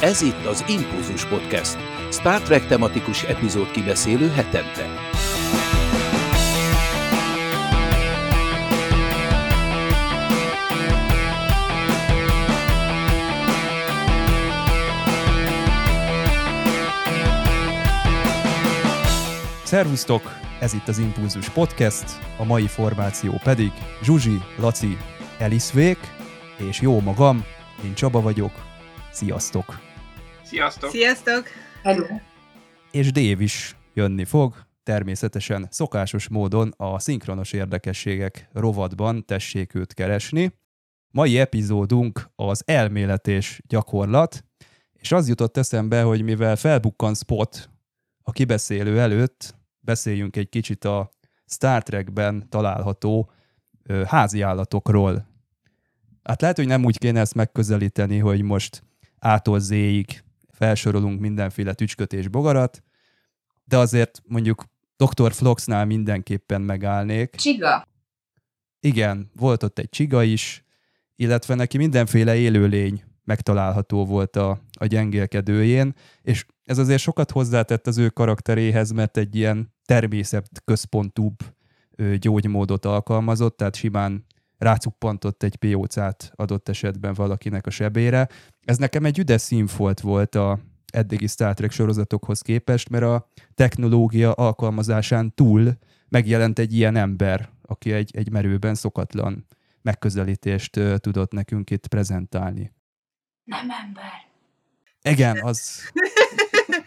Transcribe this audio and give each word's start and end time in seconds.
Ez 0.00 0.22
itt 0.22 0.44
az 0.44 0.64
Impulzus 0.68 1.24
Podcast, 1.24 1.76
Star 2.10 2.40
Trek 2.40 2.66
tematikus 2.66 3.22
epizód 3.22 3.70
kibeszélő 3.70 4.28
hetente. 4.28 4.86
Szervusztok! 19.64 20.22
Ez 20.60 20.72
itt 20.74 20.88
az 20.88 20.98
Impulzus 20.98 21.48
Podcast, 21.48 22.04
a 22.38 22.44
mai 22.44 22.66
formáció 22.66 23.40
pedig 23.44 23.72
Zsuzsi, 24.02 24.40
Laci, 24.58 24.96
Elisvék, 25.38 25.98
és 26.68 26.80
jó 26.80 27.00
magam, 27.00 27.44
én 27.84 27.94
Csaba 27.94 28.20
vagyok. 28.20 28.52
Sziasztok! 29.10 29.89
Sziasztok! 30.50 30.90
Sziasztok! 30.90 31.46
Hello! 31.82 32.06
És 32.90 33.12
Dév 33.12 33.40
is 33.40 33.76
jönni 33.94 34.24
fog, 34.24 34.54
természetesen 34.82 35.66
szokásos 35.70 36.28
módon 36.28 36.72
a 36.76 36.98
szinkronos 36.98 37.52
érdekességek 37.52 38.48
rovatban 38.52 39.24
tessék 39.24 39.74
őt 39.74 39.94
keresni. 39.94 40.52
Mai 41.10 41.38
epizódunk 41.38 42.30
az 42.36 42.62
elmélet 42.66 43.28
és 43.28 43.60
gyakorlat, 43.66 44.44
és 44.92 45.12
az 45.12 45.28
jutott 45.28 45.56
eszembe, 45.56 46.02
hogy 46.02 46.22
mivel 46.22 46.56
felbukkan 46.56 47.14
spot 47.14 47.70
a 48.22 48.32
kibeszélő 48.32 49.00
előtt, 49.00 49.54
beszéljünk 49.80 50.36
egy 50.36 50.48
kicsit 50.48 50.84
a 50.84 51.10
Star 51.46 51.82
Trekben 51.82 52.48
található 52.48 53.30
ö, 53.82 54.02
házi 54.06 54.40
állatokról. 54.40 55.26
Hát 56.22 56.40
lehet, 56.40 56.56
hogy 56.56 56.66
nem 56.66 56.84
úgy 56.84 56.98
kéne 56.98 57.20
ezt 57.20 57.34
megközelíteni, 57.34 58.18
hogy 58.18 58.42
most 58.42 58.82
ától 59.18 59.58
Z-ig 59.58 60.22
felsorolunk 60.60 61.20
mindenféle 61.20 61.74
tücsköt 61.74 62.12
és 62.12 62.28
bogarat, 62.28 62.82
de 63.64 63.76
azért 63.78 64.22
mondjuk 64.26 64.64
Dr. 64.96 65.32
Floxnál 65.32 65.84
mindenképpen 65.84 66.60
megállnék. 66.60 67.34
Csiga. 67.34 67.86
Igen, 68.80 69.30
volt 69.36 69.62
ott 69.62 69.78
egy 69.78 69.88
csiga 69.88 70.22
is, 70.22 70.64
illetve 71.16 71.54
neki 71.54 71.76
mindenféle 71.76 72.36
élőlény 72.36 73.04
megtalálható 73.24 74.06
volt 74.06 74.36
a, 74.36 74.60
a 74.78 74.86
gyengélkedőjén, 74.86 75.94
és 76.22 76.46
ez 76.64 76.78
azért 76.78 77.00
sokat 77.00 77.30
hozzátett 77.30 77.86
az 77.86 77.98
ő 77.98 78.08
karakteréhez, 78.08 78.90
mert 78.90 79.16
egy 79.16 79.36
ilyen 79.36 79.74
természet 79.84 80.62
központúbb 80.64 81.36
ö, 81.96 82.16
gyógymódot 82.16 82.84
alkalmazott, 82.84 83.56
tehát 83.56 83.74
simán 83.74 84.24
rácuppantott 84.58 85.42
egy 85.42 85.56
POC-t 85.56 86.32
adott 86.34 86.68
esetben 86.68 87.14
valakinek 87.14 87.66
a 87.66 87.70
sebére. 87.70 88.28
Ez 88.70 88.76
nekem 88.76 89.04
egy 89.04 89.18
üdes 89.18 89.40
színfolt 89.40 90.00
volt 90.00 90.34
a 90.34 90.58
eddigi 90.86 91.26
Star 91.26 91.54
Trek 91.54 91.70
sorozatokhoz 91.70 92.40
képest, 92.40 92.88
mert 92.88 93.04
a 93.04 93.28
technológia 93.54 94.32
alkalmazásán 94.32 95.34
túl 95.34 95.78
megjelent 96.08 96.58
egy 96.58 96.74
ilyen 96.74 96.96
ember, 96.96 97.48
aki 97.62 97.92
egy, 97.92 98.16
egy 98.16 98.30
merőben 98.30 98.74
szokatlan 98.74 99.46
megközelítést 99.82 100.76
uh, 100.76 100.96
tudott 100.96 101.32
nekünk 101.32 101.70
itt 101.70 101.86
prezentálni. 101.86 102.72
Nem 103.44 103.70
ember. 103.84 104.12
Igen, 105.02 105.40
az 105.42 105.80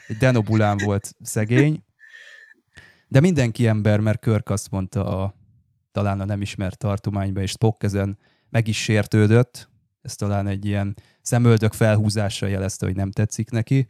egy 0.08 0.18
denobulán 0.18 0.78
volt 0.78 1.16
szegény, 1.22 1.84
de 3.08 3.20
mindenki 3.20 3.68
ember, 3.68 4.00
mert 4.00 4.20
Körk 4.20 4.50
azt 4.50 4.72
mondta 4.72 5.24
a, 5.24 5.36
talán 5.92 6.20
a 6.20 6.26
nem 6.26 6.42
ismert 6.42 6.78
tartományba, 6.78 7.42
és 7.42 7.52
Spock 7.52 7.84
ezen 7.84 8.18
meg 8.50 8.68
is 8.68 8.84
sértődött, 8.84 9.72
ez 10.04 10.16
talán 10.16 10.48
egy 10.48 10.66
ilyen 10.66 10.96
szemöldök 11.22 11.74
felhúzásra 11.74 12.48
jelezte, 12.48 12.86
hogy 12.86 12.96
nem 12.96 13.12
tetszik 13.12 13.50
neki, 13.50 13.88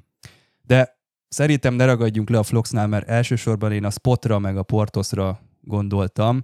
de 0.62 0.98
szerintem 1.28 1.74
ne 1.74 1.86
ragadjunk 1.86 2.30
le 2.30 2.38
a 2.38 2.44
Floxnál, 2.44 2.88
mert 2.88 3.10
elsősorban 3.10 3.72
én 3.72 3.86
a 3.86 3.90
Spotra 3.90 4.40
meg 4.40 4.58
a 4.58 4.64
Portosra 4.64 5.40
gondoltam, 5.62 6.44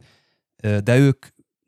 de 0.84 0.98
ők, 0.98 1.20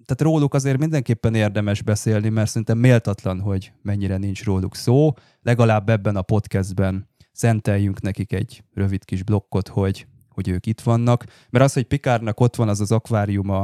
tehát 0.06 0.22
róluk 0.22 0.54
azért 0.54 0.78
mindenképpen 0.78 1.36
érdemes 1.36 1.82
beszélni, 1.82 2.30
mert 2.30 2.48
szerintem 2.48 2.78
méltatlan, 2.78 3.40
hogy 3.40 3.72
mennyire 3.82 4.18
nincs 4.18 4.44
róluk 4.44 4.76
szó, 4.76 5.14
legalább 5.42 5.90
ebben 5.90 6.16
a 6.16 6.22
podcastben 6.22 7.10
szenteljünk 7.32 8.02
nekik 8.02 8.34
egy 8.34 8.64
rövid 8.74 9.06
kis 9.06 9.24
blokkot, 9.24 9.68
hogy, 9.68 10.08
hogy 10.30 10.48
ők 10.48 10.66
itt 10.66 10.82
vannak, 10.82 11.26
mert 11.50 11.66
az, 11.66 11.74
hogy 11.74 11.84
Pikárnak 11.84 12.40
ott 12.40 12.56
van 12.56 12.70
az 12.70 12.82
az 12.82 12.92
akvárium 12.92 13.50
a, 13.50 13.64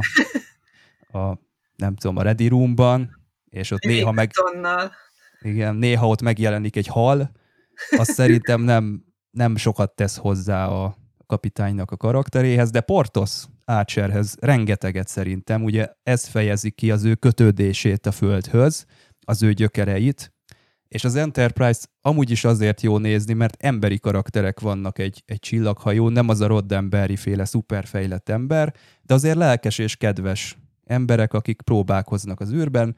a 1.19 1.39
nem 1.75 1.95
tudom, 1.95 2.17
a 2.17 2.21
Ready 2.21 2.47
Roomban, 2.47 3.16
és 3.49 3.71
ott 3.71 3.83
néha 3.83 4.11
meg... 4.11 4.31
Tonnal. 4.31 4.91
Igen, 5.41 5.75
néha 5.75 6.07
ott 6.07 6.21
megjelenik 6.21 6.75
egy 6.75 6.87
hal, 6.87 7.31
az 7.97 8.07
szerintem 8.07 8.61
nem, 8.61 9.03
nem 9.31 9.55
sokat 9.55 9.95
tesz 9.95 10.17
hozzá 10.17 10.67
a 10.67 10.97
kapitánynak 11.25 11.91
a 11.91 11.97
karakteréhez, 11.97 12.69
de 12.69 12.81
Portos 12.81 13.43
Archerhez 13.65 14.35
rengeteget 14.39 15.07
szerintem, 15.07 15.63
ugye 15.63 15.89
ez 16.03 16.25
fejezi 16.25 16.71
ki 16.71 16.91
az 16.91 17.03
ő 17.03 17.15
kötődését 17.15 18.05
a 18.05 18.11
földhöz, 18.11 18.85
az 19.25 19.43
ő 19.43 19.53
gyökereit, 19.53 20.31
és 20.87 21.03
az 21.03 21.15
Enterprise 21.15 21.79
amúgy 22.01 22.31
is 22.31 22.43
azért 22.43 22.81
jó 22.81 22.97
nézni, 22.97 23.33
mert 23.33 23.63
emberi 23.63 23.99
karakterek 23.99 24.59
vannak 24.59 24.99
egy, 24.99 25.23
egy 25.25 25.39
csillaghajó, 25.39 26.09
nem 26.09 26.29
az 26.29 26.41
a 26.41 26.47
Roddenberry 26.47 27.15
féle 27.15 27.45
szuperfejlett 27.45 28.29
ember, 28.29 28.73
de 29.01 29.13
azért 29.13 29.37
lelkes 29.37 29.77
és 29.77 29.95
kedves 29.95 30.57
emberek, 30.83 31.33
akik 31.33 31.61
próbálkoznak 31.61 32.39
az 32.39 32.51
űrben, 32.51 32.95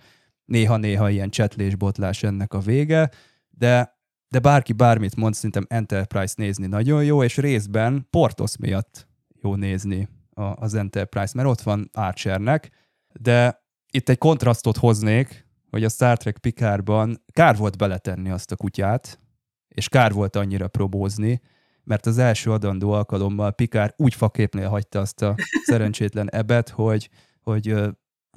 néha-néha 0.50 1.10
ilyen 1.10 1.30
csetlésbotlás 1.30 2.24
ennek 2.24 2.54
a 2.54 2.60
vége, 2.60 3.10
de, 3.50 3.98
de 4.30 4.40
bárki 4.40 4.74
bármit 4.74 5.16
mond, 5.16 5.34
szerintem 5.34 5.66
Enterprise 5.70 6.34
nézni 6.38 6.68
nagyon 6.68 7.04
jó, 7.04 7.24
és 7.24 7.38
részben 7.38 8.08
Portos 8.10 8.58
miatt 8.58 9.08
jó 9.42 9.56
nézni 9.56 10.08
a, 10.34 10.44
az 10.44 10.74
Enterprise, 10.74 11.32
mert 11.36 11.48
ott 11.48 11.62
van 11.62 11.90
Archernek, 11.94 12.70
de 13.14 13.64
itt 13.92 14.10
egy 14.10 14.18
kontrasztot 14.18 14.78
hoznék, 14.78 15.48
hogy 15.70 15.84
a 15.84 15.90
Star 15.90 16.18
Trek 16.18 16.38
Pikárban 16.38 17.24
kár 17.34 17.58
volt 17.58 17.78
beletenni 17.78 18.30
azt 18.30 18.52
a 18.52 18.56
kutyát, 18.56 19.20
és 19.68 19.90
kár 19.90 20.12
volt 20.12 20.36
annyira 20.36 20.68
probózni, 20.68 21.42
mert 21.84 22.06
az 22.06 22.18
első 22.18 22.52
adandó 22.52 22.92
alkalommal 22.92 23.52
Pikár 23.52 23.94
úgy 23.98 24.14
faképnél 24.14 24.70
hagyta 24.70 25.00
azt 25.00 25.22
a 25.22 25.36
szerencsétlen 25.64 26.30
ebet, 26.30 26.70
hogy, 26.70 27.10
hogy 27.42 27.76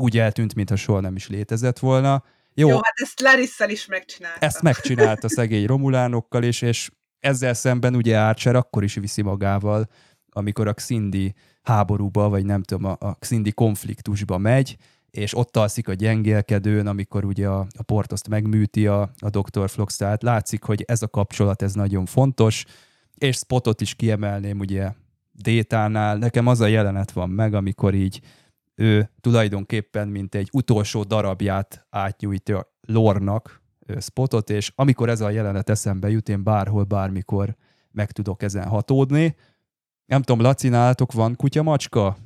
úgy 0.02 0.18
eltűnt, 0.18 0.54
mintha 0.54 0.76
soha 0.76 1.00
nem 1.00 1.16
is 1.16 1.28
létezett 1.28 1.78
volna. 1.78 2.24
Jó, 2.54 2.68
Jó 2.68 2.74
hát 2.74 2.94
ezt 2.94 3.20
Larisszel 3.20 3.70
is 3.70 3.86
megcsinálta. 3.86 4.46
Ezt 4.46 4.62
megcsinálta 4.62 5.28
szegény 5.28 5.66
romulánokkal 5.66 6.42
is, 6.42 6.62
és 6.62 6.90
ezzel 7.20 7.54
szemben 7.54 7.96
ugye 7.96 8.20
Archer 8.20 8.56
akkor 8.56 8.82
is 8.84 8.94
viszi 8.94 9.22
magával, 9.22 9.88
amikor 10.28 10.68
a 10.68 10.72
Xindi 10.72 11.34
háborúba, 11.62 12.28
vagy 12.28 12.44
nem 12.44 12.62
tudom, 12.62 12.84
a, 12.84 12.96
a 13.06 13.14
Xindi 13.14 13.52
konfliktusba 13.52 14.38
megy, 14.38 14.76
és 15.10 15.36
ott 15.36 15.56
alszik 15.56 15.88
a 15.88 15.92
gyengélkedőn, 15.92 16.86
amikor 16.86 17.24
ugye 17.24 17.48
a, 17.48 17.66
a 17.78 17.82
portoszt 17.82 18.28
megműti 18.28 18.86
a, 18.86 19.00
a 19.18 19.30
Dr. 19.30 19.70
Flox, 19.70 19.96
tehát 19.96 20.22
látszik, 20.22 20.62
hogy 20.62 20.82
ez 20.86 21.02
a 21.02 21.08
kapcsolat, 21.08 21.62
ez 21.62 21.74
nagyon 21.74 22.06
fontos, 22.06 22.64
és 23.14 23.36
Spotot 23.36 23.80
is 23.80 23.94
kiemelném 23.94 24.58
ugye 24.58 24.92
Détánál. 25.32 26.16
Nekem 26.16 26.46
az 26.46 26.60
a 26.60 26.66
jelenet 26.66 27.12
van 27.12 27.30
meg, 27.30 27.54
amikor 27.54 27.94
így 27.94 28.20
ő 28.82 29.10
tulajdonképpen 29.20 30.08
mint 30.08 30.34
egy 30.34 30.48
utolsó 30.52 31.02
darabját 31.02 31.86
átnyújtja 31.90 32.72
Lornak 32.80 33.62
Spotot, 34.00 34.50
és 34.50 34.72
amikor 34.74 35.08
ez 35.08 35.20
a 35.20 35.30
jelenet 35.30 35.70
eszembe 35.70 36.10
jut, 36.10 36.28
én 36.28 36.42
bárhol, 36.42 36.84
bármikor 36.84 37.56
meg 37.90 38.10
tudok 38.10 38.42
ezen 38.42 38.68
hatódni. 38.68 39.36
Nem 40.06 40.22
tudom, 40.22 40.42
Laci, 40.42 40.68
nálatok 40.68 41.12
van 41.12 41.36
kutya-macska? 41.36 42.16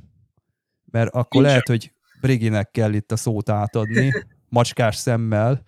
Mert 0.85 1.09
akkor 1.15 1.43
Nincs. 1.43 1.47
lehet, 1.47 1.69
hogy 1.69 1.93
Briginek 2.21 2.71
kell 2.71 2.93
itt 2.93 3.13
a 3.13 3.17
szót 3.17 3.49
átadni, 3.49 4.13
macskás 4.49 4.97
szemmel, 4.97 5.63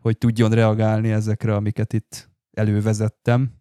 hogy 0.00 0.18
tudjon 0.18 0.50
reagálni 0.50 1.10
ezekre, 1.10 1.54
amiket 1.54 1.92
itt 1.92 2.30
elővezettem. 2.52 3.52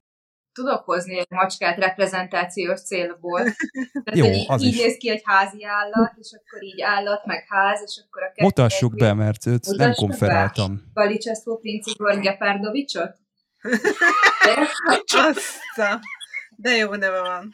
Tudok 0.54 0.84
hozni 0.84 1.18
egy 1.18 1.30
macskát 1.30 1.78
reprezentációs 1.78 2.82
célból. 2.82 3.42
Tehát, 4.04 4.20
Jó, 4.20 4.26
így, 4.26 4.46
az 4.48 4.62
így 4.62 4.74
is. 4.74 4.82
néz 4.82 4.98
ki 4.98 5.10
egy 5.10 5.22
házi 5.26 5.66
állat, 5.66 6.14
és 6.18 6.32
akkor 6.34 6.64
így 6.64 6.82
állat, 6.82 7.26
meg 7.26 7.46
ház, 7.48 7.82
és 7.86 8.02
akkor 8.06 8.24
a 8.24 8.26
kettő 8.26 8.44
Mutassuk 8.44 8.96
be, 8.96 9.14
mert 9.14 9.46
őt 9.46 9.66
nem 9.66 9.94
konferáltam. 9.94 10.82
Galicseszó 10.94 11.58
Princi 11.58 11.92
Igor 11.92 12.20
Gepárdovicsot? 12.20 13.16
Azt 15.30 15.78
a... 15.78 16.00
De 16.56 16.70
jó 16.70 16.94
neve 16.94 17.22
van. 17.22 17.50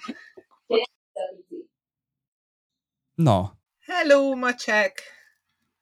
Na, 3.13 3.57
Hello, 3.90 4.36
macsek! 4.36 5.02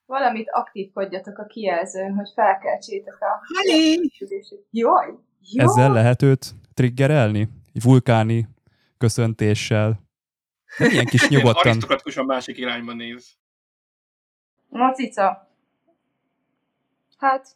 Valamit 0.05 0.49
aktívkodjatok 0.51 1.37
a 1.37 1.45
kijelzőn, 1.45 2.13
hogy 2.13 2.29
felkeltsétek 2.35 3.17
a... 3.21 3.41
Hali! 3.53 4.11
Jaj! 4.71 5.13
Jó! 5.39 5.63
ezzel 5.63 5.91
lehet 5.91 6.21
őt 6.21 6.55
triggerelni? 6.77 7.49
Egy 7.73 7.81
vulkáni 7.83 8.47
köszöntéssel. 8.97 9.99
De 10.77 10.85
ilyen 10.85 11.05
kis 11.05 11.27
nyugodtan. 11.33 11.71
Arisztokratikusan 11.71 12.25
másik 12.25 12.57
irányba 12.57 12.93
néz. 12.93 13.37
Macica. 14.69 15.51
Hát, 17.17 17.47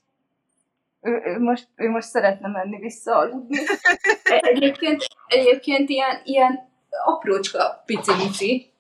ő, 1.02 1.22
ő, 1.26 1.40
most, 1.40 1.68
ő 1.76 1.90
most 1.90 2.08
szeretne 2.08 2.48
menni 2.48 2.80
vissza 2.80 3.16
aludni. 3.16 3.58
Egyébként, 4.52 5.06
egyébként 5.28 5.90
ilyen, 5.90 6.22
ilyen 6.24 6.70
aprócska 7.06 7.84
pici 7.86 8.74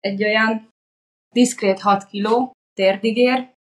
Egy 0.00 0.24
olyan 0.24 0.72
diszkrét 1.30 1.80
6 1.80 2.04
kiló 2.06 2.56
térdigér, 2.74 3.54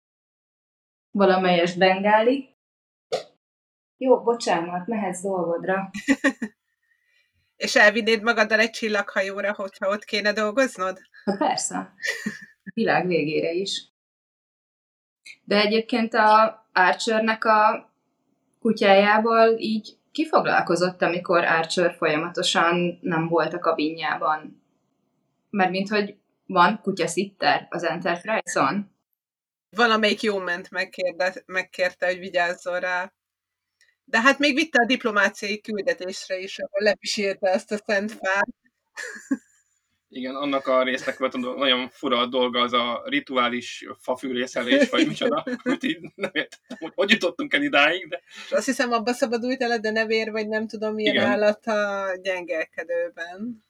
valamelyes 1.11 1.75
bengáli. 1.75 2.52
Jó, 3.97 4.21
bocsánat, 4.21 4.87
mehetsz 4.87 5.21
dolgodra. 5.21 5.89
És 7.55 7.75
elvinnéd 7.75 8.21
magaddal 8.21 8.59
egy 8.59 8.69
csillaghajóra, 8.69 9.53
hogyha 9.53 9.89
ott 9.89 10.03
kéne 10.03 10.33
dolgoznod? 10.33 10.99
Ha 11.23 11.37
persze. 11.37 11.93
A 12.63 12.71
világ 12.73 13.07
végére 13.07 13.51
is. 13.51 13.91
De 15.43 15.59
egyébként 15.59 16.13
a 16.13 16.61
Archernek 16.73 17.45
a 17.45 17.91
kutyájával 18.59 19.57
így 19.57 19.97
kifoglalkozott, 20.11 21.01
amikor 21.01 21.43
Archer 21.43 21.95
folyamatosan 21.95 22.97
nem 23.01 23.27
volt 23.27 23.53
a 23.53 23.59
kabinjában. 23.59 24.63
Mert 25.49 25.71
mint 25.71 25.89
hogy 25.89 26.17
van 26.45 26.79
kutyaszitter 26.81 27.67
az 27.69 27.83
Enterprise-on. 27.83 28.91
Valamelyik 29.69 30.21
jó 30.21 30.37
ment 30.37 30.71
megkérde, 30.71 31.33
megkérte, 31.45 32.05
hogy 32.05 32.19
vigyázzon 32.19 32.79
rá. 32.79 33.13
De 34.13 34.21
hát 34.21 34.39
még 34.39 34.55
vitte 34.55 34.81
a 34.81 34.85
diplomáciai 34.85 35.61
küldetésre 35.61 36.37
is, 36.37 36.59
ahol 36.59 36.81
lepisírte 36.81 37.49
ezt 37.49 37.71
a 37.71 37.77
szent 37.85 38.11
fát. 38.11 38.47
Igen, 40.09 40.35
annak 40.35 40.67
a 40.67 40.83
résznek 40.83 41.17
volt 41.17 41.57
nagyon 41.57 41.89
fura 41.89 42.19
a 42.19 42.25
dolga, 42.25 42.61
az 42.61 42.73
a 42.73 43.03
rituális 43.05 43.85
fafűrészelés, 43.99 44.89
vagy 44.89 45.07
micsoda. 45.07 45.45
Úgyhogy 45.63 45.99
nem 46.15 46.29
értettem, 46.33 46.77
hogy 46.79 46.91
hogy 46.95 47.09
jutottunk 47.09 47.53
el 47.53 47.61
idáig, 47.61 48.07
de... 48.07 48.21
Azt 48.49 48.65
hiszem, 48.65 48.91
abba 48.91 49.13
szabadult 49.13 49.61
el 49.61 49.71
a 49.71 49.77
denevér, 49.77 50.31
vagy 50.31 50.47
nem 50.47 50.67
tudom 50.67 50.93
milyen 50.93 51.13
Igen. 51.13 51.27
állat 51.27 51.65
a 51.65 52.05
gyengelkedőben 52.21 53.63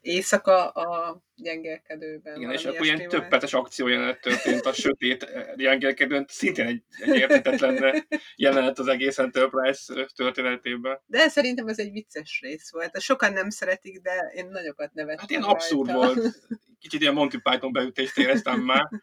éjszaka 0.00 0.68
a 0.68 1.20
gyengelkedőben. 1.36 2.36
Igen, 2.36 2.50
és 2.52 2.64
akkor 2.64 2.84
ilyen 2.84 3.08
többetes 3.08 3.52
akciójelenet 3.52 4.20
történt 4.20 4.66
a 4.66 4.72
sötét 4.72 5.26
gyengelkedőn, 5.56 6.24
szintén 6.28 6.66
egy, 6.66 6.82
egy 6.98 7.16
értetetlen 7.16 8.06
jelenet 8.36 8.78
az 8.78 8.86
egész 8.86 9.18
Enterprise 9.18 10.06
történetében. 10.14 11.00
De 11.06 11.28
szerintem 11.28 11.68
ez 11.68 11.78
egy 11.78 11.92
vicces 11.92 12.40
rész 12.42 12.70
volt. 12.70 13.00
Sokan 13.00 13.32
nem 13.32 13.50
szeretik, 13.50 14.00
de 14.00 14.32
én 14.34 14.48
nagyokat 14.48 14.92
nevettem 14.92 15.20
Hát 15.20 15.30
ilyen 15.30 15.42
abszurd 15.42 15.90
rajta. 15.90 16.20
volt. 16.20 16.38
Kicsit 16.80 17.00
ilyen 17.00 17.14
Monty 17.14 17.36
Python 17.42 17.72
beütést 17.72 18.18
éreztem 18.18 18.60
már. 18.60 18.88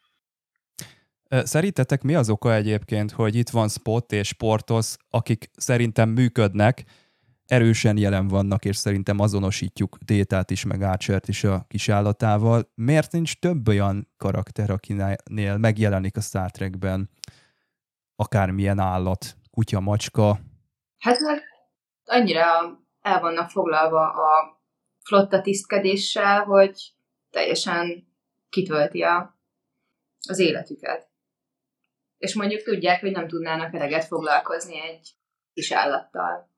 Szerintetek 1.43 2.01
mi 2.01 2.15
az 2.15 2.29
oka 2.29 2.53
egyébként, 2.53 3.11
hogy 3.11 3.35
itt 3.35 3.49
van 3.49 3.69
Spot 3.69 4.11
és 4.11 4.33
Portos, 4.33 4.95
akik 5.09 5.49
szerintem 5.57 6.09
működnek, 6.09 6.83
erősen 7.51 7.97
jelen 7.97 8.27
vannak, 8.27 8.65
és 8.65 8.75
szerintem 8.75 9.19
azonosítjuk 9.19 9.97
Détát 10.05 10.51
is, 10.51 10.65
meg 10.65 10.81
Ácsert 10.81 11.27
is 11.27 11.43
a 11.43 11.65
kisállatával. 11.67 12.71
Miért 12.75 13.11
nincs 13.11 13.39
több 13.39 13.67
olyan 13.67 14.07
karakter, 14.17 14.69
akinél 14.69 15.57
megjelenik 15.57 16.17
a 16.17 16.21
Star 16.21 16.51
Trekben 16.51 17.09
akármilyen 18.15 18.79
állat, 18.79 19.35
kutya, 19.51 19.79
macska? 19.79 20.39
Hát 20.97 21.19
mert 21.19 21.43
annyira 22.03 22.43
el 23.01 23.19
vannak 23.19 23.49
foglalva 23.49 24.09
a 24.09 24.61
flotta 25.03 25.41
tisztkedéssel, 25.41 26.43
hogy 26.43 26.93
teljesen 27.29 28.07
kitölti 28.49 29.01
a, 29.01 29.39
az 30.29 30.39
életüket. 30.39 31.09
És 32.17 32.35
mondjuk 32.35 32.61
tudják, 32.61 33.01
hogy 33.01 33.11
nem 33.11 33.27
tudnának 33.27 33.73
eleget 33.73 34.05
foglalkozni 34.05 34.81
egy 34.81 35.09
kis 35.53 35.71
állattal 35.71 36.50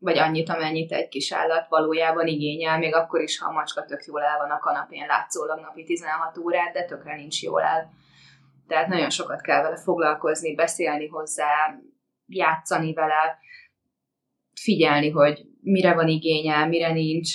vagy 0.00 0.18
annyit, 0.18 0.48
amennyit 0.48 0.92
egy 0.92 1.08
kis 1.08 1.32
állat 1.32 1.68
valójában 1.68 2.26
igényel, 2.26 2.78
még 2.78 2.94
akkor 2.94 3.20
is, 3.20 3.38
ha 3.38 3.48
a 3.48 3.52
macska 3.52 3.84
tök 3.84 4.04
jól 4.04 4.22
el 4.22 4.38
van 4.38 4.50
a 4.50 4.58
kanapén 4.58 5.06
látszólag 5.06 5.60
napi 5.60 5.84
16 5.84 6.38
órát, 6.38 6.72
de 6.72 6.84
tökre 6.84 7.14
nincs 7.14 7.42
jól 7.42 7.62
el. 7.62 7.90
Tehát 8.68 8.88
nagyon 8.88 9.10
sokat 9.10 9.40
kell 9.40 9.62
vele 9.62 9.76
foglalkozni, 9.76 10.54
beszélni 10.54 11.06
hozzá, 11.08 11.80
játszani 12.26 12.92
vele, 12.92 13.38
figyelni, 14.60 15.10
hogy 15.10 15.46
mire 15.60 15.94
van 15.94 16.08
igényel, 16.08 16.68
mire 16.68 16.92
nincs. 16.92 17.30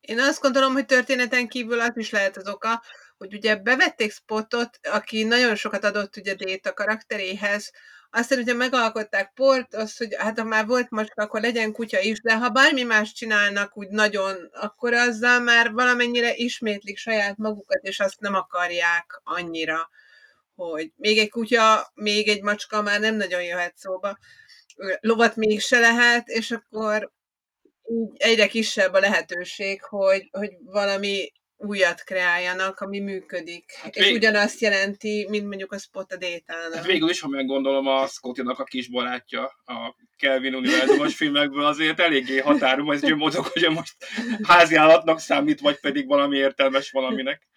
Én 0.00 0.20
azt 0.20 0.40
gondolom, 0.40 0.72
hogy 0.72 0.86
történeten 0.86 1.48
kívül 1.48 1.80
az 1.80 1.96
is 1.96 2.10
lehet 2.10 2.36
az 2.36 2.48
oka, 2.48 2.82
hogy 3.16 3.34
ugye 3.34 3.56
bevették 3.56 4.12
Spotot, 4.12 4.78
aki 4.92 5.24
nagyon 5.24 5.54
sokat 5.54 5.84
adott 5.84 6.16
ugye 6.16 6.34
Déta 6.34 6.72
karakteréhez, 6.72 7.72
aztán 8.10 8.38
ugye 8.38 8.54
megalkották 8.54 9.32
port, 9.34 9.74
hogy 9.74 10.14
hát 10.18 10.38
ha 10.38 10.44
már 10.44 10.66
volt 10.66 10.90
macska, 10.90 11.22
akkor 11.22 11.40
legyen 11.40 11.72
kutya 11.72 12.00
is, 12.00 12.20
de 12.20 12.36
ha 12.36 12.48
bármi 12.48 12.82
más 12.82 13.12
csinálnak 13.12 13.76
úgy 13.76 13.88
nagyon, 13.88 14.50
akkor 14.52 14.94
azzal 14.94 15.40
már 15.40 15.72
valamennyire 15.72 16.34
ismétlik 16.34 16.96
saját 16.96 17.36
magukat, 17.36 17.82
és 17.82 18.00
azt 18.00 18.20
nem 18.20 18.34
akarják 18.34 19.20
annyira, 19.24 19.88
hogy 20.54 20.92
még 20.96 21.18
egy 21.18 21.30
kutya, 21.30 21.90
még 21.94 22.28
egy 22.28 22.42
macska 22.42 22.82
már 22.82 23.00
nem 23.00 23.16
nagyon 23.16 23.42
jöhet 23.42 23.76
szóba. 23.76 24.18
Lovat 25.00 25.36
még 25.36 25.60
se 25.60 25.78
lehet, 25.78 26.28
és 26.28 26.50
akkor 26.50 27.12
így 27.90 28.12
egyre 28.16 28.46
kisebb 28.46 28.92
a 28.92 29.00
lehetőség, 29.00 29.82
hogy, 29.82 30.28
hogy 30.30 30.50
valami 30.64 31.32
újat 31.62 32.02
kreáljanak, 32.02 32.80
ami 32.80 33.00
működik. 33.00 33.72
Hát 33.72 33.96
és 33.96 34.04
vég... 34.04 34.14
ugyanazt 34.14 34.60
jelenti, 34.60 35.26
mint 35.28 35.46
mondjuk 35.46 35.72
a 35.72 35.78
Spot 35.78 36.12
a 36.12 36.16
détának. 36.16 36.74
Hát 36.74 36.86
végül 36.86 37.08
is, 37.08 37.20
ha 37.20 37.28
meggondolom, 37.28 37.86
a 37.86 38.06
Scotty-nak 38.06 38.58
a 38.58 38.64
kis 38.64 38.88
barátja 38.88 39.42
a 39.64 39.96
Kelvin 40.16 40.54
univerzumos 40.54 41.16
filmekből 41.16 41.64
azért 41.64 42.00
eléggé 42.00 42.38
határom, 42.38 42.90
ez 42.90 43.02
mozog, 43.02 43.44
hogy 43.44 43.70
most 43.70 43.96
háziállatnak 44.42 45.20
számít, 45.20 45.60
vagy 45.60 45.80
pedig 45.80 46.06
valami 46.06 46.36
értelmes 46.36 46.90
valaminek. 46.90 47.48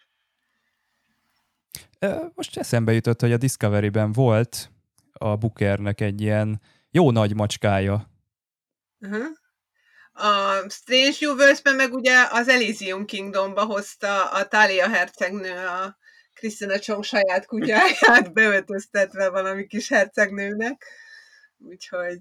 Most 2.34 2.58
eszembe 2.58 2.94
jutott, 2.94 3.22
hogy 3.22 3.32
a 3.32 3.38
Discovery-ben 3.38 4.12
volt 4.12 4.72
a 5.14 5.36
Bookernek 5.36 6.02
egy 6.02 6.22
ilyen 6.22 6.62
jó 6.92 7.12
nagy 7.12 7.36
macskája. 7.36 8.12
Uh-huh. 9.00 9.26
A 10.13 10.69
Strange 10.69 11.18
Universe-ben 11.21 11.75
meg 11.75 11.94
ugye 11.94 12.27
az 12.31 12.48
Elysium 12.48 13.06
Kingdomba 13.06 13.65
hozta 13.65 14.30
a 14.30 14.48
Talia 14.48 14.89
hercegnő 14.89 15.65
a 15.68 15.98
Krisztina 16.33 16.79
Csong 16.79 17.03
saját 17.03 17.46
kutyáját 17.46 18.34
beöltöztetve 18.34 19.29
valami 19.29 19.67
kis 19.67 19.89
hercegnőnek. 19.89 20.86
Úgyhogy 21.58 22.20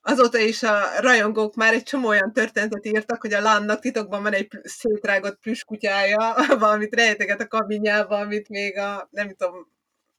azóta 0.00 0.38
is 0.38 0.62
a 0.62 1.00
rajongók 1.00 1.54
már 1.54 1.72
egy 1.72 1.82
csomó 1.82 2.08
olyan 2.08 2.32
történetet 2.32 2.86
írtak, 2.86 3.20
hogy 3.20 3.32
a 3.32 3.40
Lannak 3.40 3.80
titokban 3.80 4.22
van 4.22 4.32
egy 4.32 4.48
szétrágott 4.62 5.40
kutyája, 5.66 6.34
valamit 6.58 6.94
rejteget 6.94 7.40
a 7.40 7.48
kabinjába, 7.48 8.18
amit 8.18 8.48
még 8.48 8.78
a, 8.78 9.08
nem 9.10 9.34
tudom, 9.34 9.72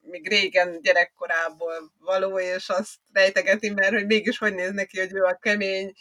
még 0.04 0.28
régen 0.28 0.80
gyerekkorából 0.80 1.92
való, 1.98 2.38
és 2.38 2.68
azt 2.68 2.94
rejtegeti, 3.12 3.70
mert 3.70 3.92
hogy 3.92 4.06
mégis 4.06 4.38
hogy 4.38 4.54
néz 4.54 4.72
neki, 4.72 4.98
hogy 4.98 5.14
ő 5.14 5.22
a 5.22 5.38
kemény 5.40 5.92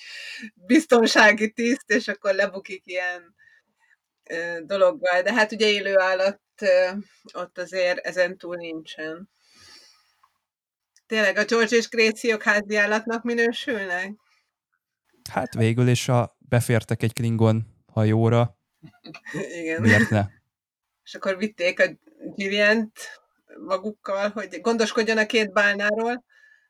biztonsági 0.56 1.52
tiszt, 1.52 1.90
és 1.90 2.08
akkor 2.08 2.34
lebukik 2.34 2.82
ilyen 2.86 3.36
dologgal. 4.66 5.22
De 5.22 5.34
hát 5.34 5.52
ugye 5.52 5.68
élő 5.68 6.00
állat 6.00 6.42
ott 7.34 7.58
azért 7.58 7.98
ezen 7.98 8.38
túl 8.38 8.56
nincsen. 8.56 9.30
Tényleg 11.06 11.38
a 11.38 11.46
George 11.46 11.76
és 11.76 11.90
Gréciok 11.90 12.44
házi 12.44 12.76
állatnak 12.76 13.24
minősülnek? 13.24 14.12
Hát 15.30 15.54
végül 15.54 15.88
is 15.88 16.08
a 16.08 16.38
befértek 16.40 17.04
egy 17.04 17.14
Klingon 17.14 17.84
hajóra. 17.86 18.58
Igen. 19.60 19.82
Miért 19.82 20.10
ne? 20.10 20.26
És 21.04 21.14
akkor 21.14 21.38
vitték 21.38 21.80
a 21.80 21.84
Gilliant 22.36 23.23
magukkal, 23.60 24.30
hogy 24.30 24.62
gondoskodjon 24.62 25.18
a 25.18 25.26
két 25.26 25.54
bálnáról. 25.54 26.24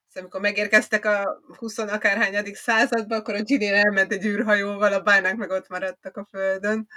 Szóval 0.07 0.29
amikor 0.29 0.41
megérkeztek 0.41 1.05
a 1.05 1.41
20 1.57 1.77
akárhányadik 1.77 2.55
századba, 2.55 3.15
akkor 3.15 3.35
a 3.35 3.41
Gillian 3.41 3.75
elment 3.75 4.11
egy 4.11 4.25
űrhajóval, 4.25 4.93
a 4.93 5.01
bálnák 5.01 5.35
meg 5.35 5.49
ott 5.49 5.67
maradtak 5.67 6.17
a 6.17 6.27
földön. 6.29 6.87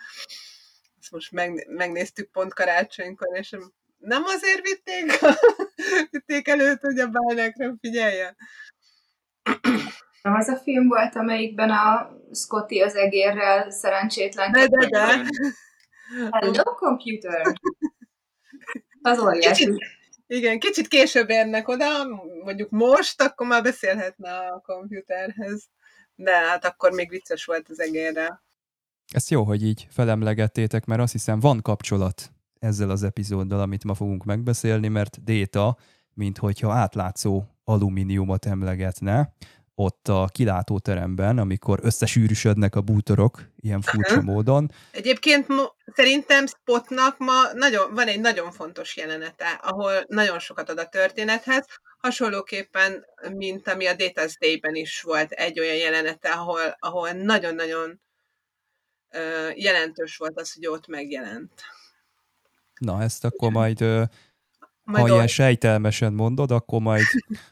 Ezt 1.00 1.10
most 1.10 1.32
meg, 1.32 1.66
megnéztük 1.68 2.30
pont 2.30 2.54
karácsonykor, 2.54 3.38
és 3.38 3.56
nem 3.98 4.22
azért 4.24 4.60
vitték, 4.60 5.18
vitték 6.10 6.48
előtt, 6.48 6.80
hogy 6.80 6.98
a 6.98 7.06
bálnákra 7.06 7.74
figyeljen. 7.80 8.36
Nem 10.22 10.34
az 10.34 10.48
a 10.48 10.56
film 10.56 10.88
volt, 10.88 11.16
amelyikben 11.16 11.70
a 11.70 12.10
Scotty 12.32 12.80
az 12.80 12.94
egérrel 12.94 13.70
szerencsétlen. 13.70 14.52
De, 14.52 14.66
de, 14.66 14.86
de. 14.88 15.06
Hello, 16.30 16.62
computer! 16.74 17.52
Az 19.06 19.18
óriási. 19.18 19.64
Kicsit, 19.64 19.84
igen, 20.26 20.58
kicsit 20.58 20.88
később 20.88 21.30
érnek 21.30 21.68
oda, 21.68 21.86
mondjuk 22.44 22.70
most, 22.70 23.22
akkor 23.22 23.46
már 23.46 23.62
beszélhetne 23.62 24.30
a 24.30 24.62
komputerhez. 24.64 25.68
De 26.14 26.32
hát 26.32 26.64
akkor 26.64 26.90
még 26.90 27.08
vicces 27.08 27.44
volt 27.44 27.66
az 27.68 27.80
egérrel. 27.80 28.44
Ezt 29.12 29.30
jó, 29.30 29.42
hogy 29.42 29.64
így 29.64 29.86
felemlegettétek, 29.90 30.84
mert 30.84 31.00
azt 31.00 31.12
hiszem 31.12 31.40
van 31.40 31.62
kapcsolat 31.62 32.30
ezzel 32.58 32.90
az 32.90 33.02
epizóddal, 33.02 33.60
amit 33.60 33.84
ma 33.84 33.94
fogunk 33.94 34.24
megbeszélni, 34.24 34.88
mert 34.88 35.24
Déta, 35.24 35.76
mint 36.14 36.38
hogyha 36.38 36.72
átlátszó 36.72 37.44
alumíniumot 37.64 38.46
emlegetne, 38.46 39.34
ott 39.78 40.08
a 40.08 40.28
kilátóteremben, 40.32 41.38
amikor 41.38 41.78
összesűrűsödnek 41.82 42.74
a 42.74 42.80
bútorok 42.80 43.42
ilyen 43.60 43.80
furcsa 43.80 44.22
módon. 44.22 44.70
Egyébként 44.90 45.46
szerintem 45.94 46.46
Spotnak 46.46 47.18
ma 47.18 47.52
nagyon, 47.52 47.94
van 47.94 48.06
egy 48.06 48.20
nagyon 48.20 48.52
fontos 48.52 48.96
jelenete, 48.96 49.48
ahol 49.62 50.04
nagyon 50.06 50.38
sokat 50.38 50.68
ad 50.68 50.78
a 50.78 50.88
történethez, 50.88 51.66
hasonlóképpen, 51.98 53.04
mint 53.30 53.68
ami 53.68 53.86
a 53.86 53.94
Data's 53.94 54.34
Day-ben 54.38 54.74
is 54.74 55.02
volt 55.02 55.30
egy 55.30 55.60
olyan 55.60 55.76
jelenete, 55.76 56.30
ahol, 56.30 56.76
ahol 56.78 57.10
nagyon-nagyon 57.10 58.00
jelentős 59.54 60.16
volt 60.16 60.40
az, 60.40 60.52
hogy 60.52 60.66
ott 60.66 60.86
megjelent. 60.86 61.52
Na, 62.78 63.02
ezt 63.02 63.24
akkor 63.24 63.50
majd, 63.50 63.84
Majd 64.86 65.02
ha 65.02 65.08
ilyen 65.08 65.22
ott- 65.22 65.28
sejtelmesen 65.28 66.12
mondod, 66.12 66.50
akkor 66.50 66.80
majd 66.80 67.02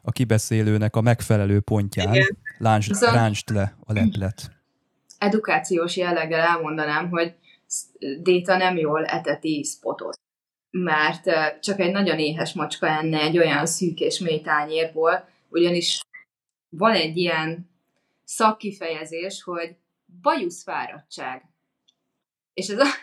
a 0.03 0.11
kibeszélőnek 0.12 0.97
a 0.97 1.00
megfelelő 1.00 1.61
pontján 1.61 2.14
Igen. 2.14 2.37
láncsd, 2.59 2.88
Viszont- 2.88 3.14
ráncsd 3.14 3.49
le 3.49 3.76
a 3.85 3.93
leplet. 3.93 4.50
Edukációs 5.19 5.97
jelleggel 5.97 6.41
elmondanám, 6.41 7.09
hogy 7.09 7.35
Déta 8.23 8.57
nem 8.57 8.76
jól 8.76 9.05
eteti 9.05 9.62
spotot. 9.62 10.19
Mert 10.71 11.31
csak 11.61 11.81
egy 11.81 11.93
nagyon 11.93 12.19
éhes 12.19 12.53
macska 12.53 12.87
enne 12.87 13.21
egy 13.21 13.38
olyan 13.38 13.67
szűk 13.67 14.00
és 14.00 14.19
mély 14.19 14.41
tányérból, 14.41 15.29
ugyanis 15.49 16.00
van 16.69 16.93
egy 16.93 17.17
ilyen 17.17 17.71
szakkifejezés, 18.25 19.43
hogy 19.43 19.76
bajuszfáradtság. 20.23 21.43
És 22.55 22.69
ez 22.69 22.79
a- 22.79 22.95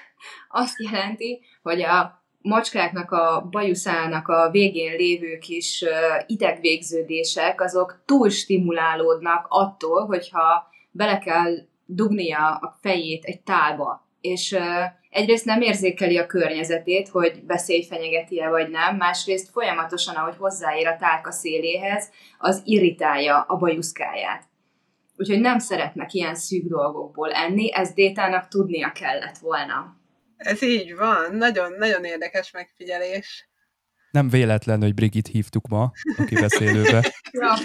azt 0.49 0.79
jelenti, 0.91 1.39
hogy 1.61 1.81
a 1.81 2.20
macskáknak 2.41 3.11
a 3.11 3.47
bajuszának 3.51 4.27
a 4.27 4.49
végén 4.51 4.95
lévő 4.95 5.37
kis 5.37 5.85
idegvégződések, 6.25 7.61
azok 7.61 8.01
túl 8.05 8.29
stimulálódnak 8.29 9.45
attól, 9.49 10.05
hogyha 10.05 10.69
bele 10.91 11.17
kell 11.17 11.53
dugnia 11.85 12.55
a 12.61 12.77
fejét 12.81 13.23
egy 13.23 13.41
tálba. 13.41 14.07
És 14.21 14.57
egyrészt 15.09 15.45
nem 15.45 15.61
érzékeli 15.61 16.17
a 16.17 16.25
környezetét, 16.25 17.07
hogy 17.07 17.45
veszély 17.47 17.83
fenyegeti-e 17.83 18.49
vagy 18.49 18.69
nem, 18.69 18.95
másrészt 18.95 19.49
folyamatosan, 19.49 20.15
ahogy 20.15 20.35
hozzáér 20.37 20.87
a 20.87 20.95
tálka 20.95 21.31
széléhez, 21.31 22.09
az 22.37 22.61
irritálja 22.65 23.41
a 23.41 23.57
bajuszkáját. 23.57 24.43
Úgyhogy 25.17 25.39
nem 25.39 25.59
szeretnek 25.59 26.13
ilyen 26.13 26.35
szűk 26.35 26.65
dolgokból 26.65 27.31
enni, 27.31 27.73
ezt 27.73 27.95
Détának 27.95 28.47
tudnia 28.47 28.91
kellett 28.91 29.37
volna. 29.37 29.99
Ez 30.41 30.61
így 30.61 30.95
van, 30.95 31.35
nagyon, 31.35 31.73
nagyon 31.77 32.03
érdekes 32.03 32.51
megfigyelés. 32.51 33.49
Nem 34.11 34.29
véletlen, 34.29 34.81
hogy 34.81 34.93
Brigit 34.93 35.27
hívtuk 35.27 35.67
ma 35.67 35.91
a 36.17 36.23
kibeszélőbe. 36.23 37.13
Ja. 37.31 37.57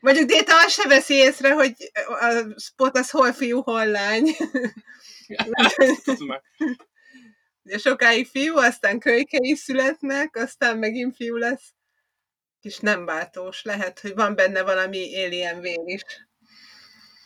Mondjuk 0.00 0.28
Déta 0.28 0.56
azt 0.64 0.70
se 0.70 0.88
veszi 0.88 1.14
észre, 1.14 1.52
hogy 1.52 1.74
a 2.20 2.60
spot 2.60 2.96
az 2.96 3.10
hol 3.10 3.32
fiú, 3.32 3.60
hol 3.60 3.86
lány. 3.86 4.24
Ugye 7.64 7.78
sokáig 7.78 8.26
fiú, 8.26 8.56
aztán 8.56 8.98
kölykei 8.98 9.54
születnek, 9.54 10.36
aztán 10.36 10.78
megint 10.78 11.16
fiú 11.16 11.36
lesz. 11.36 11.72
És 12.60 12.78
nem 12.78 13.04
váltós. 13.04 13.62
Lehet, 13.62 14.00
hogy 14.00 14.14
van 14.14 14.34
benne 14.34 14.62
valami 14.62 15.24
alien 15.24 15.60
vér 15.60 15.82
is. 15.84 16.02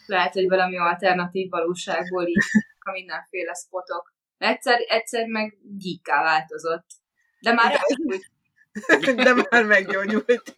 Lehet, 0.07 0.33
hogy 0.33 0.49
valami 0.49 0.79
alternatív 0.79 1.49
valóságból 1.51 2.27
így 2.27 2.43
a 2.85 2.91
mindenféle 2.91 3.55
spotok. 3.55 4.15
Egyszer, 4.37 4.81
egyszer 4.89 5.27
meg 5.27 5.59
gyíkká 5.77 6.23
változott. 6.23 6.87
De 7.41 7.53
már 7.53 7.73
elfújt. 7.73 8.31
De 9.25 9.35
már 9.35 9.65
meggyógyult. 9.65 10.55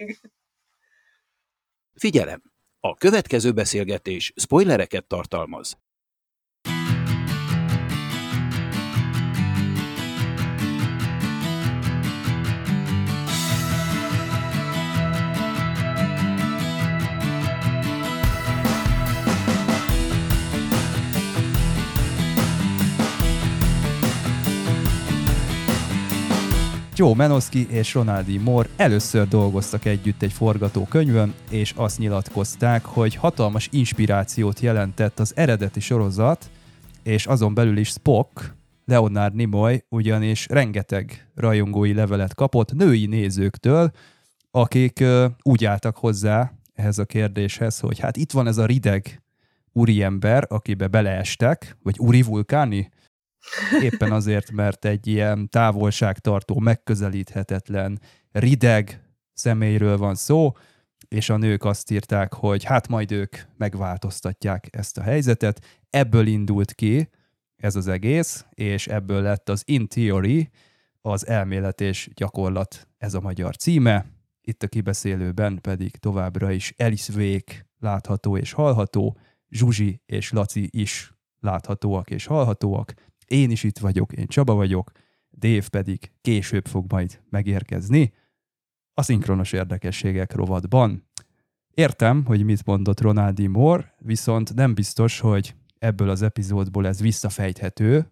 Figyelem! 1.95 2.43
A 2.81 2.95
következő 2.95 3.53
beszélgetés 3.53 4.33
spoilereket 4.37 5.07
tartalmaz. 5.07 5.79
Joe 26.99 27.15
Menoski 27.15 27.67
és 27.71 27.95
Ronaldi 27.95 28.39
Moore 28.39 28.69
először 28.77 29.29
dolgoztak 29.29 29.85
együtt 29.85 30.23
egy 30.23 30.33
forgatókönyvön, 30.33 31.35
és 31.51 31.73
azt 31.77 31.99
nyilatkozták, 31.99 32.85
hogy 32.85 33.15
hatalmas 33.15 33.69
inspirációt 33.73 34.61
jelentett 34.61 35.19
az 35.19 35.37
eredeti 35.37 35.81
sorozat, 35.81 36.51
és 37.03 37.27
azon 37.27 37.55
belül 37.55 37.77
is 37.77 37.89
Spock, 37.89 38.55
Leonard 38.85 39.35
Nimoy 39.35 39.85
ugyanis 39.89 40.47
rengeteg 40.49 41.29
rajongói 41.35 41.93
levelet 41.93 42.35
kapott 42.35 42.73
női 42.73 43.07
nézőktől, 43.07 43.91
akik 44.51 45.05
úgy 45.43 45.65
álltak 45.65 45.97
hozzá 45.97 46.53
ehhez 46.75 46.99
a 46.99 47.05
kérdéshez, 47.05 47.79
hogy 47.79 47.99
hát 47.99 48.17
itt 48.17 48.33
van 48.33 48.47
ez 48.47 48.59
a 48.59 48.67
rideg 48.67 49.23
úriember, 49.73 50.47
akibe 50.49 50.87
beleestek, 50.87 51.77
vagy 51.83 51.99
úri 51.99 52.23
vulkáni, 52.23 52.91
éppen 53.83 54.13
azért, 54.13 54.51
mert 54.51 54.85
egy 54.85 55.07
ilyen 55.07 55.49
távolságtartó, 55.49 56.59
megközelíthetetlen, 56.59 58.01
rideg 58.33 59.01
személyről 59.33 59.97
van 59.97 60.15
szó, 60.15 60.53
és 61.09 61.31
a 61.31 61.37
nők 61.37 61.65
azt 61.65 61.91
írták, 61.91 62.35
hogy 62.35 62.65
hát 62.65 62.89
majd 62.89 63.13
ők 63.13 63.37
megváltoztatják 63.57 64.69
ezt 64.71 64.99
a 64.99 65.03
helyzetet. 65.03 65.65
Ebből 65.91 66.27
indult 66.27 66.73
ki 66.73 67.09
ez 67.57 67.77
az 67.77 67.89
egész, 67.89 68.47
és 68.51 68.87
ebből 68.87 69.23
lett 69.23 69.49
az 69.49 69.63
In 69.65 69.89
Theory, 69.89 70.51
az 71.01 71.27
elmélet 71.27 71.81
és 71.81 72.09
gyakorlat, 72.15 72.89
ez 72.99 73.15
a 73.15 73.21
magyar 73.21 73.57
címe. 73.57 74.07
Itt 74.41 74.63
a 74.63 74.69
kibeszélőben 74.69 75.59
pedig 75.61 75.97
továbbra 75.97 76.51
is 76.51 76.75
Alice 76.77 77.13
Vék 77.13 77.67
látható 77.79 78.37
és 78.37 78.53
hallható, 78.53 79.19
Zsuzsi 79.51 80.01
és 80.07 80.31
Laci 80.31 80.69
is 80.73 81.13
láthatóak 81.41 82.11
és 82.11 82.27
hallhatóak, 82.27 82.95
én 83.27 83.51
is 83.51 83.63
itt 83.63 83.79
vagyok, 83.79 84.13
én 84.13 84.27
Csaba 84.27 84.55
vagyok, 84.55 84.91
Dave 85.39 85.69
pedig 85.71 86.13
később 86.21 86.67
fog 86.67 86.93
majd 86.93 87.21
megérkezni 87.31 88.13
a 88.95 89.03
szinkronos 89.03 89.53
érdekességek 89.53 90.35
rovatban. 90.35 91.09
Értem, 91.75 92.25
hogy 92.25 92.45
mit 92.45 92.65
mondott 92.65 93.01
Ronaldi 93.01 93.47
Moore, 93.47 93.95
viszont 93.99 94.55
nem 94.55 94.75
biztos, 94.75 95.21
hogy 95.21 95.55
ebből 95.79 96.11
az 96.11 96.23
epizódból 96.23 96.87
ez 96.87 97.01
visszafejthető, 97.01 98.11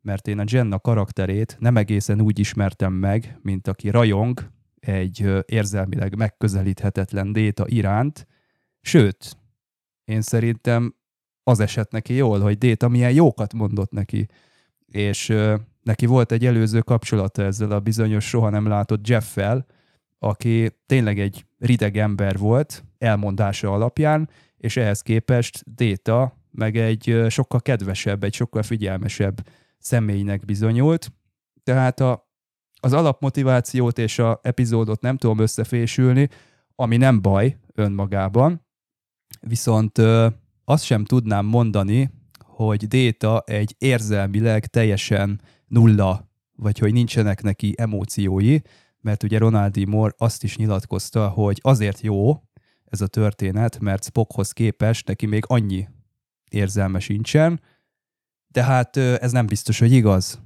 mert 0.00 0.28
én 0.28 0.38
a 0.38 0.44
Jenna 0.46 0.78
karakterét 0.78 1.56
nem 1.60 1.76
egészen 1.76 2.20
úgy 2.20 2.38
ismertem 2.38 2.92
meg, 2.92 3.38
mint 3.42 3.68
aki 3.68 3.90
rajong 3.90 4.50
egy 4.80 5.30
érzelmileg 5.46 6.16
megközelíthetetlen 6.16 7.32
déta 7.32 7.68
iránt, 7.68 8.26
sőt, 8.80 9.36
én 10.04 10.20
szerintem 10.20 10.94
az 11.42 11.60
esett 11.60 11.90
neki 11.90 12.14
jól, 12.14 12.40
hogy 12.40 12.58
Déta 12.58 12.88
milyen 12.88 13.12
jókat 13.12 13.52
mondott 13.52 13.90
neki, 13.90 14.28
és 14.92 15.34
neki 15.82 16.06
volt 16.06 16.32
egy 16.32 16.46
előző 16.46 16.80
kapcsolata 16.80 17.42
ezzel 17.42 17.70
a 17.70 17.80
bizonyos 17.80 18.28
soha 18.28 18.50
nem 18.50 18.66
látott 18.66 19.08
Jeffel, 19.08 19.66
aki 20.18 20.70
tényleg 20.86 21.18
egy 21.18 21.46
rideg 21.58 21.96
ember 21.96 22.38
volt 22.38 22.84
elmondása 22.98 23.72
alapján, 23.72 24.30
és 24.56 24.76
ehhez 24.76 25.02
képest 25.02 25.74
Déta 25.74 26.36
meg 26.50 26.76
egy 26.76 27.24
sokkal 27.28 27.60
kedvesebb, 27.60 28.24
egy 28.24 28.34
sokkal 28.34 28.62
figyelmesebb 28.62 29.46
személynek 29.78 30.44
bizonyult. 30.44 31.12
Tehát 31.62 32.00
a, 32.00 32.30
az 32.80 32.92
alapmotivációt 32.92 33.98
és 33.98 34.18
a 34.18 34.40
epizódot 34.42 35.00
nem 35.00 35.16
tudom 35.16 35.38
összefésülni, 35.38 36.28
ami 36.74 36.96
nem 36.96 37.22
baj 37.22 37.56
önmagában, 37.74 38.66
viszont 39.40 39.98
ö, 39.98 40.26
azt 40.64 40.84
sem 40.84 41.04
tudnám 41.04 41.46
mondani, 41.46 42.10
hogy 42.64 42.88
Déta 42.88 43.42
egy 43.46 43.74
érzelmileg 43.78 44.66
teljesen 44.66 45.40
nulla, 45.66 46.28
vagy 46.56 46.78
hogy 46.78 46.92
nincsenek 46.92 47.42
neki 47.42 47.74
emóciói, 47.76 48.58
mert 49.00 49.22
ugye 49.22 49.38
Ronaldi 49.38 49.84
Moore 49.84 50.14
azt 50.16 50.44
is 50.44 50.56
nyilatkozta, 50.56 51.28
hogy 51.28 51.58
azért 51.62 52.00
jó 52.00 52.42
ez 52.84 53.00
a 53.00 53.06
történet, 53.06 53.80
mert 53.80 54.04
Spockhoz 54.04 54.52
képest 54.52 55.06
neki 55.06 55.26
még 55.26 55.44
annyi 55.46 55.88
érzelme 56.50 56.98
sincsen, 56.98 57.60
de 58.48 58.64
hát 58.64 58.96
ez 58.96 59.32
nem 59.32 59.46
biztos, 59.46 59.78
hogy 59.78 59.92
igaz, 59.92 60.40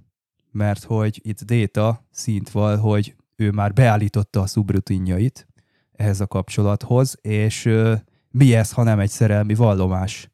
mert 0.51 0.85
hogy 0.85 1.21
itt 1.23 1.45
Déta 1.45 2.07
szint 2.11 2.51
val, 2.51 2.77
hogy 2.77 3.15
ő 3.37 3.51
már 3.51 3.73
beállította 3.73 4.41
a 4.41 4.47
szubrutinjait 4.47 5.47
ehhez 5.93 6.21
a 6.21 6.27
kapcsolathoz, 6.27 7.19
és 7.21 7.69
mi 8.31 8.55
ez, 8.55 8.73
ha 8.73 8.83
nem 8.83 8.99
egy 8.99 9.11
szerelmi 9.11 9.55
vallomás? 9.55 10.32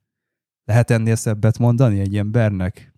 Lehet 0.69 0.91
ennél 0.91 1.15
szebbet 1.15 1.59
mondani 1.59 2.01
egy 2.01 2.17
embernek? 2.17 2.93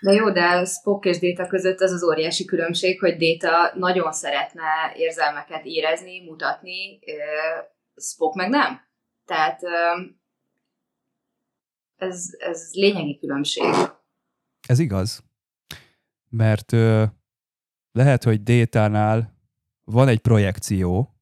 De 0.00 0.12
jó, 0.12 0.30
de 0.30 0.64
Spock 0.64 1.04
és 1.04 1.18
Déta 1.18 1.46
között 1.46 1.80
az 1.80 1.90
az 1.90 2.04
óriási 2.04 2.44
különbség, 2.44 3.00
hogy 3.00 3.16
Déta 3.16 3.72
nagyon 3.74 4.12
szeretne 4.12 4.62
érzelmeket 4.94 5.64
érezni, 5.64 6.24
mutatni, 6.24 6.98
Spock 7.96 8.34
meg 8.34 8.48
nem. 8.48 8.80
Tehát 9.24 9.60
ez, 11.96 12.26
ez 12.38 12.70
lényegi 12.72 13.18
különbség. 13.18 13.64
Ez 14.68 14.78
igaz. 14.78 15.24
Mert 16.28 16.72
lehet, 17.92 18.22
hogy 18.22 18.42
Détánál 18.42 19.38
van 19.84 20.08
egy 20.08 20.20
projekció 20.20 21.16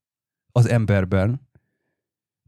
az 0.52 0.66
emberben, 0.66 1.49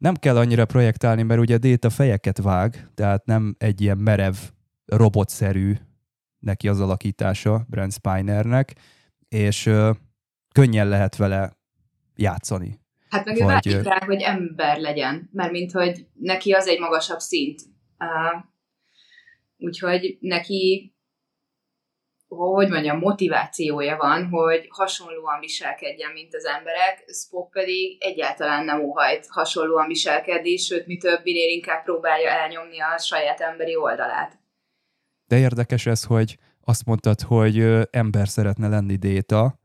nem 0.02 0.14
kell 0.14 0.36
annyira 0.36 0.64
projektálni, 0.64 1.22
mert 1.22 1.40
ugye 1.40 1.58
Déta 1.58 1.90
fejeket 1.90 2.38
vág, 2.38 2.88
tehát 2.94 3.24
nem 3.24 3.54
egy 3.58 3.80
ilyen 3.80 3.98
merev, 3.98 4.34
robotszerű 4.84 5.72
neki 6.38 6.68
az 6.68 6.80
alakítása 6.80 7.64
Brent 7.68 7.92
Spinernek, 7.92 8.74
és 9.28 9.66
ö, 9.66 9.90
könnyen 10.54 10.88
lehet 10.88 11.16
vele 11.16 11.56
játszani. 12.16 12.80
Hát 13.08 13.24
meg 13.24 13.40
ő 13.40 13.44
vágyik 13.44 13.82
rá, 13.82 13.98
hogy 14.06 14.22
ember 14.22 14.78
legyen, 14.78 15.28
mert 15.32 15.50
mint 15.50 15.72
hogy 15.72 16.06
neki 16.12 16.52
az 16.52 16.66
egy 16.66 16.78
magasabb 16.80 17.18
szint. 17.18 17.60
Uh, 17.98 18.44
úgyhogy 19.56 20.16
neki 20.20 20.91
hogy 22.36 22.68
mondjam, 22.68 22.98
motivációja 22.98 23.96
van, 23.96 24.28
hogy 24.28 24.66
hasonlóan 24.68 25.40
viselkedjen, 25.40 26.10
mint 26.12 26.34
az 26.34 26.44
emberek, 26.44 27.04
Spock 27.12 27.50
pedig 27.50 27.96
egyáltalán 28.00 28.64
nem 28.64 28.80
óhajt 28.80 29.26
hasonlóan 29.28 29.86
viselkedni, 29.86 30.56
sőt, 30.56 30.86
mi 30.86 30.96
többinél 30.96 31.48
inkább 31.48 31.82
próbálja 31.84 32.30
elnyomni 32.30 32.80
a 32.80 32.98
saját 32.98 33.40
emberi 33.40 33.76
oldalát. 33.76 34.38
De 35.26 35.38
érdekes 35.38 35.86
ez, 35.86 36.04
hogy 36.04 36.38
azt 36.64 36.84
mondtad, 36.84 37.20
hogy 37.20 37.58
ember 37.90 38.28
szeretne 38.28 38.68
lenni 38.68 38.96
Déta. 38.96 39.58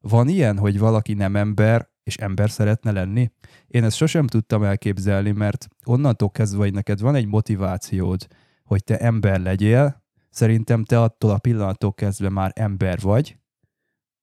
Van 0.00 0.28
ilyen, 0.28 0.58
hogy 0.58 0.78
valaki 0.78 1.14
nem 1.14 1.36
ember, 1.36 1.88
és 2.02 2.16
ember 2.16 2.50
szeretne 2.50 2.92
lenni? 2.92 3.30
Én 3.66 3.84
ezt 3.84 3.96
sosem 3.96 4.26
tudtam 4.26 4.62
elképzelni, 4.62 5.30
mert 5.30 5.66
onnantól 5.84 6.30
kezdve, 6.30 6.62
hogy 6.62 6.72
neked 6.72 7.00
van 7.00 7.14
egy 7.14 7.26
motivációd, 7.26 8.26
hogy 8.64 8.84
te 8.84 8.98
ember 8.98 9.40
legyél, 9.40 10.02
Szerintem 10.30 10.84
te 10.84 11.00
attól 11.00 11.30
a 11.30 11.38
pillanattól 11.38 11.92
kezdve 11.92 12.28
már 12.28 12.52
ember 12.54 13.00
vagy. 13.00 13.36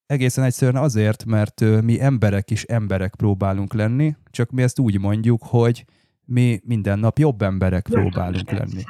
Egészen 0.06 0.44
egyszerűen 0.44 0.84
azért, 0.84 1.26
mert 1.26 1.60
mi 1.60 2.02
emberek 2.02 2.52
is 2.52 2.64
emberek 2.64 3.16
próbálunk 3.16 3.74
lenni, 3.74 4.16
csak 4.32 4.50
mi 4.50 4.62
ezt 4.62 4.80
úgy 4.80 5.00
mondjuk, 5.00 5.44
hogy 5.44 5.86
mi 6.26 6.62
minden 6.64 7.00
nap 7.00 7.18
jobb 7.18 7.42
emberek 7.42 7.88
próbálunk 7.90 8.52
lenni. 8.52 8.84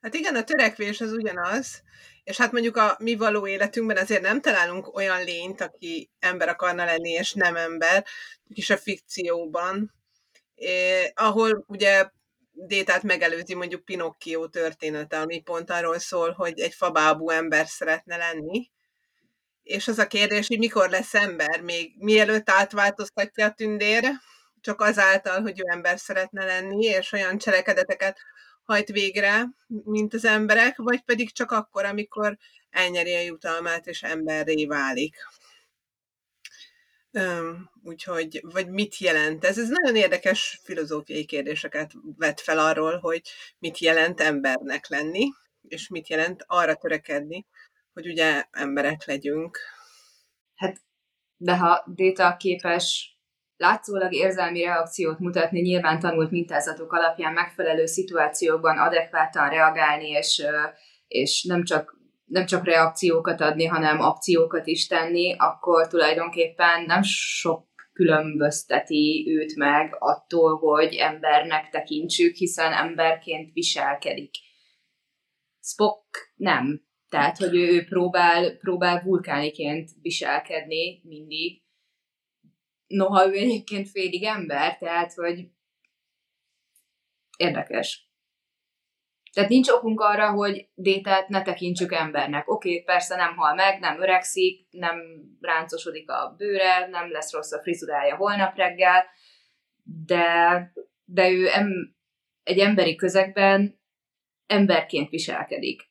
Hát 0.00 0.14
igen, 0.14 0.36
a 0.36 0.44
törekvés 0.44 1.00
az 1.00 1.12
ugyanaz, 1.12 1.82
és 2.24 2.36
hát 2.36 2.52
mondjuk 2.52 2.76
a 2.76 2.96
mi 2.98 3.16
való 3.16 3.46
életünkben 3.46 3.96
azért 3.96 4.22
nem 4.22 4.40
találunk 4.40 4.96
olyan 4.96 5.24
lényt, 5.24 5.60
aki 5.60 6.10
ember 6.18 6.48
akarna 6.48 6.84
lenni, 6.84 7.10
és 7.10 7.32
nem 7.32 7.56
ember, 7.56 8.04
is 8.46 8.70
a 8.70 8.76
fikcióban, 8.76 9.94
eh, 10.54 11.04
ahol 11.14 11.64
ugye 11.68 12.10
Détát 12.52 13.02
megelőzi 13.02 13.54
mondjuk 13.54 13.84
Pinocchio 13.84 14.48
története, 14.48 15.20
ami 15.20 15.40
pont 15.40 15.70
arról 15.70 15.98
szól, 15.98 16.32
hogy 16.32 16.60
egy 16.60 16.74
fabábú 16.74 17.30
ember 17.30 17.66
szeretne 17.66 18.16
lenni, 18.16 18.70
és 19.62 19.88
az 19.88 19.98
a 19.98 20.06
kérdés, 20.06 20.46
hogy 20.46 20.58
mikor 20.58 20.90
lesz 20.90 21.14
ember, 21.14 21.60
még 21.60 21.92
mielőtt 21.98 22.50
átváltoztatja 22.50 23.46
a 23.46 23.52
tündér, 23.52 24.10
csak 24.60 24.80
azáltal, 24.80 25.40
hogy 25.40 25.60
ő 25.60 25.62
ember 25.66 25.98
szeretne 25.98 26.44
lenni, 26.44 26.84
és 26.84 27.12
olyan 27.12 27.38
cselekedeteket 27.38 28.18
hajt 28.64 28.88
végre, 28.88 29.48
mint 29.66 30.14
az 30.14 30.24
emberek, 30.24 30.76
vagy 30.76 31.02
pedig 31.02 31.32
csak 31.32 31.50
akkor, 31.50 31.84
amikor 31.84 32.36
elnyeri 32.70 33.14
a 33.14 33.20
jutalmát, 33.20 33.86
és 33.86 34.02
emberré 34.02 34.66
válik. 34.66 35.16
Úgyhogy, 37.84 38.40
vagy 38.42 38.68
mit 38.68 38.98
jelent 38.98 39.44
ez? 39.44 39.58
Ez 39.58 39.68
nagyon 39.68 39.96
érdekes 39.96 40.60
filozófiai 40.62 41.24
kérdéseket 41.24 41.92
vet 42.16 42.40
fel 42.40 42.58
arról, 42.58 42.98
hogy 42.98 43.22
mit 43.58 43.78
jelent 43.78 44.20
embernek 44.20 44.88
lenni, 44.88 45.28
és 45.68 45.88
mit 45.88 46.08
jelent 46.08 46.44
arra 46.46 46.74
törekedni, 46.74 47.46
hogy 47.92 48.06
ugye 48.06 48.44
emberek 48.50 49.06
legyünk. 49.06 49.58
Hát, 50.54 50.76
de 51.36 51.56
ha 51.56 51.84
Déta 51.86 52.36
képes 52.36 53.18
látszólag 53.56 54.12
érzelmi 54.12 54.62
reakciót 54.64 55.18
mutatni, 55.18 55.60
nyilván 55.60 55.98
tanult 55.98 56.30
mintázatok 56.30 56.92
alapján 56.92 57.32
megfelelő 57.32 57.86
szituációkban 57.86 58.78
adekvátan 58.78 59.48
reagálni, 59.48 60.08
és, 60.08 60.42
és 61.06 61.44
nem 61.44 61.64
csak 61.64 61.99
nem 62.30 62.46
csak 62.46 62.64
reakciókat 62.64 63.40
adni, 63.40 63.64
hanem 63.64 64.00
akciókat 64.00 64.66
is 64.66 64.86
tenni, 64.86 65.34
akkor 65.38 65.88
tulajdonképpen 65.88 66.84
nem 66.84 67.02
sok 67.02 67.68
különbözteti 67.92 69.24
őt 69.28 69.56
meg 69.56 69.96
attól, 69.98 70.56
hogy 70.56 70.94
embernek 70.94 71.68
tekintsük, 71.70 72.34
hiszen 72.34 72.72
emberként 72.72 73.52
viselkedik. 73.52 74.30
Spock 75.62 76.32
nem. 76.34 76.82
Tehát, 77.08 77.36
hogy 77.36 77.54
ő 77.56 77.84
próbál, 77.84 78.56
próbál 78.56 79.02
vulkániként 79.02 79.90
viselkedni 80.02 81.00
mindig. 81.04 81.62
Noha 82.86 83.26
ő 83.26 83.32
egyébként 83.32 83.90
félig 83.90 84.24
ember, 84.24 84.76
tehát, 84.76 85.12
hogy 85.12 85.48
érdekes. 87.36 88.09
Tehát 89.32 89.48
nincs 89.50 89.68
okunk 89.68 90.00
arra, 90.00 90.30
hogy 90.30 90.68
Détát 90.74 91.28
ne 91.28 91.42
tekintsük 91.42 91.92
embernek. 91.92 92.50
Oké, 92.50 92.70
okay, 92.70 92.82
persze 92.82 93.16
nem 93.16 93.36
hal 93.36 93.54
meg, 93.54 93.80
nem 93.80 94.00
öregszik, 94.00 94.66
nem 94.70 94.96
ráncosodik 95.40 96.10
a 96.10 96.34
bőre, 96.36 96.86
nem 96.86 97.10
lesz 97.10 97.32
rossz 97.32 97.52
a 97.52 97.60
frizurája 97.60 98.16
holnap 98.16 98.56
reggel, 98.56 99.04
de, 99.82 100.72
de 101.04 101.30
ő 101.30 101.48
em, 101.48 101.96
egy 102.42 102.58
emberi 102.58 102.94
közegben 102.94 103.80
emberként 104.46 105.10
viselkedik. 105.10 105.88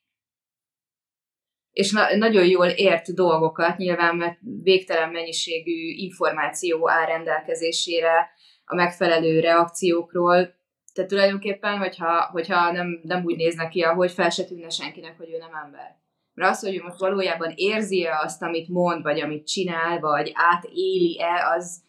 És 1.72 1.92
na- 1.92 2.16
nagyon 2.16 2.46
jól 2.46 2.68
ért 2.68 3.14
dolgokat, 3.14 3.78
nyilván 3.78 4.16
mert 4.16 4.38
végtelen 4.64 5.10
mennyiségű 5.10 5.88
információ 5.88 6.90
áll 6.90 7.06
rendelkezésére 7.06 8.30
a 8.66 8.76
megfelelő 8.76 9.40
reakciókról, 9.40 10.59
tehát 10.94 11.10
tulajdonképpen, 11.10 11.78
hogyha, 11.78 12.30
hogyha 12.32 12.72
nem, 12.72 13.00
nem 13.04 13.24
úgy 13.24 13.36
néznek 13.36 13.70
ki, 13.70 13.82
ahogy 13.82 14.12
fel 14.12 14.30
se 14.30 14.44
tűnne 14.44 14.70
senkinek, 14.70 15.18
hogy 15.18 15.30
ő 15.34 15.38
nem 15.38 15.64
ember. 15.64 15.98
Mert 16.34 16.52
az, 16.52 16.60
hogy 16.60 16.76
ő 16.76 16.82
most 16.84 17.00
valójában 17.00 17.54
érzi-e 17.56 18.20
azt, 18.24 18.42
amit 18.42 18.70
mond, 18.70 19.04
vagy 19.04 19.20
amit 19.20 19.48
csinál, 19.48 20.00
vagy 20.00 20.32
átéli-e, 20.34 21.48
az 21.56 21.82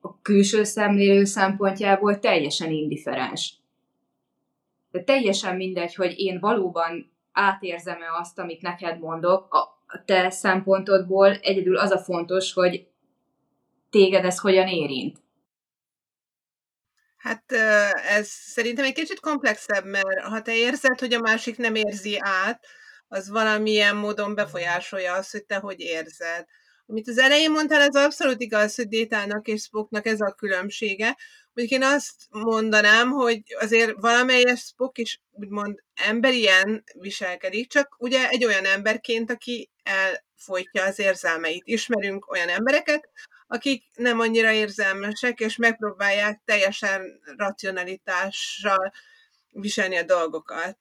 a 0.00 0.20
külső 0.20 0.64
szemlélő 0.64 1.24
szempontjából 1.24 2.18
teljesen 2.18 2.70
indiferens. 2.70 3.54
De 4.90 5.02
teljesen 5.02 5.56
mindegy, 5.56 5.94
hogy 5.94 6.18
én 6.18 6.38
valóban 6.40 7.12
átérzem-e 7.32 8.18
azt, 8.20 8.38
amit 8.38 8.62
neked 8.62 8.98
mondok, 8.98 9.54
a 9.86 10.04
te 10.04 10.30
szempontodból 10.30 11.34
egyedül 11.34 11.76
az 11.76 11.90
a 11.90 11.98
fontos, 11.98 12.52
hogy 12.52 12.86
téged 13.90 14.24
ez 14.24 14.38
hogyan 14.38 14.66
érint. 14.66 15.18
Hát 17.20 17.52
ez 18.08 18.28
szerintem 18.28 18.84
egy 18.84 18.92
kicsit 18.92 19.20
komplexebb, 19.20 19.84
mert 19.84 20.20
ha 20.20 20.42
te 20.42 20.56
érzed, 20.56 20.98
hogy 20.98 21.12
a 21.14 21.20
másik 21.20 21.56
nem 21.56 21.74
érzi 21.74 22.16
át, 22.20 22.66
az 23.08 23.28
valamilyen 23.28 23.96
módon 23.96 24.34
befolyásolja 24.34 25.14
azt, 25.14 25.30
hogy 25.30 25.44
te 25.44 25.56
hogy 25.56 25.80
érzed. 25.80 26.44
Amit 26.86 27.08
az 27.08 27.18
elején 27.18 27.50
mondtál, 27.50 27.80
ez 27.80 27.94
abszolút 27.94 28.40
igaz, 28.40 28.74
hogy 28.74 28.88
Détának 28.88 29.46
és 29.46 29.62
Spocknak 29.62 30.06
ez 30.06 30.20
a 30.20 30.34
különbsége. 30.34 31.16
Mondjuk 31.52 31.80
én 31.80 31.88
azt 31.88 32.14
mondanám, 32.30 33.10
hogy 33.10 33.42
azért 33.58 33.92
valamelyes 33.96 34.60
Spock 34.60 34.98
is 34.98 35.20
úgymond 35.30 35.82
emberien 35.94 36.84
viselkedik, 36.98 37.70
csak 37.70 37.94
ugye 37.98 38.28
egy 38.28 38.44
olyan 38.44 38.64
emberként, 38.64 39.30
aki 39.30 39.70
elfolytja 39.82 40.84
az 40.84 40.98
érzelmeit. 40.98 41.62
Ismerünk 41.66 42.30
olyan 42.30 42.48
embereket, 42.48 43.08
akik 43.52 43.84
nem 43.94 44.20
annyira 44.20 44.50
érzelmesek, 44.50 45.40
és 45.40 45.56
megpróbálják 45.56 46.42
teljesen 46.44 47.20
racionalitással 47.36 48.92
viselni 49.50 49.96
a 49.96 50.02
dolgokat. 50.02 50.78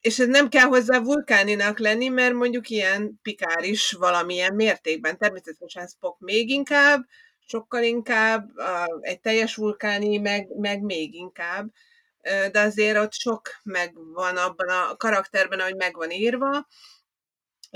És 0.00 0.18
ez 0.18 0.26
nem 0.26 0.48
kell 0.48 0.66
hozzá 0.66 0.98
vulkáninak 0.98 1.78
lenni, 1.78 2.08
mert 2.08 2.34
mondjuk 2.34 2.68
ilyen 2.68 3.18
pikár 3.22 3.64
is 3.64 3.92
valamilyen 3.92 4.54
mértékben. 4.54 5.18
Természetesen 5.18 5.86
Spock 5.86 6.20
még 6.20 6.50
inkább, 6.50 7.04
sokkal 7.46 7.82
inkább, 7.82 8.50
egy 9.00 9.20
teljes 9.20 9.54
vulkáni 9.54 10.18
meg, 10.18 10.48
meg 10.56 10.82
még 10.82 11.14
inkább, 11.14 11.66
de 12.52 12.60
azért 12.60 12.98
ott 12.98 13.12
sok 13.12 13.42
megvan 13.62 14.36
abban 14.36 14.68
a 14.68 14.96
karakterben, 14.96 15.60
ahogy 15.60 15.76
meg 15.76 15.94
van 15.94 16.10
írva, 16.10 16.66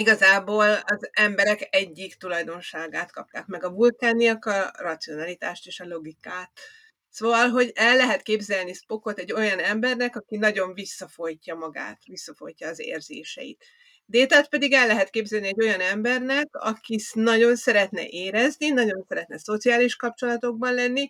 Igazából 0.00 0.68
az 0.84 1.08
emberek 1.12 1.68
egyik 1.70 2.14
tulajdonságát 2.16 3.12
kapták 3.12 3.46
meg. 3.46 3.64
A 3.64 3.70
vulkániak 3.70 4.44
a 4.44 4.70
racionalitást 4.78 5.66
és 5.66 5.80
a 5.80 5.86
logikát. 5.86 6.50
Szóval, 7.10 7.48
hogy 7.48 7.72
el 7.74 7.96
lehet 7.96 8.22
képzelni 8.22 8.72
Spockot 8.72 9.18
egy 9.18 9.32
olyan 9.32 9.58
embernek, 9.58 10.16
aki 10.16 10.36
nagyon 10.36 10.74
visszafolytja 10.74 11.54
magát, 11.54 11.98
visszafolytja 12.04 12.68
az 12.68 12.80
érzéseit. 12.80 13.64
Détát 14.06 14.48
pedig 14.48 14.72
el 14.72 14.86
lehet 14.86 15.10
képzelni 15.10 15.46
egy 15.46 15.62
olyan 15.62 15.80
embernek, 15.80 16.48
aki 16.50 17.00
nagyon 17.12 17.56
szeretne 17.56 18.06
érezni, 18.06 18.68
nagyon 18.68 19.04
szeretne 19.08 19.38
szociális 19.38 19.96
kapcsolatokban 19.96 20.74
lenni, 20.74 21.08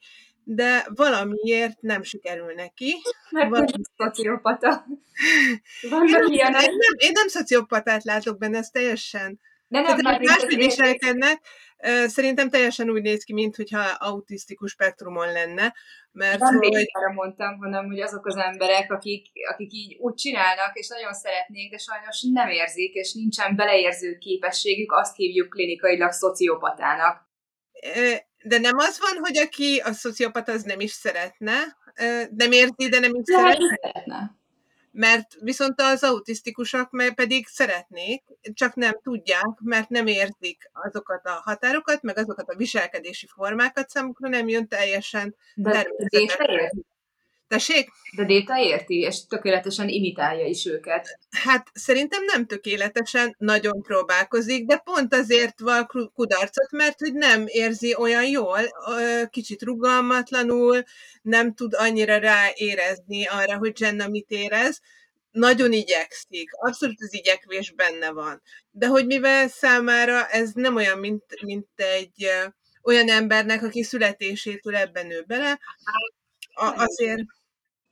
de 0.54 0.86
valamiért 0.94 1.80
nem 1.80 2.02
sikerül 2.02 2.52
neki. 2.52 2.94
Mert 3.30 3.50
Val- 3.50 3.70
nem 3.70 3.82
szociopata. 3.96 4.68
Van 5.90 6.06
én, 6.06 6.12
nem, 6.12 6.32
én, 6.32 6.50
nem, 6.50 6.94
én 6.96 7.10
nem 7.12 7.28
szociopatát 7.28 8.04
látok 8.04 8.38
benne, 8.38 8.58
ez 8.58 8.68
teljesen... 8.68 9.40
De 9.68 9.80
nem, 9.80 9.96
Tehát, 9.96 10.20
máshogy 10.20 10.56
viselkednek, 10.56 11.40
szerintem 12.06 12.48
teljesen 12.50 12.90
úgy 12.90 13.02
néz 13.02 13.24
ki, 13.24 13.32
mintha 13.32 13.80
autisztikus 13.98 14.70
spektrumon 14.70 15.32
lenne. 15.32 15.74
Mert 16.12 16.38
nem 16.38 16.58
hogy... 16.58 16.90
arra 16.92 17.12
mondtam, 17.12 17.58
hanem 17.58 17.86
hogy 17.86 18.00
azok 18.00 18.26
az 18.26 18.36
emberek, 18.36 18.92
akik, 18.92 19.26
akik 19.52 19.72
így 19.72 19.96
úgy 20.00 20.14
csinálnak, 20.14 20.78
és 20.78 20.88
nagyon 20.88 21.12
szeretnék, 21.12 21.70
de 21.70 21.78
sajnos 21.78 22.24
nem 22.32 22.48
érzik, 22.48 22.94
és 22.94 23.12
nincsen 23.12 23.56
beleérző 23.56 24.18
képességük, 24.18 24.92
azt 24.92 25.16
hívjuk 25.16 25.48
klinikailag 25.48 26.12
szociopatának. 26.12 27.28
De 28.42 28.58
nem 28.58 28.76
az 28.76 28.98
van, 28.98 29.18
hogy 29.18 29.38
aki 29.38 29.82
a 29.84 29.92
szociopata 29.92 30.52
az 30.52 30.62
nem 30.62 30.80
is 30.80 30.90
szeretne, 30.90 31.76
nem 32.30 32.52
érti, 32.52 32.88
de 32.88 32.98
nem 32.98 33.14
is 33.14 33.22
szeretne. 33.24 33.78
szeretne. 33.82 34.38
Mert 34.92 35.34
viszont 35.40 35.80
az 35.80 36.02
autisztikusak 36.02 36.90
meg 36.90 37.14
pedig 37.14 37.46
szeretnék, 37.46 38.22
csak 38.52 38.74
nem 38.74 39.00
tudják, 39.02 39.58
mert 39.58 39.88
nem 39.88 40.06
érzik 40.06 40.70
azokat 40.72 41.26
a 41.26 41.40
határokat, 41.44 42.02
meg 42.02 42.18
azokat 42.18 42.48
a 42.48 42.56
viselkedési 42.56 43.26
formákat, 43.26 43.88
számukra 43.88 44.28
nem 44.28 44.48
jön 44.48 44.68
teljesen 44.68 45.34
de 45.54 45.70
természetes. 45.70 46.70
Tessék? 47.50 47.90
De 48.16 48.24
Déta 48.24 48.58
érti, 48.58 48.98
és 48.98 49.26
tökéletesen 49.26 49.88
imitálja 49.88 50.46
is 50.46 50.66
őket. 50.66 51.18
Hát 51.30 51.66
szerintem 51.72 52.24
nem 52.24 52.46
tökéletesen, 52.46 53.34
nagyon 53.38 53.82
próbálkozik, 53.82 54.66
de 54.66 54.76
pont 54.76 55.14
azért 55.14 55.60
van 55.60 56.10
kudarcot, 56.14 56.70
mert 56.70 56.98
hogy 56.98 57.12
nem 57.12 57.44
érzi 57.46 57.94
olyan 57.98 58.24
jól, 58.24 58.58
kicsit 59.30 59.62
rugalmatlanul, 59.62 60.82
nem 61.22 61.54
tud 61.54 61.74
annyira 61.74 62.18
ráérezni 62.18 63.26
arra, 63.26 63.58
hogy 63.58 63.80
Jenna 63.80 64.08
mit 64.08 64.30
érez, 64.30 64.80
nagyon 65.30 65.72
igyekszik, 65.72 66.50
abszolút 66.52 67.00
az 67.00 67.14
igyekvés 67.14 67.72
benne 67.72 68.10
van. 68.10 68.42
De 68.70 68.86
hogy 68.86 69.06
mivel 69.06 69.48
számára 69.48 70.26
ez 70.26 70.50
nem 70.52 70.76
olyan, 70.76 70.98
mint, 70.98 71.42
mint 71.42 71.68
egy 71.76 72.28
olyan 72.82 73.08
embernek, 73.08 73.62
aki 73.62 73.82
születésétől 73.82 74.76
ebben 74.76 75.06
nő 75.06 75.24
bele, 75.26 75.58
azért 76.54 77.22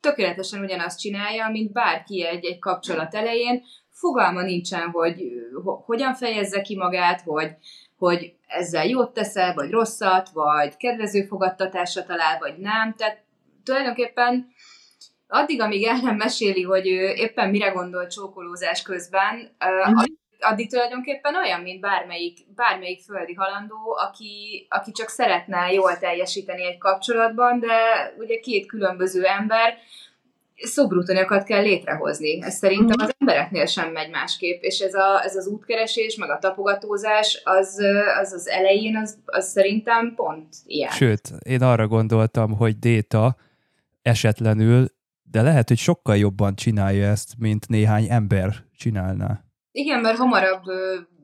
tökéletesen 0.01 0.63
ugyanazt 0.63 0.99
csinálja, 0.99 1.49
mint 1.49 1.73
bárki 1.73 2.27
egy, 2.27 2.45
egy 2.45 2.59
kapcsolat 2.59 3.15
elején, 3.15 3.63
fogalma 3.91 4.43
nincsen, 4.43 4.91
hogy 4.91 5.23
hogyan 5.85 6.15
fejezze 6.15 6.61
ki 6.61 6.77
magát, 6.77 7.21
hogy, 7.21 7.51
hogy 7.97 8.35
ezzel 8.47 8.87
jót 8.87 9.13
teszel, 9.13 9.55
vagy 9.55 9.71
rosszat, 9.71 10.29
vagy 10.29 10.77
kedvező 10.77 11.23
fogadtatásra 11.23 12.05
talál, 12.05 12.39
vagy 12.39 12.59
nem. 12.59 12.95
Tehát 12.95 13.25
tulajdonképpen 13.65 14.53
addig, 15.27 15.61
amíg 15.61 15.85
el 15.85 16.01
nem 16.03 16.17
meséli, 16.17 16.63
hogy 16.63 16.89
ő 16.89 17.09
éppen 17.09 17.51
mire 17.51 17.69
gondol 17.69 18.07
csókolózás 18.07 18.83
közben, 18.83 19.57
uh-huh. 19.61 20.05
Addig 20.41 20.71
tulajdonképpen 20.71 21.37
olyan, 21.37 21.61
mint 21.61 21.81
bármelyik, 21.81 22.39
bármelyik 22.55 23.01
földi 23.01 23.35
halandó, 23.35 23.97
aki, 24.09 24.67
aki 24.69 24.93
csak 24.93 25.09
szeretne 25.09 25.73
jól 25.73 25.99
teljesíteni 25.99 26.67
egy 26.67 26.79
kapcsolatban, 26.79 27.61
de 27.61 27.77
ugye 28.19 28.39
két 28.39 28.67
különböző 28.67 29.25
ember, 29.25 29.79
szobrutonyokat 30.61 31.45
kell 31.45 31.63
létrehozni. 31.63 32.43
Ez 32.43 32.55
szerintem 32.55 32.97
az 33.01 33.15
embereknél 33.19 33.67
sem 33.67 33.93
megy 33.93 34.11
másképp, 34.11 34.63
és 34.63 34.79
ez, 34.79 34.95
a, 34.95 35.25
ez 35.25 35.37
az 35.37 35.47
útkeresés, 35.47 36.17
meg 36.17 36.31
a 36.31 36.39
tapogatózás, 36.39 37.41
az 37.45 37.79
az, 38.21 38.33
az 38.33 38.49
elején, 38.49 38.97
az, 38.97 39.19
az 39.25 39.51
szerintem 39.51 40.15
pont 40.15 40.47
ilyen. 40.67 40.91
Sőt, 40.91 41.31
én 41.43 41.63
arra 41.63 41.87
gondoltam, 41.87 42.57
hogy 42.57 42.79
Déta 42.79 43.37
esetlenül, 44.03 44.87
de 45.23 45.43
lehet, 45.43 45.69
hogy 45.69 45.79
sokkal 45.79 46.17
jobban 46.17 46.55
csinálja 46.55 47.07
ezt, 47.07 47.33
mint 47.39 47.69
néhány 47.69 48.07
ember 48.11 48.55
csinálná. 48.77 49.48
Igen, 49.79 50.01
mert 50.01 50.17
hamarabb 50.17 50.63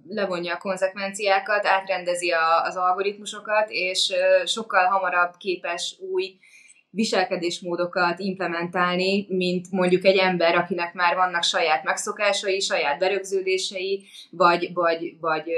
levonja 0.08 0.54
a 0.54 0.58
konzekvenciákat, 0.58 1.66
átrendezi 1.66 2.30
a, 2.30 2.62
az 2.62 2.76
algoritmusokat, 2.76 3.70
és 3.70 4.12
sokkal 4.44 4.86
hamarabb 4.86 5.36
képes 5.36 5.96
új 6.12 6.38
viselkedésmódokat 6.94 8.18
implementálni, 8.18 9.26
mint 9.28 9.70
mondjuk 9.70 10.04
egy 10.04 10.16
ember, 10.16 10.54
akinek 10.54 10.94
már 10.94 11.14
vannak 11.14 11.42
saját 11.42 11.84
megszokásai, 11.84 12.60
saját 12.60 12.98
berögződései, 12.98 14.04
vagy, 14.30 14.70
vagy, 14.74 15.16
vagy 15.20 15.50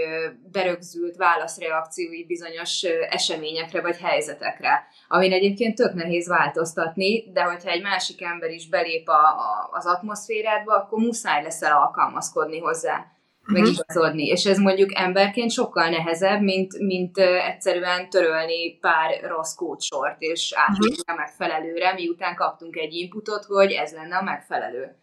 berögzült 0.52 1.16
válaszreakciói 1.16 2.24
bizonyos 2.24 2.82
eseményekre 3.10 3.80
vagy 3.80 3.96
helyzetekre, 3.96 4.86
amin 5.08 5.32
egyébként 5.32 5.76
tök 5.76 5.94
nehéz 5.94 6.28
változtatni, 6.28 7.32
de 7.32 7.42
hogyha 7.42 7.70
egy 7.70 7.82
másik 7.82 8.22
ember 8.22 8.50
is 8.50 8.68
belép 8.68 9.08
a, 9.08 9.24
a, 9.24 9.68
az 9.72 9.86
atmoszférádba, 9.86 10.74
akkor 10.74 10.98
muszáj 10.98 11.42
leszel 11.42 11.72
alkalmazkodni 11.72 12.58
hozzá 12.58 13.15
megigazodni. 13.46 14.26
És 14.26 14.44
ez 14.44 14.58
mondjuk 14.58 14.94
emberként 14.94 15.50
sokkal 15.50 15.88
nehezebb, 15.88 16.40
mint, 16.40 16.78
mint 16.78 17.18
uh, 17.18 17.48
egyszerűen 17.48 18.10
törölni 18.10 18.78
pár 18.78 19.20
rossz 19.22 19.54
kódsort, 19.54 20.16
és 20.20 20.52
átírni 20.54 20.96
uh-huh. 20.96 21.14
a 21.14 21.20
megfelelőre, 21.20 21.92
miután 21.92 22.34
kaptunk 22.34 22.76
egy 22.76 22.94
inputot, 22.94 23.44
hogy 23.44 23.72
ez 23.72 23.92
lenne 23.92 24.16
a 24.16 24.22
megfelelő. 24.22 24.96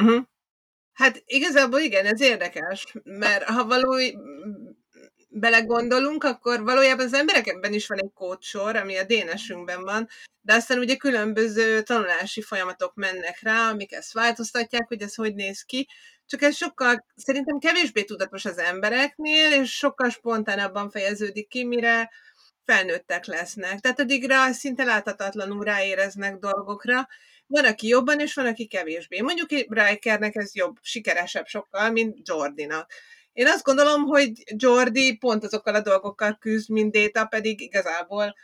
Uh-huh. 0.00 0.24
Hát 0.92 1.22
igazából 1.26 1.80
igen, 1.80 2.06
ez 2.06 2.20
érdekes, 2.20 2.94
mert 3.04 3.42
ha 3.42 3.66
való 3.66 3.94
belegondolunk, 5.28 6.24
akkor 6.24 6.62
valójában 6.62 7.04
az 7.04 7.12
emberekben 7.14 7.72
is 7.72 7.86
van 7.86 7.98
egy 7.98 8.12
kódsor, 8.14 8.76
ami 8.76 8.96
a 8.96 9.04
DNS-ünkben 9.04 9.82
van, 9.82 10.08
de 10.40 10.54
aztán 10.54 10.78
ugye 10.78 10.96
különböző 10.96 11.82
tanulási 11.82 12.42
folyamatok 12.42 12.94
mennek 12.94 13.38
rá, 13.42 13.70
amik 13.70 13.92
ezt 13.92 14.12
változtatják, 14.12 14.88
hogy 14.88 15.02
ez 15.02 15.14
hogy 15.14 15.34
néz 15.34 15.62
ki, 15.62 15.88
csak 16.26 16.42
ez 16.42 16.56
sokkal, 16.56 17.06
szerintem 17.16 17.58
kevésbé 17.58 18.04
tudatos 18.04 18.44
az 18.44 18.58
embereknél, 18.58 19.52
és 19.52 19.76
sokkal 19.76 20.10
spontánabban 20.10 20.90
fejeződik 20.90 21.48
ki, 21.48 21.64
mire 21.64 22.10
felnőttek 22.64 23.26
lesznek. 23.26 23.80
Tehát 23.80 24.00
addigra 24.00 24.52
szinte 24.52 24.84
láthatatlanul 24.84 25.64
ráéreznek 25.64 26.36
dolgokra. 26.36 27.08
Van, 27.46 27.64
aki 27.64 27.88
jobban, 27.88 28.20
és 28.20 28.34
van, 28.34 28.46
aki 28.46 28.66
kevésbé. 28.66 29.20
Mondjuk 29.20 29.50
Rikernek 29.68 30.36
ez 30.36 30.54
jobb, 30.54 30.76
sikeresebb 30.80 31.46
sokkal, 31.46 31.90
mint 31.90 32.28
Jordinak. 32.28 32.90
Én 33.32 33.46
azt 33.46 33.62
gondolom, 33.62 34.02
hogy 34.02 34.30
Jordi 34.56 35.16
pont 35.16 35.44
azokkal 35.44 35.74
a 35.74 35.80
dolgokkal 35.80 36.36
küzd, 36.40 36.70
mint 36.70 36.92
Déta, 36.92 37.24
pedig 37.24 37.60
igazából 37.60 38.34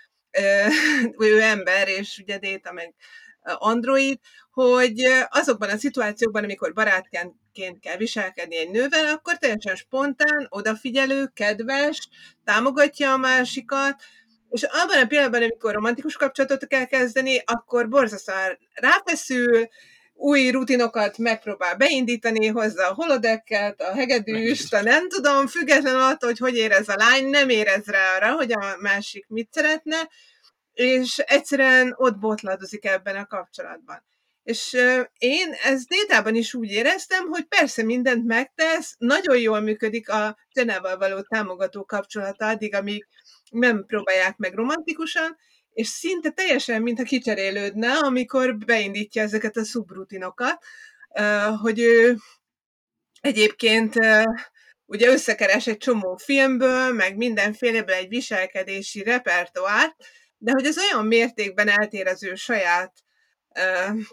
ő 1.18 1.40
ember, 1.40 1.88
és 1.88 2.18
ugye 2.18 2.38
Déta 2.38 2.72
meg 2.72 2.94
android, 3.42 4.18
hogy 4.50 5.02
azokban 5.28 5.68
a 5.70 5.76
szituációkban, 5.76 6.44
amikor 6.44 6.72
barátként 6.72 7.34
kell 7.80 7.96
viselkedni 7.96 8.56
egy 8.56 8.70
nővel, 8.70 9.06
akkor 9.06 9.38
teljesen 9.38 9.76
spontán, 9.76 10.46
odafigyelő, 10.48 11.30
kedves, 11.34 12.08
támogatja 12.44 13.12
a 13.12 13.16
másikat, 13.16 14.02
és 14.50 14.62
abban 14.62 15.02
a 15.02 15.06
pillanatban, 15.06 15.42
amikor 15.42 15.72
romantikus 15.72 16.16
kapcsolatot 16.16 16.66
kell 16.66 16.84
kezdeni, 16.84 17.42
akkor 17.44 17.88
borzasztóan 17.88 18.58
ráfeszül, 18.74 19.68
új 20.14 20.50
rutinokat 20.50 21.18
megpróbál 21.18 21.76
beindítani, 21.76 22.46
hozzá 22.46 22.88
a 22.88 22.94
holodekket, 22.94 23.80
a 23.80 23.94
hegedűst, 23.94 24.74
a 24.74 24.82
nem 24.82 25.08
tudom, 25.08 25.46
függetlenül 25.46 26.00
attól, 26.00 26.28
hogy 26.28 26.38
hogy 26.38 26.56
érez 26.56 26.88
a 26.88 26.96
lány, 26.96 27.28
nem 27.28 27.48
érez 27.48 27.86
rá 27.86 28.16
arra, 28.16 28.32
hogy 28.32 28.52
a 28.52 28.76
másik 28.80 29.26
mit 29.28 29.52
szeretne, 29.52 30.08
és 30.72 31.18
egyszerűen 31.18 31.94
ott 31.96 32.18
botladozik 32.18 32.84
ebben 32.84 33.16
a 33.16 33.26
kapcsolatban. 33.26 34.04
És 34.42 34.76
én 35.18 35.52
ezt 35.62 35.88
détában 35.88 36.34
is 36.34 36.54
úgy 36.54 36.70
éreztem, 36.70 37.26
hogy 37.28 37.44
persze 37.44 37.82
mindent 37.82 38.24
megtesz, 38.24 38.94
nagyon 38.98 39.38
jól 39.38 39.60
működik 39.60 40.08
a 40.08 40.36
Jenával 40.52 40.98
való 40.98 41.20
támogató 41.20 41.84
kapcsolata 41.84 42.46
addig, 42.46 42.74
amíg 42.74 43.06
nem 43.50 43.84
próbálják 43.86 44.36
meg 44.36 44.54
romantikusan, 44.54 45.36
és 45.72 45.88
szinte 45.88 46.30
teljesen, 46.30 46.82
mintha 46.82 47.04
kicserélődne, 47.04 47.92
amikor 47.92 48.56
beindítja 48.56 49.22
ezeket 49.22 49.56
a 49.56 49.64
szubrutinokat, 49.64 50.64
hogy 51.60 51.80
ő 51.80 52.16
egyébként 53.20 53.94
ugye 54.86 55.10
összekeres 55.10 55.66
egy 55.66 55.76
csomó 55.76 56.16
filmből, 56.16 56.92
meg 56.92 57.16
mindenféleből 57.16 57.94
egy 57.94 58.08
viselkedési 58.08 59.02
repertoárt, 59.02 59.94
de 60.38 60.50
hogy 60.50 60.66
ez 60.66 60.78
olyan 60.78 61.06
mértékben 61.06 61.68
eltér 61.68 62.06
az 62.06 62.22
ő 62.22 62.34
saját 62.34 62.92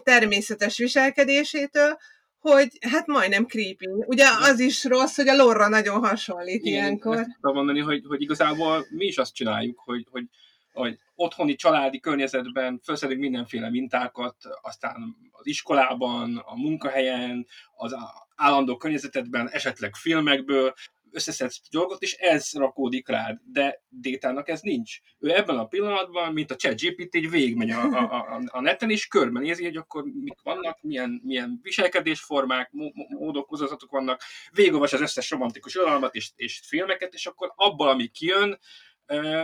természetes 0.02 0.78
viselkedésétől, 0.78 1.98
hogy 2.38 2.68
hát 2.90 3.06
majdnem 3.06 3.46
creepy. 3.46 3.86
Ugye 4.06 4.26
az 4.40 4.60
is 4.60 4.84
rossz, 4.84 5.16
hogy 5.16 5.28
a 5.28 5.36
lorra 5.36 5.68
nagyon 5.68 6.04
hasonlít 6.06 6.64
Igen, 6.64 6.72
ilyenkor. 6.72 7.16
Ezt 7.16 7.38
mondani, 7.40 7.80
hogy, 7.80 8.02
hogy 8.06 8.22
igazából 8.22 8.86
mi 8.90 9.04
is 9.04 9.18
azt 9.18 9.34
csináljuk, 9.34 9.78
hogy, 9.84 10.06
hogy 10.10 10.24
hogy 10.72 10.98
otthoni 11.14 11.54
családi 11.54 12.00
környezetben 12.00 12.80
felszedünk 12.82 13.20
mindenféle 13.20 13.70
mintákat, 13.70 14.36
aztán 14.62 15.16
az 15.30 15.46
iskolában, 15.46 16.36
a 16.36 16.56
munkahelyen, 16.56 17.46
az 17.76 17.96
állandó 18.36 18.76
környezetedben, 18.76 19.48
esetleg 19.48 19.94
filmekből, 19.94 20.74
összeszedsz 21.12 21.60
dolgot, 21.70 22.02
és 22.02 22.12
ez 22.12 22.52
rakódik 22.52 23.08
rád, 23.08 23.38
de 23.44 23.82
Détának 23.88 24.48
ez 24.48 24.60
nincs. 24.60 24.98
Ő 25.18 25.30
ebben 25.30 25.58
a 25.58 25.66
pillanatban, 25.66 26.32
mint 26.32 26.50
a 26.50 26.56
chat 26.56 26.80
GPT, 26.80 27.14
egy 27.14 27.30
végigmegy 27.30 27.70
a, 27.70 27.82
a, 27.82 28.14
a, 28.14 28.42
a 28.46 28.60
neten, 28.60 28.90
és 28.90 29.06
körbenézi, 29.06 29.64
hogy 29.64 29.76
akkor 29.76 30.04
mik 30.04 30.40
vannak, 30.42 30.82
milyen, 30.82 31.20
milyen 31.24 31.58
viselkedésformák, 31.62 32.70
módok, 33.08 33.48
hozazatok 33.48 33.90
vannak, 33.90 34.22
végigolvas 34.52 34.92
az 34.92 35.00
összes 35.00 35.30
romantikus 35.30 35.74
irodalmat 35.74 36.14
és, 36.14 36.30
és 36.36 36.60
filmeket, 36.64 37.14
és 37.14 37.26
akkor 37.26 37.52
abból, 37.56 37.88
ami 37.88 38.06
kijön, 38.06 38.58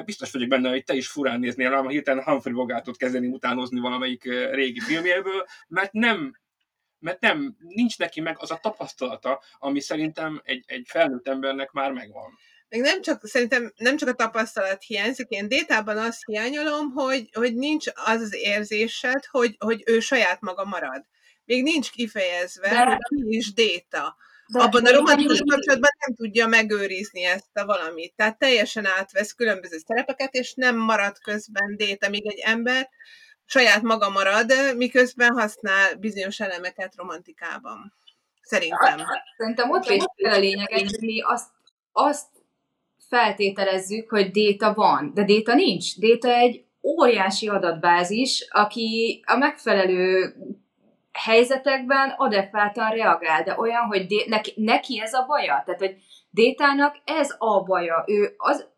biztos 0.04 0.32
vagyok 0.32 0.48
benne, 0.48 0.70
hogy 0.70 0.84
te 0.84 0.94
is 0.94 1.08
furán 1.08 1.40
néznél 1.40 1.70
rám, 1.70 1.88
hirtelen 1.88 2.24
Humphrey 2.24 2.54
Bogartot 2.54 2.96
kezdeni 2.96 3.26
utánozni 3.26 3.80
valamelyik 3.80 4.24
régi 4.50 4.80
filmjéből, 4.80 5.46
mert 5.68 5.92
nem 5.92 6.36
mert 7.06 7.20
nem, 7.20 7.56
nincs 7.58 7.98
neki 7.98 8.20
meg 8.20 8.36
az 8.38 8.50
a 8.50 8.58
tapasztalata, 8.62 9.42
ami 9.58 9.80
szerintem 9.80 10.40
egy, 10.44 10.64
egy 10.66 10.86
felnőtt 10.88 11.28
embernek 11.28 11.70
már 11.70 11.92
megvan. 11.92 12.38
Még 12.68 12.80
nem 12.80 13.02
csak, 13.02 13.26
szerintem 13.26 13.72
nem 13.76 13.96
csak 13.96 14.08
a 14.08 14.14
tapasztalat 14.14 14.82
hiányzik, 14.82 15.28
én 15.28 15.48
Détában 15.48 15.98
azt 15.98 16.24
hiányolom, 16.24 16.90
hogy, 16.90 17.28
hogy 17.32 17.54
nincs 17.54 17.86
az 17.94 18.20
az 18.20 18.34
érzésed, 18.34 19.24
hogy, 19.24 19.56
hogy 19.58 19.82
ő 19.86 20.00
saját 20.00 20.40
maga 20.40 20.64
marad. 20.64 21.04
Még 21.44 21.62
nincs 21.62 21.90
kifejezve, 21.90 22.68
De... 22.68 22.84
hogy 22.84 22.96
ki 22.98 23.36
is 23.36 23.52
Déta. 23.52 24.16
De 24.52 24.62
Abban 24.62 24.86
a 24.86 24.92
romantikus 24.92 25.42
kapcsolatban 25.46 25.90
nem 26.06 26.14
tudja 26.14 26.46
megőrizni 26.46 27.24
ezt 27.24 27.56
a 27.56 27.64
valamit. 27.64 28.14
Tehát 28.16 28.38
teljesen 28.38 28.86
átvesz 28.86 29.32
különböző 29.32 29.78
szerepeket, 29.86 30.34
és 30.34 30.54
nem 30.54 30.76
marad 30.76 31.18
közben 31.18 31.76
Déta, 31.76 32.08
míg 32.08 32.26
egy 32.26 32.38
ember 32.44 32.88
saját 33.46 33.82
maga 33.82 34.10
marad, 34.10 34.52
miközben 34.76 35.32
használ 35.32 35.94
bizonyos 35.94 36.40
elemeket 36.40 36.94
romantikában. 36.96 37.94
Szerintem. 38.40 39.00
Szerintem 39.36 39.70
ott 39.70 39.90
is 39.90 40.04
a 40.22 40.36
lényeg, 40.36 40.72
hogy 40.72 40.96
mi 41.00 41.20
azt, 41.20 41.50
azt 41.92 42.28
feltételezzük, 43.08 44.10
hogy 44.10 44.30
déta 44.30 44.74
van, 44.74 45.10
de 45.14 45.24
déta 45.24 45.54
nincs. 45.54 45.98
Déta 45.98 46.28
egy 46.28 46.64
óriási 46.82 47.48
adatbázis, 47.48 48.46
aki 48.50 49.22
a 49.26 49.36
megfelelő 49.36 50.34
helyzetekben 51.12 52.14
adekvátan 52.16 52.90
reagál, 52.90 53.42
de 53.42 53.54
olyan, 53.58 53.82
hogy 53.82 54.06
dé- 54.06 54.26
neki, 54.26 54.52
neki 54.56 55.00
ez 55.00 55.12
a 55.12 55.24
baja. 55.26 55.62
Tehát, 55.64 55.80
hogy 55.80 55.96
Détának 56.36 56.96
ez 57.04 57.34
a 57.38 57.62
baja. 57.62 58.04
Ő 58.06 58.34
az, 58.36 58.68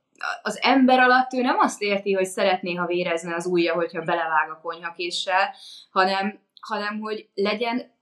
az 0.43 0.59
ember 0.61 0.99
alatt 0.99 1.33
ő 1.33 1.41
nem 1.41 1.59
azt 1.59 1.83
érti, 1.83 2.13
hogy 2.13 2.27
szeretné, 2.27 2.75
ha 2.75 2.87
vérezne 2.87 3.35
az 3.35 3.47
ujja, 3.47 3.75
hogyha 3.75 4.03
belevág 4.03 4.51
a 4.51 4.61
konyhakéssel, 4.63 5.55
hanem, 5.91 6.41
hanem 6.61 6.99
hogy 6.99 7.29
legyen, 7.35 7.93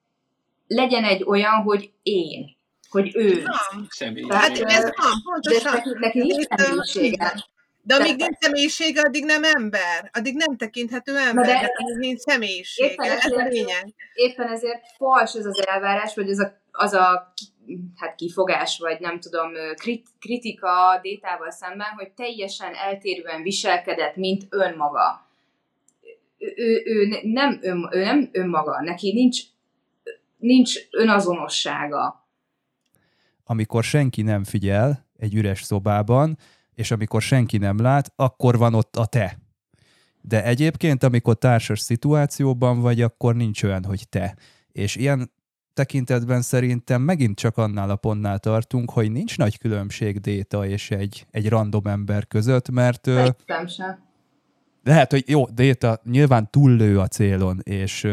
legyen 0.66 1.05
egy 1.05 1.22
olyan, 1.22 1.62
hogy 1.62 1.92
én, 2.02 2.57
hogy 2.88 3.16
ő. 3.16 3.44
Személy. 3.88 4.26
Hát 4.29 4.59
ez 4.59 4.83
van, 4.83 5.22
pontosan. 5.24 5.72
De 5.72 5.79
neki, 5.79 5.90
neki 5.98 6.18
nincs 6.18 6.46
személyisége. 6.57 7.44
De 7.83 7.94
amíg 7.94 8.16
nincs 8.16 8.37
személyisége, 8.40 9.00
addig 9.00 9.24
nem 9.24 9.44
ember. 9.44 10.11
Addig 10.12 10.35
nem 10.35 10.57
tekinthető 10.57 11.16
ember, 11.16 11.46
de, 11.46 11.52
de 11.52 11.96
nincs 11.98 12.18
személyisége. 12.18 12.90
Éppen 12.92 13.11
ez 13.11 13.24
ezért, 13.24 13.40
a 13.40 13.44
lényeg. 13.44 13.94
Éppen 14.14 14.48
ezért 14.48 14.81
fals 14.96 15.35
ez 15.35 15.44
az 15.44 15.66
elvárás, 15.66 16.14
vagy 16.14 16.31
az 16.31 16.38
a, 16.38 16.61
az 16.70 16.92
a 16.92 17.33
hát 17.96 18.14
kifogás, 18.14 18.79
vagy 18.79 19.00
nem 19.00 19.20
tudom, 19.20 19.50
krit, 19.74 20.09
kritika 20.20 20.98
détával 21.02 21.50
szemben, 21.50 21.88
hogy 21.96 22.11
teljesen 22.12 22.74
eltérően 22.74 23.42
viselkedett, 23.42 24.16
mint 24.16 24.46
önmaga. 24.48 25.26
Ő, 26.38 26.52
ő, 26.57 26.83
ő, 26.85 27.20
nem, 27.22 27.59
ön, 27.62 27.88
ő 27.92 28.05
nem 28.05 28.29
önmaga, 28.33 28.83
neki 28.83 29.12
nincs, 29.12 29.40
nincs 30.37 30.74
önazonossága. 30.90 32.26
Amikor 33.44 33.85
senki 33.85 34.22
nem 34.22 34.44
figyel 34.44 35.07
egy 35.16 35.35
üres 35.35 35.62
szobában, 35.62 36.38
és 36.74 36.90
amikor 36.90 37.22
senki 37.22 37.59
nem 37.59 37.81
lát, 37.81 38.12
akkor 38.16 38.59
van 38.59 38.74
ott 38.74 38.96
a 38.96 39.07
te. 39.07 39.38
De 40.20 40.44
egyébként, 40.44 41.02
amikor 41.02 41.35
társas 41.35 41.81
szituációban 41.81 42.81
vagy, 42.81 43.02
akkor 43.02 43.35
nincs 43.35 43.62
olyan, 43.62 43.85
hogy 43.85 44.09
te. 44.09 44.37
És 44.72 44.96
ilyen 44.96 45.31
tekintetben 45.76 46.42
szerintem 46.42 47.02
megint 47.02 47.38
csak 47.38 47.56
annál 47.56 47.90
a 47.90 47.96
pontnál 47.96 48.38
tartunk, 48.38 48.90
hogy 48.90 49.12
nincs 49.12 49.38
nagy 49.38 49.58
különbség 49.58 50.20
Déta 50.20 50.66
és 50.66 50.90
egy, 50.90 51.26
egy 51.30 51.48
random 51.48 51.86
ember 51.86 52.26
között, 52.26 52.70
mert... 52.70 53.04
Szerintem 53.04 53.66
sem. 53.66 53.98
Lehet, 54.82 55.10
hogy 55.10 55.24
jó, 55.26 55.44
Déta 55.46 56.00
nyilván 56.04 56.50
túllő 56.50 56.98
a 56.98 57.06
célon, 57.06 57.60
és, 57.62 58.06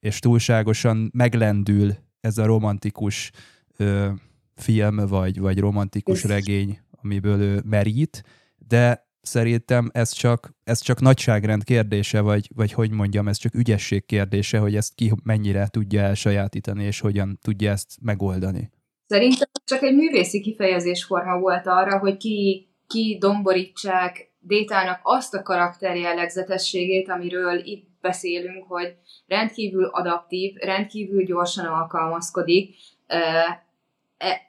és 0.00 0.18
túlságosan 0.18 1.10
meglendül 1.14 1.94
ez 2.20 2.38
a 2.38 2.44
romantikus 2.44 3.30
ö, 3.76 4.08
film, 4.54 4.96
vagy, 4.96 5.40
vagy 5.40 5.58
romantikus 5.58 6.24
regény, 6.24 6.80
amiből 7.02 7.40
ő 7.40 7.62
merít, 7.64 8.24
de 8.68 9.09
szerintem 9.22 9.90
ez 9.92 10.12
csak, 10.12 10.50
ez 10.64 10.80
csak 10.80 11.00
nagyságrend 11.00 11.64
kérdése, 11.64 12.20
vagy, 12.20 12.48
vagy 12.54 12.72
hogy 12.72 12.90
mondjam, 12.90 13.28
ez 13.28 13.36
csak 13.36 13.54
ügyesség 13.54 14.06
kérdése, 14.06 14.58
hogy 14.58 14.76
ezt 14.76 14.94
ki 14.94 15.12
mennyire 15.22 15.68
tudja 15.68 16.00
elsajátítani, 16.00 16.84
és 16.84 17.00
hogyan 17.00 17.38
tudja 17.42 17.70
ezt 17.70 17.90
megoldani. 18.02 18.70
Szerintem 19.06 19.48
csak 19.64 19.82
egy 19.82 19.94
művészi 19.94 20.40
kifejezésforma 20.40 21.38
volt 21.38 21.66
arra, 21.66 21.98
hogy 21.98 22.16
ki, 22.16 22.68
ki 22.86 23.16
domborítsák 23.20 24.28
Détának 24.42 25.00
azt 25.02 25.34
a 25.34 25.42
karakterjellegzetességét, 25.42 27.08
amiről 27.08 27.58
itt 27.64 27.88
beszélünk, 28.00 28.64
hogy 28.68 28.96
rendkívül 29.26 29.84
adaptív, 29.84 30.54
rendkívül 30.56 31.24
gyorsan 31.24 31.66
alkalmazkodik, 31.66 32.74
e, 33.06 33.66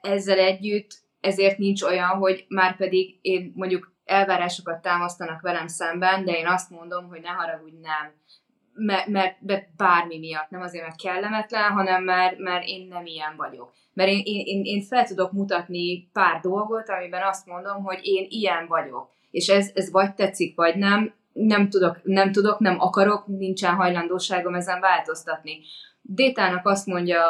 ezzel 0.00 0.38
együtt 0.38 1.02
ezért 1.22 1.58
nincs 1.58 1.82
olyan, 1.82 2.08
hogy 2.08 2.44
már 2.48 2.76
pedig 2.76 3.18
én 3.20 3.52
mondjuk 3.54 3.91
elvárásokat 4.04 4.82
támasztanak 4.82 5.40
velem 5.40 5.66
szemben, 5.66 6.24
de 6.24 6.32
én 6.32 6.46
azt 6.46 6.70
mondom, 6.70 7.08
hogy 7.08 7.20
ne 7.20 7.28
haragudj, 7.28 7.76
nem. 7.82 8.12
Mert, 8.74 9.06
mert, 9.06 9.36
mert 9.40 9.66
bármi 9.76 10.18
miatt, 10.18 10.50
nem 10.50 10.60
azért, 10.60 10.84
mert 10.84 11.00
kellemetlen, 11.00 11.70
hanem 11.70 12.02
mert, 12.04 12.38
mert 12.38 12.64
én 12.66 12.86
nem 12.88 13.06
ilyen 13.06 13.36
vagyok. 13.36 13.72
Mert 13.94 14.10
én, 14.10 14.22
én, 14.24 14.64
én 14.64 14.82
fel 14.82 15.06
tudok 15.06 15.32
mutatni 15.32 16.08
pár 16.12 16.40
dolgot, 16.40 16.88
amiben 16.88 17.22
azt 17.22 17.46
mondom, 17.46 17.82
hogy 17.82 17.98
én 18.02 18.26
ilyen 18.28 18.66
vagyok. 18.66 19.10
És 19.30 19.48
ez, 19.48 19.70
ez 19.74 19.90
vagy 19.90 20.14
tetszik, 20.14 20.56
vagy 20.56 20.76
nem, 20.76 21.14
nem 21.32 21.68
tudok, 21.68 22.00
nem 22.02 22.32
tudok, 22.32 22.58
nem 22.58 22.80
akarok, 22.80 23.26
nincsen 23.26 23.74
hajlandóságom 23.74 24.54
ezen 24.54 24.80
változtatni. 24.80 25.58
Détának 26.02 26.66
azt 26.66 26.86
mondja 26.86 27.22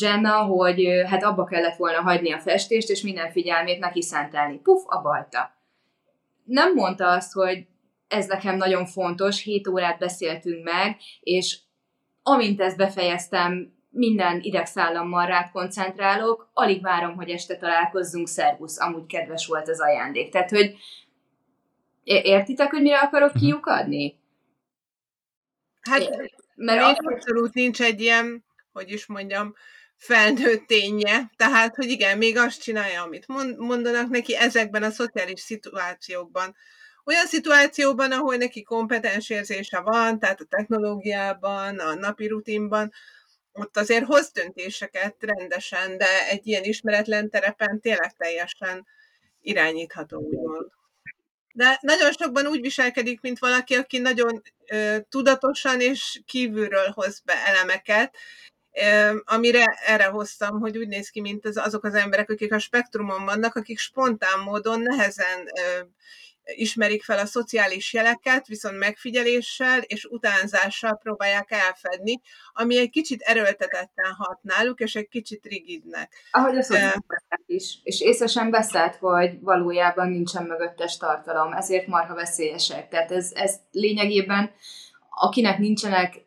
Jenna, 0.00 0.32
hogy 0.32 0.86
hát 1.06 1.24
abba 1.24 1.44
kellett 1.44 1.76
volna 1.76 2.00
hagyni 2.00 2.32
a 2.32 2.38
festést, 2.38 2.90
és 2.90 3.02
minden 3.02 3.30
figyelmét 3.30 3.78
neki 3.78 4.02
szentelni. 4.02 4.58
Puf, 4.58 4.82
a 4.86 5.00
bajta 5.00 5.55
nem 6.46 6.74
mondta 6.74 7.08
azt, 7.10 7.32
hogy 7.32 7.66
ez 8.08 8.26
nekem 8.26 8.56
nagyon 8.56 8.86
fontos, 8.86 9.42
7 9.42 9.68
órát 9.68 9.98
beszéltünk 9.98 10.64
meg, 10.64 10.96
és 11.20 11.58
amint 12.22 12.60
ezt 12.60 12.76
befejeztem, 12.76 13.74
minden 13.90 14.40
idegszállammal 14.40 15.26
rád 15.26 15.50
koncentrálok, 15.50 16.50
alig 16.52 16.82
várom, 16.82 17.14
hogy 17.14 17.30
este 17.30 17.56
találkozzunk, 17.56 18.28
szervusz, 18.28 18.80
amúgy 18.80 19.06
kedves 19.06 19.46
volt 19.46 19.68
az 19.68 19.80
ajándék. 19.80 20.30
Tehát, 20.30 20.50
hogy 20.50 20.76
értitek, 22.04 22.70
hogy 22.70 22.82
mire 22.82 22.98
akarok 22.98 23.32
mhm. 23.32 23.38
kiukadni? 23.38 24.18
Hát, 25.80 26.28
mert 26.54 26.82
abszolút 26.82 27.54
nincs 27.54 27.82
egy 27.82 28.00
ilyen, 28.00 28.44
hogy 28.72 28.90
is 28.90 29.06
mondjam, 29.06 29.54
felnőtt 29.96 30.66
ténye, 30.66 31.30
tehát, 31.36 31.74
hogy 31.74 31.90
igen, 31.90 32.18
még 32.18 32.36
azt 32.36 32.62
csinálja, 32.62 33.02
amit 33.02 33.26
mondanak 33.56 34.08
neki 34.08 34.36
ezekben 34.36 34.82
a 34.82 34.90
szociális 34.90 35.40
szituációkban. 35.40 36.56
Olyan 37.04 37.26
szituációban, 37.26 38.12
ahol 38.12 38.36
neki 38.36 38.62
kompetens 38.62 39.30
érzése 39.30 39.80
van, 39.80 40.18
tehát 40.18 40.40
a 40.40 40.44
technológiában, 40.44 41.78
a 41.78 41.94
napi 41.94 42.26
rutinban, 42.26 42.92
ott 43.52 43.76
azért 43.76 44.04
hoz 44.04 44.30
döntéseket 44.30 45.16
rendesen, 45.18 45.98
de 45.98 46.28
egy 46.28 46.46
ilyen 46.46 46.64
ismeretlen 46.64 47.30
terepen 47.30 47.80
tényleg 47.80 48.16
teljesen 48.16 48.86
irányítható, 49.40 50.18
úgymond. 50.18 50.66
De 51.52 51.78
nagyon 51.80 52.12
sokban 52.12 52.46
úgy 52.46 52.60
viselkedik, 52.60 53.20
mint 53.20 53.38
valaki, 53.38 53.74
aki 53.74 53.98
nagyon 53.98 54.42
ö, 54.66 54.96
tudatosan 55.08 55.80
és 55.80 56.20
kívülről 56.26 56.90
hoz 56.94 57.20
be 57.24 57.46
elemeket, 57.46 58.16
amire 59.24 59.64
erre 59.86 60.04
hoztam, 60.04 60.60
hogy 60.60 60.78
úgy 60.78 60.88
néz 60.88 61.08
ki, 61.08 61.20
mint 61.20 61.46
az, 61.46 61.56
azok 61.56 61.84
az 61.84 61.94
emberek, 61.94 62.30
akik 62.30 62.52
a 62.52 62.58
spektrumon 62.58 63.24
vannak, 63.24 63.54
akik 63.54 63.78
spontán 63.78 64.40
módon 64.44 64.80
nehezen 64.80 65.48
ismerik 66.54 67.02
fel 67.02 67.18
a 67.18 67.26
szociális 67.26 67.92
jeleket, 67.92 68.46
viszont 68.46 68.78
megfigyeléssel 68.78 69.80
és 69.80 70.04
utánzással 70.04 70.96
próbálják 71.02 71.50
elfedni, 71.50 72.20
ami 72.52 72.78
egy 72.78 72.90
kicsit 72.90 73.20
erőltetetten 73.20 74.12
hat 74.18 74.38
náluk, 74.42 74.80
és 74.80 74.94
egy 74.94 75.08
kicsit 75.08 75.44
rigidnek. 75.44 76.12
Ahogy 76.30 76.56
a 76.56 76.62
szociális 76.62 77.04
is. 77.46 77.78
És 77.82 78.00
észre 78.00 78.26
sem 78.26 78.50
veszed, 78.50 78.94
hogy 78.94 79.40
valójában 79.40 80.08
nincsen 80.08 80.44
mögöttes 80.44 80.96
tartalom, 80.96 81.52
ezért 81.52 81.86
marha 81.86 82.14
veszélyesek. 82.14 82.88
Tehát 82.88 83.12
ez, 83.12 83.30
ez 83.34 83.54
lényegében, 83.70 84.50
akinek 85.10 85.58
nincsenek, 85.58 86.25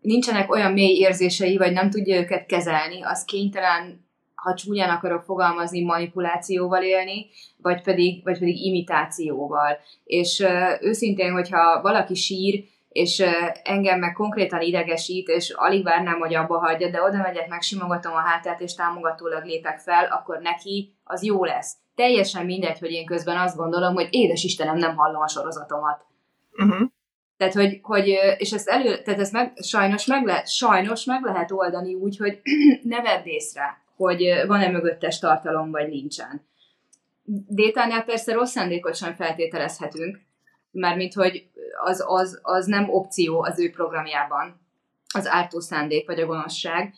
nincsenek 0.00 0.50
olyan 0.50 0.72
mély 0.72 0.98
érzései, 0.98 1.56
vagy 1.56 1.72
nem 1.72 1.90
tudja 1.90 2.20
őket 2.20 2.46
kezelni, 2.46 3.02
az 3.02 3.24
kénytelen 3.24 4.06
ha 4.42 4.54
csúnyán 4.54 4.90
akarok 4.90 5.22
fogalmazni, 5.22 5.84
manipulációval 5.84 6.82
élni, 6.82 7.26
vagy 7.56 7.82
pedig, 7.82 8.24
vagy 8.24 8.38
pedig 8.38 8.64
imitációval. 8.64 9.78
És 10.04 10.44
őszintén, 10.80 11.32
hogyha 11.32 11.80
valaki 11.82 12.14
sír, 12.14 12.64
és 12.88 13.24
engem 13.62 13.98
meg 13.98 14.12
konkrétan 14.12 14.60
idegesít, 14.60 15.28
és 15.28 15.50
alig 15.50 15.84
várnám, 15.84 16.18
hogy 16.18 16.34
abba 16.34 16.58
hagyja, 16.58 16.90
de 16.90 17.02
oda 17.02 17.16
megyek, 17.16 17.48
megsimogatom 17.48 18.12
a 18.12 18.20
hátát, 18.20 18.60
és 18.60 18.74
támogatólag 18.74 19.44
lépek 19.44 19.78
fel, 19.78 20.04
akkor 20.04 20.38
neki 20.38 20.94
az 21.04 21.22
jó 21.22 21.44
lesz. 21.44 21.76
Teljesen 21.94 22.44
mindegy, 22.44 22.78
hogy 22.78 22.90
én 22.90 23.06
közben 23.06 23.36
azt 23.36 23.56
gondolom, 23.56 23.94
hogy 23.94 24.08
édes 24.10 24.44
Istenem, 24.44 24.76
nem 24.76 24.96
hallom 24.96 25.20
a 25.20 25.28
sorozatomat. 25.28 26.04
Uh-huh. 26.52 26.88
Tehát, 27.38 27.54
hogy, 27.54 27.78
hogy, 27.82 28.06
és 28.36 28.52
ezt 28.52 28.68
elő, 28.68 29.02
tehát 29.02 29.20
ezt 29.20 29.32
meg, 29.32 29.52
sajnos, 29.62 30.06
meg 30.06 30.24
lehet, 30.24 30.48
sajnos 30.50 31.04
meg 31.04 31.22
lehet 31.22 31.50
oldani 31.50 31.94
úgy, 31.94 32.16
hogy 32.16 32.40
ne 32.82 33.02
vedd 33.02 33.24
észre, 33.24 33.82
hogy 33.96 34.42
van-e 34.46 34.68
mögöttes 34.68 35.18
tartalom, 35.18 35.70
vagy 35.70 35.88
nincsen. 35.88 36.46
Détánál 37.48 38.04
persze 38.04 38.32
rossz 38.32 38.50
szándékot 38.50 38.96
sem 38.96 39.14
feltételezhetünk, 39.14 40.18
mármint, 40.70 41.14
hogy 41.14 41.48
az, 41.84 42.04
az, 42.06 42.38
az 42.42 42.66
nem 42.66 42.90
opció 42.90 43.42
az 43.42 43.58
ő 43.58 43.70
programjában, 43.70 44.60
az 45.14 45.26
ártó 45.26 45.60
szándék, 45.60 46.06
vagy 46.06 46.20
a 46.20 46.26
gonoszság. 46.26 46.94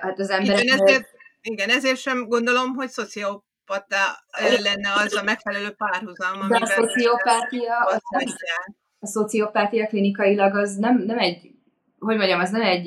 Hát 0.00 0.18
az 0.18 0.30
emberek... 0.30 0.62
Igen, 0.62 0.80
ezért, 0.80 1.08
igen, 1.42 1.68
ezért 1.70 1.98
sem 1.98 2.28
gondolom, 2.28 2.74
hogy 2.74 2.88
szociopata 2.88 4.24
lenne 4.62 4.92
az 4.92 5.14
a 5.14 5.22
megfelelő 5.22 5.70
párhuzam, 5.70 6.48
De 6.48 6.58
a 6.60 6.66
szociopátia, 6.66 7.78
a, 7.78 8.00
a 9.00 9.06
szociopátia 9.06 9.86
klinikailag 9.86 10.56
az 10.56 10.76
nem, 10.76 10.98
nem 10.98 11.18
egy 11.18 11.56
hogy 11.98 12.16
mondjam, 12.16 12.40
az 12.40 12.50
nem 12.50 12.62
egy 12.62 12.86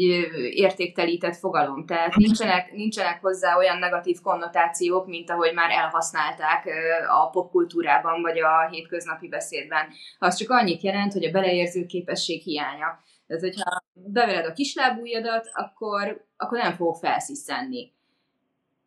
értéktelített 0.50 1.36
fogalom, 1.36 1.86
tehát 1.86 2.16
nincsenek, 2.16 2.72
nincsenek 2.72 3.22
hozzá 3.22 3.58
olyan 3.58 3.78
negatív 3.78 4.22
konnotációk, 4.22 5.08
mint 5.08 5.30
ahogy 5.30 5.54
már 5.54 5.72
elhasználták 5.72 6.70
a 7.08 7.30
popkultúrában 7.30 8.22
vagy 8.22 8.40
a 8.40 8.68
hétköznapi 8.70 9.28
beszédben. 9.28 9.88
Az 10.20 10.36
csak 10.36 10.50
annyit 10.50 10.82
jelent, 10.82 11.14
hogy 11.14 11.26
a 11.26 11.32
beleérző 11.32 11.86
képesség 11.86 12.42
hiánya. 12.42 13.00
Tehát, 13.28 13.44
hogyha 13.44 13.84
bevered 13.94 14.46
a 14.46 14.54
kislábújadat, 14.54 15.50
akkor, 15.54 16.26
akkor 16.38 16.58
nem 16.58 16.74
fogok 16.74 16.96
felsziszenni. 16.96 17.92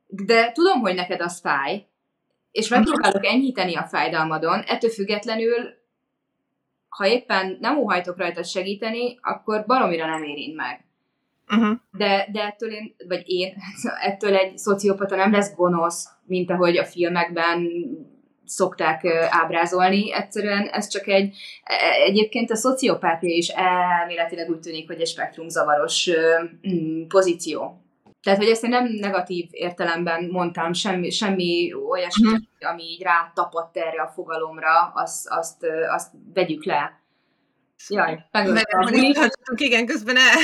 De 0.06 0.52
tudom, 0.52 0.80
hogy 0.80 0.94
neked 0.94 1.20
az 1.20 1.40
fáj, 1.40 1.86
és 2.50 2.68
megpróbálok 2.68 3.26
enyhíteni 3.26 3.76
a 3.76 3.86
fájdalmadon, 3.86 4.60
ettől 4.60 4.90
függetlenül 4.90 5.82
ha 6.96 7.06
éppen 7.06 7.58
nem 7.60 7.78
óhajtok 7.78 8.18
rajta 8.18 8.42
segíteni, 8.42 9.18
akkor 9.22 9.64
baromira 9.66 10.06
nem 10.06 10.22
érint 10.22 10.56
meg. 10.56 10.84
Uh-huh. 11.50 11.76
De, 11.90 12.28
de 12.32 12.42
ettől 12.42 12.70
én, 12.70 12.94
vagy 13.08 13.22
én, 13.26 13.54
ettől 14.08 14.36
egy 14.36 14.58
szociopata 14.58 15.16
nem 15.16 15.32
lesz 15.32 15.54
gonosz, 15.54 16.08
mint 16.26 16.50
ahogy 16.50 16.76
a 16.76 16.84
filmekben 16.84 17.68
szokták 18.44 19.04
ábrázolni. 19.30 20.12
Egyszerűen 20.12 20.66
ez 20.66 20.88
csak 20.88 21.06
egy, 21.06 21.36
e, 21.64 22.02
egyébként 22.02 22.50
a 22.50 22.56
szociopátia 22.56 23.36
is 23.36 23.48
elméletileg 23.48 24.50
úgy 24.50 24.60
tűnik, 24.60 24.86
hogy 24.86 25.00
egy 25.00 25.08
spektrumzavaros 25.08 26.10
mm, 26.68 27.06
pozíció. 27.06 27.83
Tehát, 28.24 28.38
hogy 28.38 28.48
ezt 28.48 28.64
én 28.64 28.70
nem 28.70 28.84
negatív 28.84 29.48
értelemben 29.50 30.24
mondtam, 30.24 30.72
semmi, 30.72 31.10
semmi 31.10 31.72
olyasmi, 31.88 32.26
uh-huh. 32.26 32.70
ami 32.70 32.82
így 32.82 33.02
rátapadt 33.02 33.76
erre 33.76 34.02
a 34.02 34.12
fogalomra, 34.14 34.92
azt, 34.94 35.28
azt, 35.28 35.66
azt 35.88 36.12
vegyük 36.34 36.64
le. 36.64 37.02
Jaj, 37.88 38.24
megöltünk. 38.30 39.60
Igen, 39.60 39.86
közben 39.86 40.16
el, 40.16 40.38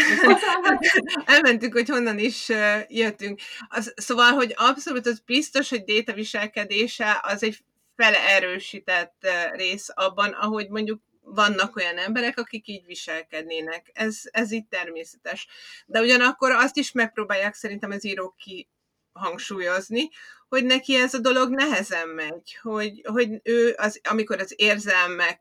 elmentünk, 1.37 1.73
hogy 1.73 1.89
honnan 1.89 2.19
is 2.19 2.49
jöttünk. 2.89 3.41
Az, 3.69 3.93
szóval, 3.97 4.33
hogy 4.33 4.55
abszolút 4.57 5.07
az 5.07 5.23
biztos, 5.27 5.69
hogy 5.69 5.85
déta 5.85 6.13
viselkedése 6.13 7.21
az 7.23 7.43
egy 7.43 7.65
felerősített 7.97 9.27
rész 9.53 9.89
abban, 9.95 10.31
ahogy 10.31 10.69
mondjuk 10.69 11.01
vannak 11.35 11.77
olyan 11.77 11.99
emberek, 11.99 12.39
akik 12.39 12.67
így 12.69 12.87
viselkednének. 12.87 13.91
Ez, 13.93 14.21
ez 14.31 14.53
így 14.53 14.67
természetes. 14.67 15.47
De 15.87 16.01
ugyanakkor 16.01 16.51
azt 16.51 16.77
is 16.77 16.93
megpróbálják 16.93 17.55
szerintem 17.55 17.91
az 17.91 18.05
írók 18.05 18.37
ki 18.37 18.69
hangsúlyozni, 19.13 20.09
hogy 20.49 20.65
neki 20.65 20.95
ez 20.95 21.15
a 21.15 21.19
dolog 21.19 21.51
nehezen 21.51 22.09
megy, 22.09 22.59
hogy, 22.63 23.03
hogy 23.05 23.41
ő, 23.43 23.75
az, 23.77 24.01
amikor 24.03 24.41
az 24.41 24.55
érzelmek 24.57 25.41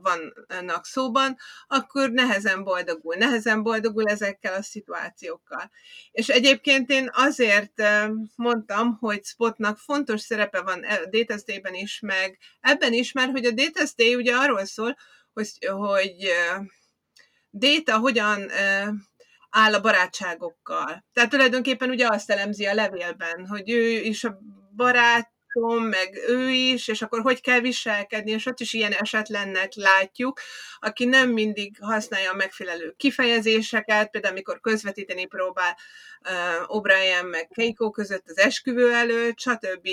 vannak 0.00 0.86
szóban, 0.86 1.36
akkor 1.66 2.10
nehezen 2.10 2.64
boldogul, 2.64 3.14
nehezen 3.14 3.62
boldogul 3.62 4.04
ezekkel 4.04 4.54
a 4.54 4.62
szituációkkal. 4.62 5.70
És 6.10 6.28
egyébként 6.28 6.90
én 6.90 7.10
azért 7.12 7.82
mondtam, 8.36 8.96
hogy 9.00 9.24
Spotnak 9.24 9.78
fontos 9.78 10.20
szerepe 10.20 10.60
van 10.60 10.84
a 10.84 11.06
Data 11.10 11.34
is, 11.72 12.00
meg 12.00 12.38
ebben 12.60 12.92
is, 12.92 13.12
mert 13.12 13.30
hogy 13.30 13.44
a 13.44 13.50
Data 13.50 14.16
ugye 14.16 14.36
arról 14.36 14.64
szól, 14.64 14.96
hogy, 15.32 15.58
hogy 15.66 16.30
Data 17.50 17.98
hogyan 17.98 18.50
áll 19.50 19.74
a 19.74 19.80
barátságokkal. 19.80 21.04
Tehát 21.12 21.30
tulajdonképpen 21.30 21.90
ugye 21.90 22.08
azt 22.08 22.30
elemzi 22.30 22.66
a 22.66 22.74
levélben, 22.74 23.46
hogy 23.46 23.70
ő 23.70 23.90
is 23.90 24.24
a 24.24 24.38
barát, 24.76 25.30
meg 25.64 26.18
ő 26.28 26.48
is, 26.50 26.88
és 26.88 27.02
akkor 27.02 27.20
hogy 27.20 27.40
kell 27.40 27.60
viselkedni, 27.60 28.30
és 28.30 28.46
ott 28.46 28.60
is 28.60 28.72
ilyen 28.72 28.92
esetlennek 28.92 29.74
látjuk, 29.74 30.40
aki 30.78 31.04
nem 31.04 31.30
mindig 31.30 31.76
használja 31.80 32.30
a 32.30 32.36
megfelelő 32.36 32.94
kifejezéseket, 32.96 34.10
például 34.10 34.32
amikor 34.32 34.60
közvetíteni 34.60 35.26
próbál 35.26 35.76
uh, 36.20 36.78
O'Brien 36.78 37.30
meg 37.30 37.48
Keiko 37.54 37.90
között 37.90 38.24
az 38.26 38.38
esküvő 38.38 38.92
előtt, 38.92 39.38
stb. 39.38 39.88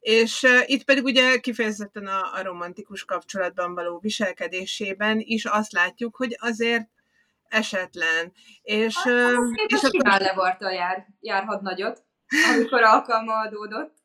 És 0.00 0.42
uh, 0.42 0.70
itt 0.70 0.84
pedig 0.84 1.04
ugye 1.04 1.36
kifejezetten 1.38 2.06
a, 2.06 2.32
a 2.34 2.42
romantikus 2.42 3.04
kapcsolatban 3.04 3.74
való 3.74 3.98
viselkedésében 3.98 5.20
is 5.20 5.44
azt 5.44 5.72
látjuk, 5.72 6.16
hogy 6.16 6.36
azért 6.40 6.88
esetlen. 7.48 8.32
És, 8.62 8.96
hát, 8.96 9.06
uh, 9.06 9.46
és 9.66 9.82
akkor... 9.82 9.90
simán 9.90 10.20
levarta 10.20 10.70
jár, 10.70 11.06
járhat 11.20 11.60
nagyot, 11.60 12.04
amikor 12.54 12.82
alkalma 12.82 13.38
adódott. 13.38 13.95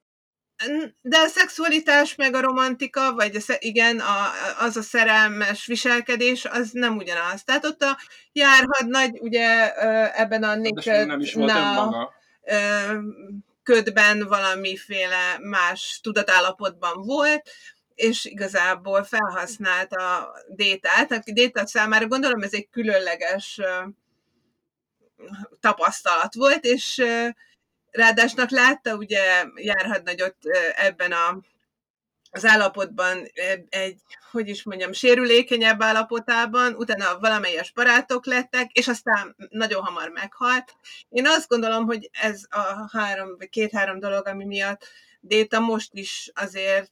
De 1.02 1.17
a 1.17 1.28
szexualitás 1.28 2.15
meg 2.15 2.36
a 2.36 2.41
romantika, 2.41 3.13
vagy 3.13 3.36
a, 3.36 3.56
igen, 3.60 4.00
a, 4.00 4.32
az 4.60 4.78
a 4.78 4.82
szerelmes 4.82 5.65
viselkedés, 5.65 6.45
az 6.45 6.69
nem 6.71 6.97
ugyanaz. 6.97 7.43
Tehát 7.43 7.65
ott 7.65 7.82
a 7.82 7.97
járhadnagy, 8.32 9.19
ugye 9.19 9.76
ebben 10.15 10.43
a 10.43 10.56
Nick 10.56 10.86
nem 10.86 11.19
is 11.19 11.34
volt 11.34 11.54
na, 11.54 12.13
ködben 13.63 14.28
valamiféle 14.28 15.38
más 15.39 16.00
tudatállapotban 16.04 17.02
volt, 17.06 17.50
és 17.95 18.26
igazából 18.26 19.04
felhasználta 19.04 20.17
a 20.17 20.34
détát, 20.47 21.12
aki 21.12 21.34
détát 21.34 21.67
számára 21.67 22.08
gondolom 22.08 22.41
ez 22.41 22.54
egy 22.54 22.69
különleges 22.69 23.60
tapasztalat 25.60 26.34
volt, 26.34 26.65
és 26.65 27.04
ráadásnak 27.91 28.49
látta 28.49 28.95
ugye 28.95 29.45
járhadnagyot 29.56 30.36
ebben 30.75 31.12
a, 31.12 31.39
az 32.32 32.45
állapotban 32.45 33.27
egy, 33.69 34.01
hogy 34.32 34.47
is 34.47 34.63
mondjam, 34.63 34.93
sérülékenyebb 34.93 35.82
állapotában, 35.82 36.73
utána 36.73 37.19
valamelyes 37.19 37.71
barátok 37.71 38.25
lettek, 38.25 38.71
és 38.71 38.88
aztán 38.88 39.36
nagyon 39.49 39.84
hamar 39.84 40.10
meghalt. 40.10 40.75
Én 41.10 41.27
azt 41.27 41.47
gondolom, 41.47 41.86
hogy 41.86 42.10
ez 42.21 42.43
a 42.49 42.89
három, 42.91 43.36
vagy 43.38 43.49
két-három 43.49 43.99
dolog, 43.99 44.27
ami 44.27 44.45
miatt 44.45 44.88
Déta 45.23 45.60
most 45.60 45.89
is 45.93 46.32
azért 46.34 46.91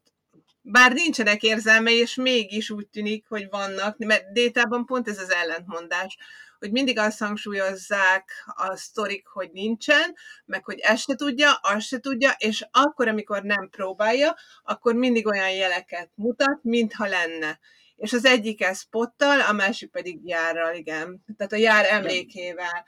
bár 0.62 0.93
nincsenek 0.93 1.43
érzelmei, 1.43 1.95
és 1.95 2.15
mégis 2.15 2.69
úgy 2.69 2.88
tűnik, 2.88 3.25
hogy 3.27 3.49
vannak, 3.49 3.97
mert 3.97 4.31
Détában 4.31 4.86
pont 4.86 5.07
ez 5.07 5.19
az 5.19 5.32
ellentmondás, 5.32 6.17
hogy 6.60 6.72
mindig 6.72 6.97
azt 6.97 7.20
hangsúlyozzák 7.20 8.32
a 8.45 8.76
sztorik, 8.76 9.28
hogy 9.28 9.49
nincsen, 9.51 10.16
meg 10.45 10.66
hogy 10.66 10.80
ezt 10.80 11.03
se 11.03 11.16
tudja, 11.16 11.53
azt 11.53 11.88
se 11.88 11.99
tudja, 11.99 12.32
és 12.38 12.68
akkor, 12.72 13.07
amikor 13.07 13.43
nem 13.43 13.70
próbálja, 13.70 14.36
akkor 14.64 14.93
mindig 14.93 15.28
olyan 15.28 15.51
jeleket 15.51 16.10
mutat, 16.16 16.60
mintha 16.64 17.05
lenne. 17.05 17.60
És 17.95 18.14
az 18.14 18.26
egyik 18.26 18.62
ez 18.62 18.89
pottal, 18.89 19.41
a 19.41 19.51
másik 19.51 19.91
pedig 19.91 20.20
járral, 20.24 20.76
igen. 20.76 21.24
Tehát 21.38 21.53
a 21.53 21.55
jár 21.55 21.86
emlékével 21.86 22.86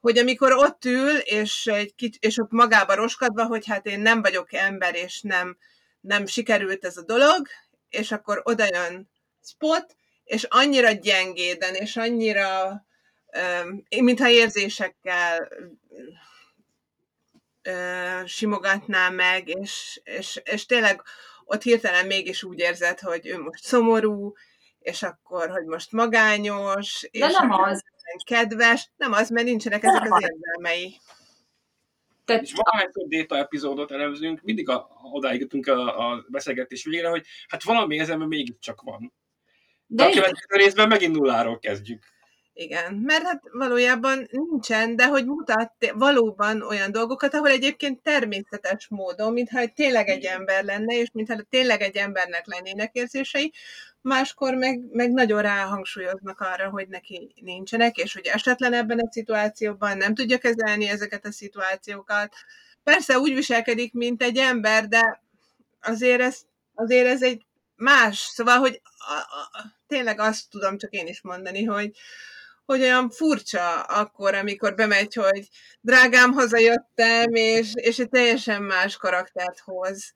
hogy 0.00 0.18
amikor 0.18 0.52
ott 0.52 0.84
ül, 0.84 1.16
és, 1.16 1.66
egy 1.66 1.94
kicsi, 1.94 2.18
és 2.20 2.38
ott 2.38 2.50
magába 2.50 2.94
roskadva, 2.94 3.46
hogy 3.46 3.66
hát 3.66 3.86
én 3.86 4.00
nem 4.00 4.22
vagyok 4.22 4.52
ember, 4.52 4.94
és 4.94 5.20
nem, 5.20 5.56
nem 6.00 6.26
sikerült 6.26 6.84
ez 6.84 6.96
a 6.96 7.02
dolog, 7.02 7.46
és 7.88 8.12
akkor 8.12 8.40
oda 8.44 8.64
jön 8.72 9.10
Spot, 9.42 9.96
és 10.24 10.44
annyira 10.44 10.90
gyengéden, 10.90 11.74
és 11.74 11.96
annyira, 11.96 12.84
mintha 13.88 14.28
érzésekkel 14.28 15.48
simogatná 18.24 19.08
meg, 19.08 19.48
és, 19.48 20.00
és, 20.04 20.40
és 20.44 20.66
tényleg 20.66 21.02
ott 21.44 21.62
hirtelen 21.62 22.06
mégis 22.06 22.42
úgy 22.42 22.58
érzed, 22.58 23.00
hogy 23.00 23.26
ő 23.26 23.38
most 23.42 23.64
szomorú, 23.64 24.32
és 24.78 25.02
akkor, 25.02 25.50
hogy 25.50 25.64
most 25.64 25.92
magányos, 25.92 27.08
De 27.12 27.26
és 27.26 27.36
nem 27.38 27.50
az. 27.52 27.84
kedves, 28.24 28.90
nem 28.96 29.12
az, 29.12 29.30
mert 29.30 29.46
nincsenek 29.46 29.82
ezek 29.82 30.02
az 30.12 30.22
érzelmei. 30.22 31.00
Tehát, 32.24 32.42
és 32.42 32.52
valahányszor 32.52 33.06
déta 33.06 33.36
epizódot 33.36 33.90
elemzünk, 33.90 34.40
mindig 34.42 34.68
a, 34.68 34.88
odáig 35.12 35.40
jutunk 35.40 35.66
a, 35.66 36.10
a 36.10 36.24
beszélgetés 36.28 36.84
végére, 36.84 37.08
hogy 37.08 37.26
hát 37.48 37.62
valami 37.62 37.98
ezen 37.98 38.18
mégiscsak 38.18 38.80
van. 38.82 39.12
De, 39.86 40.02
De 40.04 40.08
a 40.08 40.12
következő 40.12 40.62
részben 40.64 40.88
megint 40.88 41.14
nulláról 41.14 41.58
kezdjük. 41.58 42.04
Igen, 42.60 42.94
mert 42.94 43.22
hát 43.22 43.42
valójában 43.52 44.28
nincsen, 44.30 44.96
de 44.96 45.06
hogy 45.06 45.26
mutat 45.26 45.72
valóban 45.94 46.62
olyan 46.62 46.92
dolgokat, 46.92 47.34
ahol 47.34 47.48
egyébként 47.48 48.02
természetes 48.02 48.88
módon, 48.88 49.32
mintha 49.32 49.66
tényleg 49.74 50.08
egy 50.08 50.24
ember 50.24 50.64
lenne, 50.64 50.94
és 50.94 51.08
mintha 51.12 51.42
tényleg 51.50 51.80
egy 51.80 51.96
embernek 51.96 52.46
lennének 52.46 52.94
érzései, 52.94 53.52
máskor 54.00 54.54
meg, 54.54 54.80
meg 54.90 55.12
nagyon 55.12 55.42
ráhangsúlyoznak 55.42 56.40
arra, 56.40 56.70
hogy 56.70 56.88
neki 56.88 57.34
nincsenek, 57.40 57.96
és 57.96 58.14
hogy 58.14 58.26
esetlen 58.26 58.72
ebben 58.72 58.98
a 58.98 59.12
szituációban 59.12 59.96
nem 59.96 60.14
tudja 60.14 60.38
kezelni 60.38 60.88
ezeket 60.88 61.26
a 61.26 61.32
szituációkat. 61.32 62.34
Persze 62.84 63.18
úgy 63.18 63.34
viselkedik, 63.34 63.92
mint 63.92 64.22
egy 64.22 64.36
ember, 64.36 64.88
de 64.88 65.22
azért 65.80 66.20
ez, 66.20 66.38
azért 66.74 67.06
ez 67.06 67.22
egy 67.22 67.46
más. 67.76 68.18
Szóval, 68.18 68.58
hogy 68.58 68.80
a, 68.82 69.12
a, 69.12 69.64
tényleg 69.86 70.20
azt 70.20 70.50
tudom 70.50 70.78
csak 70.78 70.92
én 70.92 71.06
is 71.06 71.20
mondani, 71.22 71.64
hogy, 71.64 71.96
hogy 72.68 72.80
olyan 72.82 73.10
furcsa 73.10 73.80
akkor, 73.80 74.34
amikor 74.34 74.74
bemegy, 74.74 75.14
hogy 75.14 75.48
drágám, 75.80 76.32
hazajöttem, 76.32 77.34
és, 77.34 77.70
és 77.74 77.98
egy 77.98 78.08
teljesen 78.08 78.62
más 78.62 78.96
karaktert 78.96 79.58
hoz. 79.58 80.14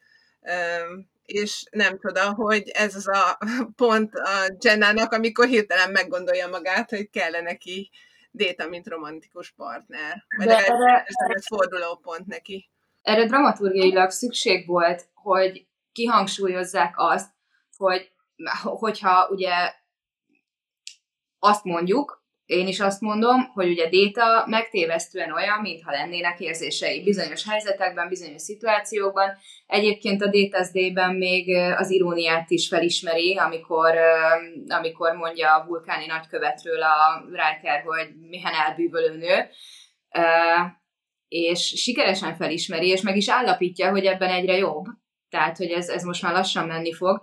És 1.24 1.64
nem 1.70 1.98
tudom, 1.98 2.34
hogy 2.34 2.68
ez 2.68 2.94
az 2.94 3.08
a 3.08 3.38
pont 3.76 4.14
a 4.14 4.56
Jennának, 4.60 5.12
amikor 5.12 5.46
hirtelen 5.46 5.90
meggondolja 5.90 6.48
magát, 6.48 6.90
hogy 6.90 7.10
kellene 7.10 7.40
neki 7.50 7.90
Déta, 8.30 8.68
mint 8.68 8.88
romantikus 8.88 9.50
partner. 9.50 10.24
Vagy 10.36 10.46
De 10.46 10.52
legalábbis 10.52 11.14
erre- 11.18 11.36
ez 11.36 11.46
fordulópont 11.46 12.26
neki. 12.26 12.70
erre 13.02 13.26
dramaturgiailag 13.26 14.10
szükség 14.10 14.66
volt, 14.66 15.08
hogy 15.14 15.66
kihangsúlyozzák 15.92 16.94
azt, 16.96 17.30
hogy 17.76 18.12
hogyha 18.62 19.28
ugye 19.30 19.72
azt 21.38 21.64
mondjuk, 21.64 22.21
én 22.46 22.66
is 22.66 22.80
azt 22.80 23.00
mondom, 23.00 23.50
hogy 23.52 23.68
ugye 23.68 23.88
Déta 23.88 24.44
megtévesztően 24.46 25.32
olyan, 25.32 25.60
mintha 25.60 25.90
lennének 25.90 26.40
érzései 26.40 27.02
bizonyos 27.02 27.48
helyzetekben, 27.48 28.08
bizonyos 28.08 28.42
szituációkban. 28.42 29.30
Egyébként 29.66 30.22
a 30.22 30.30
Détazd-ben 30.30 31.14
még 31.14 31.56
az 31.76 31.90
iróniát 31.90 32.50
is 32.50 32.68
felismeri, 32.68 33.36
amikor, 33.38 33.94
amikor 34.68 35.12
mondja 35.12 35.54
a 35.54 35.64
vulkáni 35.66 36.06
nagykövetről 36.06 36.82
a 36.82 37.24
Riker, 37.30 37.82
hogy 37.82 38.08
milyen 38.28 38.52
elbűvölő 38.66 39.16
nő. 39.16 39.48
És 41.28 41.66
sikeresen 41.66 42.34
felismeri, 42.34 42.88
és 42.88 43.00
meg 43.00 43.16
is 43.16 43.30
állapítja, 43.30 43.90
hogy 43.90 44.04
ebben 44.04 44.30
egyre 44.30 44.56
jobb. 44.56 44.84
Tehát, 45.28 45.56
hogy 45.56 45.70
ez, 45.70 45.88
ez 45.88 46.02
most 46.02 46.22
már 46.22 46.32
lassan 46.32 46.66
menni 46.66 46.92
fog. 46.92 47.22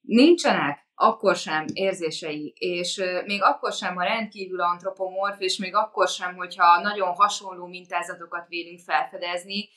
Nincsenek 0.00 0.83
akkor 0.94 1.36
sem 1.36 1.64
érzései, 1.72 2.52
és 2.58 3.02
még 3.24 3.42
akkor 3.42 3.72
sem, 3.72 3.94
ha 3.94 4.04
rendkívül 4.04 4.60
antropomorf, 4.60 5.40
és 5.40 5.56
még 5.56 5.74
akkor 5.74 6.08
sem, 6.08 6.36
hogyha 6.36 6.80
nagyon 6.80 7.14
hasonló 7.14 7.66
mintázatokat 7.66 8.48
vélünk 8.48 8.80
felfedezni, 8.80 9.68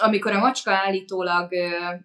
amikor 0.00 0.32
a 0.32 0.38
macska 0.38 0.70
állítólag 0.70 1.50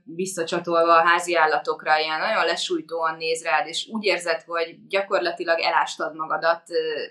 visszacsatolva 0.03 0.95
a 0.95 1.07
házi 1.07 1.35
állatokra 1.35 1.99
ilyen 1.99 2.19
nagyon 2.19 2.45
lesújtóan 2.45 3.17
néz 3.17 3.43
rád, 3.43 3.67
és 3.67 3.87
úgy 3.91 4.03
érzed, 4.03 4.41
hogy 4.41 4.87
gyakorlatilag 4.87 5.59
elástad 5.59 6.15
magadat 6.15 6.63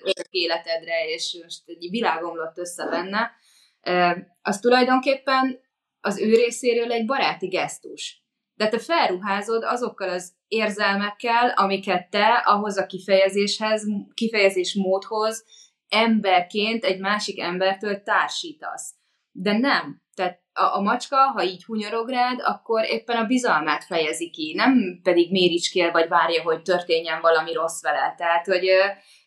örök 0.02 0.30
életedre, 0.30 1.08
és 1.08 1.38
most 1.42 1.62
egy 1.66 1.90
világomlott 1.90 2.58
össze 2.58 2.88
benne, 2.88 3.32
az 4.42 4.60
tulajdonképpen 4.60 5.60
az 6.00 6.20
ő 6.20 6.34
részéről 6.34 6.92
egy 6.92 7.06
baráti 7.06 7.46
gesztus. 7.46 8.25
De 8.56 8.68
te 8.68 8.78
felruházod 8.78 9.64
azokkal 9.64 10.08
az 10.08 10.32
érzelmekkel, 10.48 11.48
amiket 11.48 12.10
te 12.10 12.42
ahhoz 12.44 12.76
a 12.76 12.86
kifejezéshez, 12.86 13.82
kifejezés 14.14 14.74
módhoz 14.74 15.44
emberként 15.88 16.84
egy 16.84 17.00
másik 17.00 17.40
embertől 17.40 18.02
társítasz. 18.02 18.94
De 19.32 19.58
nem. 19.58 20.02
Tehát 20.14 20.42
a, 20.52 20.76
a 20.76 20.80
macska, 20.80 21.16
ha 21.16 21.44
így 21.44 21.64
hunyorog 21.64 22.08
rád, 22.08 22.40
akkor 22.42 22.84
éppen 22.84 23.16
a 23.16 23.26
bizalmát 23.26 23.84
fejezi 23.84 24.30
ki, 24.30 24.54
nem 24.54 25.00
pedig 25.02 25.30
méricskél, 25.30 25.90
vagy 25.90 26.08
várja, 26.08 26.42
hogy 26.42 26.62
történjen 26.62 27.20
valami 27.20 27.52
rossz 27.52 27.82
vele. 27.82 28.14
Tehát, 28.16 28.46
hogy, 28.46 28.68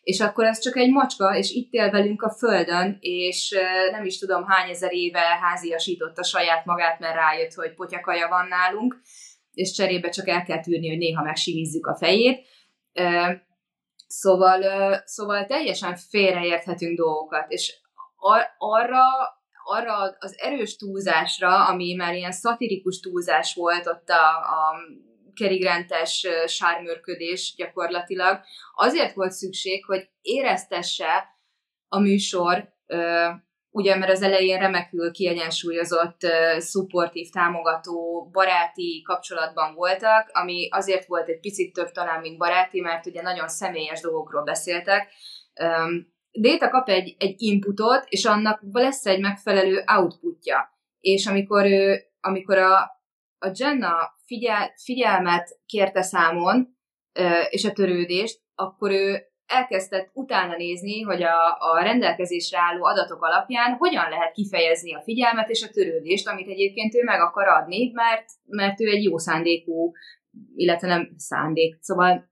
és 0.02 0.20
akkor 0.20 0.44
ez 0.44 0.58
csak 0.58 0.76
egy 0.76 0.90
macska, 0.90 1.36
és 1.36 1.50
itt 1.50 1.72
él 1.72 1.90
velünk 1.90 2.22
a 2.22 2.30
földön, 2.30 2.96
és 3.00 3.54
nem 3.90 4.04
is 4.04 4.18
tudom 4.18 4.44
hány 4.44 4.70
ezer 4.70 4.92
éve 4.92 5.20
háziasította 5.20 6.22
saját 6.22 6.64
magát, 6.64 6.98
mert 6.98 7.14
rájött, 7.14 7.52
hogy 7.52 7.74
potyakaja 7.74 8.28
van 8.28 8.46
nálunk, 8.46 9.00
és 9.52 9.72
cserébe 9.72 10.08
csak 10.08 10.28
el 10.28 10.42
kell 10.42 10.60
tűrni, 10.60 10.88
hogy 10.88 10.98
néha 10.98 11.22
megsimizzük 11.22 11.86
a 11.86 11.96
fejét. 11.96 12.46
Szóval, 14.06 14.62
szóval 15.04 15.46
teljesen 15.46 15.96
félreérthetünk 15.96 16.96
dolgokat, 16.96 17.50
és 17.50 17.74
ar- 18.16 18.54
arra, 18.58 19.04
arra 19.64 20.16
az 20.18 20.34
erős 20.38 20.76
túlzásra, 20.76 21.66
ami 21.66 21.94
már 21.94 22.14
ilyen 22.14 22.32
szatirikus 22.32 23.00
túlzás 23.00 23.54
volt 23.54 23.86
ott 23.86 24.08
a, 24.08 24.36
a 24.36 24.74
kerigrentes 25.40 26.24
ö, 26.24 26.46
sármőrködés 26.46 27.54
gyakorlatilag, 27.56 28.40
azért 28.74 29.14
volt 29.14 29.32
szükség, 29.32 29.84
hogy 29.84 30.08
éreztesse 30.20 31.38
a 31.88 31.98
műsor, 31.98 32.72
ugye 33.70 33.96
mert 33.96 34.12
az 34.12 34.22
elején 34.22 34.58
remekül 34.58 35.10
kiegyensúlyozott, 35.10 36.20
szupportív, 36.58 37.30
támogató, 37.30 38.28
baráti 38.32 39.02
kapcsolatban 39.02 39.74
voltak, 39.74 40.30
ami 40.32 40.68
azért 40.70 41.06
volt 41.06 41.28
egy 41.28 41.40
picit 41.40 41.72
több 41.72 41.90
talán, 41.90 42.20
mint 42.20 42.38
baráti, 42.38 42.80
mert 42.80 43.06
ugye 43.06 43.22
nagyon 43.22 43.48
személyes 43.48 44.00
dolgokról 44.00 44.42
beszéltek. 44.42 45.12
Déta 46.30 46.68
kap 46.68 46.88
egy, 46.88 47.16
egy 47.18 47.34
inputot, 47.42 48.04
és 48.08 48.24
annak 48.24 48.60
lesz 48.72 49.06
egy 49.06 49.20
megfelelő 49.20 49.84
outputja. 49.86 50.78
És 51.00 51.26
amikor, 51.26 51.64
ő, 51.64 52.02
amikor 52.20 52.58
a, 52.58 52.78
a 53.38 53.50
Jenna 53.54 54.18
figyel, 54.30 54.72
figyelmet 54.84 55.60
kérte 55.66 56.02
számon, 56.02 56.78
és 57.50 57.64
a 57.64 57.72
törődést, 57.72 58.40
akkor 58.54 58.90
ő 58.90 59.22
elkezdett 59.46 60.10
utána 60.12 60.56
nézni, 60.56 61.00
hogy 61.00 61.22
a, 61.22 61.56
a 61.58 61.82
rendelkezésre 61.82 62.58
álló 62.58 62.84
adatok 62.84 63.22
alapján 63.22 63.76
hogyan 63.76 64.08
lehet 64.08 64.32
kifejezni 64.32 64.94
a 64.94 65.02
figyelmet 65.02 65.48
és 65.48 65.62
a 65.62 65.70
törődést, 65.70 66.28
amit 66.28 66.48
egyébként 66.48 66.94
ő 66.94 67.02
meg 67.02 67.20
akar 67.20 67.48
adni, 67.48 67.90
mert, 67.92 68.24
mert 68.46 68.80
ő 68.80 68.88
egy 68.88 69.02
jó 69.02 69.18
szándékú, 69.18 69.92
illetve 70.54 70.88
nem 70.88 71.10
szándék, 71.16 71.76
szóval 71.80 72.30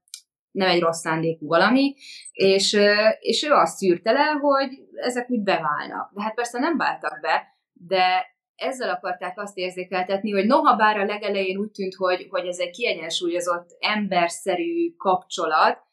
nem 0.51 0.69
egy 0.69 0.79
rossz 0.79 0.99
szándékú 0.99 1.47
valami, 1.47 1.95
és, 2.31 2.77
és 3.19 3.43
ő 3.43 3.51
azt 3.51 3.77
szűrte 3.77 4.11
le, 4.11 4.25
hogy 4.41 4.69
ezek 4.95 5.29
úgy 5.29 5.41
beválnak. 5.41 6.11
De 6.13 6.21
hát 6.21 6.35
persze 6.35 6.59
nem 6.59 6.77
váltak 6.77 7.19
be, 7.21 7.47
de 7.73 8.25
ezzel 8.59 8.89
akarták 8.89 9.39
azt 9.39 9.57
érzékeltetni, 9.57 10.31
hogy 10.31 10.45
noha 10.45 10.75
bár 10.75 10.97
a 10.97 11.05
legelején 11.05 11.57
úgy 11.57 11.71
tűnt, 11.71 11.93
hogy, 11.95 12.27
hogy 12.29 12.47
ez 12.47 12.59
egy 12.59 12.71
kiegyensúlyozott, 12.71 13.77
emberszerű 13.79 14.93
kapcsolat, 14.97 15.87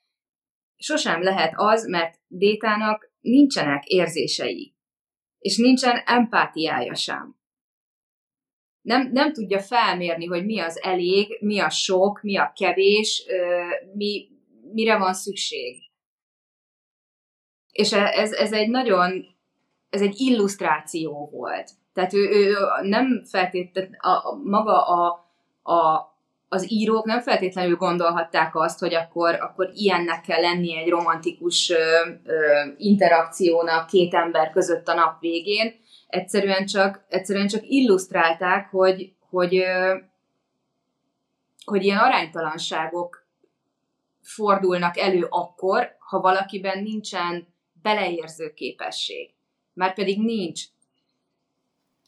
sosem 0.76 1.22
lehet 1.22 1.52
az, 1.56 1.86
mert 1.86 2.18
Détának 2.28 3.10
nincsenek 3.20 3.84
érzései, 3.84 4.74
és 5.38 5.56
nincsen 5.56 6.02
empátiája 6.06 6.94
sem. 6.94 7.36
Nem, 8.80 9.10
nem 9.12 9.32
tudja 9.32 9.60
felmérni, 9.60 10.26
hogy 10.26 10.44
mi 10.44 10.58
az 10.58 10.82
elég, 10.82 11.38
mi 11.40 11.58
a 11.58 11.70
sok, 11.70 12.22
mi 12.22 12.36
a 12.36 12.52
kevés, 12.56 13.26
mi, 13.94 14.28
mire 14.72 14.98
van 14.98 15.14
szükség. 15.14 15.82
És 17.72 17.92
e- 17.92 18.12
ez, 18.14 18.32
ez 18.32 18.52
egy 18.52 18.68
nagyon, 18.68 19.36
ez 19.88 20.00
egy 20.00 20.20
illusztráció 20.20 21.28
volt. 21.32 21.70
Tehát 21.96 22.12
ő, 22.14 22.28
ő 22.30 22.56
nem 22.82 23.24
feltétlenül, 23.24 23.96
a, 23.98 24.08
a, 24.08 24.40
maga 24.44 24.86
a, 24.86 25.26
a, 25.62 26.14
az 26.48 26.72
írók 26.72 27.04
nem 27.04 27.20
feltétlenül 27.20 27.76
gondolhatták 27.76 28.56
azt, 28.56 28.78
hogy 28.78 28.94
akkor, 28.94 29.34
akkor 29.34 29.70
ilyennek 29.74 30.20
kell 30.20 30.40
lenni 30.40 30.76
egy 30.76 30.88
romantikus 30.88 31.70
ö, 31.70 32.08
ö, 32.24 32.64
interakciónak 32.76 33.86
két 33.86 34.14
ember 34.14 34.50
között 34.50 34.88
a 34.88 34.94
nap 34.94 35.20
végén. 35.20 35.74
Egyszerűen 36.08 36.66
csak, 36.66 37.04
egyszerűen 37.08 37.46
csak 37.46 37.62
illusztrálták, 37.66 38.70
hogy, 38.70 39.12
hogy, 39.30 39.56
ö, 39.56 39.96
hogy 41.64 41.84
ilyen 41.84 41.98
aránytalanságok 41.98 43.26
fordulnak 44.22 44.98
elő 44.98 45.26
akkor, 45.30 45.96
ha 45.98 46.20
valakiben 46.20 46.82
nincsen 46.82 47.48
beleérző 47.82 48.52
képesség. 48.52 49.34
Már 49.72 49.94
pedig 49.94 50.20
nincs. 50.20 50.62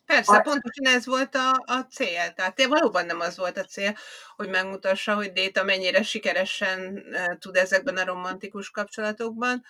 Persze, 0.08 0.36
a... 0.36 0.40
pontosan 0.40 0.86
ez 0.86 1.06
volt 1.06 1.34
a, 1.34 1.50
a 1.64 1.86
cél. 1.90 2.32
Tehát 2.34 2.64
valóban 2.64 3.06
nem 3.06 3.20
az 3.20 3.36
volt 3.36 3.58
a 3.58 3.64
cél, 3.64 3.96
hogy 4.36 4.48
megmutassa, 4.48 5.14
hogy 5.14 5.32
Déta 5.32 5.64
mennyire 5.64 6.02
sikeresen 6.02 7.04
tud 7.38 7.56
ezekben 7.56 7.96
a 7.96 8.04
romantikus 8.04 8.70
kapcsolatokban 8.70 9.64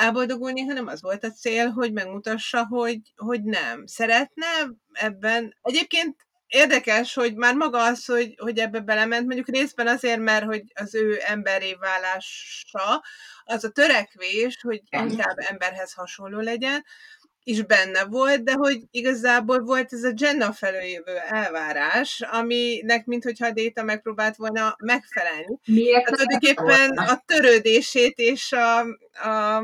elboldogulni, 0.00 0.60
hanem 0.60 0.86
az 0.86 1.02
volt 1.02 1.24
a 1.24 1.30
cél, 1.30 1.68
hogy 1.68 1.92
megmutassa, 1.92 2.66
hogy, 2.66 3.00
hogy 3.16 3.42
nem. 3.42 3.86
Szeretne 3.86 4.46
ebben. 4.92 5.56
Egyébként 5.62 6.16
érdekes, 6.46 7.14
hogy 7.14 7.34
már 7.34 7.54
maga 7.54 7.82
az, 7.82 8.04
hogy, 8.04 8.34
hogy 8.38 8.58
ebbe 8.58 8.80
belement, 8.80 9.26
mondjuk 9.26 9.48
részben 9.48 9.86
azért, 9.86 10.20
mert 10.20 10.44
hogy 10.44 10.62
az 10.74 10.94
ő 10.94 11.18
emberé 11.26 11.74
válása, 11.74 13.02
az 13.44 13.64
a 13.64 13.70
törekvés, 13.70 14.60
hogy 14.60 14.82
inkább 14.90 15.36
emberhez 15.36 15.92
hasonló 15.92 16.40
legyen, 16.40 16.84
is 17.44 17.62
benne 17.62 18.04
volt, 18.04 18.44
de 18.44 18.52
hogy 18.52 18.82
igazából 18.90 19.60
volt 19.60 19.92
ez 19.92 20.02
a 20.02 20.12
Jenna 20.16 20.52
felől 20.52 20.82
jövő 20.82 21.16
elvárás, 21.16 22.20
aminek 22.20 23.04
minthogyha 23.04 23.46
a 23.46 23.50
Déta 23.50 23.82
megpróbált 23.82 24.36
volna 24.36 24.76
megfelelni. 24.78 25.58
Miért? 25.64 26.04
Hát 26.04 26.04
tulajdonképpen 26.04 26.90
a 26.90 27.22
törődését 27.26 28.18
és 28.18 28.52
a, 28.52 28.78
a 29.28 29.62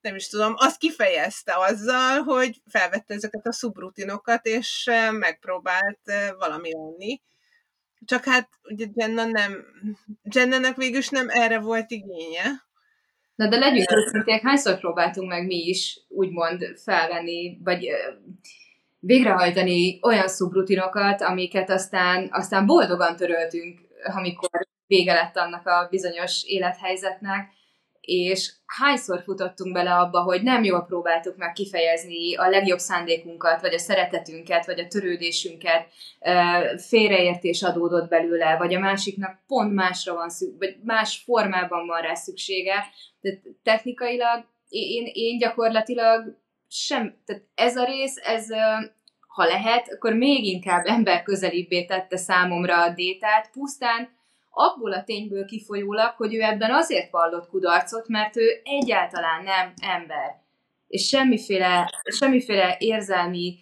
nem 0.00 0.14
is 0.14 0.28
tudom, 0.28 0.54
azt 0.56 0.78
kifejezte 0.78 1.52
azzal, 1.56 2.22
hogy 2.22 2.62
felvette 2.66 3.14
ezeket 3.14 3.46
a 3.46 3.52
szubrutinokat, 3.52 4.46
és 4.46 4.90
megpróbált 5.10 6.00
valami 6.38 6.74
onni. 6.74 7.20
Csak 8.04 8.24
hát 8.24 8.48
ugye 8.62 8.86
Jenna 8.94 9.24
nem, 9.24 9.64
Jenna-nek 10.22 10.76
végül 10.76 11.00
nem 11.10 11.28
erre 11.28 11.58
volt 11.58 11.90
igénye. 11.90 12.70
Na 13.34 13.48
de 13.48 13.58
legyünk 13.58 13.92
őszinték, 13.92 14.42
hányszor 14.42 14.78
próbáltunk 14.78 15.28
meg 15.28 15.46
mi 15.46 15.56
is 15.56 16.00
úgymond 16.08 16.64
felvenni, 16.84 17.58
vagy 17.64 17.88
végrehajtani 18.98 19.98
olyan 20.02 20.28
szubrutinokat, 20.28 21.20
amiket 21.20 21.70
aztán, 21.70 22.28
aztán 22.30 22.66
boldogan 22.66 23.16
töröltünk, 23.16 23.80
amikor 24.02 24.50
vége 24.86 25.12
lett 25.12 25.36
annak 25.36 25.66
a 25.66 25.86
bizonyos 25.90 26.44
élethelyzetnek, 26.44 27.50
és 28.02 28.52
hányszor 28.66 29.22
futottunk 29.22 29.72
bele 29.72 29.94
abba, 29.94 30.22
hogy 30.22 30.42
nem 30.42 30.64
jól 30.64 30.84
próbáltuk 30.84 31.36
meg 31.36 31.52
kifejezni 31.52 32.36
a 32.36 32.48
legjobb 32.48 32.78
szándékunkat, 32.78 33.60
vagy 33.60 33.74
a 33.74 33.78
szeretetünket, 33.78 34.66
vagy 34.66 34.80
a 34.80 34.86
törődésünket, 34.86 35.86
félreértés 36.76 37.62
adódott 37.62 38.08
belőle, 38.08 38.56
vagy 38.56 38.74
a 38.74 38.78
másiknak 38.78 39.38
pont 39.46 39.72
másra 39.72 40.14
van 40.14 40.28
szükség, 40.28 40.58
vagy 40.58 40.76
más 40.84 41.22
formában 41.24 41.86
van 41.86 42.00
rá 42.00 42.14
szüksége. 42.14 42.84
De 43.20 43.40
technikailag 43.62 44.44
én, 44.68 45.10
én 45.12 45.38
gyakorlatilag 45.38 46.40
sem, 46.68 47.16
tehát 47.24 47.42
ez 47.54 47.76
a 47.76 47.84
rész, 47.84 48.16
ez 48.16 48.46
ha 49.26 49.44
lehet, 49.44 49.92
akkor 49.92 50.12
még 50.12 50.44
inkább 50.44 50.86
ember 50.86 51.22
közelibbé 51.22 51.84
tette 51.84 52.16
számomra 52.16 52.82
a 52.82 52.94
détát, 52.94 53.50
pusztán 53.52 54.08
abból 54.54 54.92
a 54.92 55.04
tényből 55.04 55.44
kifolyólag, 55.44 56.14
hogy 56.16 56.34
ő 56.34 56.40
ebben 56.40 56.70
azért 56.70 57.10
vallott 57.10 57.48
kudarcot, 57.48 58.08
mert 58.08 58.36
ő 58.36 58.60
egyáltalán 58.64 59.42
nem 59.42 59.72
ember. 59.82 60.40
És 60.86 61.08
semmiféle, 61.08 61.90
semmiféle 62.04 62.76
érzelmi 62.78 63.58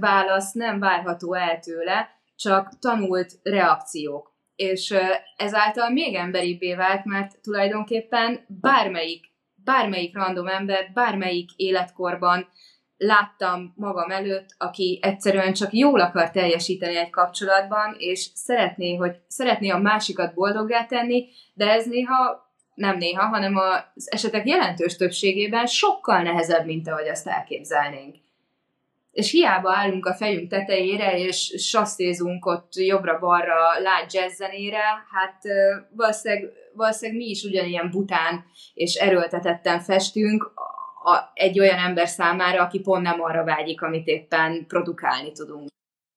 válasz 0.00 0.52
nem 0.52 0.78
várható 0.78 1.34
el 1.34 1.58
tőle, 1.58 2.08
csak 2.36 2.78
tanult 2.78 3.32
reakciók. 3.42 4.32
És 4.56 4.94
ezáltal 5.36 5.90
még 5.90 6.14
emberibbé 6.14 6.74
vált, 6.74 7.04
mert 7.04 7.40
tulajdonképpen 7.42 8.44
bármelyik, 8.60 9.24
bármelyik 9.64 10.14
random 10.14 10.46
ember, 10.46 10.90
bármelyik 10.94 11.50
életkorban 11.56 12.48
láttam 12.96 13.72
magam 13.76 14.10
előtt, 14.10 14.54
aki 14.58 14.98
egyszerűen 15.02 15.52
csak 15.52 15.72
jól 15.72 16.00
akar 16.00 16.30
teljesíteni 16.30 16.96
egy 16.96 17.10
kapcsolatban, 17.10 17.94
és 17.98 18.30
szeretné, 18.34 18.94
hogy 18.94 19.16
szeretné 19.28 19.68
a 19.68 19.78
másikat 19.78 20.34
boldoggá 20.34 20.86
tenni, 20.86 21.26
de 21.54 21.70
ez 21.70 21.86
néha 21.86 22.42
nem 22.74 22.96
néha, 22.96 23.26
hanem 23.26 23.56
az 23.56 24.12
esetek 24.12 24.46
jelentős 24.46 24.96
többségében 24.96 25.66
sokkal 25.66 26.22
nehezebb, 26.22 26.64
mint 26.66 26.88
ahogy 26.88 27.08
azt 27.08 27.26
elképzelnénk. 27.26 28.16
És 29.12 29.30
hiába 29.30 29.76
állunk 29.76 30.06
a 30.06 30.14
fejünk 30.14 30.50
tetejére, 30.50 31.18
és 31.18 31.54
sasszézunk 31.56 32.46
ott 32.46 32.74
jobbra-balra 32.74 33.80
lágy 33.82 34.14
jazzzenére, 34.14 34.82
hát 35.12 35.42
valószínűleg, 35.96 36.52
valószínűleg 36.72 37.20
mi 37.20 37.28
is 37.28 37.42
ugyanilyen 37.42 37.90
bután 37.90 38.44
és 38.74 38.94
erőltetetten 38.94 39.80
festünk, 39.80 40.52
a, 41.04 41.30
egy 41.34 41.58
olyan 41.58 41.78
ember 41.78 42.08
számára, 42.08 42.62
aki 42.62 42.80
pont 42.80 43.02
nem 43.02 43.20
arra 43.20 43.44
vágyik, 43.44 43.82
amit 43.82 44.06
éppen 44.06 44.66
produkálni 44.66 45.32
tudunk. 45.32 45.68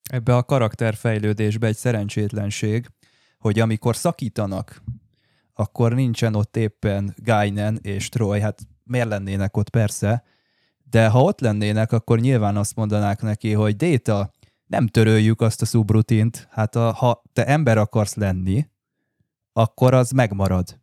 Ebbe 0.09 0.35
a 0.35 0.43
karakterfejlődésbe 0.43 1.67
egy 1.67 1.75
szerencsétlenség, 1.75 2.87
hogy 3.37 3.59
amikor 3.59 3.95
szakítanak, 3.95 4.81
akkor 5.53 5.93
nincsen 5.93 6.35
ott 6.35 6.57
éppen 6.57 7.13
Gainen 7.23 7.79
és 7.81 8.09
Troy, 8.09 8.39
hát 8.39 8.59
miért 8.83 9.07
lennének 9.07 9.57
ott 9.57 9.69
persze, 9.69 10.23
de 10.89 11.07
ha 11.07 11.21
ott 11.21 11.39
lennének, 11.39 11.91
akkor 11.91 12.19
nyilván 12.19 12.57
azt 12.57 12.75
mondanák 12.75 13.21
neki, 13.21 13.53
hogy 13.53 13.75
Déta, 13.75 14.31
nem 14.65 14.87
töröljük 14.87 15.41
azt 15.41 15.61
a 15.61 15.65
szubrutint, 15.65 16.47
hát 16.51 16.75
a, 16.75 16.91
ha 16.91 17.23
te 17.33 17.45
ember 17.45 17.77
akarsz 17.77 18.15
lenni, 18.15 18.67
akkor 19.53 19.93
az 19.93 20.11
megmarad. 20.11 20.79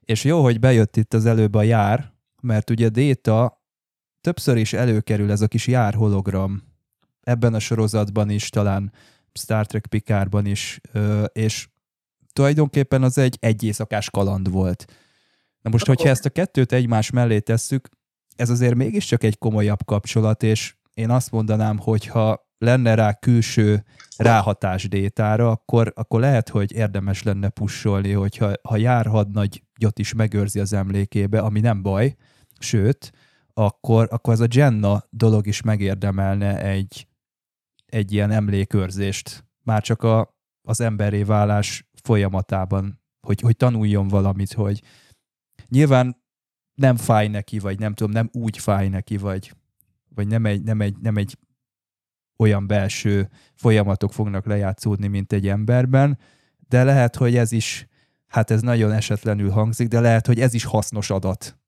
És 0.00 0.24
jó, 0.24 0.42
hogy 0.42 0.60
bejött 0.60 0.96
itt 0.96 1.14
az 1.14 1.26
előbb 1.26 1.54
a 1.54 1.62
jár, 1.62 2.12
mert 2.42 2.70
ugye 2.70 2.88
Déta 2.88 3.62
többször 4.20 4.56
is 4.56 4.72
előkerül 4.72 5.30
ez 5.30 5.40
a 5.40 5.48
kis 5.48 5.66
jár 5.66 5.94
hologram 5.94 6.62
ebben 7.20 7.54
a 7.54 7.58
sorozatban 7.58 8.30
is, 8.30 8.48
talán 8.48 8.92
Star 9.32 9.66
Trek 9.66 9.86
Picardban 9.86 10.46
is, 10.46 10.80
és 11.32 11.68
tulajdonképpen 12.32 13.02
az 13.02 13.18
egy 13.18 13.36
egy 13.40 13.62
éjszakás 13.62 14.10
kaland 14.10 14.50
volt. 14.50 14.84
Na 15.60 15.70
most, 15.70 15.86
hogyha 15.86 16.08
ezt 16.08 16.24
a 16.24 16.30
kettőt 16.30 16.72
egymás 16.72 17.10
mellé 17.10 17.38
tesszük, 17.38 17.88
ez 18.36 18.50
azért 18.50 18.74
mégiscsak 18.74 19.22
egy 19.22 19.38
komolyabb 19.38 19.84
kapcsolat, 19.84 20.42
és 20.42 20.74
én 20.94 21.10
azt 21.10 21.30
mondanám, 21.30 21.78
hogy 21.78 22.06
ha 22.06 22.48
lenne 22.58 22.94
rá 22.94 23.12
külső 23.12 23.84
ráhatás 24.16 24.88
détára, 24.88 25.50
akkor, 25.50 25.92
akkor 25.96 26.20
lehet, 26.20 26.48
hogy 26.48 26.72
érdemes 26.72 27.22
lenne 27.22 27.48
pusolni, 27.48 28.12
hogyha 28.12 28.52
ha 28.62 28.76
jár 28.76 29.06
hadnagyot 29.78 29.98
is 29.98 30.12
megőrzi 30.12 30.60
az 30.60 30.72
emlékébe, 30.72 31.40
ami 31.40 31.60
nem 31.60 31.82
baj, 31.82 32.16
sőt, 32.58 33.12
akkor, 33.54 34.08
akkor 34.10 34.32
az 34.32 34.40
a 34.40 34.46
Jenna 34.50 35.04
dolog 35.10 35.46
is 35.46 35.62
megérdemelne 35.62 36.62
egy, 36.62 37.06
egy 37.86 38.12
ilyen 38.12 38.30
emlékörzést, 38.30 39.44
már 39.64 39.82
csak 39.82 40.02
a, 40.02 40.36
az 40.62 40.80
emberé 40.80 41.22
válás 41.22 41.88
folyamatában, 42.02 43.00
hogy, 43.20 43.40
hogy 43.40 43.56
tanuljon 43.56 44.08
valamit, 44.08 44.52
hogy 44.52 44.82
nyilván 45.68 46.16
nem 46.74 46.96
fáj 46.96 47.28
neki, 47.28 47.58
vagy 47.58 47.78
nem 47.78 47.94
tudom, 47.94 48.12
nem 48.12 48.28
úgy 48.32 48.58
fáj 48.58 48.88
neki, 48.88 49.16
vagy, 49.16 49.54
vagy 50.14 50.26
nem, 50.26 50.46
egy, 50.46 50.62
nem, 50.62 50.80
egy, 50.80 50.96
nem 51.00 51.16
egy 51.16 51.38
olyan 52.38 52.66
belső 52.66 53.28
folyamatok 53.54 54.12
fognak 54.12 54.46
lejátszódni, 54.46 55.08
mint 55.08 55.32
egy 55.32 55.48
emberben, 55.48 56.18
de 56.68 56.84
lehet, 56.84 57.16
hogy 57.16 57.36
ez 57.36 57.52
is, 57.52 57.88
hát 58.28 58.50
ez 58.50 58.60
nagyon 58.60 58.92
esetlenül 58.92 59.50
hangzik, 59.50 59.88
de 59.88 60.00
lehet, 60.00 60.26
hogy 60.26 60.40
ez 60.40 60.54
is 60.54 60.64
hasznos 60.64 61.10
adat 61.10 61.58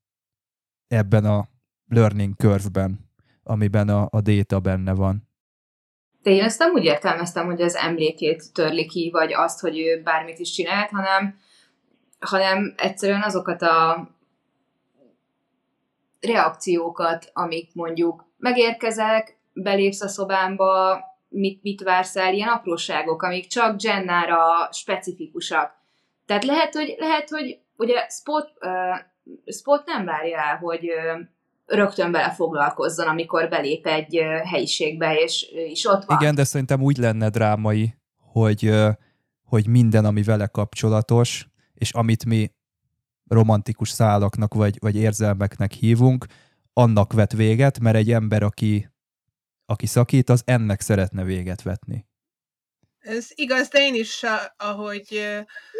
ebben 0.87 1.25
a 1.25 1.47
learning 1.87 2.35
curve-ben, 2.35 3.09
amiben 3.43 3.89
a, 3.89 4.07
a 4.11 4.21
data 4.21 4.59
benne 4.59 4.93
van. 4.93 5.29
De 6.21 6.31
én 6.31 6.43
ezt 6.43 6.59
nem 6.59 6.71
úgy 6.71 6.83
értelmeztem, 6.83 7.45
hogy 7.45 7.61
az 7.61 7.75
emlékét 7.75 8.53
törli 8.53 8.85
ki, 8.85 9.09
vagy 9.11 9.33
azt, 9.33 9.59
hogy 9.59 9.79
ő 9.79 10.01
bármit 10.03 10.39
is 10.39 10.51
csinált, 10.51 10.89
hanem, 10.89 11.39
hanem 12.19 12.73
egyszerűen 12.77 13.21
azokat 13.21 13.61
a 13.61 14.09
reakciókat, 16.19 17.29
amik 17.33 17.73
mondjuk 17.73 18.25
megérkezek, 18.37 19.37
belépsz 19.53 20.01
a 20.01 20.07
szobámba, 20.07 21.03
mit, 21.27 21.63
mit 21.63 21.81
vársz 21.81 22.15
el, 22.15 22.33
ilyen 22.33 22.49
apróságok, 22.49 23.23
amik 23.23 23.47
csak 23.47 23.81
Jennára 23.81 24.69
specifikusak. 24.71 25.80
Tehát 26.31 26.45
lehet, 26.45 26.73
hogy, 26.73 26.95
lehet, 26.97 27.29
hogy 27.29 27.59
ugye 27.77 28.07
Spot, 28.09 28.51
uh, 28.61 29.53
Spot 29.53 29.85
nem 29.85 30.05
várja 30.05 30.37
el, 30.37 30.57
hogy 30.57 30.89
uh, 30.89 31.27
rögtön 31.65 32.11
bele 32.11 32.31
foglalkozzon, 32.31 33.07
amikor 33.07 33.49
belép 33.49 33.87
egy 33.87 34.19
uh, 34.19 34.49
helyiségbe, 34.49 35.15
és, 35.15 35.41
és 35.51 35.85
ott 35.85 36.05
van. 36.05 36.17
Igen, 36.21 36.35
de 36.35 36.43
szerintem 36.43 36.81
úgy 36.81 36.97
lenne 36.97 37.29
drámai, 37.29 37.93
hogy, 38.17 38.67
uh, 38.67 38.89
hogy 39.45 39.67
minden, 39.67 40.05
ami 40.05 40.23
vele 40.23 40.47
kapcsolatos, 40.47 41.47
és 41.73 41.91
amit 41.91 42.25
mi 42.25 42.51
romantikus 43.29 43.89
szálaknak 43.89 44.53
vagy, 44.53 44.77
vagy 44.79 44.95
érzelmeknek 44.95 45.71
hívunk, 45.71 46.25
annak 46.73 47.13
vet 47.13 47.33
véget, 47.33 47.79
mert 47.79 47.95
egy 47.95 48.11
ember, 48.11 48.43
aki 48.43 48.89
aki 49.65 49.85
szakít, 49.85 50.29
az 50.29 50.41
ennek 50.45 50.81
szeretne 50.81 51.23
véget 51.23 51.61
vetni. 51.61 52.05
Ez 53.01 53.27
igaz, 53.35 53.67
de 53.67 53.79
én 53.79 53.95
is, 53.95 54.25
ahogy 54.57 55.07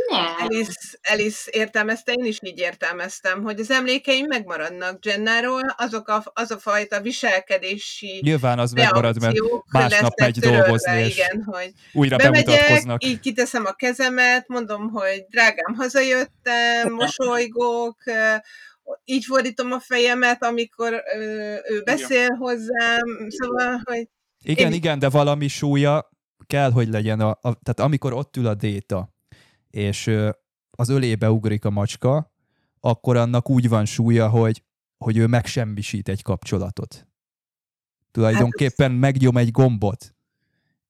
Nem. 0.09 0.25
Alice, 0.39 0.97
Alice 1.11 1.49
értelmezte, 1.51 2.11
én 2.11 2.25
is 2.25 2.37
így 2.41 2.59
értelmeztem, 2.59 3.43
hogy 3.43 3.59
az 3.59 3.71
emlékeim 3.71 4.25
megmaradnak 4.27 5.05
Jennáról, 5.05 5.75
azok 5.77 6.07
a, 6.07 6.23
az 6.33 6.51
a 6.51 6.57
fajta 6.57 7.01
viselkedési 7.01 8.19
Nyilván 8.21 8.59
az 8.59 8.71
megmarad, 8.71 9.21
mert 9.21 9.37
másnap 9.71 10.19
megy 10.19 10.39
dolgozni, 10.39 10.99
és 10.99 11.17
igen, 11.17 11.43
hogy 11.43 11.71
újra 11.93 12.17
bemegyek, 12.17 12.45
bemutatkoznak. 12.45 13.05
így 13.05 13.19
kiteszem 13.19 13.65
a 13.65 13.73
kezemet, 13.73 14.47
mondom, 14.47 14.89
hogy 14.89 15.25
drágám, 15.29 15.75
hazajöttem, 15.77 16.93
mosolygok, 17.01 18.05
ö, 18.05 18.35
így 19.05 19.25
fordítom 19.25 19.71
a 19.71 19.79
fejemet, 19.79 20.43
amikor 20.43 21.03
ő 21.69 21.81
beszél 21.83 22.27
hozzám, 22.29 23.27
szóval, 23.27 23.81
hogy 23.83 24.07
Igen, 24.43 24.67
Én- 24.67 24.73
igen, 24.73 24.99
de 24.99 25.09
valami 25.09 25.47
súlya 25.47 26.10
kell, 26.51 26.71
hogy 26.71 26.87
legyen. 26.87 27.19
A, 27.19 27.29
a, 27.29 27.37
tehát 27.39 27.79
amikor 27.79 28.13
ott 28.13 28.37
ül 28.37 28.47
a 28.47 28.53
déta, 28.53 29.13
és 29.69 30.07
ö, 30.07 30.29
az 30.71 30.89
ölébe 30.89 31.31
ugrik 31.31 31.65
a 31.65 31.69
macska, 31.69 32.31
akkor 32.79 33.17
annak 33.17 33.49
úgy 33.49 33.69
van 33.69 33.85
súlya, 33.85 34.29
hogy, 34.29 34.63
hogy 34.97 35.17
ő 35.17 35.27
megsemmisít 35.27 36.09
egy 36.09 36.21
kapcsolatot. 36.21 37.07
Tulajdonképpen 38.11 38.91
megnyom 38.91 39.37
egy 39.37 39.51
gombot, 39.51 40.15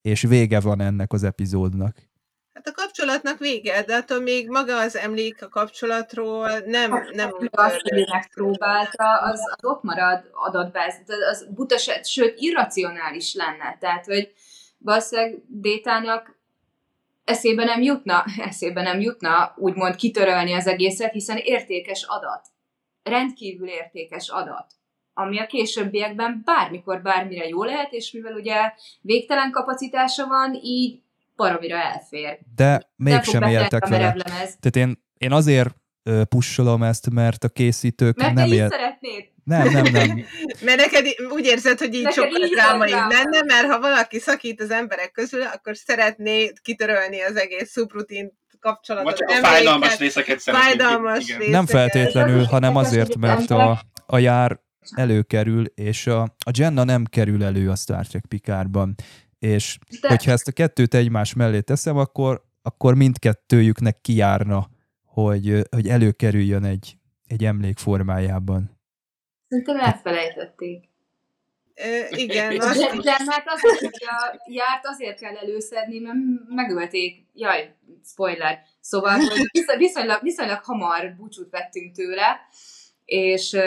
és 0.02 0.22
vége 0.22 0.60
van 0.60 0.82
ennek 0.82 1.14
az 1.14 1.24
epizódnak. 1.24 2.10
Hát 2.54 2.68
a 2.68 2.72
kapcsolatnak 2.72 3.40
vége, 3.40 3.84
de 3.84 3.96
attól 3.96 4.20
még 4.20 4.50
maga 4.50 4.80
az 4.80 4.96
emlék 4.96 5.44
a 5.44 5.50
kapcsolatról 5.50 6.50
nem, 6.66 6.92
nem 7.14 7.30
úgy 7.40 7.50
azt, 7.52 7.72
történik. 7.72 8.10
megpróbálta, 8.10 9.18
az, 9.18 9.40
az 9.58 9.66
ott 9.66 9.84
marad 9.84 10.30
adatba, 10.32 10.80
ez, 10.80 10.96
az 11.32 11.48
butaság, 11.50 12.04
sőt, 12.04 12.40
irracionális 12.40 13.34
lenne. 13.34 13.78
Tehát, 13.80 14.06
hogy 14.06 14.34
valószínűleg 14.84 15.42
Détának 15.48 16.40
eszébe 17.24 17.64
nem 17.64 17.82
jutna, 17.82 18.24
eszébe 18.38 18.82
nem 18.82 19.00
jutna 19.00 19.54
úgymond 19.58 19.96
kitörölni 19.96 20.54
az 20.54 20.68
egészet, 20.68 21.12
hiszen 21.12 21.38
értékes 21.38 22.04
adat. 22.04 22.48
Rendkívül 23.04 23.68
értékes 23.68 24.30
adat 24.30 24.66
ami 25.14 25.40
a 25.40 25.46
későbbiekben 25.46 26.42
bármikor 26.46 27.02
bármire 27.02 27.48
jó 27.48 27.64
lehet, 27.64 27.92
és 27.92 28.12
mivel 28.12 28.34
ugye 28.34 28.72
végtelen 29.02 29.52
kapacitása 29.52 30.28
van, 30.28 30.60
így 30.62 31.02
baromira 31.36 31.78
elfér. 31.78 32.40
De 32.56 32.92
mégsem 32.96 33.44
éltek 33.44 33.88
vele. 33.88 34.14
Tehát 34.24 34.76
én, 34.76 35.04
én 35.18 35.32
azért 35.32 35.76
pussolom 36.30 36.84
ezt, 36.84 37.10
mert 37.10 37.44
a 37.44 37.50
készítők 37.50 38.18
Mert 38.18 38.34
nem 38.34 38.52
él... 38.52 38.70
szeretnéd. 38.70 39.30
Nem, 39.44 39.70
nem, 39.70 39.84
nem. 39.84 40.26
Mert 40.66 40.78
neked 40.78 41.06
úgy 41.30 41.46
érzed, 41.46 41.80
hogy 41.80 41.94
így 41.94 42.04
Neked 42.04 42.24
sokkal 42.24 42.48
drámaibb 42.48 43.12
lenne, 43.12 43.44
mert 43.46 43.68
ha 43.68 43.80
valaki 43.80 44.20
szakít 44.20 44.62
az 44.62 44.72
emberek 44.72 45.12
közül, 45.12 45.42
akkor 45.42 45.78
szeretné 45.78 46.52
kitörölni 46.62 47.22
az 47.22 47.36
egész 47.36 47.72
szubrutin 47.72 48.40
kapcsolatot. 48.60 49.12
Vagy 49.12 49.22
a 49.28 49.32
emléket, 49.32 49.52
fájdalmas 49.52 49.98
részeket 49.98 50.40
szeretnénk. 50.40 50.80
fájdalmas 50.80 51.28
igen. 51.28 51.40
rész. 51.40 51.50
Nem 51.50 51.66
Részeket. 51.66 51.92
feltétlenül, 51.92 52.44
hanem 52.44 52.76
azért, 52.76 53.18
mert 53.18 53.50
a, 53.50 53.82
a 54.06 54.18
jár 54.18 54.60
előkerül, 54.96 55.66
és 55.66 56.08
a, 56.08 56.22
a 56.22 56.52
Jenna 56.58 56.84
nem 56.84 57.06
kerül 57.06 57.44
elő 57.44 57.70
a 57.70 57.76
Star 57.76 58.08
Trek 58.08 58.26
Picardban. 58.26 58.96
És 59.40 59.78
De- 60.02 60.08
hogyha 60.08 60.32
ezt 60.32 60.48
a 60.48 60.52
kettőt 60.52 60.94
egymás 60.94 61.34
mellé 61.34 61.60
teszem, 61.60 61.98
akkor, 61.98 62.44
akkor 62.62 62.96
mindkettőjüknek 62.96 64.02
kijárna, 64.02 64.70
hogy, 65.06 65.62
hogy 65.70 65.88
előkerüljön 65.88 66.64
egy, 66.64 66.98
egy 67.28 67.46
emlék 67.46 67.78
formájában. 67.78 68.81
Szerintem 69.52 69.80
elfelejtették. 69.80 70.90
Ö, 71.76 72.00
igen, 72.10 72.60
A 72.60 72.66
azt 72.70 72.94
is. 72.94 73.04
Jennát 73.04 73.44
azért, 73.46 73.80
hogy 73.80 74.06
a 74.06 74.42
járt 74.46 74.86
azért 74.86 75.20
kell 75.20 75.36
előszedni, 75.36 76.00
mert 76.00 76.18
megölték. 76.48 77.26
Jaj, 77.34 77.76
spoiler. 78.06 78.60
Szóval, 78.80 79.20
hogy 79.20 79.78
viszonylag, 79.78 80.22
viszonylag 80.22 80.64
hamar 80.64 81.16
búcsút 81.16 81.50
vettünk 81.50 81.96
tőle, 81.96 82.40
és 83.06 83.58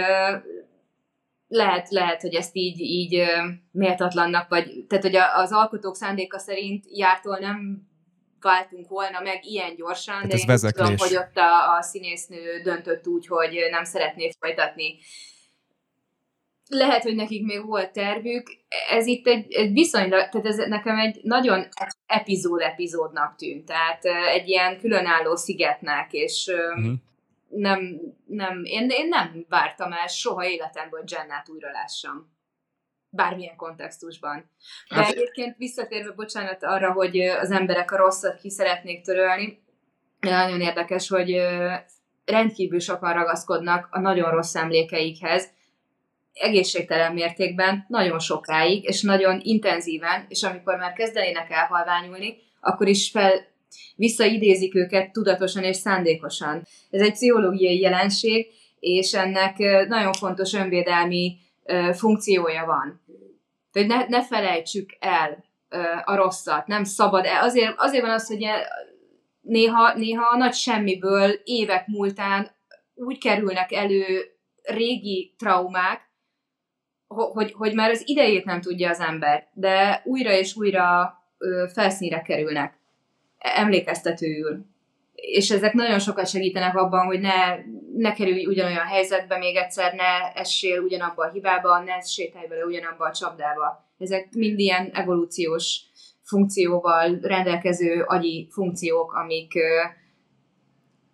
lehet, 1.48 1.90
lehet, 1.90 2.20
hogy 2.20 2.34
ezt 2.34 2.56
így, 2.56 2.80
így 2.80 3.22
méltatlannak, 3.70 4.48
vagy 4.48 4.84
tehát, 4.88 5.04
hogy 5.04 5.16
az 5.16 5.52
alkotók 5.52 5.96
szándéka 5.96 6.38
szerint 6.38 6.84
jártól 6.88 7.38
nem 7.38 7.88
váltunk 8.40 8.88
volna 8.88 9.20
meg 9.20 9.44
ilyen 9.44 9.74
gyorsan, 9.74 10.14
Hát 10.14 10.26
de 10.26 10.34
ez 10.34 10.40
én 10.40 10.54
úgy 10.54 10.72
tudom, 10.72 10.86
vezeklés. 10.86 11.00
hogy 11.00 11.16
ott 11.16 11.36
a, 11.36 11.76
a 11.76 11.82
színésznő 11.82 12.60
döntött 12.62 13.06
úgy, 13.06 13.26
hogy 13.26 13.58
nem 13.70 13.84
szeretné 13.84 14.30
folytatni 14.38 14.98
lehet, 16.68 17.02
hogy 17.02 17.14
nekik 17.14 17.44
még 17.44 17.66
volt 17.66 17.92
tervük, 17.92 18.46
ez 18.90 19.06
itt 19.06 19.26
egy, 19.26 19.52
egy 19.52 19.72
viszonylag, 19.72 20.28
tehát 20.28 20.46
ez 20.46 20.56
nekem 20.56 20.98
egy 20.98 21.20
nagyon 21.22 21.68
epizód-epizódnak 22.06 23.36
tűnt, 23.36 23.64
tehát 23.64 24.04
egy 24.04 24.48
ilyen 24.48 24.78
különálló 24.78 25.36
szigetnek, 25.36 26.12
és 26.12 26.48
ö, 26.48 26.74
Mhm. 26.74 26.92
nem, 27.48 28.00
nem, 28.26 28.64
én, 28.64 28.88
én 28.90 29.08
nem 29.08 29.44
vártam 29.48 29.92
el 29.92 30.06
soha 30.06 30.46
életemben, 30.46 31.00
hogy 31.00 31.10
Jennát 31.10 31.48
újra 31.48 31.70
lássam. 31.70 32.32
Bármilyen 33.08 33.56
kontextusban. 33.56 34.50
De 34.88 34.94
Hát- 34.94 35.12
egyébként 35.12 35.56
visszatérve, 35.56 36.12
bocsánat, 36.12 36.62
arra, 36.62 36.92
hogy 36.92 37.20
az 37.20 37.50
emberek 37.50 37.92
a 37.92 37.96
rosszat 37.96 38.40
ki 38.40 38.50
szeretnék 38.50 39.04
törölni, 39.04 39.62
nagyon 40.20 40.60
érdekes, 40.60 41.08
hogy 41.08 41.36
rendkívül 42.24 42.80
sokan 42.80 43.12
ragaszkodnak 43.12 43.88
a 43.90 44.00
nagyon 44.00 44.30
rossz 44.30 44.54
emlékeikhez, 44.54 45.48
egészségtelen 46.34 47.12
mértékben, 47.12 47.84
nagyon 47.88 48.18
sokáig, 48.18 48.84
és 48.84 49.02
nagyon 49.02 49.40
intenzíven, 49.42 50.26
és 50.28 50.42
amikor 50.42 50.76
már 50.76 50.92
kezdenének 50.92 51.50
elhalványulni, 51.50 52.36
akkor 52.60 52.88
is 52.88 53.10
fel 53.10 53.32
visszaidézik 53.96 54.74
őket 54.74 55.12
tudatosan 55.12 55.62
és 55.62 55.76
szándékosan. 55.76 56.66
Ez 56.90 57.00
egy 57.00 57.12
pszichológiai 57.12 57.80
jelenség, 57.80 58.46
és 58.80 59.14
ennek 59.14 59.58
nagyon 59.88 60.12
fontos 60.12 60.52
önvédelmi 60.52 61.36
funkciója 61.92 62.64
van. 62.64 63.02
Tehát 63.72 63.88
ne, 63.88 64.18
ne 64.18 64.24
felejtsük 64.24 64.90
el 64.98 65.44
a 66.04 66.14
rosszat, 66.14 66.66
nem 66.66 66.84
szabad 66.84 67.24
el. 67.24 67.42
Azért, 67.42 67.74
azért 67.76 68.04
van 68.04 68.12
az, 68.12 68.26
hogy 68.26 68.42
e- 68.42 68.68
néha, 69.40 69.94
néha 69.94 70.26
a 70.26 70.36
nagy 70.36 70.54
semmiből 70.54 71.30
évek 71.44 71.86
múltán 71.86 72.50
úgy 72.94 73.18
kerülnek 73.18 73.72
elő 73.72 74.34
régi 74.62 75.34
traumák, 75.38 76.03
hogy, 77.14 77.52
hogy 77.52 77.74
már 77.74 77.90
az 77.90 78.02
idejét 78.04 78.44
nem 78.44 78.60
tudja 78.60 78.90
az 78.90 79.00
ember, 79.00 79.48
de 79.52 80.02
újra 80.04 80.32
és 80.32 80.56
újra 80.56 81.14
felszínre 81.72 82.22
kerülnek, 82.22 82.78
emlékeztetőül. 83.38 84.64
És 85.14 85.50
ezek 85.50 85.72
nagyon 85.72 85.98
sokat 85.98 86.28
segítenek 86.28 86.76
abban, 86.76 87.06
hogy 87.06 87.20
ne, 87.20 87.56
ne 87.96 88.12
kerülj 88.12 88.46
ugyanolyan 88.46 88.86
helyzetbe 88.86 89.38
még 89.38 89.56
egyszer, 89.56 89.94
ne 89.94 90.40
essél 90.40 90.80
ugyanabba 90.80 91.24
a 91.24 91.30
hibába, 91.30 91.78
ne 91.78 92.00
sétálj 92.00 92.46
bele 92.46 92.64
ugyanabba 92.64 93.04
a 93.04 93.12
csapdába. 93.12 93.84
Ezek 93.98 94.28
mind 94.32 94.58
ilyen 94.58 94.90
evolúciós 94.92 95.80
funkcióval 96.22 97.18
rendelkező 97.22 98.02
agyi 98.06 98.48
funkciók, 98.50 99.12
amik... 99.12 99.52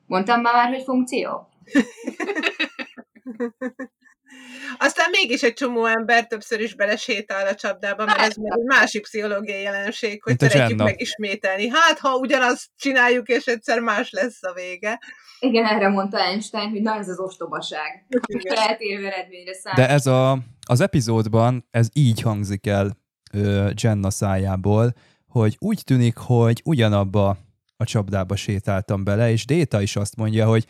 Mondtam 0.06 0.40
már, 0.40 0.68
hogy 0.68 0.82
funkció? 0.82 1.48
Aztán 4.82 5.10
mégis 5.10 5.42
egy 5.42 5.52
csomó 5.52 5.86
ember 5.86 6.26
többször 6.26 6.60
is 6.60 6.74
belesétál 6.74 7.46
a 7.46 7.54
csapdába, 7.54 8.04
mert 8.04 8.18
ez 8.18 8.36
meg 8.36 8.58
egy 8.58 8.64
másik 8.64 9.02
pszichológiai 9.02 9.62
jelenség, 9.62 10.22
hogy 10.22 10.38
szeretjük 10.38 10.78
megismételni. 10.78 11.68
Hát, 11.68 11.98
ha 11.98 12.16
ugyanazt 12.16 12.68
csináljuk, 12.76 13.28
és 13.28 13.44
egyszer 13.44 13.80
más 13.80 14.10
lesz 14.10 14.42
a 14.42 14.52
vége. 14.52 14.98
Igen, 15.40 15.66
erre 15.66 15.88
mondta 15.88 16.24
Einstein, 16.24 16.70
hogy 16.70 16.82
na 16.82 16.96
ez 16.96 17.08
az 17.08 17.18
ostobaság. 17.18 18.06
Igen. 18.26 18.56
Eltérő 18.56 19.06
eredményre 19.06 19.54
számít. 19.54 19.78
De 19.78 19.88
ez 19.88 20.06
a, 20.06 20.38
az 20.66 20.80
epizódban 20.80 21.66
ez 21.70 21.88
így 21.92 22.20
hangzik 22.20 22.66
el 22.66 22.96
ö, 23.32 23.70
Jenna 23.82 24.10
szájából, 24.10 24.94
hogy 25.26 25.56
úgy 25.58 25.82
tűnik, 25.84 26.16
hogy 26.16 26.60
ugyanabba 26.64 27.36
a 27.76 27.84
csapdába 27.84 28.36
sétáltam 28.36 29.04
bele, 29.04 29.30
és 29.30 29.44
Déta 29.44 29.80
is 29.80 29.96
azt 29.96 30.16
mondja, 30.16 30.46
hogy 30.46 30.66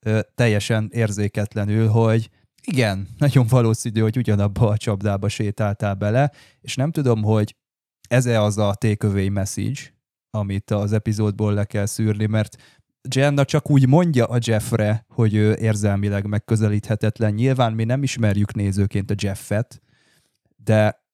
ö, 0.00 0.20
teljesen 0.34 0.90
érzéketlenül, 0.92 1.88
hogy 1.88 2.30
igen, 2.64 3.08
nagyon 3.18 3.46
valószínű, 3.46 4.00
hogy 4.00 4.16
ugyanabba 4.16 4.68
a 4.68 4.76
csapdába 4.76 5.28
sétáltál 5.28 5.94
bele, 5.94 6.32
és 6.60 6.74
nem 6.74 6.90
tudom, 6.90 7.22
hogy 7.22 7.56
ez-e 8.08 8.42
az 8.42 8.58
a 8.58 8.74
takeaway 8.74 9.28
message, 9.28 9.80
amit 10.30 10.70
az 10.70 10.92
epizódból 10.92 11.54
le 11.54 11.64
kell 11.64 11.86
szűrni, 11.86 12.26
mert 12.26 12.56
Jenna 13.08 13.44
csak 13.44 13.70
úgy 13.70 13.88
mondja 13.88 14.26
a 14.26 14.38
Jeffre, 14.40 15.04
hogy 15.08 15.34
ő 15.34 15.54
érzelmileg 15.54 16.26
megközelíthetetlen. 16.26 17.32
Nyilván 17.32 17.72
mi 17.72 17.84
nem 17.84 18.02
ismerjük 18.02 18.54
nézőként 18.54 19.10
a 19.10 19.14
Jeffet, 19.16 19.82
de 20.56 21.04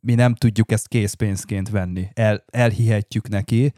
mi 0.00 0.14
nem 0.14 0.34
tudjuk 0.34 0.72
ezt 0.72 0.88
készpénzként 0.88 1.68
venni. 1.68 2.08
El, 2.12 2.44
elhihetjük 2.46 3.28
neki, 3.28 3.72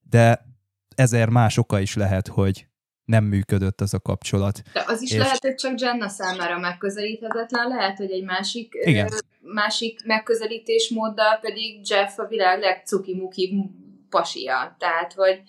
de 0.00 0.46
ezer 0.94 1.28
más 1.28 1.56
oka 1.56 1.80
is 1.80 1.94
lehet, 1.94 2.28
hogy 2.28 2.67
nem 3.08 3.24
működött 3.24 3.80
az 3.80 3.94
a 3.94 3.98
kapcsolat. 4.00 4.62
De 4.72 4.84
az 4.86 5.02
is 5.02 5.10
És- 5.10 5.18
lehet, 5.18 5.40
hogy 5.40 5.54
csak 5.54 5.80
Jenna 5.80 6.08
számára 6.08 6.58
megközelíthetetlen, 6.58 7.68
lehet, 7.68 7.96
hogy 7.96 8.10
egy 8.10 8.24
másik, 8.24 8.72
Igen. 8.80 9.06
ö, 9.12 9.16
másik 9.40 10.04
megközelítésmóddal 10.04 11.38
pedig 11.40 11.88
Jeff 11.90 12.18
a 12.18 12.26
világ 12.26 12.60
legcuki-muki 12.60 13.70
pasia. 14.10 14.76
Tehát, 14.78 15.12
hogy 15.12 15.42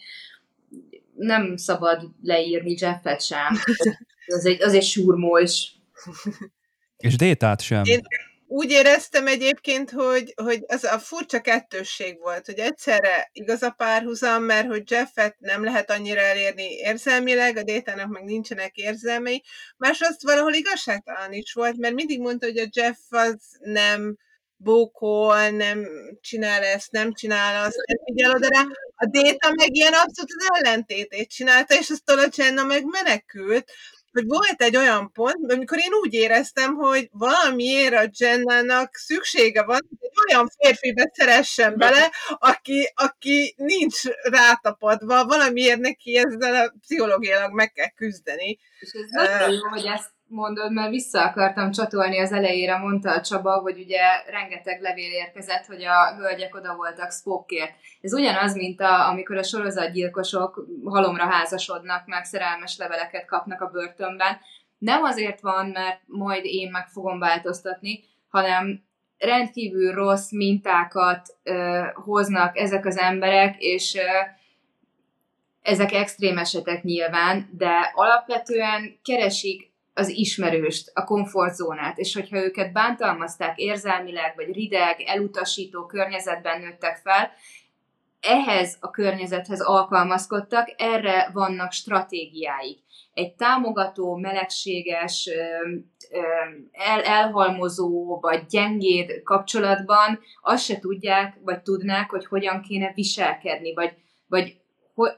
nem 1.15 1.55
szabad 1.55 2.09
leírni 2.23 2.75
Jeffet 2.79 3.21
sem. 3.21 3.47
Az 4.35 4.45
egy, 4.45 4.61
az 4.61 4.73
egy 4.73 4.83
surmós. 4.83 5.71
És 6.97 7.15
Détát 7.15 7.61
sem. 7.61 7.83
Én 7.83 8.01
úgy 8.51 8.71
éreztem 8.71 9.27
egyébként, 9.27 9.91
hogy, 9.91 10.33
hogy 10.43 10.63
az 10.67 10.83
a 10.83 10.99
furcsa 10.99 11.41
kettősség 11.41 12.19
volt, 12.19 12.45
hogy 12.45 12.59
egyszerre 12.59 13.29
igaz 13.33 13.63
a 13.63 13.69
párhuzam, 13.69 14.43
mert 14.43 14.67
hogy 14.67 14.91
Jeffet 14.91 15.35
nem 15.39 15.63
lehet 15.63 15.91
annyira 15.91 16.21
elérni 16.21 16.71
érzelmileg, 16.71 17.57
a 17.57 17.63
Détának 17.63 18.07
meg 18.07 18.23
nincsenek 18.23 18.75
érzelmei, 18.75 19.43
másrészt 19.77 20.23
valahol 20.23 20.53
igazságtalan 20.53 21.33
is 21.33 21.53
volt, 21.53 21.77
mert 21.77 21.93
mindig 21.93 22.19
mondta, 22.19 22.45
hogy 22.45 22.57
a 22.57 22.69
Jeff 22.71 22.97
az 23.09 23.37
nem 23.59 24.17
bókol, 24.55 25.49
nem 25.49 25.87
csinál 26.21 26.63
ezt, 26.63 26.91
nem 26.91 27.13
csinál 27.13 27.65
azt, 27.65 27.75
nem 27.85 27.97
figyel 28.05 28.35
oda 28.35 28.47
rá. 28.47 28.63
A 28.95 29.05
Déta 29.05 29.53
meg 29.55 29.75
ilyen 29.75 29.93
abszolút 29.93 30.31
az 30.37 30.49
ellentétét 30.53 31.29
csinálta, 31.29 31.75
és 31.75 31.89
aztán 31.89 32.17
a 32.17 32.27
Jenna 32.35 32.63
meg 32.63 32.83
menekült, 32.85 33.71
hogy 34.19 34.27
volt 34.27 34.61
egy 34.61 34.75
olyan 34.75 35.11
pont, 35.11 35.51
amikor 35.51 35.77
én 35.77 35.93
úgy 36.01 36.13
éreztem, 36.13 36.75
hogy 36.75 37.09
valamiért 37.11 37.93
a 37.93 38.09
Jennának 38.17 38.95
szüksége 38.95 39.63
van, 39.63 39.79
hogy 39.89 39.97
egy 39.99 40.17
olyan 40.29 40.49
férfibe 40.57 41.11
szeressen 41.13 41.77
bele, 41.77 42.11
aki, 42.29 42.91
aki 42.95 43.53
nincs 43.57 44.03
rátapadva, 44.21 45.25
valamiért 45.25 45.79
neki 45.79 46.17
ezzel 46.17 46.55
a 46.55 46.73
pszichológiailag 46.81 47.53
meg 47.53 47.71
kell 47.71 47.89
küzdeni. 47.89 48.59
És 48.79 48.91
ez 48.91 49.09
nagyon 49.09 49.51
jó, 49.51 49.67
hogy 49.69 49.85
ezt 49.85 50.11
mondod, 50.29 50.73
mert 50.73 50.89
vissza 50.89 51.23
akartam 51.23 51.71
csatolni 51.71 52.19
az 52.19 52.31
elejére, 52.31 52.77
mondta 52.77 53.11
a 53.11 53.21
Csaba, 53.21 53.59
hogy 53.59 53.79
ugye 53.79 54.01
rengeteg 54.31 54.81
levél 54.81 55.11
érkezett, 55.11 55.65
hogy 55.65 55.83
a 55.83 56.15
hölgyek 56.15 56.55
oda 56.55 56.75
voltak 56.75 57.11
Spockért. 57.11 57.73
Ez 58.01 58.13
ugyanaz, 58.13 58.55
mint 58.55 58.81
a, 58.81 59.07
amikor 59.07 59.37
a 59.37 59.43
sorozatgyilkosok 59.43 60.65
halomra 60.83 61.25
házasodnak, 61.25 62.05
meg 62.05 62.23
szerelmes 62.23 62.77
leveleket 62.77 63.25
kapnak 63.25 63.61
a 63.61 63.69
börtönben. 63.69 64.37
Nem 64.77 65.03
azért 65.03 65.41
van, 65.41 65.65
mert 65.65 66.01
majd 66.05 66.45
én 66.45 66.71
meg 66.71 66.87
fogom 66.87 67.19
változtatni, 67.19 68.03
hanem 68.29 68.83
rendkívül 69.17 69.93
rossz 69.93 70.31
mintákat 70.31 71.37
ö, 71.43 71.81
hoznak 71.93 72.57
ezek 72.57 72.85
az 72.85 72.97
emberek, 72.97 73.55
és 73.57 73.95
ö, 73.95 74.07
ezek 75.61 75.93
extrém 75.93 76.37
esetek 76.37 76.83
nyilván, 76.83 77.49
de 77.57 77.91
alapvetően 77.93 78.99
keresik 79.03 79.68
az 79.99 80.09
ismerőst, 80.09 80.91
a 80.93 81.03
komfortzónát, 81.03 81.97
és 81.97 82.13
hogyha 82.13 82.43
őket 82.43 82.71
bántalmazták 82.71 83.57
érzelmileg, 83.57 84.33
vagy 84.35 84.53
rideg, 84.53 85.01
elutasító 85.01 85.85
környezetben 85.85 86.61
nőttek 86.61 86.97
fel, 86.97 87.31
ehhez 88.21 88.77
a 88.79 88.89
környezethez 88.89 89.61
alkalmazkodtak, 89.61 90.73
erre 90.77 91.29
vannak 91.33 91.71
stratégiáik. 91.71 92.79
Egy 93.13 93.33
támogató, 93.33 94.15
melegséges, 94.15 95.29
el, 96.71 97.01
elhalmozó 97.01 98.19
vagy 98.19 98.45
gyengéd 98.45 99.23
kapcsolatban 99.23 100.19
azt 100.41 100.63
se 100.63 100.79
tudják, 100.79 101.37
vagy 101.43 101.61
tudnák, 101.61 102.09
hogy 102.09 102.25
hogyan 102.25 102.61
kéne 102.61 102.91
viselkedni, 102.93 103.73
vagy, 103.73 103.93
vagy 104.27 104.57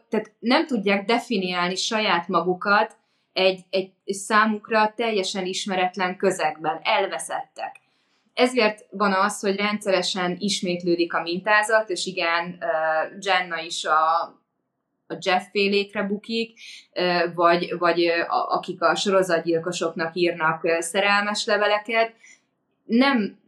tehát 0.09 0.31
nem 0.39 0.65
tudják 0.65 1.05
definiálni 1.05 1.75
saját 1.75 2.27
magukat, 2.27 2.99
egy, 3.33 3.59
egy 3.69 3.91
számukra 4.05 4.93
teljesen 4.95 5.45
ismeretlen 5.45 6.17
közegben, 6.17 6.79
elveszettek. 6.83 7.75
Ezért 8.33 8.85
van 8.89 9.13
az, 9.13 9.39
hogy 9.39 9.55
rendszeresen 9.55 10.35
ismétlődik 10.39 11.13
a 11.13 11.21
mintázat, 11.21 11.89
és 11.89 12.05
igen, 12.05 12.63
Jenna 13.19 13.61
is 13.61 13.85
a, 13.85 14.21
a 15.07 15.17
Jeff 15.19 15.43
félékre 15.51 16.03
bukik, 16.03 16.59
vagy, 17.35 17.77
vagy 17.77 18.05
akik 18.47 18.81
a 18.81 18.95
sorozatgyilkosoknak 18.95 20.15
írnak 20.15 20.67
szerelmes 20.79 21.45
leveleket. 21.45 22.13
Nem 22.85 23.40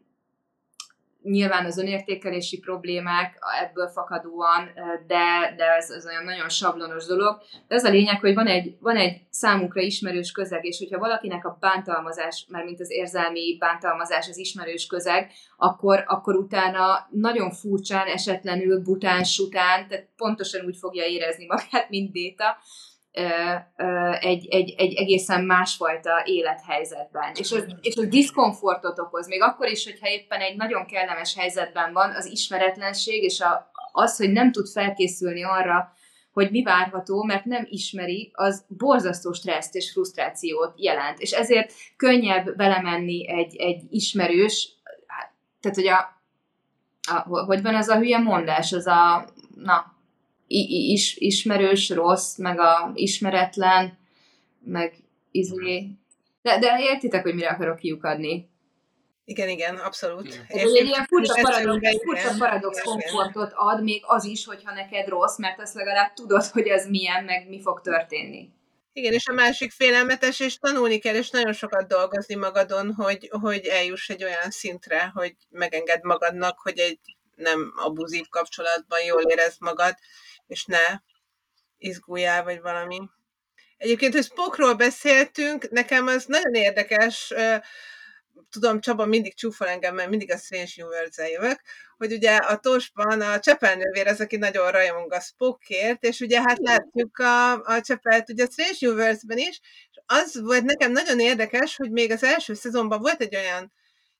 nyilván 1.23 1.65
az 1.65 1.77
önértékelési 1.77 2.59
problémák 2.59 3.37
ebből 3.63 3.87
fakadóan, 3.87 4.69
de, 5.07 5.53
de 5.57 5.65
ez, 5.77 5.89
ez 5.89 6.05
olyan 6.05 6.23
nagyon 6.23 6.49
sablonos 6.49 7.05
dolog. 7.05 7.41
De 7.67 7.75
az 7.75 7.83
a 7.83 7.89
lényeg, 7.89 8.19
hogy 8.19 8.33
van 8.33 8.47
egy, 8.47 8.75
van 8.79 8.95
egy 8.95 9.21
számukra 9.29 9.81
ismerős 9.81 10.31
közeg, 10.31 10.65
és 10.65 10.77
hogyha 10.77 10.99
valakinek 10.99 11.45
a 11.45 11.57
bántalmazás, 11.59 12.45
mert 12.49 12.65
mint 12.65 12.79
az 12.79 12.91
érzelmi 12.91 13.57
bántalmazás 13.59 14.27
az 14.27 14.37
ismerős 14.37 14.87
közeg, 14.87 15.31
akkor, 15.57 16.03
akkor 16.07 16.35
utána 16.35 17.07
nagyon 17.09 17.51
furcsán, 17.51 18.07
esetlenül, 18.07 18.81
bután, 18.81 19.23
sután, 19.23 19.87
tehát 19.87 20.07
pontosan 20.17 20.65
úgy 20.65 20.77
fogja 20.77 21.05
érezni 21.05 21.45
magát, 21.45 21.89
mint 21.89 22.11
Déta, 22.11 22.57
egy, 24.19 24.47
egy, 24.49 24.73
egy 24.77 24.93
egészen 24.93 25.43
másfajta 25.45 26.21
élethelyzetben. 26.25 27.31
És 27.33 27.51
az, 27.51 27.65
és 27.81 27.95
az 27.95 28.07
diszkomfortot 28.07 28.99
okoz, 28.99 29.27
még 29.27 29.41
akkor 29.41 29.67
is, 29.67 29.83
hogyha 29.83 30.07
éppen 30.07 30.39
egy 30.39 30.55
nagyon 30.55 30.85
kellemes 30.85 31.35
helyzetben 31.35 31.93
van, 31.93 32.15
az 32.15 32.25
ismeretlenség, 32.25 33.23
és 33.23 33.39
a, 33.39 33.71
az, 33.91 34.17
hogy 34.17 34.31
nem 34.31 34.51
tud 34.51 34.67
felkészülni 34.67 35.43
arra, 35.43 35.93
hogy 36.33 36.51
mi 36.51 36.63
várható, 36.63 37.23
mert 37.23 37.45
nem 37.45 37.67
ismeri, 37.69 38.31
az 38.33 38.65
borzasztó 38.67 39.31
stresszt 39.31 39.75
és 39.75 39.91
frusztrációt 39.91 40.73
jelent. 40.75 41.19
És 41.19 41.31
ezért 41.31 41.73
könnyebb 41.97 42.55
belemenni 42.55 43.29
egy, 43.29 43.55
egy 43.55 43.81
ismerős, 43.89 44.69
tehát 45.59 45.77
hogy 45.77 45.87
a, 45.87 46.21
a, 47.15 47.45
hogy 47.45 47.61
van 47.61 47.75
az 47.75 47.87
a 47.87 47.97
hülye 47.97 48.17
mondás, 48.17 48.73
az 48.73 48.87
a, 48.87 49.25
na, 49.55 49.92
is, 50.47 51.15
ismerős, 51.17 51.89
rossz, 51.89 52.37
meg 52.37 52.59
a 52.59 52.91
ismeretlen, 52.93 53.97
meg 54.63 54.95
izé. 55.31 55.89
De, 56.41 56.59
de 56.59 56.79
értitek, 56.79 57.23
hogy 57.23 57.35
mire 57.35 57.49
akarok 57.49 57.77
kiukadni. 57.77 58.51
Igen, 59.25 59.49
igen, 59.49 59.75
abszolút. 59.75 60.45
Ez 60.47 60.71
egy 60.71 60.85
ilyen 60.85 61.05
furcsa 61.05 61.41
paradox, 61.41 61.89
furcsa 62.03 62.35
paradox 62.37 62.81
komfortot 62.81 63.51
ad, 63.55 63.83
még 63.83 64.03
az 64.05 64.25
is, 64.25 64.45
hogyha 64.45 64.73
neked 64.73 65.07
rossz, 65.07 65.37
mert 65.37 65.61
azt 65.61 65.73
legalább 65.73 66.13
tudod, 66.13 66.43
hogy 66.43 66.67
ez 66.67 66.89
milyen, 66.89 67.23
meg 67.23 67.49
mi 67.49 67.61
fog 67.61 67.81
történni. 67.81 68.49
Igen, 68.93 69.13
és 69.13 69.27
a 69.27 69.33
másik 69.33 69.71
félelmetes, 69.71 70.39
és 70.39 70.57
tanulni 70.57 70.97
kell, 70.97 71.15
és 71.15 71.29
nagyon 71.29 71.53
sokat 71.53 71.87
dolgozni 71.87 72.35
magadon, 72.35 72.93
hogy, 72.93 73.29
hogy 73.41 73.65
eljuss 73.65 74.09
egy 74.09 74.23
olyan 74.23 74.49
szintre, 74.49 75.11
hogy 75.13 75.35
megenged 75.49 76.03
magadnak, 76.03 76.59
hogy 76.59 76.77
egy 76.77 76.99
nem 77.35 77.73
abuzív 77.75 78.25
kapcsolatban 78.29 78.99
jól 79.05 79.21
érezd 79.21 79.61
magad, 79.61 79.95
és 80.53 80.65
ne 80.65 80.99
izguljál, 81.77 82.43
vagy 82.43 82.61
valami. 82.61 83.01
Egyébként, 83.77 84.13
hogy 84.13 84.23
Spockról 84.23 84.73
beszéltünk, 84.73 85.69
nekem 85.69 86.07
az 86.07 86.25
nagyon 86.25 86.53
érdekes, 86.53 87.33
tudom, 88.49 88.79
Csaba 88.79 89.05
mindig 89.05 89.35
csúfol 89.35 89.67
engem, 89.67 89.95
mert 89.95 90.09
mindig 90.09 90.31
a 90.31 90.37
Strange 90.37 90.71
Universe 90.77 91.29
jövök, 91.29 91.61
hogy 91.97 92.13
ugye 92.13 92.35
a 92.35 92.57
Tosban 92.57 93.21
a 93.21 93.39
Csepelnővér 93.39 94.07
az, 94.07 94.21
aki 94.21 94.37
nagyon 94.37 94.71
rajong 94.71 95.13
a 95.13 95.19
Spockért, 95.19 96.03
és 96.03 96.19
ugye 96.19 96.41
hát 96.41 96.57
látjuk 96.57 97.17
a, 97.17 97.51
a 97.51 97.81
Csepelt 97.81 98.29
ugye 98.29 98.43
a 98.43 98.51
Strange 98.51 98.77
Universe-ben 98.81 99.37
is, 99.37 99.59
és 99.91 99.99
az 100.05 100.41
volt 100.41 100.63
nekem 100.63 100.91
nagyon 100.91 101.19
érdekes, 101.19 101.75
hogy 101.75 101.91
még 101.91 102.11
az 102.11 102.23
első 102.23 102.53
szezonban 102.53 103.01
volt 103.01 103.21
egy 103.21 103.35
olyan 103.35 103.71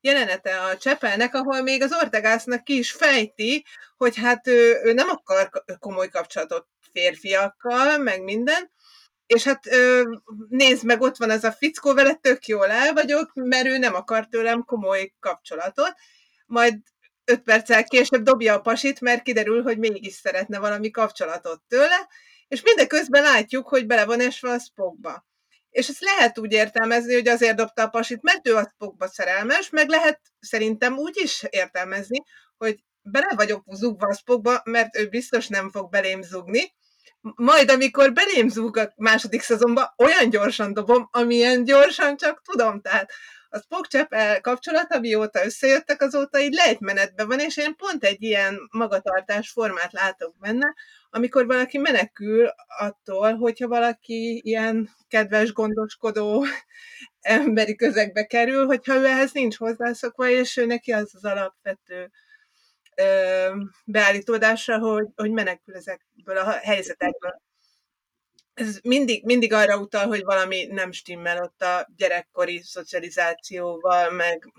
jelenete 0.04 0.60
a 0.60 0.78
Csepelnek, 0.78 1.36
ahol 1.36 1.62
még 1.62 1.82
az 1.82 1.93
Ortegásznak 2.01 2.64
ki 2.64 2.78
is 2.78 2.91
fejti, 2.91 3.66
hogy 3.97 4.18
hát 4.18 4.47
ő, 4.47 4.82
ő 4.84 4.93
nem 4.93 5.10
akar 5.10 5.49
komoly 5.80 6.10
kapcsolatot 6.10 6.68
férfiakkal, 6.91 7.97
meg 7.97 8.24
minden, 8.24 8.72
és 9.26 9.43
hát 9.43 9.64
nézd 10.49 10.86
meg, 10.86 11.01
ott 11.01 11.18
van 11.18 11.30
ez 11.30 11.43
a 11.43 11.51
fickó, 11.51 11.93
vele 11.93 12.14
tök 12.14 12.45
jól 12.45 12.72
el 12.72 12.93
vagyok, 12.93 13.32
mert 13.34 13.66
ő 13.66 13.78
nem 13.78 13.95
akar 13.95 14.28
tőlem 14.28 14.64
komoly 14.64 15.14
kapcsolatot, 15.20 15.93
majd 16.45 16.74
öt 17.26 17.41
perccel 17.41 17.84
később 17.84 18.24
dobja 18.24 18.54
a 18.54 18.62
pasit, 18.62 19.01
mert 19.01 19.24
kiderül, 19.24 19.64
hogy 19.64 19.78
mégis 19.78 20.14
szeretne 20.14 20.60
valami 20.60 20.91
kapcsolatot 20.91 21.62
tőle, 21.68 22.08
és 22.47 22.62
mindeközben 22.62 23.24
látjuk, 23.24 23.68
hogy 23.68 23.86
bele 23.86 24.06
van 24.06 24.20
esve 24.20 24.49
a 24.49 24.60
Spockba. 24.60 25.26
És 25.74 25.88
ezt 25.88 26.02
lehet 26.02 26.40
úgy 26.40 26.52
értelmezni, 26.52 27.14
hogy 27.14 27.28
azért 27.28 27.56
dobta 27.56 27.84
a 27.84 27.88
pasit, 27.88 28.22
mert 28.22 28.48
ő 28.48 28.56
a 28.56 28.70
Spockba 28.74 29.08
szerelmes, 29.08 29.70
meg 29.70 29.90
lehet 29.90 30.22
szerintem 30.40 30.98
úgy 30.98 31.18
is 31.24 31.46
értelmezni, 31.50 32.24
hogy 32.58 32.84
bele 33.02 33.32
vagyok 33.36 33.64
zugva 33.72 34.08
a 34.08 34.14
Spockba, 34.14 34.62
mert 34.64 34.98
ő 34.98 35.08
biztos 35.08 35.48
nem 35.48 35.72
fog 35.72 35.90
belém 35.90 36.22
zugni, 36.22 36.74
majd 37.22 37.72
amikor 37.72 38.14
belém 38.14 38.50
zúg 38.50 38.78
a 38.78 38.94
második 38.96 39.42
szezonban, 39.42 39.94
olyan 39.98 40.30
gyorsan 40.30 40.74
dobom, 40.74 41.10
amilyen 41.12 41.64
gyorsan 41.64 42.18
csak 42.18 42.42
tudom. 42.42 42.82
Tehát 42.82 43.12
a 43.50 43.58
Spock 43.58 43.88
Chapel 43.88 44.42
kapcsolat, 44.42 44.94
amióta 44.94 45.46
összejöttek, 45.46 46.02
azóta 46.02 46.40
így 46.40 46.54
lejtmenetben 46.54 47.28
van, 47.28 47.40
és 47.40 47.58
én 47.58 47.76
pont 47.76 48.04
egy 48.04 48.24
ilyen 48.24 48.60
magatartás 48.72 49.50
formát 49.50 49.92
látok 49.92 50.38
benne, 50.40 50.74
amikor 51.16 51.45
valaki 51.45 51.78
menekül 51.78 52.49
attól, 52.78 53.36
hogyha 53.36 53.68
valaki 53.68 54.41
ilyen 54.43 54.89
kedves, 55.07 55.53
gondoskodó 55.53 56.45
emberi 57.22 57.76
közegbe 57.76 58.26
kerül, 58.26 58.66
hogyha 58.66 58.95
ő 58.95 59.05
ehhez 59.05 59.32
nincs 59.32 59.57
hozzászokva, 59.57 60.30
és 60.30 60.57
ő 60.57 60.66
neki 60.66 60.91
az 60.91 61.11
az 61.16 61.26
alapvető 61.26 62.11
ö, 62.95 63.47
beállítódásra, 63.86 64.80
hogy, 64.80 65.07
hogy 65.16 65.32
menekül 65.32 65.76
ezekből 65.76 66.38
a 66.38 66.51
helyzetekből. 66.51 67.41
Ez 68.53 68.80
mindig, 68.84 69.26
mindig 69.26 69.53
arra 69.53 69.78
utal, 69.78 70.07
hogy 70.07 70.24
valami 70.24 70.66
nem 70.66 70.91
stimmel 70.91 71.43
ott 71.43 71.61
a 71.61 71.89
gyerekkori 71.95 72.61
szocializációval, 72.61 74.11
meg 74.11 74.53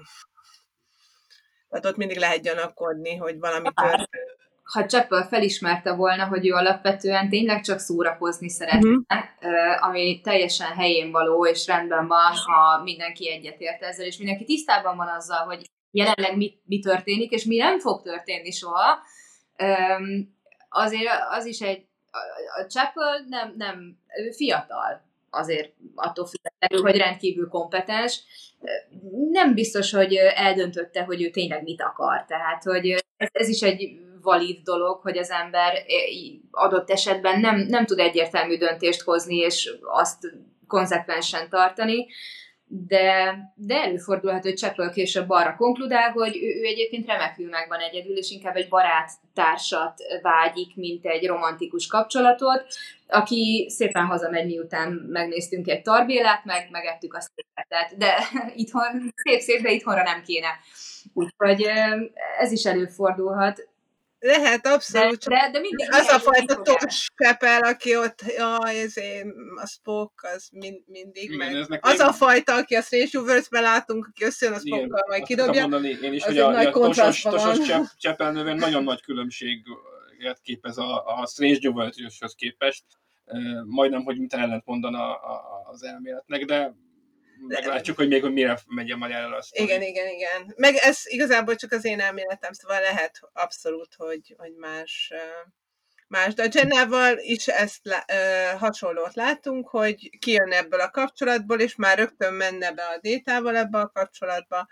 tehát 1.69 1.87
ott 1.87 1.97
mindig 1.97 2.19
lehet 2.19 2.43
gyanakodni, 2.43 3.17
hogy 3.17 3.39
valami 3.39 3.69
történt 3.75 4.44
ha 4.73 4.87
Chapel 4.87 5.27
felismerte 5.29 5.93
volna, 5.93 6.27
hogy 6.27 6.47
ő 6.47 6.53
alapvetően 6.53 7.29
tényleg 7.29 7.61
csak 7.61 7.79
szórakozni 7.79 8.49
szeretne, 8.49 8.89
uh-huh. 8.89 9.87
ami 9.87 10.21
teljesen 10.21 10.73
helyén 10.73 11.11
való, 11.11 11.47
és 11.47 11.67
rendben 11.67 12.07
van, 12.07 12.33
ha 12.33 12.83
mindenki 12.83 13.31
egyetért 13.31 13.83
ezzel, 13.83 14.07
és 14.07 14.17
mindenki 14.17 14.45
tisztában 14.45 14.97
van 14.97 15.09
azzal, 15.09 15.45
hogy 15.45 15.71
jelenleg 15.91 16.37
mi, 16.37 16.59
mi 16.65 16.79
történik, 16.79 17.31
és 17.31 17.45
mi 17.45 17.57
nem 17.57 17.79
fog 17.79 18.03
történni 18.03 18.51
soha, 18.51 18.99
azért 20.69 21.11
az 21.31 21.47
is 21.47 21.61
egy, 21.61 21.87
a 22.61 22.63
Chapel 22.69 23.25
nem, 23.29 23.55
nem, 23.57 23.99
ő 24.19 24.31
fiatal, 24.31 25.03
azért 25.31 25.73
attól 25.95 26.27
függetlenül, 26.27 26.91
hogy 26.91 26.97
rendkívül 26.97 27.49
kompetens, 27.49 28.23
nem 29.31 29.55
biztos, 29.55 29.93
hogy 29.93 30.15
eldöntötte, 30.15 31.03
hogy 31.03 31.23
ő 31.23 31.31
tényleg 31.31 31.63
mit 31.63 31.83
akar. 31.83 32.25
Tehát, 32.25 32.63
hogy 32.63 33.05
ez, 33.17 33.29
ez 33.33 33.49
is 33.49 33.61
egy 33.61 34.04
valid 34.25 34.63
dolog, 34.63 35.01
hogy 35.01 35.19
az 35.19 35.31
ember 35.31 35.73
adott 36.51 36.91
esetben 36.91 37.41
nem, 37.41 37.57
nem 37.57 37.87
tud 37.87 37.99
egyértelmű 37.99 38.57
döntést 38.57 39.01
hozni, 39.01 39.37
és 39.37 39.77
azt 39.83 40.19
konzekvensen 40.67 41.49
tartani, 41.49 42.07
de, 42.67 43.35
de 43.55 43.75
előfordulhat, 43.75 44.43
hogy 44.43 44.55
Csepöl 44.55 44.91
később 44.91 45.31
arra 45.31 45.57
konkludál, 45.57 46.11
hogy 46.11 46.37
ő, 46.37 46.61
ő 46.61 46.65
egyébként 46.65 47.07
remekül 47.07 47.49
megvan 47.49 47.81
egyedül, 47.81 48.17
és 48.17 48.31
inkább 48.31 48.57
egy 48.57 48.69
baráttársat 48.69 49.95
vágyik, 50.23 50.77
mint 50.77 51.07
egy 51.07 51.27
romantikus 51.27 51.87
kapcsolatot, 51.87 52.67
aki 53.09 53.67
szépen 53.69 54.05
hazamegy, 54.05 54.47
miután 54.47 54.93
megnéztünk 54.93 55.69
egy 55.69 55.83
tarbélát, 55.83 56.45
meg 56.45 56.69
megettük 56.71 57.15
a 57.15 57.21
szépet. 57.21 57.99
De 57.99 58.15
itthon, 58.63 59.13
szép-szép, 59.15 59.63
de 59.63 59.71
itthonra 59.71 60.03
nem 60.03 60.23
kéne. 60.23 60.49
Úgyhogy 61.13 61.67
ez 62.39 62.53
is 62.53 62.65
előfordulhat. 62.65 63.69
Lehet, 64.27 64.67
abszolút. 64.67 65.25
De, 65.25 65.35
de, 65.35 65.51
de 65.51 65.61
mindig 65.61 65.89
az 65.91 66.09
a 66.09 66.19
fajta 66.19 66.63
tos 66.63 67.11
Pepel, 67.15 67.61
aki 67.61 67.97
ott, 67.97 68.23
jaj, 68.37 68.81
ez 68.81 68.95
a 69.63 69.67
Spock, 69.67 70.23
az 70.35 70.49
mind, 70.53 70.83
mindig 70.87 71.31
Igen, 71.31 71.67
meg. 71.69 71.81
Az 71.83 71.99
a 71.99 72.13
fajta, 72.13 72.55
aki 72.55 72.75
a 72.75 72.81
Strange 72.81 73.19
Universe-ben 73.19 73.63
látunk, 73.63 74.07
aki 74.07 74.25
összejön 74.25 74.55
a 74.55 74.59
Spockkal, 74.59 75.05
majd 75.09 75.23
kidobja. 75.23 75.61
mondani 75.61 75.99
én 76.03 76.13
is, 76.13 76.25
hogy 76.25 76.39
a, 76.39 76.59
a 76.59 76.71
tosos, 76.71 77.21
tosos 77.21 77.59
Csepel 77.97 78.33
nőven 78.33 78.57
nagyon 78.57 78.85
nagy 78.85 79.03
különbséget 79.03 80.41
képez 80.43 80.79
a, 80.79 81.05
a 81.07 81.27
Strange 81.27 81.69
Universe-höz 81.69 82.35
képest. 82.35 82.85
Majdnem, 83.65 84.03
hogy 84.03 84.19
mint 84.19 84.33
ellent 84.33 84.65
mondana 84.65 85.15
az 85.71 85.83
elméletnek, 85.83 86.45
de 86.45 86.75
meglátjuk, 87.47 87.97
hogy 87.97 88.09
még 88.09 88.23
hogy 88.23 88.33
mire 88.33 88.59
megy 88.67 88.91
a 88.91 88.97
magyar 88.97 89.33
azt. 89.33 89.57
Igen, 89.57 89.83
igen, 89.83 90.07
igen. 90.09 90.55
Meg 90.57 90.75
ez 90.75 91.01
igazából 91.05 91.55
csak 91.55 91.73
az 91.73 91.85
én 91.85 92.01
elméletem, 92.01 92.53
szóval 92.53 92.81
lehet 92.81 93.21
abszolút, 93.33 93.95
hogy, 93.97 94.35
hogy 94.37 94.53
más, 94.57 95.13
más. 96.09 96.35
De 96.35 96.43
a 96.43 96.49
Jennával 96.53 97.19
is 97.19 97.49
ezt 97.49 97.87
uh, 97.87 98.59
hasonlót 98.59 99.15
látunk, 99.15 99.69
hogy 99.69 100.19
kijön 100.19 100.53
ebből 100.53 100.81
a 100.81 100.91
kapcsolatból, 100.91 101.61
és 101.61 101.77
már 101.77 101.99
rögtön 101.99 102.35
menne 102.35 102.73
be 102.73 102.83
a 102.83 102.99
détával 103.01 103.57
ebbe 103.57 103.79
a 103.79 103.89
kapcsolatba. 103.89 104.69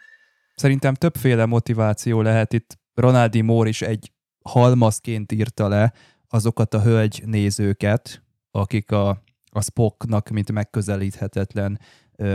Szerintem 0.54 0.94
többféle 0.94 1.46
motiváció 1.46 2.22
lehet 2.22 2.52
itt. 2.52 2.78
Ronaldi 2.94 3.40
Mór 3.40 3.68
is 3.68 3.82
egy 3.82 4.12
halmazként 4.42 5.32
írta 5.32 5.68
le 5.68 5.92
azokat 6.28 6.74
a 6.74 6.82
hölgy 6.82 7.22
nézőket, 7.26 8.22
akik 8.50 8.90
a, 8.90 9.08
a 9.50 9.62
Spocknak, 9.62 10.28
mint 10.28 10.52
megközelíthetetlen 10.52 11.80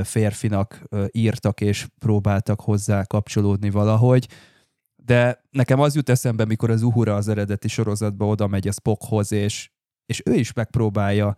férfinak 0.03 0.83
írtak 1.11 1.61
és 1.61 1.87
próbáltak 1.99 2.61
hozzá 2.61 3.03
kapcsolódni 3.03 3.69
valahogy. 3.69 4.27
De 4.95 5.43
nekem 5.49 5.79
az 5.79 5.95
jut 5.95 6.09
eszembe, 6.09 6.45
mikor 6.45 6.69
az 6.69 6.81
Uhura 6.81 7.15
az 7.15 7.27
eredeti 7.27 7.67
sorozatba 7.67 8.27
oda 8.27 8.47
megy 8.47 8.67
a 8.67 8.71
Spockhoz, 8.71 9.31
és, 9.31 9.69
és 10.05 10.21
ő 10.25 10.33
is 10.33 10.53
megpróbálja 10.53 11.35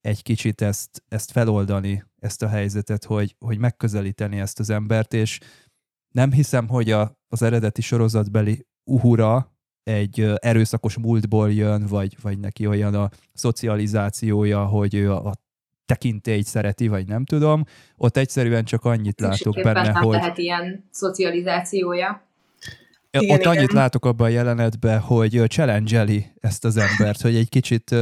egy 0.00 0.22
kicsit 0.22 0.60
ezt, 0.60 1.04
ezt 1.08 1.30
feloldani, 1.30 2.04
ezt 2.18 2.42
a 2.42 2.48
helyzetet, 2.48 3.04
hogy, 3.04 3.36
hogy 3.38 3.58
megközelíteni 3.58 4.40
ezt 4.40 4.58
az 4.58 4.70
embert, 4.70 5.14
és 5.14 5.38
nem 6.14 6.32
hiszem, 6.32 6.68
hogy 6.68 6.90
a, 6.90 7.18
az 7.28 7.42
eredeti 7.42 7.82
sorozatbeli 7.82 8.66
Uhura 8.90 9.58
egy 9.82 10.20
erőszakos 10.36 10.98
múltból 10.98 11.52
jön, 11.52 11.86
vagy, 11.86 12.16
vagy 12.22 12.38
neki 12.38 12.66
olyan 12.66 12.94
a 12.94 13.10
szocializációja, 13.32 14.64
hogy 14.64 14.94
ő 14.94 15.12
a, 15.12 15.26
a 15.26 15.34
tekintélyt 15.90 16.46
szereti, 16.46 16.88
vagy 16.88 17.06
nem 17.06 17.24
tudom. 17.24 17.64
Ott 17.96 18.16
egyszerűen 18.16 18.64
csak 18.64 18.84
annyit 18.84 19.20
látok 19.20 19.54
benne, 19.54 19.82
nem 19.82 19.94
hogy... 19.94 20.16
lehet 20.16 20.38
ilyen 20.38 20.88
szocializációja. 20.90 22.22
Igen, 23.10 23.30
ott 23.30 23.40
igen. 23.40 23.56
annyit 23.56 23.72
látok 23.72 24.04
abban 24.04 24.26
a 24.26 24.30
jelenetben, 24.30 25.00
hogy 25.00 25.42
challenge 25.46 26.32
ezt 26.40 26.64
az 26.64 26.76
embert, 26.76 27.20
hogy 27.20 27.36
egy 27.36 27.48
kicsit 27.48 27.94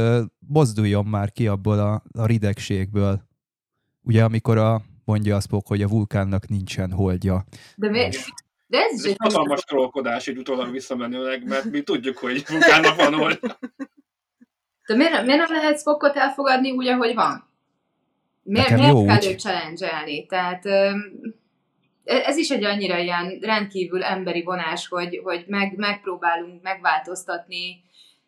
mozduljon 0.47 1.05
már 1.05 1.31
ki 1.31 1.47
abból 1.47 1.79
a, 1.79 2.03
a 2.11 2.25
ridegségből. 2.25 3.21
Ugye 4.01 4.23
amikor 4.23 4.57
a, 4.57 4.81
mondja 5.05 5.35
a 5.35 5.39
Spock, 5.39 5.67
hogy 5.67 5.81
a 5.81 5.87
vulkánnak 5.87 6.47
nincsen 6.47 6.91
holdja. 6.91 7.45
De 7.75 7.89
mi, 7.89 8.09
de 8.67 8.77
ez, 8.77 8.93
ez 8.93 9.05
egy 9.05 9.15
hatalmas 9.17 9.61
trollkodás, 9.61 10.27
egy 10.27 10.37
utólag 10.37 10.71
visszamenőleg, 10.71 11.47
mert 11.47 11.63
mi 11.63 11.81
tudjuk, 11.81 12.17
hogy 12.17 12.45
vulkánnak 12.47 12.95
van 12.95 13.13
oldja. 13.13 13.59
De 14.87 14.95
miért, 14.95 15.25
miért 15.25 15.47
nem 15.47 15.51
lehet 15.51 15.79
Spockot 15.79 16.15
elfogadni 16.15 16.71
úgy, 16.71 16.87
ahogy 16.87 17.13
van? 17.13 17.48
Miért, 18.49 18.69
miért 18.69 18.91
jó 18.91 19.05
kell 19.05 19.23
őt 19.23 19.39
challenge 19.39 20.25
Tehát 20.27 20.65
ez 22.03 22.37
is 22.37 22.49
egy 22.49 22.63
annyira 22.63 22.97
ilyen 22.97 23.39
rendkívül 23.41 24.03
emberi 24.03 24.43
vonás, 24.43 24.87
hogy, 24.87 25.19
hogy 25.23 25.43
meg, 25.47 25.75
megpróbálunk 25.75 26.61
megváltoztatni 26.61 27.83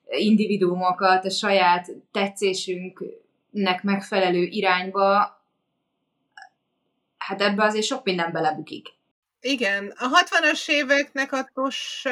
individuumokat 0.10 1.26
a 1.26 1.30
saját 1.30 1.88
tetszésünknek 2.12 3.84
megfelelő 3.84 4.44
irányba, 4.44 5.40
hát 7.18 7.42
ebbe 7.42 7.64
azért 7.64 7.86
sok 7.86 8.04
minden 8.04 8.32
belebukik. 8.32 8.88
Igen, 9.40 9.94
a 9.98 10.08
60-as 10.24 10.70
éveknek 10.70 11.32
a 11.32 11.50
tos 11.54 12.04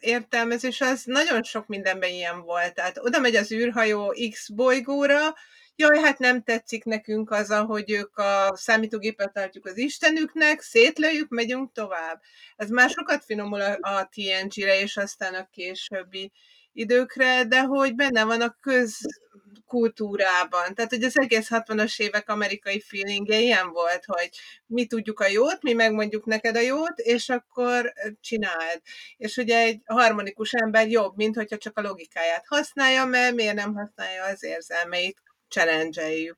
értelmezés 0.00 0.80
az 0.80 1.02
nagyon 1.04 1.42
sok 1.42 1.66
mindenben 1.66 2.10
ilyen 2.10 2.42
volt. 2.42 2.74
Tehát 2.74 2.98
oda 2.98 3.18
megy 3.18 3.34
az 3.34 3.52
űrhajó 3.52 4.14
X 4.30 4.48
bolygóra, 4.48 5.34
jaj, 5.76 5.98
hát 5.98 6.18
nem 6.18 6.42
tetszik 6.42 6.84
nekünk 6.84 7.30
az, 7.30 7.52
hogy 7.52 7.90
ők 7.90 8.16
a 8.16 8.56
számítógépet 8.56 9.32
tartjuk 9.32 9.66
az 9.66 9.76
Istenüknek, 9.76 10.60
szétlőjük, 10.60 11.28
megyünk 11.28 11.72
tovább. 11.72 12.20
Ez 12.56 12.68
már 12.68 12.90
sokat 12.90 13.24
finomul 13.24 13.60
a, 13.60 13.78
a 13.80 14.08
TNG-re, 14.10 14.80
és 14.80 14.96
aztán 14.96 15.34
a 15.34 15.48
későbbi 15.50 16.32
időkre, 16.72 17.44
de 17.44 17.60
hogy 17.60 17.94
benne 17.94 18.24
van 18.24 18.40
a 18.40 18.56
közkultúrában. 18.60 20.74
Tehát, 20.74 20.90
hogy 20.90 21.04
az 21.04 21.18
egész 21.18 21.48
60-as 21.50 22.00
évek 22.00 22.28
amerikai 22.28 22.80
feelingje 22.80 23.38
ilyen 23.38 23.70
volt, 23.70 24.04
hogy 24.04 24.30
mi 24.66 24.86
tudjuk 24.86 25.20
a 25.20 25.26
jót, 25.26 25.62
mi 25.62 25.72
megmondjuk 25.72 26.24
neked 26.24 26.56
a 26.56 26.60
jót, 26.60 26.98
és 26.98 27.28
akkor 27.28 27.92
csináld. 28.20 28.80
És 29.16 29.36
ugye 29.36 29.58
egy 29.58 29.80
harmonikus 29.84 30.52
ember 30.52 30.88
jobb, 30.88 31.16
mint 31.16 31.36
hogyha 31.36 31.56
csak 31.56 31.78
a 31.78 31.82
logikáját 31.82 32.46
használja, 32.46 33.04
mert 33.04 33.34
miért 33.34 33.54
nem 33.54 33.74
használja 33.74 34.24
az 34.24 34.44
érzelmeit 34.44 35.24
challenge 35.48 36.34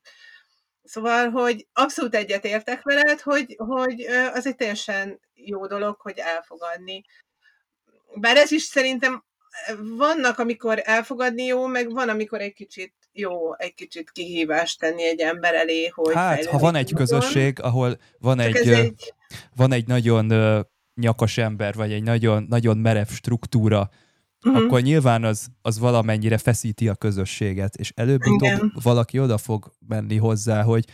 Szóval, 0.83 1.31
hogy 1.31 1.67
abszolút 1.73 2.15
egyetértek 2.15 2.83
veled, 2.83 3.21
hogy, 3.21 3.55
hogy 3.57 4.01
az 4.35 4.47
egy 4.47 4.57
teljesen 4.57 5.21
jó 5.35 5.67
dolog, 5.67 6.01
hogy 6.01 6.19
elfogadni. 6.19 7.05
Bár 8.15 8.37
ez 8.37 8.51
is 8.51 8.63
szerintem 8.63 9.25
vannak, 9.97 10.39
amikor 10.39 10.83
elfogadni 10.85 11.45
jó, 11.45 11.67
meg 11.67 11.93
van, 11.93 12.09
amikor 12.09 12.41
egy 12.41 12.53
kicsit 12.53 12.95
jó, 13.13 13.57
egy 13.57 13.75
kicsit 13.75 14.11
kihívást 14.11 14.79
tenni 14.79 15.05
egy 15.05 15.21
ember 15.21 15.55
elé, 15.55 15.87
hogy... 15.87 16.15
Hát, 16.15 16.47
ha 16.47 16.59
van 16.59 16.75
egy 16.75 16.95
közösség, 16.95 17.61
ahol 17.61 17.99
van 18.19 18.41
egy, 18.41 18.57
egy, 18.57 19.15
van 19.57 19.73
egy 19.73 19.87
nagyon 19.87 20.33
nyakas 20.95 21.39
ember, 21.39 21.75
vagy 21.75 21.93
egy 21.93 22.03
nagyon, 22.03 22.47
nagyon 22.49 22.77
merev 22.77 23.07
struktúra, 23.07 23.91
uh-huh. 24.47 24.65
akkor 24.65 24.81
nyilván 24.81 25.25
az, 25.25 25.49
az 25.63 25.79
valamennyire 25.79 26.39
feszíti 26.39 26.89
a 26.89 26.95
közösséget, 26.95 27.77
és 27.77 27.93
előbb-utóbb 27.95 28.83
valaki 28.83 29.19
oda 29.19 29.39
fog 29.39 29.73
menni 29.87 30.17
hozzá, 30.17 30.63
hogy 30.63 30.85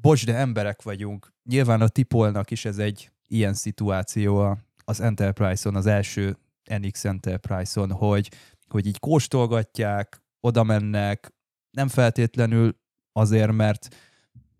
bocs, 0.00 0.26
de 0.26 0.34
emberek 0.34 0.82
vagyunk. 0.82 1.32
Nyilván 1.44 1.80
a 1.80 1.88
Tipolnak 1.88 2.50
is 2.50 2.64
ez 2.64 2.78
egy 2.78 3.10
ilyen 3.28 3.54
szituáció 3.54 4.58
az 4.84 5.00
Enterprise-on, 5.00 5.76
az 5.76 5.86
első 5.86 6.36
NX 6.78 7.04
Enterprise-on, 7.04 7.92
hogy, 7.92 8.30
hogy 8.68 8.86
így 8.86 8.98
kóstolgatják, 8.98 10.22
oda 10.40 10.62
mennek, 10.62 11.32
nem 11.70 11.88
feltétlenül 11.88 12.78
azért, 13.12 13.52
mert 13.52 13.88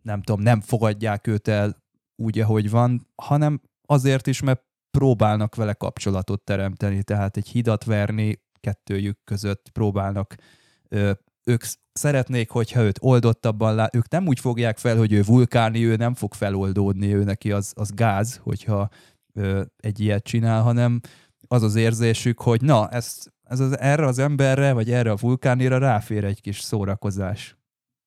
nem 0.02 0.22
tudom, 0.22 0.40
nem 0.40 0.60
fogadják 0.60 1.26
őt 1.26 1.48
el 1.48 1.82
úgy, 2.16 2.38
ahogy 2.38 2.70
van, 2.70 3.06
hanem 3.14 3.60
azért 3.86 4.26
is, 4.26 4.40
mert 4.40 4.62
próbálnak 4.91 5.55
vele 5.55 5.72
kapcsolatot 5.72 6.45
teremteni, 6.45 7.03
tehát 7.03 7.36
egy 7.36 7.49
hidat 7.49 7.84
verni 7.84 8.43
kettőjük 8.61 9.18
között 9.24 9.68
próbálnak 9.72 10.34
ők 11.45 11.64
szeretnék, 11.93 12.51
hogyha 12.51 12.82
őt 12.82 12.99
oldottabban 13.01 13.74
lá... 13.74 13.88
ők 13.93 14.09
nem 14.09 14.26
úgy 14.26 14.41
fogják 14.41 14.78
fel, 14.78 14.97
hogy 14.97 15.12
ő 15.12 15.22
vulkáni, 15.22 15.86
ő 15.86 15.97
nem 15.97 16.14
fog 16.14 16.34
feloldódni, 16.34 17.14
ő 17.14 17.24
neki 17.24 17.53
az, 17.53 17.72
az 17.76 17.91
gáz, 17.91 18.41
hogyha 18.43 18.88
ö, 19.34 19.62
egy 19.76 20.01
ilyet 20.01 20.24
csinál, 20.24 20.62
hanem 20.62 21.01
az 21.49 21.62
az 21.62 21.74
érzésük, 21.74 22.41
hogy 22.41 22.62
na, 22.62 22.88
ez, 22.88 23.18
ez 23.43 23.61
az, 23.61 23.78
erre 23.78 24.07
az 24.07 24.18
emberre, 24.18 24.72
vagy 24.72 24.91
erre 24.91 25.11
a 25.11 25.16
vulkánira 25.16 25.78
ráfér 25.78 26.24
egy 26.24 26.41
kis 26.41 26.61
szórakozás. 26.61 27.59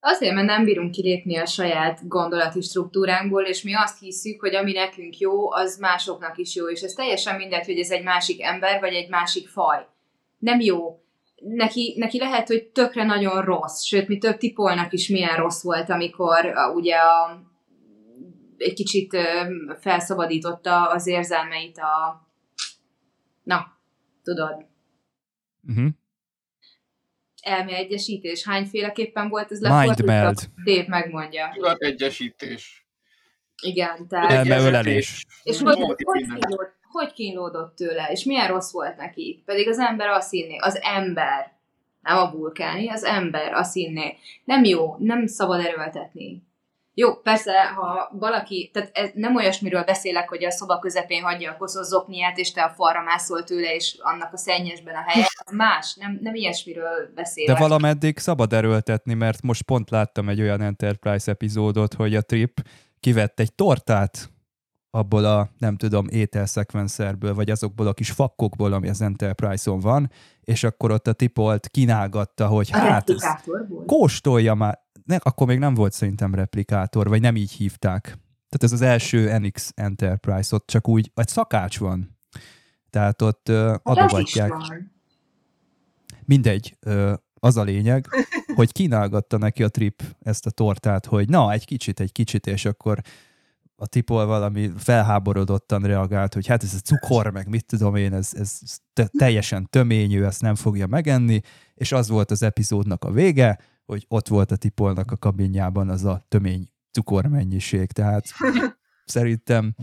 Azért, 0.05 0.33
mert 0.33 0.47
nem 0.47 0.63
bírunk 0.63 0.91
kilépni 0.91 1.37
a 1.37 1.45
saját 1.45 2.07
gondolati 2.07 2.61
struktúránkból, 2.61 3.43
és 3.43 3.61
mi 3.61 3.75
azt 3.75 3.99
hiszük, 3.99 4.39
hogy 4.39 4.55
ami 4.55 4.71
nekünk 4.71 5.17
jó, 5.17 5.51
az 5.51 5.77
másoknak 5.77 6.37
is 6.37 6.55
jó, 6.55 6.69
és 6.69 6.81
ez 6.81 6.93
teljesen 6.93 7.35
mindegy, 7.35 7.65
hogy 7.65 7.79
ez 7.79 7.91
egy 7.91 8.03
másik 8.03 8.41
ember, 8.41 8.79
vagy 8.79 8.93
egy 8.93 9.09
másik 9.09 9.47
faj. 9.47 9.87
Nem 10.37 10.59
jó. 10.59 11.03
Neki, 11.35 11.95
neki 11.97 12.19
lehet, 12.19 12.47
hogy 12.47 12.63
tökre 12.63 13.03
nagyon 13.03 13.41
rossz, 13.41 13.81
sőt, 13.83 14.07
mi 14.07 14.17
több 14.17 14.37
tipolnak 14.37 14.93
is 14.93 15.07
milyen 15.07 15.35
rossz 15.35 15.63
volt, 15.63 15.89
amikor 15.89 16.45
uh, 16.45 16.75
ugye 16.75 16.95
a, 16.95 17.43
egy 18.57 18.73
kicsit 18.73 19.17
felszabadította 19.79 20.89
az 20.89 21.07
érzelmeit 21.07 21.77
a... 21.77 22.27
Na, 23.43 23.77
tudod. 24.23 24.65
Uh-huh 25.67 25.87
elmeegyesítés. 27.43 28.43
Hányféleképpen 28.43 29.29
volt 29.29 29.51
ez 29.51 29.61
lefordítva? 29.61 30.33
Dave 30.65 30.85
megmondja. 30.87 31.51
Tudategyesítés. 31.55 32.87
Igen, 33.61 34.07
tehát... 34.07 34.31
Elmeölelés. 34.31 35.25
És 35.43 35.61
hogy, 35.61 35.79
hogy, 35.79 35.95
kínlód, 35.95 36.69
hogy 36.91 37.13
kínlódott 37.13 37.75
tőle, 37.75 38.07
és 38.11 38.23
milyen 38.23 38.47
rossz 38.47 38.71
volt 38.71 38.97
neki. 38.97 39.43
Pedig 39.45 39.67
az 39.67 39.79
ember 39.79 40.07
azt 40.07 40.31
hinné, 40.31 40.57
az 40.57 40.79
ember, 40.81 41.51
nem 42.01 42.17
a 42.17 42.31
vulkáni, 42.31 42.89
az 42.89 43.03
ember 43.03 43.53
azt 43.53 43.73
hinné. 43.73 44.17
Nem 44.45 44.63
jó, 44.63 44.95
nem 44.99 45.27
szabad 45.27 45.65
erőltetni. 45.65 46.43
Jó, 46.95 47.15
persze, 47.15 47.51
ha 47.75 48.09
valaki, 48.19 48.69
tehát 48.73 48.89
ez 48.93 49.09
nem 49.13 49.35
olyasmiről 49.35 49.83
beszélek, 49.83 50.29
hogy 50.29 50.43
a 50.43 50.51
szoba 50.51 50.79
közepén 50.79 51.23
hagyja 51.23 51.51
a 51.51 51.57
koszos 51.57 51.85
zokniát, 51.85 52.37
és 52.37 52.51
te 52.51 52.61
a 52.61 52.69
falra 52.69 53.01
mászol 53.01 53.43
tőle, 53.43 53.75
és 53.75 53.97
annak 53.99 54.33
a 54.33 54.37
szennyesben 54.37 54.95
a 54.95 55.03
helye, 55.05 55.27
más, 55.51 55.95
nem, 55.95 56.19
nem 56.21 56.35
ilyesmiről 56.35 57.11
beszélek. 57.15 57.55
De 57.55 57.61
valameddig 57.61 58.17
szabad 58.17 58.53
erőltetni, 58.53 59.13
mert 59.13 59.41
most 59.41 59.61
pont 59.61 59.89
láttam 59.89 60.29
egy 60.29 60.41
olyan 60.41 60.61
Enterprise 60.61 61.31
epizódot, 61.31 61.93
hogy 61.93 62.15
a 62.15 62.21
Trip 62.21 62.61
kivett 62.99 63.39
egy 63.39 63.53
tortát 63.53 64.31
abból 64.95 65.25
a, 65.25 65.49
nem 65.57 65.77
tudom, 65.77 66.07
ételszekvenszerből, 66.09 67.33
vagy 67.33 67.49
azokból 67.49 67.87
a 67.87 67.93
kis 67.93 68.11
fakkokból, 68.11 68.73
ami 68.73 68.89
az 68.89 69.01
Enterprise-on 69.01 69.79
van, 69.79 70.11
és 70.41 70.63
akkor 70.63 70.91
ott 70.91 71.07
a 71.07 71.13
tipolt 71.13 71.67
kínálgatta, 71.67 72.47
hogy 72.47 72.69
a 72.71 72.77
hát, 72.77 73.11
kóstolja 73.85 74.53
már, 74.53 74.81
ne, 75.05 75.15
akkor 75.15 75.47
még 75.47 75.59
nem 75.59 75.73
volt 75.73 75.93
szerintem 75.93 76.35
replikátor, 76.35 77.07
vagy 77.07 77.21
nem 77.21 77.35
így 77.35 77.51
hívták. 77.51 78.03
Tehát 78.49 78.63
ez 78.63 78.71
az 78.71 78.81
első 78.81 79.37
NX 79.37 79.71
Enterprise, 79.75 80.55
ott 80.55 80.67
csak 80.67 80.87
úgy, 80.87 81.11
egy 81.15 81.27
szakács 81.27 81.79
van. 81.79 82.17
Tehát 82.89 83.21
ott 83.21 83.49
uh, 83.49 83.75
adogatják. 83.83 84.51
Mindegy, 86.25 86.77
uh, 86.85 87.13
az 87.39 87.57
a 87.57 87.63
lényeg, 87.63 88.07
hogy 88.55 88.71
kínálgatta 88.71 89.37
neki 89.37 89.63
a 89.63 89.69
trip 89.69 90.03
ezt 90.21 90.45
a 90.45 90.49
tortát, 90.49 91.05
hogy 91.05 91.29
na, 91.29 91.51
egy 91.51 91.65
kicsit, 91.65 91.99
egy 91.99 92.11
kicsit, 92.11 92.47
és 92.47 92.65
akkor 92.65 93.01
a 93.75 93.87
tipol 93.87 94.25
valami 94.25 94.71
felháborodottan 94.77 95.81
reagált, 95.81 96.33
hogy 96.33 96.47
hát 96.47 96.63
ez 96.63 96.73
a 96.73 96.79
cukor, 96.79 97.31
meg 97.31 97.47
mit 97.47 97.65
tudom 97.65 97.95
én, 97.95 98.13
ez, 98.13 98.31
ez 98.33 98.59
teljesen 99.17 99.69
töményű, 99.69 100.23
ezt 100.23 100.41
nem 100.41 100.55
fogja 100.55 100.87
megenni, 100.87 101.41
és 101.73 101.91
az 101.91 102.09
volt 102.09 102.31
az 102.31 102.43
epizódnak 102.43 103.03
a 103.03 103.11
vége, 103.11 103.59
hogy 103.85 104.05
ott 104.07 104.27
volt 104.27 104.51
a 104.51 104.55
tipolnak 104.55 105.11
a 105.11 105.17
kabinjában 105.17 105.89
az 105.89 106.05
a 106.05 106.25
tömény 106.27 106.67
cukormennyiség, 106.91 107.91
tehát 107.91 108.25
szerintem 109.05 109.75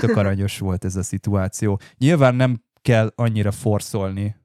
tök 0.00 0.16
aranyos 0.16 0.58
volt 0.58 0.84
ez 0.84 0.96
a 0.96 1.02
szituáció. 1.02 1.80
Nyilván 1.98 2.34
nem 2.34 2.62
kell 2.82 3.12
annyira 3.14 3.50
forszolni 3.50 4.36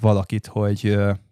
valakit, 0.00 0.46
hogy 0.46 0.80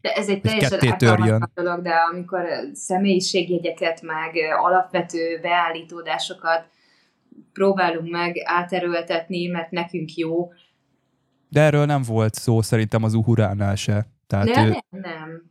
de 0.00 0.12
ez 0.14 0.28
egy 0.28 0.40
teljesen 0.40 0.98
törjön. 0.98 1.50
dolog, 1.54 1.82
de 1.82 1.94
amikor 2.12 2.44
személyiségjegyeket, 2.72 4.02
meg 4.02 4.34
alapvető 4.56 5.38
beállítódásokat 5.42 6.68
próbálunk 7.52 8.10
meg 8.10 8.34
áterőltetni, 8.44 9.46
mert 9.46 9.70
nekünk 9.70 10.14
jó. 10.14 10.52
De 11.48 11.60
erről 11.60 11.84
nem 11.84 12.02
volt 12.02 12.34
szó 12.34 12.62
szerintem 12.62 13.02
az 13.02 13.14
Uhuránál 13.14 13.74
se. 13.74 14.06
Tehát 14.26 14.46
nem, 14.46 14.66
ő... 14.66 14.68
nem, 14.68 15.00
nem. 15.00 15.47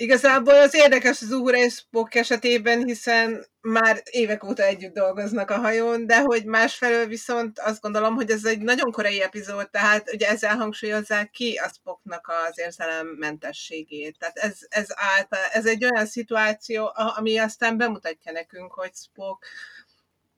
Igazából 0.00 0.54
az 0.54 0.74
érdekes 0.74 1.22
az 1.22 1.32
Uhura 1.32 1.56
és 1.56 1.74
Spock 1.74 2.14
esetében, 2.14 2.84
hiszen 2.84 3.46
már 3.60 4.02
évek 4.10 4.44
óta 4.44 4.62
együtt 4.62 4.94
dolgoznak 4.94 5.50
a 5.50 5.58
hajón, 5.58 6.06
de 6.06 6.20
hogy 6.20 6.44
másfelől 6.44 7.06
viszont 7.06 7.58
azt 7.58 7.80
gondolom, 7.80 8.14
hogy 8.14 8.30
ez 8.30 8.44
egy 8.44 8.60
nagyon 8.60 8.90
korai 8.90 9.22
epizód, 9.22 9.70
tehát 9.70 10.12
ugye 10.12 10.28
ezzel 10.28 10.56
hangsúlyozzák 10.56 11.30
ki 11.30 11.56
a 11.56 11.68
Spocknak 11.68 12.32
az 12.48 12.58
érzelemmentességét. 12.58 14.18
Tehát 14.18 14.38
ez, 14.38 14.58
ez, 14.68 14.86
által, 14.90 15.44
ez 15.52 15.66
egy 15.66 15.84
olyan 15.84 16.06
szituáció, 16.06 16.92
ami 16.94 17.38
aztán 17.38 17.76
bemutatja 17.76 18.32
nekünk, 18.32 18.72
hogy 18.72 18.92
Spock 18.94 19.46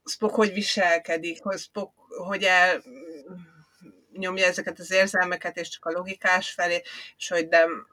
Spock 0.04 0.34
hogy 0.34 0.52
viselkedik, 0.52 1.42
hogy 1.42 1.58
Spock 1.58 1.92
hogy 2.26 2.42
el 2.42 2.82
nyomja 4.12 4.46
ezeket 4.46 4.78
az 4.78 4.92
érzelmeket, 4.92 5.56
és 5.56 5.68
csak 5.68 5.84
a 5.84 5.90
logikás 5.90 6.50
felé, 6.50 6.82
és 7.16 7.28
hogy 7.28 7.48
nem, 7.48 7.86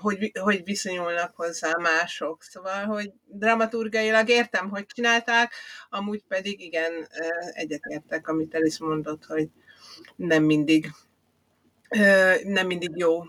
hogy, 0.00 0.32
hogy 0.40 0.64
viszonyulnak 0.64 1.36
hozzá 1.36 1.72
mások. 1.80 2.42
Szóval, 2.42 2.84
hogy 2.84 3.12
dramaturgailag 3.24 4.28
értem, 4.28 4.68
hogy 4.70 4.86
csinálták, 4.86 5.52
amúgy 5.90 6.24
pedig 6.28 6.60
igen, 6.60 7.08
egyetértek, 7.52 8.28
amit 8.28 8.54
Elis 8.54 8.78
mondott, 8.78 9.24
hogy 9.24 9.48
nem 10.16 10.42
mindig 10.42 10.90
nem 12.42 12.66
mindig 12.66 12.90
jó, 12.94 13.22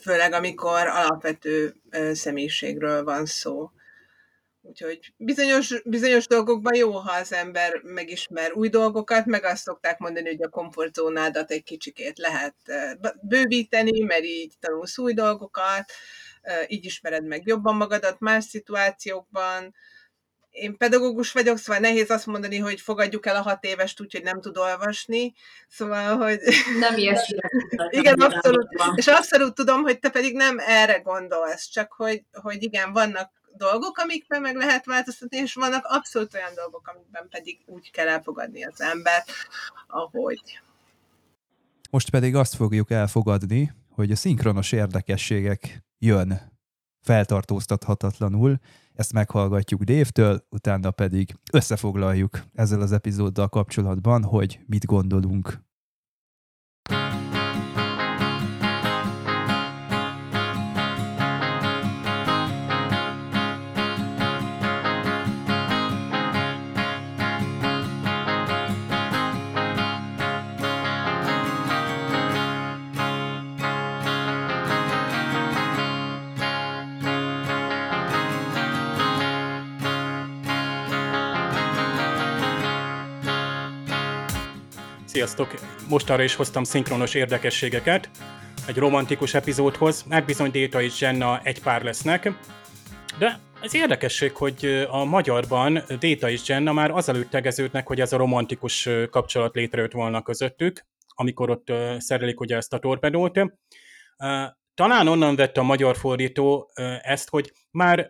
főleg 0.00 0.32
amikor 0.32 0.86
alapvető 0.86 1.74
személyiségről 2.12 3.04
van 3.04 3.26
szó. 3.26 3.70
Úgyhogy 4.66 5.12
bizonyos, 5.16 5.82
bizonyos 5.84 6.26
dolgokban 6.26 6.74
jó, 6.74 6.92
ha 6.92 7.12
az 7.12 7.32
ember 7.32 7.80
megismer 7.82 8.52
új 8.52 8.68
dolgokat, 8.68 9.26
meg 9.26 9.44
azt 9.44 9.62
szokták 9.62 9.98
mondani, 9.98 10.28
hogy 10.28 10.42
a 10.42 10.48
komfortzónádat 10.48 11.50
egy 11.50 11.62
kicsikét 11.62 12.18
lehet 12.18 12.54
bővíteni, 13.22 14.00
mert 14.00 14.24
így 14.24 14.54
tanulsz 14.60 14.98
új 14.98 15.12
dolgokat, 15.12 15.92
így 16.66 16.84
ismered 16.84 17.26
meg 17.26 17.46
jobban 17.46 17.76
magadat 17.76 18.20
más 18.20 18.44
szituációkban. 18.44 19.74
Én 20.50 20.76
pedagógus 20.76 21.32
vagyok, 21.32 21.58
szóval 21.58 21.80
nehéz 21.80 22.10
azt 22.10 22.26
mondani, 22.26 22.58
hogy 22.58 22.80
fogadjuk 22.80 23.26
el 23.26 23.36
a 23.36 23.42
hat 23.42 23.64
évest 23.64 24.00
úgy, 24.00 24.12
hogy 24.12 24.22
nem 24.22 24.40
tud 24.40 24.56
olvasni. 24.56 25.34
Szóval, 25.68 26.16
hogy... 26.16 26.40
Nem 26.78 26.96
ilyesmi. 27.02 27.38
igen, 27.88 28.20
abszolút. 28.20 28.68
És 28.94 29.06
abszolút 29.06 29.54
tudom, 29.54 29.82
hogy 29.82 29.98
te 29.98 30.10
pedig 30.10 30.34
nem 30.34 30.58
erre 30.58 30.98
gondolsz, 30.98 31.68
csak 31.68 31.92
hogy, 31.92 32.22
hogy 32.32 32.62
igen, 32.62 32.92
vannak 32.92 33.42
dolgok, 33.56 33.98
amikben 33.98 34.40
meg 34.40 34.56
lehet 34.56 34.84
változtatni, 34.84 35.36
és 35.36 35.54
vannak 35.54 35.84
abszolút 35.84 36.34
olyan 36.34 36.54
dolgok, 36.54 36.88
amikben 36.94 37.28
pedig 37.30 37.62
úgy 37.66 37.90
kell 37.90 38.08
elfogadni 38.08 38.64
az 38.64 38.80
ember, 38.80 39.24
ahogy. 39.86 40.60
Most 41.90 42.10
pedig 42.10 42.34
azt 42.34 42.54
fogjuk 42.54 42.90
elfogadni, 42.90 43.72
hogy 43.90 44.10
a 44.10 44.16
szinkronos 44.16 44.72
érdekességek 44.72 45.84
jön 45.98 46.52
feltartóztathatatlanul, 47.00 48.58
ezt 48.94 49.12
meghallgatjuk 49.12 49.82
Dévtől, 49.82 50.46
utána 50.50 50.90
pedig 50.90 51.34
összefoglaljuk 51.52 52.40
ezzel 52.52 52.80
az 52.80 52.92
epizóddal 52.92 53.48
kapcsolatban, 53.48 54.24
hogy 54.24 54.60
mit 54.66 54.84
gondolunk 54.84 55.62
Sziasztok! 85.24 85.54
Mostanra 85.88 86.22
is 86.22 86.34
hoztam 86.34 86.64
szinkronos 86.64 87.14
érdekességeket 87.14 88.10
egy 88.66 88.76
romantikus 88.76 89.34
epizódhoz. 89.34 90.02
Meg 90.02 90.24
bizony 90.24 90.50
Déta 90.50 90.82
és 90.82 91.00
Jenna 91.00 91.40
egy 91.42 91.62
pár 91.62 91.82
lesznek. 91.82 92.32
De 93.18 93.38
ez 93.62 93.74
érdekesség, 93.74 94.36
hogy 94.36 94.86
a 94.90 95.04
magyarban 95.04 95.82
Déta 95.98 96.30
és 96.30 96.48
Jenna 96.48 96.72
már 96.72 96.90
azelőtt 96.90 97.30
tegeződnek, 97.30 97.86
hogy 97.86 98.00
ez 98.00 98.12
a 98.12 98.16
romantikus 98.16 98.88
kapcsolat 99.10 99.54
létrejött 99.54 99.92
volna 99.92 100.22
közöttük. 100.22 100.86
amikor 101.14 101.50
ott 101.50 101.72
szerelik 101.98 102.40
ugye 102.40 102.56
ezt 102.56 102.72
a 102.72 102.78
torpedót. 102.78 103.40
Talán 104.74 105.08
onnan 105.08 105.36
vett 105.36 105.56
a 105.56 105.62
magyar 105.62 105.96
fordító 105.96 106.70
ezt, 107.02 107.28
hogy 107.28 107.52
már 107.70 108.08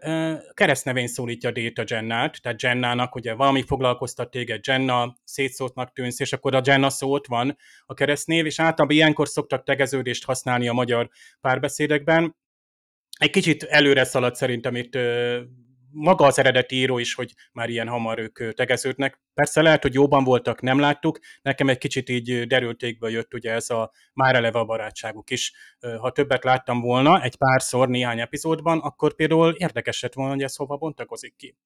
keresztnevén 0.55 1.07
szólítja 1.07 1.51
Déta 1.51 1.83
Jennát, 1.87 2.43
tehát 2.43 2.63
Jennának 2.63 3.15
ugye 3.15 3.35
valami 3.35 3.63
foglalkoztat 3.63 4.31
téged, 4.31 4.67
Jenna, 4.67 5.17
szétszótnak 5.25 5.93
tűnsz, 5.93 6.21
és 6.21 6.33
akkor 6.33 6.55
a 6.55 6.61
Jenna 6.65 6.91
szó 6.91 7.13
ott 7.13 7.27
van 7.27 7.57
a 7.87 7.95
keresztnév, 7.95 8.47
és 8.47 8.61
általában 8.61 8.97
ilyenkor 8.97 9.29
szoktak 9.29 9.65
tegeződést 9.65 10.25
használni 10.25 10.69
a 10.69 10.73
magyar 10.73 11.09
párbeszédekben. 11.41 12.37
Egy 13.19 13.31
kicsit 13.31 13.63
előre 13.63 14.05
szaladt 14.05 14.37
szerintem 14.37 14.77
itt 14.77 14.99
maga 15.95 16.27
az 16.27 16.39
eredeti 16.39 16.77
író 16.77 16.99
is, 16.99 17.15
hogy 17.15 17.33
már 17.53 17.69
ilyen 17.69 17.89
hamar 17.89 18.19
ők 18.19 18.55
tegeződnek. 18.55 19.21
Persze 19.35 19.63
lehet, 19.63 19.83
hogy 19.83 19.95
jóban 19.95 20.25
voltak, 20.25 20.61
nem 20.61 20.79
láttuk. 20.79 21.19
Nekem 21.43 21.69
egy 21.69 21.79
kicsit 21.79 22.09
így 22.09 22.47
derültékből 22.47 23.11
jött 23.11 23.35
ugye 23.35 23.53
ez 23.53 23.71
a 23.71 23.93
már 24.13 24.35
eleve 24.35 24.59
a 24.59 24.65
barátságuk 24.65 25.31
is. 25.31 25.53
Ha 25.99 26.11
többet 26.11 26.45
láttam 26.45 26.81
volna 26.81 27.23
egy 27.23 27.37
párszor 27.37 27.89
néhány 27.89 28.21
epizódban, 28.21 28.79
akkor 28.79 29.15
például 29.15 29.55
érdekes 29.59 30.03
lett 30.03 30.15
volna, 30.15 30.33
hogy 30.33 30.43
ez 30.43 30.57
hova 30.57 30.77
bontakozik 30.77 31.37
ki. 31.37 31.57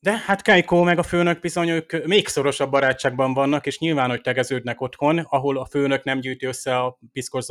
De 0.00 0.16
hát 0.16 0.42
Keiko 0.42 0.82
meg 0.82 0.98
a 0.98 1.02
főnök 1.02 1.40
bizony 1.40 1.68
ők 1.68 2.06
még 2.06 2.28
szorosabb 2.28 2.70
barátságban 2.70 3.34
vannak, 3.34 3.66
és 3.66 3.78
nyilván, 3.78 4.08
hogy 4.08 4.20
tegeződnek 4.20 4.80
otthon, 4.80 5.18
ahol 5.18 5.58
a 5.58 5.64
főnök 5.64 6.04
nem 6.04 6.20
gyűjti 6.20 6.46
össze 6.46 6.78
a 6.78 6.98
piszkos 7.12 7.46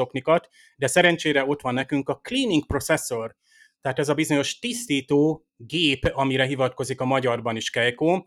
de 0.76 0.88
szerencsére 0.88 1.45
ott 1.45 1.61
van 1.61 1.74
nekünk 1.74 2.09
a 2.09 2.20
cleaning 2.24 2.65
processor, 2.65 3.36
tehát 3.82 3.99
ez 3.99 4.09
a 4.09 4.13
bizonyos 4.13 4.59
tisztító 4.59 5.45
gép, 5.57 6.09
amire 6.13 6.45
hivatkozik 6.45 7.01
a 7.01 7.05
magyarban 7.05 7.55
is 7.55 7.69
Keiko, 7.69 8.25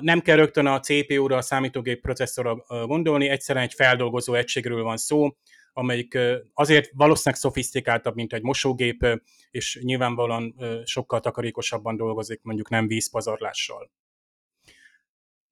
nem 0.00 0.20
kell 0.20 0.36
rögtön 0.36 0.66
a 0.66 0.80
CPU-ra, 0.80 1.36
a 1.36 1.42
számítógép 1.42 2.00
processzorra 2.00 2.56
gondolni, 2.86 3.28
egyszerűen 3.28 3.64
egy 3.64 3.74
feldolgozó 3.74 4.34
egységről 4.34 4.82
van 4.82 4.96
szó, 4.96 5.36
amelyik 5.72 6.18
azért 6.52 6.90
valószínűleg 6.92 7.40
szofisztikáltabb, 7.40 8.14
mint 8.14 8.32
egy 8.32 8.42
mosógép, 8.42 9.20
és 9.50 9.80
nyilvánvalóan 9.82 10.54
sokkal 10.84 11.20
takarékosabban 11.20 11.96
dolgozik, 11.96 12.40
mondjuk 12.42 12.68
nem 12.68 12.86
vízpazarlással. 12.86 13.90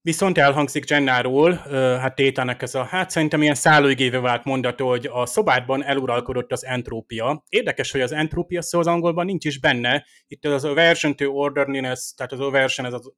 Viszont 0.04 0.38
elhangzik 0.38 0.88
Jennáról, 0.88 1.52
hát 1.98 2.14
Tétának 2.14 2.62
ez 2.62 2.74
a, 2.74 2.84
hát 2.84 3.10
szerintem 3.10 3.42
ilyen 3.42 3.54
szállóigéve 3.54 4.20
vált 4.20 4.44
mondató, 4.44 4.88
hogy 4.88 5.08
a 5.12 5.26
szobádban 5.26 5.84
eluralkodott 5.84 6.52
az 6.52 6.64
entrópia. 6.64 7.44
Érdekes, 7.48 7.90
hogy 7.90 8.00
az 8.00 8.12
entrópia 8.12 8.62
szó 8.62 8.78
az 8.78 8.86
angolban 8.86 9.24
nincs 9.24 9.44
is 9.44 9.60
benne. 9.60 10.06
Itt 10.26 10.44
az 10.44 10.64
aversion 10.64 11.16
to 11.16 11.24
orderliness, 11.24 12.12
tehát 12.16 12.32
az 12.32 12.40
aversion, 12.40 12.86
ez 12.86 12.92
az 12.92 13.12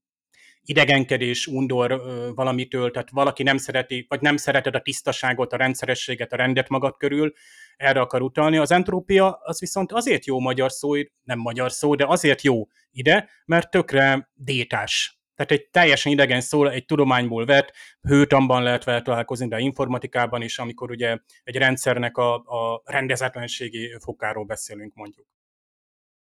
idegenkedés, 0.62 1.46
undor 1.46 2.02
valamitől, 2.34 2.90
tehát 2.90 3.10
valaki 3.10 3.42
nem 3.42 3.56
szereti, 3.56 4.06
vagy 4.08 4.20
nem 4.20 4.36
szereted 4.36 4.74
a 4.74 4.80
tisztaságot, 4.80 5.52
a 5.52 5.56
rendszerességet, 5.56 6.32
a 6.32 6.36
rendet 6.36 6.68
magad 6.68 6.96
körül, 6.96 7.32
erre 7.76 8.00
akar 8.00 8.22
utalni. 8.22 8.56
Az 8.56 8.70
entrópia 8.70 9.38
az 9.42 9.60
viszont 9.60 9.92
azért 9.92 10.26
jó 10.26 10.40
magyar 10.40 10.72
szó, 10.72 10.94
nem 11.22 11.38
magyar 11.38 11.72
szó, 11.72 11.94
de 11.94 12.06
azért 12.06 12.42
jó 12.42 12.66
ide, 12.90 13.28
mert 13.44 13.70
tökre 13.70 14.30
détás 14.34 15.18
tehát 15.34 15.52
egy 15.52 15.68
teljesen 15.70 16.12
idegen 16.12 16.40
szó, 16.40 16.66
egy 16.66 16.84
tudományból 16.84 17.44
vett, 17.44 17.72
hőtamban 18.00 18.62
lehet 18.62 18.84
vele 18.84 19.02
találkozni, 19.02 19.48
de 19.48 19.58
informatikában 19.58 20.42
is, 20.42 20.58
amikor 20.58 20.90
ugye 20.90 21.18
egy 21.42 21.56
rendszernek 21.56 22.16
a, 22.16 22.34
a 22.34 22.82
rendezetlenségi 22.84 23.96
fokáról 24.00 24.44
beszélünk 24.44 24.94
mondjuk. 24.94 25.26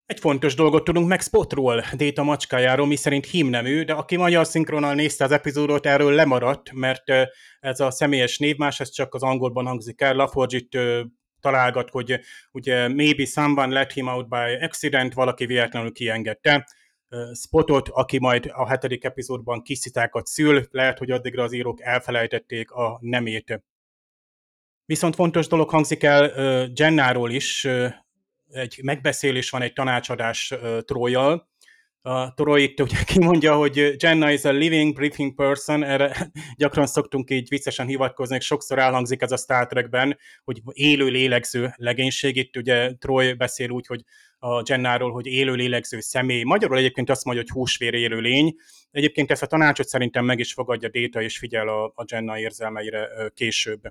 Egy 0.05 0.19
fontos 0.19 0.55
dolgot 0.55 0.83
tudunk 0.83 1.07
meg 1.07 1.21
Spotról, 1.21 1.83
Déta 1.93 2.23
macskájáról, 2.23 2.87
mi 2.87 2.95
szerint 2.95 3.25
hímnemű, 3.25 3.83
de 3.83 3.93
aki 3.93 4.15
magyar 4.15 4.45
szinkronnal 4.45 4.93
nézte 4.93 5.23
az 5.23 5.31
epizódot, 5.31 5.85
erről 5.85 6.13
lemaradt, 6.13 6.71
mert 6.71 7.03
ez 7.59 7.79
a 7.79 7.91
személyes 7.91 8.37
névmás, 8.37 8.79
ez 8.79 8.89
csak 8.89 9.13
az 9.13 9.23
angolban 9.23 9.65
hangzik 9.65 10.01
el. 10.01 10.15
Laforge 10.15 10.59
találgat, 11.39 11.89
hogy 11.89 12.19
ugye 12.51 12.87
maybe 12.87 13.25
someone 13.25 13.73
let 13.73 13.91
him 13.93 14.07
out 14.07 14.27
by 14.27 14.53
accident, 14.61 15.13
valaki 15.13 15.45
véletlenül 15.45 15.91
kiengedte 15.91 16.67
spotot, 17.33 17.89
aki 17.89 18.19
majd 18.19 18.51
a 18.53 18.67
hetedik 18.67 19.03
epizódban 19.03 19.61
kiszitákat 19.61 20.25
szül, 20.25 20.67
lehet, 20.71 20.97
hogy 20.97 21.11
addigra 21.11 21.43
az 21.43 21.53
írók 21.53 21.81
elfelejtették 21.81 22.71
a 22.71 22.97
nemét. 23.01 23.63
Viszont 24.85 25.15
fontos 25.15 25.47
dolog 25.47 25.69
hangzik 25.69 26.03
el 26.03 26.31
Jennáról 26.73 27.31
is, 27.31 27.67
egy 28.49 28.79
megbeszélés 28.83 29.49
van, 29.49 29.61
egy 29.61 29.73
tanácsadás 29.73 30.53
Trojjal, 30.85 31.51
a 32.05 32.33
Troy 32.33 32.63
itt 32.63 32.81
ugye 32.81 33.03
kimondja, 33.13 33.55
hogy 33.55 33.95
Jenna 33.97 34.31
is 34.31 34.43
a 34.43 34.51
living, 34.51 34.93
breathing 34.93 35.35
person, 35.35 35.83
erre 35.83 36.31
gyakran 36.57 36.85
szoktunk 36.85 37.29
így 37.29 37.49
viccesen 37.49 37.87
hivatkozni, 37.87 38.35
és 38.35 38.45
sokszor 38.45 38.79
elhangzik 38.79 39.21
ez 39.21 39.31
a 39.31 39.37
Star 39.37 39.67
Trekben, 39.67 40.17
hogy 40.43 40.61
élő 40.71 41.07
lélegző 41.07 41.73
legénység, 41.75 42.35
itt 42.35 42.57
ugye 42.57 42.93
Troy 42.93 43.33
beszél 43.33 43.69
úgy, 43.69 43.87
hogy 43.87 44.03
a 44.43 44.63
Jennáról, 44.65 45.11
hogy 45.11 45.25
élő 45.25 45.53
lélegző 45.53 45.99
személy. 45.99 46.43
Magyarul 46.43 46.77
egyébként 46.77 47.09
azt 47.09 47.25
mondja, 47.25 47.43
hogy 47.43 47.53
húsvér 47.53 47.93
élő 47.93 48.19
lény. 48.19 48.55
Egyébként 48.91 49.31
ezt 49.31 49.41
a 49.41 49.47
tanácsot 49.47 49.87
szerintem 49.87 50.25
meg 50.25 50.39
is 50.39 50.53
fogadja 50.53 50.89
Déta, 50.89 51.21
és 51.21 51.37
figyel 51.37 51.67
a, 51.67 51.85
a 51.85 52.05
Jenna 52.07 52.39
érzelmeire 52.39 53.09
később. 53.33 53.81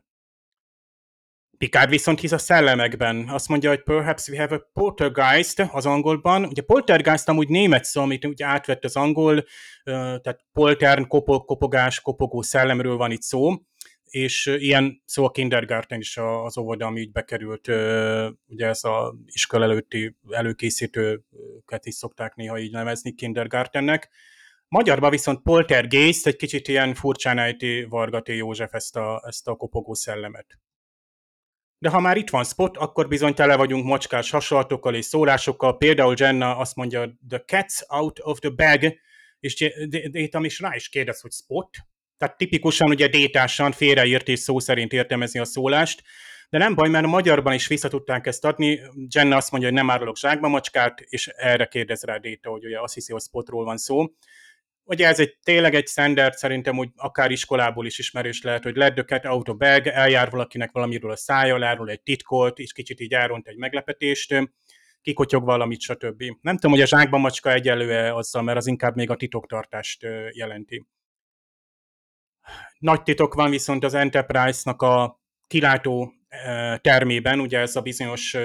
Picard 1.58 1.88
viszont 1.88 2.20
hisz 2.20 2.32
a 2.32 2.38
szellemekben. 2.38 3.28
Azt 3.28 3.48
mondja, 3.48 3.68
hogy 3.68 3.82
perhaps 3.82 4.28
we 4.28 4.40
have 4.40 4.54
a 4.54 4.70
poltergeist 4.72 5.68
az 5.72 5.86
angolban. 5.86 6.44
Ugye 6.44 6.62
poltergeist 6.62 7.28
amúgy 7.28 7.48
német 7.48 7.84
szó, 7.84 8.02
amit 8.02 8.24
ugye 8.24 8.46
átvett 8.46 8.84
az 8.84 8.96
angol, 8.96 9.44
tehát 9.84 10.44
poltern, 10.52 11.06
kopog, 11.06 11.44
kopogás, 11.44 12.00
kopogó 12.00 12.42
szellemről 12.42 12.96
van 12.96 13.10
itt 13.10 13.22
szó 13.22 13.54
és 14.12 14.46
ilyen 14.46 15.02
szó 15.04 15.24
a 15.24 15.30
kindergarten 15.30 15.98
is 15.98 16.16
az 16.16 16.58
óvoda, 16.58 16.86
ami 16.86 17.00
így 17.00 17.12
bekerült, 17.12 17.68
ugye 18.46 18.66
ez 18.66 18.84
a 18.84 19.14
iskola 19.26 19.64
előtti 19.64 20.16
előkészítőket 20.30 21.86
is 21.86 21.94
szokták 21.94 22.34
néha 22.34 22.58
így 22.58 22.70
nevezni 22.70 23.14
kindergartennek. 23.14 24.10
Magyarban 24.68 25.10
viszont 25.10 25.42
poltergeist 25.42 26.26
egy 26.26 26.36
kicsit 26.36 26.68
ilyen 26.68 26.94
furcsán 26.94 27.38
ejti 27.38 27.84
Vargaté 27.84 28.36
József 28.36 28.72
ezt 28.72 28.96
a, 28.96 29.22
ezt 29.26 29.48
a 29.48 29.54
kopogó 29.54 29.94
szellemet. 29.94 30.58
De 31.78 31.88
ha 31.88 32.00
már 32.00 32.16
itt 32.16 32.30
van 32.30 32.44
spot, 32.44 32.76
akkor 32.76 33.08
bizony 33.08 33.34
tele 33.34 33.56
vagyunk 33.56 33.84
mocskás 33.84 34.30
hasonlatokkal 34.30 34.94
és 34.94 35.04
szólásokkal. 35.04 35.76
Például 35.76 36.14
Jenna 36.18 36.56
azt 36.56 36.76
mondja, 36.76 37.16
the 37.28 37.44
cat's 37.46 37.82
out 37.88 38.18
of 38.22 38.38
the 38.38 38.50
bag, 38.50 38.94
és 39.40 39.72
Détam 40.10 40.44
is 40.44 40.60
rá 40.60 40.74
is 40.74 40.88
kérdez, 40.88 41.20
hogy 41.20 41.32
spot, 41.32 41.68
tehát 42.22 42.36
tipikusan 42.36 42.88
ugye 42.88 43.08
détásan 43.08 43.72
félreírt 43.72 44.28
és 44.28 44.38
szó 44.38 44.58
szerint 44.58 44.92
értelmezni 44.92 45.40
a 45.40 45.44
szólást, 45.44 46.02
de 46.50 46.58
nem 46.58 46.74
baj, 46.74 46.88
mert 46.88 47.04
a 47.04 47.08
magyarban 47.08 47.52
is 47.52 47.66
vissza 47.66 47.88
tudták 47.88 48.26
ezt 48.26 48.44
adni. 48.44 48.80
Jenna 49.14 49.36
azt 49.36 49.50
mondja, 49.50 49.68
hogy 49.68 49.78
nem 49.78 49.90
árulok 49.90 50.16
zsákba 50.16 50.48
macskát, 50.48 51.00
és 51.00 51.26
erre 51.26 51.66
kérdez 51.66 52.02
rá 52.02 52.16
Déta, 52.16 52.50
hogy 52.50 52.64
ugye 52.64 52.80
azt 52.80 52.94
hiszi, 52.94 53.12
hogy 53.12 53.22
spotról 53.22 53.64
van 53.64 53.76
szó. 53.76 54.06
Ugye 54.84 55.06
ez 55.06 55.20
egy 55.20 55.36
tényleg 55.42 55.74
egy 55.74 55.86
standard, 55.86 56.34
szerintem 56.34 56.78
úgy 56.78 56.88
akár 56.96 57.30
iskolából 57.30 57.86
is 57.86 57.98
ismerős 57.98 58.42
lehet, 58.42 58.62
hogy 58.62 58.76
let 58.76 58.94
the 58.94 59.04
cat 59.04 59.24
out 59.24 59.48
of 59.48 59.56
bag, 59.56 59.86
eljár 59.86 60.30
valakinek 60.30 60.70
valamiről 60.72 61.10
a 61.10 61.16
szája, 61.16 61.54
elárul 61.54 61.90
egy 61.90 62.02
titkot, 62.02 62.58
és 62.58 62.72
kicsit 62.72 63.00
így 63.00 63.12
elront 63.12 63.48
egy 63.48 63.56
meglepetést, 63.56 64.50
kikotyog 65.00 65.44
valamit, 65.44 65.80
stb. 65.80 66.22
Nem 66.40 66.54
tudom, 66.54 66.70
hogy 66.70 66.80
a 66.80 66.86
zsákba 66.86 67.18
macska 67.18 67.52
egyelő 67.52 68.12
azzal, 68.12 68.42
mert 68.42 68.58
az 68.58 68.66
inkább 68.66 68.96
még 68.96 69.10
a 69.10 69.16
titoktartást 69.16 70.06
jelenti. 70.32 70.86
Nagy 72.78 73.02
titok 73.02 73.34
van 73.34 73.50
viszont 73.50 73.84
az 73.84 73.94
Enterprise-nak 73.94 74.82
a 74.82 75.20
kilátó 75.46 76.12
termében, 76.80 77.40
ugye 77.40 77.58
ez 77.58 77.76
a 77.76 77.80
bizonyos 77.80 78.36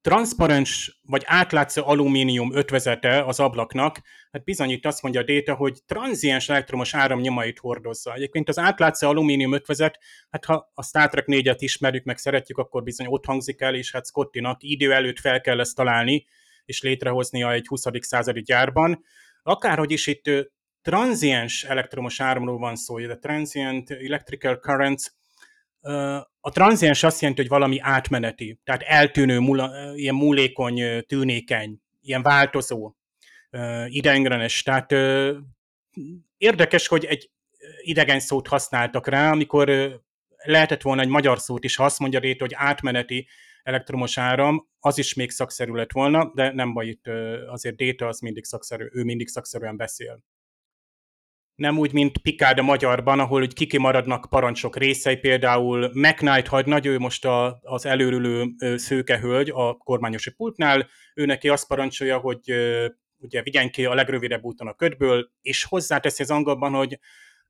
transzparens 0.00 1.00
vagy 1.02 1.22
átlátszó 1.26 1.86
alumínium 1.86 2.54
ötvezete 2.54 3.24
az 3.24 3.40
ablaknak, 3.40 4.00
hát 4.32 4.44
bizony 4.44 4.78
azt 4.82 5.02
mondja 5.02 5.20
a 5.20 5.24
Data, 5.24 5.54
hogy 5.54 5.78
tranziens 5.86 6.48
elektromos 6.48 6.94
áram 6.94 7.20
nyomait 7.20 7.58
hordozza. 7.58 8.14
Egyébként 8.14 8.48
az 8.48 8.58
átlátszó 8.58 9.08
alumínium 9.08 9.52
ötvezet, 9.52 9.98
hát 10.30 10.44
ha 10.44 10.70
a 10.74 10.82
Star 10.82 11.08
Trek 11.08 11.24
4-et 11.28 11.56
ismerjük, 11.58 12.04
meg 12.04 12.18
szeretjük, 12.18 12.58
akkor 12.58 12.82
bizony 12.82 13.06
ott 13.06 13.24
hangzik 13.24 13.60
el, 13.60 13.74
és 13.74 13.92
hát 13.92 14.06
Scottinak 14.06 14.62
idő 14.62 14.92
előtt 14.92 15.18
fel 15.18 15.40
kell 15.40 15.60
ezt 15.60 15.76
találni, 15.76 16.26
és 16.64 16.82
létrehoznia 16.82 17.52
egy 17.52 17.66
20. 17.66 17.84
századi 18.00 18.42
gyárban. 18.42 19.04
Akárhogy 19.42 19.90
is 19.90 20.06
itt 20.06 20.30
tranziens 20.84 21.64
elektromos 21.64 22.20
áramról 22.20 22.58
van 22.58 22.76
szó, 22.76 22.96
a 22.96 23.18
transient 23.18 23.90
electrical 23.90 24.56
current, 24.56 25.14
a 26.40 26.50
tranziens 26.50 27.02
azt 27.02 27.20
jelenti, 27.20 27.40
hogy 27.40 27.50
valami 27.50 27.78
átmeneti, 27.80 28.60
tehát 28.64 28.82
eltűnő, 28.82 29.38
ilyen 29.94 30.14
múlékony, 30.14 31.04
tűnékeny, 31.06 31.80
ilyen 32.02 32.22
változó, 32.22 32.94
idegengrenes. 33.86 34.62
Tehát 34.62 34.92
érdekes, 36.36 36.86
hogy 36.86 37.04
egy 37.04 37.30
idegen 37.80 38.20
szót 38.20 38.46
használtak 38.46 39.08
rá, 39.08 39.30
amikor 39.30 39.70
lehetett 40.36 40.82
volna 40.82 41.02
egy 41.02 41.08
magyar 41.08 41.38
szót 41.38 41.64
is, 41.64 41.76
ha 41.76 41.84
azt 41.84 41.98
mondja 41.98 42.18
Réta, 42.18 42.44
hogy 42.44 42.54
átmeneti 42.56 43.28
elektromos 43.62 44.18
áram, 44.18 44.68
az 44.80 44.98
is 44.98 45.14
még 45.14 45.30
szakszerű 45.30 45.72
lett 45.72 45.92
volna, 45.92 46.32
de 46.34 46.52
nem 46.52 46.72
baj, 46.72 46.86
itt 46.86 47.06
azért 47.46 47.76
Déta 47.76 48.06
az 48.06 48.20
mindig 48.20 48.44
szakszerű, 48.44 48.88
ő 48.92 49.04
mindig 49.04 49.28
szakszerűen 49.28 49.76
beszél. 49.76 50.22
Nem 51.54 51.78
úgy, 51.78 51.92
mint 51.92 52.18
Picard 52.18 52.58
a 52.58 52.62
magyarban, 52.62 53.20
ahol 53.20 53.42
úgy 53.42 53.54
kiki 53.54 53.78
maradnak 53.78 54.26
parancsok 54.28 54.76
részei, 54.76 55.16
például 55.16 55.90
McKnight 55.92 56.48
hagynagy, 56.48 56.86
ő 56.86 56.98
most 56.98 57.24
a, 57.24 57.58
az 57.62 57.86
előrülő 57.86 58.54
szőke 58.76 59.18
hölgy 59.18 59.50
a 59.54 59.74
kormányosi 59.74 60.30
pultnál, 60.30 60.88
ő 61.14 61.24
neki 61.24 61.48
azt 61.48 61.66
parancsolja, 61.66 62.18
hogy 62.18 62.40
ugye 63.18 63.42
vigyen 63.42 63.70
ki 63.70 63.84
a 63.84 63.94
legrövidebb 63.94 64.44
úton 64.44 64.66
a 64.66 64.74
ködből, 64.74 65.30
és 65.40 65.64
hozzáteszi 65.64 66.22
az 66.22 66.30
angolban, 66.30 66.72
hogy 66.72 66.98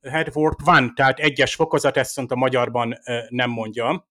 head 0.02 0.30
warp 0.34 0.60
van, 0.64 0.94
tehát 0.94 1.18
egyes 1.18 1.54
fokozat, 1.54 1.96
ezt 1.96 2.18
a 2.18 2.36
magyarban 2.36 2.98
nem 3.28 3.50
mondja. 3.50 4.08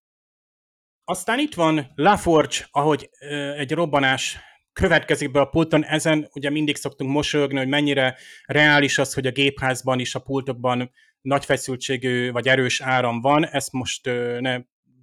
Aztán 1.03 1.39
itt 1.39 1.53
van 1.53 1.91
LaForge, 1.95 2.55
ahogy 2.71 3.09
egy 3.57 3.71
robbanás 3.71 4.37
következik 4.73 5.31
be 5.31 5.39
a 5.39 5.45
pulton, 5.45 5.85
ezen 5.85 6.29
ugye 6.33 6.49
mindig 6.49 6.75
szoktunk 6.75 7.11
mosolyogni, 7.11 7.57
hogy 7.57 7.67
mennyire 7.67 8.17
reális 8.45 8.97
az, 8.97 9.13
hogy 9.13 9.27
a 9.27 9.31
gépházban 9.31 9.99
is 9.99 10.15
a 10.15 10.19
pultokban 10.19 10.91
nagy 11.21 11.45
feszültségű 11.45 12.31
vagy 12.31 12.47
erős 12.47 12.81
áram 12.81 13.21
van, 13.21 13.47
ezt 13.47 13.71
most 13.71 14.05
ne 14.39 14.61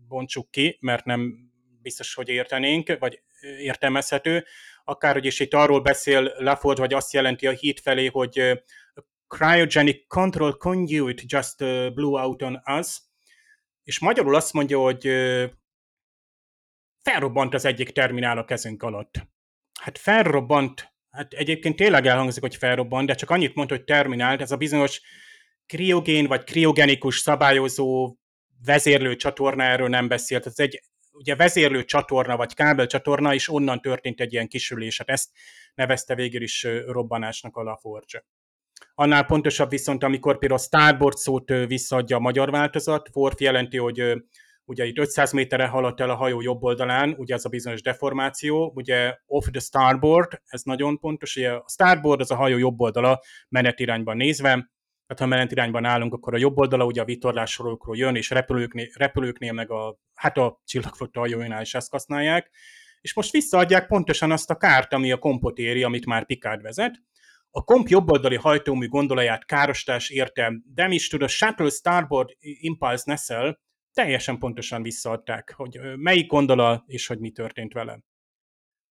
bontsuk 0.08 0.50
ki, 0.50 0.78
mert 0.80 1.04
nem 1.04 1.50
biztos, 1.82 2.14
hogy 2.14 2.28
értenénk, 2.28 2.98
vagy 2.98 3.22
értelmezhető. 3.58 4.44
Akárhogy 4.84 5.24
is 5.24 5.40
itt 5.40 5.54
arról 5.54 5.80
beszél 5.80 6.32
Laforge, 6.38 6.80
vagy 6.80 6.94
azt 6.94 7.12
jelenti 7.12 7.46
a 7.46 7.50
híd 7.50 7.78
felé, 7.78 8.06
hogy 8.06 8.62
cryogenic 9.28 10.06
control 10.06 10.56
conduit 10.56 11.22
just 11.26 11.58
blew 11.94 12.18
out 12.18 12.42
on 12.42 12.62
us, 12.78 13.00
és 13.82 13.98
magyarul 13.98 14.34
azt 14.34 14.52
mondja, 14.52 14.78
hogy 14.78 15.02
felrobbant 17.02 17.54
az 17.54 17.64
egyik 17.64 17.90
terminál 17.90 18.38
a 18.38 18.44
kezünk 18.44 18.82
alatt. 18.82 19.28
Hát 19.80 19.98
felrobbant, 19.98 20.92
hát 21.10 21.32
egyébként 21.32 21.76
tényleg 21.76 22.06
elhangzik, 22.06 22.42
hogy 22.42 22.56
felrobbant, 22.56 23.06
de 23.06 23.14
csak 23.14 23.30
annyit 23.30 23.54
mondta, 23.54 23.74
hogy 23.74 23.84
terminált, 23.84 24.40
ez 24.40 24.50
a 24.50 24.56
bizonyos 24.56 25.00
kriogén 25.66 26.26
vagy 26.26 26.44
kriogenikus 26.44 27.18
szabályozó 27.18 28.16
vezérlő 28.64 29.16
csatorna 29.16 29.62
erről 29.62 29.88
nem 29.88 30.08
beszélt. 30.08 30.46
Ez 30.46 30.58
egy 30.58 30.82
ugye 31.12 31.36
vezérlő 31.36 31.84
csatorna 31.84 32.36
vagy 32.36 32.54
kábel 32.54 32.86
csatorna, 32.86 33.34
és 33.34 33.48
onnan 33.48 33.80
történt 33.80 34.20
egy 34.20 34.32
ilyen 34.32 34.48
kisülés. 34.48 34.98
Hát 34.98 35.08
ezt 35.08 35.28
nevezte 35.74 36.14
végül 36.14 36.42
is 36.42 36.66
robbanásnak 36.86 37.56
a 37.56 37.62
Laforge. 37.62 38.24
Annál 38.94 39.24
pontosabb 39.24 39.70
viszont, 39.70 40.02
amikor 40.02 40.38
például 40.38 40.60
a 40.60 40.62
starboard 40.62 41.16
szót 41.16 41.52
visszaadja 41.66 42.16
a 42.16 42.20
magyar 42.20 42.50
változat, 42.50 43.10
Worf 43.12 43.40
jelenti, 43.40 43.76
hogy 43.76 44.22
ugye 44.70 44.86
itt 44.86 44.98
500 44.98 45.32
méterre 45.32 45.66
haladt 45.66 46.00
el 46.00 46.10
a 46.10 46.14
hajó 46.14 46.40
jobb 46.40 46.62
oldalán, 46.62 47.14
ugye 47.18 47.34
az 47.34 47.44
a 47.44 47.48
bizonyos 47.48 47.82
deformáció, 47.82 48.72
ugye 48.74 49.16
off 49.26 49.46
the 49.50 49.60
starboard, 49.60 50.40
ez 50.46 50.62
nagyon 50.62 50.98
pontos, 50.98 51.36
ugye 51.36 51.50
a 51.50 51.64
starboard 51.68 52.20
az 52.20 52.30
a 52.30 52.34
hajó 52.34 52.58
jobb 52.58 52.80
oldala 52.80 53.20
menetirányban 53.48 54.16
nézve, 54.16 54.48
tehát 55.06 55.18
ha 55.18 55.26
menetirányban 55.26 55.84
állunk, 55.84 56.14
akkor 56.14 56.34
a 56.34 56.38
jobb 56.38 56.58
oldala 56.58 56.84
ugye 56.84 57.00
a 57.00 57.04
vitorlássorokról 57.04 57.96
jön, 57.96 58.16
és 58.16 58.30
repülőknél, 58.30 58.86
repülőknél 58.94 59.52
meg 59.52 59.70
a, 59.70 59.98
hát 60.14 60.38
a 60.38 60.60
csillagflotta 60.64 61.20
hajóinál 61.20 61.62
is 61.62 61.74
ezt 61.74 61.90
használják, 61.90 62.50
és 63.00 63.14
most 63.14 63.32
visszaadják 63.32 63.86
pontosan 63.86 64.30
azt 64.30 64.50
a 64.50 64.56
kárt, 64.56 64.92
ami 64.92 65.12
a 65.12 65.18
kompot 65.18 65.58
éri, 65.58 65.82
amit 65.82 66.06
már 66.06 66.26
Picard 66.26 66.62
vezet. 66.62 67.02
A 67.50 67.64
komp 67.64 67.88
jobboldali 67.88 68.36
hajtómű 68.36 68.88
gondolaját 68.88 69.44
károsítás 69.44 70.10
érte. 70.10 70.52
Damage 70.74 71.06
to 71.10 71.16
the 71.16 71.26
shuttle 71.26 71.70
starboard 71.70 72.28
impulse 72.40 73.02
nacelle, 73.06 73.58
teljesen 74.00 74.38
pontosan 74.38 74.82
visszaadták, 74.82 75.52
hogy 75.56 75.80
melyik 75.96 76.26
gondola 76.26 76.84
és 76.86 77.06
hogy 77.06 77.18
mi 77.18 77.30
történt 77.30 77.72
vele. 77.72 78.00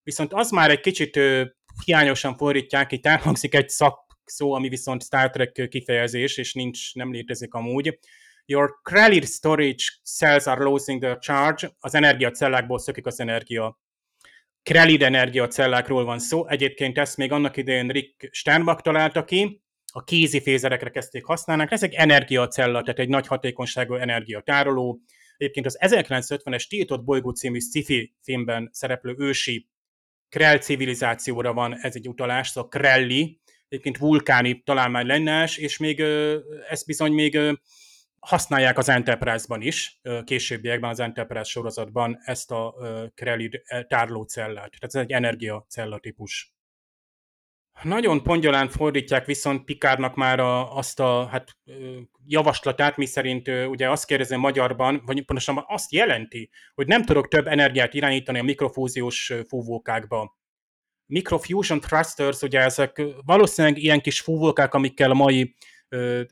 Viszont 0.04 0.34
az 0.34 0.52
már 0.52 0.70
egy 0.70 0.80
kicsit 0.80 1.20
hiányosan 1.86 2.38
fordítják, 2.38 2.92
itt 2.92 3.06
elhangzik 3.06 3.56
egy 3.56 3.70
szakszó, 3.70 4.54
ami 4.54 4.70
viszont 4.70 5.04
Star 5.04 5.30
Trek 5.30 5.68
kifejezés, 5.70 6.38
és 6.38 6.54
nincs, 6.54 6.96
nem 6.96 7.12
létezik 7.12 7.54
amúgy. 7.54 8.00
Your 8.46 8.80
credit 8.82 9.28
storage 9.28 9.84
cells 10.04 10.46
are 10.46 10.64
losing 10.64 11.02
their 11.02 11.18
charge. 11.18 11.72
Az 11.80 11.96
energiacellákból 11.96 12.80
szökik 12.80 13.06
az 13.06 13.20
energia. 13.20 13.80
Krelid 14.64 15.02
energiacellákról 15.02 16.04
van 16.06 16.20
szó. 16.20 16.48
Egyébként 16.48 16.98
ezt 16.98 17.18
még 17.18 17.32
annak 17.32 17.58
idején 17.58 17.88
Rick 17.88 18.30
Sternbach 18.32 18.82
találta 18.82 19.24
ki, 19.24 19.62
a 19.92 20.04
kézi 20.04 20.42
fézerekre 20.42 20.90
kezdték 20.90 21.26
használni. 21.26 21.66
Ez 21.70 21.84
egy 21.84 21.94
energiacella, 21.94 22.82
tehát 22.82 23.00
egy 23.00 23.10
nagy 23.10 23.28
hatékonyságú 23.28 23.94
energiatároló. 23.94 25.00
Egyébként 25.38 25.66
az 25.66 25.78
1950-es 25.82 26.68
Tiltott 26.68 27.04
bolygó 27.04 27.30
című 27.30 27.60
sci-fi 27.60 28.16
filmben 28.22 28.70
szereplő 28.72 29.16
ősi 29.18 29.70
Krell 30.30 30.58
civilizációra 30.58 31.54
van 31.54 31.78
ez 31.82 31.96
egy 31.96 32.08
utalás, 32.08 32.48
szóval 32.48 32.70
Krelli, 32.70 33.40
egyébként 33.68 33.98
vulkáni 33.98 34.62
találmány 34.64 35.06
lenne, 35.06 35.50
és 35.56 35.78
még 35.78 36.00
ezt 36.70 36.86
bizony 36.86 37.12
még 37.12 37.40
használják 38.20 38.78
az 38.78 38.90
Enterprise-ban 38.90 39.62
is, 39.62 40.00
későbbiekben 40.24 40.90
az 40.90 41.00
Enterprise 41.00 41.44
sorozatban 41.44 42.20
ezt 42.24 42.52
a 42.52 42.76
Krelli 43.16 43.50
tárolócellát. 43.88 44.72
Tehát 44.80 44.84
ez 44.84 44.96
egy 44.96 45.12
energiacella 45.12 46.00
típus. 46.00 46.54
Nagyon 47.84 48.24
pongyolán 48.24 48.70
fordítják 48.70 49.26
viszont 49.26 49.64
Pikárnak 49.66 50.16
már 50.16 50.40
a, 50.40 50.78
azt 50.78 51.00
a 51.00 51.26
hát, 51.26 51.58
javaslatát, 52.26 52.98
mi 52.98 53.06
szerint 53.06 53.48
ugye 53.48 53.90
azt 53.90 54.06
kérdezi 54.06 54.36
magyarban, 54.36 55.02
vagy 55.06 55.26
pontosan 55.26 55.64
azt 55.68 55.92
jelenti, 55.92 56.50
hogy 56.74 56.88
nem 56.88 57.04
tudok 57.04 57.28
több 57.28 57.48
energiát 57.48 57.94
irányítani 57.94 58.40
a 58.40 58.44
mikrofúziós 58.44 59.34
fúvókákba. 59.48 60.38
Microfusion 61.06 61.80
thrusters, 61.80 62.42
ugye 62.42 62.60
ezek 62.60 63.02
valószínűleg 63.26 63.78
ilyen 63.78 64.02
kis 64.02 64.20
fúvókák, 64.20 64.74
amikkel 64.74 65.12
a 65.12 65.14
mai 65.14 65.56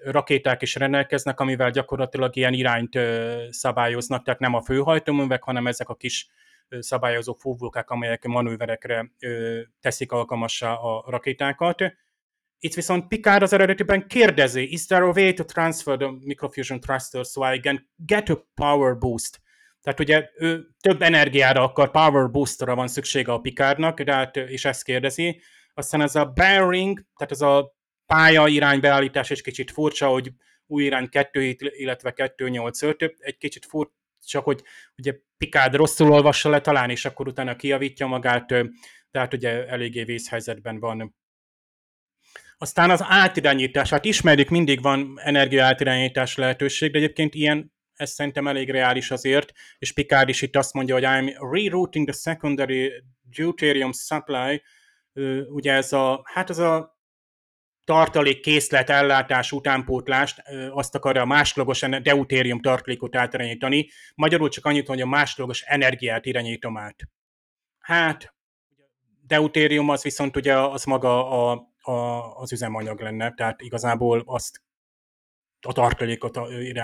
rakéták 0.03 0.61
is 0.61 0.76
rendelkeznek, 0.76 1.40
amivel 1.40 1.69
gyakorlatilag 1.69 2.36
ilyen 2.36 2.53
irányt 2.53 2.99
szabályoznak, 3.49 4.24
tehát 4.24 4.40
nem 4.40 4.53
a 4.53 4.61
főhajtóművek, 4.61 5.44
hanem 5.44 5.68
ezek 5.68 5.90
a 5.90 5.95
kis 5.95 6.28
szabályozó 6.80 7.34
fúvókák, 7.34 7.89
amelyek 7.89 8.26
manőverekre 8.26 9.11
teszik 9.81 10.11
alkalmassá 10.11 10.73
a 10.73 11.03
rakétákat. 11.10 11.84
Itt 12.60 12.73
viszont 12.73 13.07
Picard 13.07 13.41
az 13.41 13.53
eredetiben 13.53 14.07
kérdezi, 14.07 14.72
is 14.72 14.85
there 14.85 15.03
a 15.03 15.11
way 15.15 15.34
to 15.34 15.44
transfer 15.44 15.98
the 15.98 16.11
microfusion 16.19 16.80
thruster 16.80 17.26
so 17.26 17.53
I 17.53 17.60
can 17.60 17.89
get 17.95 18.30
a 18.30 18.48
power 18.53 18.98
boost? 18.98 19.41
Tehát 19.81 19.99
ugye 19.99 20.30
ő 20.35 20.68
több 20.80 21.02
energiára 21.02 21.64
akar, 21.64 21.91
power 21.91 22.31
boosterra 22.31 22.76
van 22.76 22.88
szüksége 22.88 23.31
a 23.31 23.39
Picardnak, 23.39 24.02
de 24.02 24.14
hát, 24.14 24.35
és 24.35 24.65
ezt 24.65 24.84
kérdezi. 24.84 25.41
Aztán 25.73 26.02
ez 26.02 26.15
a 26.15 26.26
bearing, 26.26 27.03
tehát 27.15 27.31
ez 27.31 27.41
a 27.41 27.76
pálya 28.06 28.48
iránybeállítás 28.48 29.31
egy 29.31 29.41
kicsit 29.41 29.72
furcsa, 29.72 30.07
hogy 30.07 30.31
új 30.65 30.84
irány 30.84 31.10
2, 31.10 31.56
illetve 31.60 32.14
285, 32.35 33.15
egy 33.19 33.38
kicsit 33.38 33.65
furcsa, 33.65 33.94
csak 34.27 34.43
hogy 34.43 34.63
ugye 34.97 35.13
Picard 35.37 35.75
rosszul 35.75 36.11
olvassa 36.11 36.49
le 36.49 36.61
talán, 36.61 36.89
és 36.89 37.05
akkor 37.05 37.27
utána 37.27 37.55
kiavítja 37.55 38.07
magát, 38.07 38.53
tehát 39.11 39.33
ugye 39.33 39.67
eléggé 39.67 40.03
vészhelyzetben 40.03 40.79
van. 40.79 41.15
Aztán 42.57 42.89
az 42.89 43.03
átirányítás, 43.03 43.89
hát 43.89 44.05
ismerjük, 44.05 44.49
mindig 44.49 44.81
van 44.81 45.19
energia 45.23 45.65
átirányítás 45.65 46.35
lehetőség, 46.35 46.91
de 46.91 46.97
egyébként 46.97 47.35
ilyen, 47.35 47.73
ez 47.93 48.11
szerintem 48.11 48.47
elég 48.47 48.69
reális 48.69 49.11
azért, 49.11 49.51
és 49.77 49.91
Picard 49.93 50.29
is 50.29 50.41
itt 50.41 50.55
azt 50.55 50.73
mondja, 50.73 50.93
hogy 50.93 51.03
I'm 51.07 51.51
rerouting 51.51 52.09
the 52.09 52.17
secondary 52.17 53.03
deuterium 53.21 53.91
supply, 53.91 54.61
ugye 55.49 55.73
ez 55.73 55.93
a, 55.93 56.21
hát 56.23 56.49
ez 56.49 56.57
a 56.57 56.97
tartalék 57.88 58.39
készlet 58.39 58.89
ellátás 58.89 59.51
utánpótlást, 59.51 60.43
azt 60.72 60.95
akarja 60.95 61.22
a 61.22 61.26
másodlagos 61.26 61.80
deutérium 62.01 62.61
tartalékot 62.61 63.15
átirányítani. 63.15 63.89
Magyarul 64.15 64.49
csak 64.49 64.65
annyit, 64.65 64.88
hogy 64.88 65.01
a 65.01 65.05
másodlagos 65.05 65.61
energiát 65.61 66.26
irányítom 66.26 66.77
át. 66.77 67.09
Hát, 67.80 68.35
deutérium 69.22 69.89
az 69.89 70.03
viszont 70.03 70.35
ugye 70.35 70.57
az 70.57 70.84
maga 70.84 71.30
a, 71.51 71.72
a, 71.81 71.91
az 72.35 72.51
üzemanyag 72.51 72.99
lenne, 72.99 73.34
tehát 73.34 73.61
igazából 73.61 74.23
azt 74.26 74.61
a 75.61 75.73
tartalékot, 75.73 76.38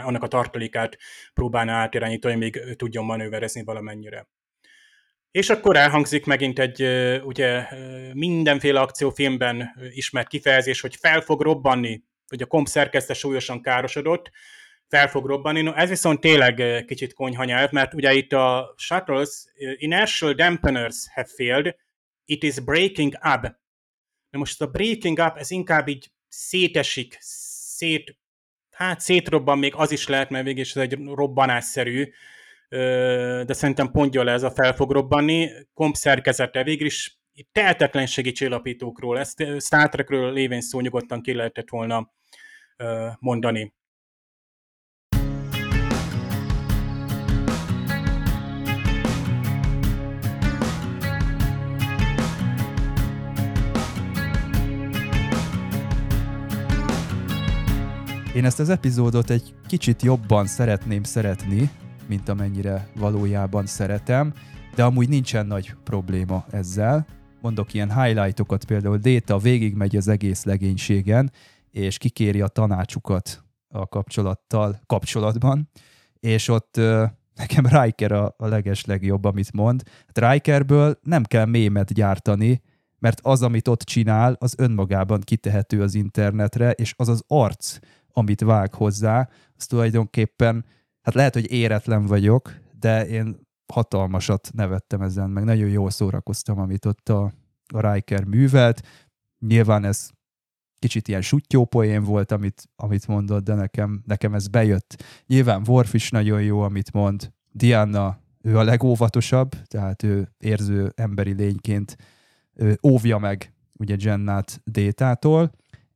annak 0.04 0.24
a 0.24 0.28
tartalékát 0.28 0.98
próbálná 1.34 1.74
átirányítani, 1.74 2.36
még 2.36 2.76
tudjon 2.76 3.06
manőverezni 3.06 3.64
valamennyire. 3.64 4.28
És 5.34 5.50
akkor 5.50 5.78
elhangzik 5.78 6.26
megint 6.26 6.60
egy 6.60 6.84
ugye 7.24 7.68
mindenféle 8.14 8.80
akciófilmben 8.80 9.74
ismert 9.94 10.28
kifejezés, 10.28 10.82
hogy 10.82 10.96
fel 10.96 11.22
fog 11.22 11.42
robbanni, 11.42 12.04
hogy 12.28 12.42
a 12.42 12.46
komp 12.46 12.68
szerkezte 12.68 13.14
súlyosan 13.14 13.62
károsodott, 13.62 14.32
fel 14.88 15.08
fog 15.08 15.26
robbanni. 15.26 15.62
No, 15.62 15.74
ez 15.74 15.90
viszont 15.90 16.20
tényleg 16.20 16.86
kicsit 16.86 17.14
konyha 17.14 17.44
nyelv, 17.44 17.72
mert 17.72 17.94
ugye 17.94 18.14
itt 18.14 18.34
a 18.34 18.74
shuttles 18.78 19.46
inertial 19.78 20.34
dampeners 20.34 21.08
have 21.14 21.28
failed, 21.36 21.76
it 22.26 22.44
is 22.44 22.60
breaking 22.60 23.14
up. 23.14 23.42
Na 24.30 24.40
most 24.40 24.62
a 24.62 24.68
breaking 24.68 25.20
up, 25.20 25.38
ez 25.38 25.52
inkább 25.52 25.88
így 25.88 26.12
szétesik, 26.28 27.18
szét, 27.20 28.18
hát 28.72 29.00
szétrobban 29.00 29.58
még 29.58 29.74
az 29.76 29.92
is 29.92 30.08
lehet, 30.08 30.30
mert 30.30 30.46
végig 30.46 30.66
ez 30.76 30.82
egy 30.82 30.98
robbanásszerű, 31.06 32.14
de 33.46 33.54
szerintem 33.54 33.92
pontja 33.92 34.24
le 34.24 34.32
ez 34.32 34.44
a 34.44 34.52
fel 34.52 34.74
fog 34.74 34.92
robbanni. 34.92 35.50
Komp 35.74 35.96
szerkezete 35.96 36.64
végül 36.64 36.86
is 36.86 37.20
tehetetlenségi 37.52 38.32
csillapítókról, 38.32 39.20
ezt 39.20 39.44
Star 39.60 39.90
Trekről 39.90 40.34
lévén 40.34 40.62
szó 40.62 40.80
nyugodtan 40.80 41.22
ki 41.22 41.34
lehetett 41.34 41.70
volna 41.70 42.12
mondani. 43.20 43.74
Én 58.36 58.46
ezt 58.46 58.60
az 58.60 58.70
epizódot 58.70 59.30
egy 59.30 59.54
kicsit 59.68 60.02
jobban 60.02 60.46
szeretném 60.46 61.04
szeretni, 61.04 61.70
mint 62.08 62.30
amennyire 62.30 62.88
valójában 62.96 63.66
szeretem, 63.66 64.34
de 64.76 64.84
amúgy 64.84 65.10
nincsen 65.10 65.46
nagy 65.46 65.76
probléma 65.84 66.46
ezzel. 66.52 67.06
Mondok 67.42 67.74
ilyen 67.74 68.02
highlightokat, 68.02 68.66
például 68.66 68.98
Déta 68.98 69.38
végigmegy 69.38 69.96
az 69.96 70.08
egész 70.08 70.44
legénységen, 70.44 71.32
és 71.72 71.98
kikéri 71.98 72.42
a 72.42 72.48
tanácsukat 72.48 73.44
a 73.68 73.88
kapcsolattal, 73.88 74.80
kapcsolatban, 74.86 75.70
és 76.20 76.48
ott 76.48 76.80
nekem 77.42 77.66
Riker 77.66 78.12
a, 78.12 78.36
a 78.38 78.48
leges 78.48 78.86
legjobb, 78.86 79.24
amit 79.24 79.54
mond. 79.54 79.84
Hát 80.14 80.32
Rikerből 80.32 81.00
nem 81.02 81.24
kell 81.24 81.46
mémet 81.46 81.94
gyártani, 81.94 82.62
mert 83.00 83.20
az, 83.24 83.42
amit 83.42 83.68
ott 83.68 83.82
csinál, 83.82 84.36
az 84.40 84.56
önmagában 84.58 85.22
kitehető 85.22 85.82
az 85.82 85.96
internetre, 85.96 86.72
és 86.72 86.94
az 86.98 87.10
az 87.10 87.24
arc, 87.28 87.78
amit 88.14 88.42
vág 88.42 88.74
hozzá, 88.74 89.30
az 89.58 89.66
tulajdonképpen, 89.66 90.66
hát 91.04 91.14
lehet, 91.14 91.34
hogy 91.34 91.52
éretlen 91.52 92.06
vagyok, 92.06 92.54
de 92.80 93.08
én 93.08 93.40
hatalmasat 93.74 94.50
nevettem 94.54 95.02
ezen, 95.02 95.30
meg 95.30 95.44
nagyon 95.44 95.70
jól 95.70 95.90
szórakoztam, 95.90 96.60
amit 96.60 96.86
ott 96.86 97.10
a, 97.10 97.32
a 97.74 97.92
Riker 97.92 98.24
művelt. 98.24 98.82
Nyilván 99.40 99.86
ez 99.86 100.10
kicsit 100.80 101.08
ilyen 101.08 101.22
sutyó 101.22 101.66
poén 101.66 102.04
volt, 102.04 102.32
amit, 102.32 102.70
amit 102.76 103.08
mondott, 103.08 103.44
de 103.44 103.54
nekem, 103.54 104.04
nekem 104.06 104.34
ez 104.34 104.48
bejött. 104.48 105.04
Nyilván 105.28 105.64
Worf 105.68 105.94
is 105.94 106.10
nagyon 106.10 106.42
jó, 106.42 106.62
amit 106.62 106.92
mond. 106.92 107.32
Diana, 107.52 108.20
ő 108.42 108.58
a 108.58 108.64
legóvatosabb, 108.64 109.52
tehát 109.68 110.04
ő 110.04 110.32
érző 110.38 110.92
emberi 110.96 111.32
lényként 111.32 111.98
ő 112.56 112.78
óvja 112.88 113.18
meg 113.18 113.54
ugye 113.74 113.96
Jennát 114.00 114.62
Détától, 114.64 115.52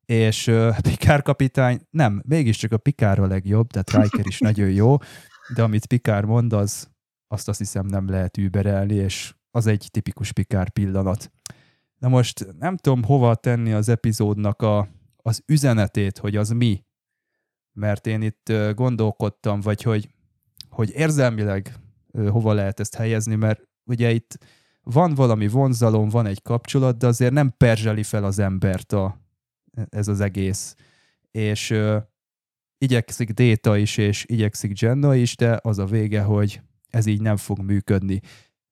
és 0.08 0.48
uh, 0.48 0.80
Pikár 0.82 1.22
kapitány, 1.22 1.80
nem, 1.90 2.24
mégiscsak 2.28 2.72
a 2.72 2.78
Pikár 2.78 3.20
a 3.20 3.28
legjobb, 3.28 3.68
tehát 3.72 4.04
Riker 4.04 4.26
is 4.26 4.40
nagyon 4.40 4.70
jó, 4.70 4.98
de 5.56 5.64
amit 5.64 5.86
Pikár 5.86 6.26
mond, 6.26 6.54
az, 6.54 6.90
azt 7.28 7.48
azt 7.48 7.60
hiszem 7.60 7.86
nem 7.86 8.10
lehet 8.10 8.38
überelni, 8.38 8.94
és 8.94 9.34
az 9.52 9.68
egy 9.68 9.88
tipikus 9.92 10.32
Pikár 10.32 10.70
pillanat. 10.70 11.32
Na 11.98 12.08
most 12.08 12.48
nem 12.60 12.78
tudom 12.78 13.04
hova 13.04 13.36
tenni 13.36 13.74
az 13.74 13.90
epizódnak 13.90 14.62
a, 14.62 14.88
az 15.16 15.42
üzenetét, 15.46 16.18
hogy 16.18 16.36
az 16.36 16.50
mi, 16.50 16.86
mert 17.74 18.08
én 18.08 18.22
itt 18.22 18.54
gondolkodtam, 18.76 19.62
vagy 19.62 19.82
hogy, 19.82 20.10
hogy 20.70 20.92
érzelmileg 20.94 21.74
hova 22.12 22.54
lehet 22.54 22.80
ezt 22.80 22.96
helyezni, 22.96 23.36
mert 23.36 23.62
ugye 23.84 24.12
itt 24.12 24.38
van 24.82 25.14
valami 25.16 25.48
vonzalom, 25.48 26.10
van 26.10 26.26
egy 26.26 26.42
kapcsolat, 26.42 26.98
de 26.98 27.08
azért 27.08 27.34
nem 27.34 27.54
perzseli 27.58 28.04
fel 28.04 28.24
az 28.24 28.40
embert 28.40 28.94
a, 28.94 29.27
ez 29.90 30.08
az 30.08 30.20
egész. 30.20 30.76
És 31.32 31.70
uh, 31.70 31.98
igyekszik 32.78 33.32
Déta 33.32 33.78
is, 33.78 33.98
és 33.98 34.26
igyekszik 34.28 34.80
Jenna 34.80 35.16
is, 35.16 35.36
de 35.36 35.60
az 35.62 35.80
a 35.80 35.86
vége, 35.86 36.22
hogy 36.22 36.62
ez 36.90 37.06
így 37.06 37.22
nem 37.22 37.38
fog 37.38 37.60
működni. 37.60 38.22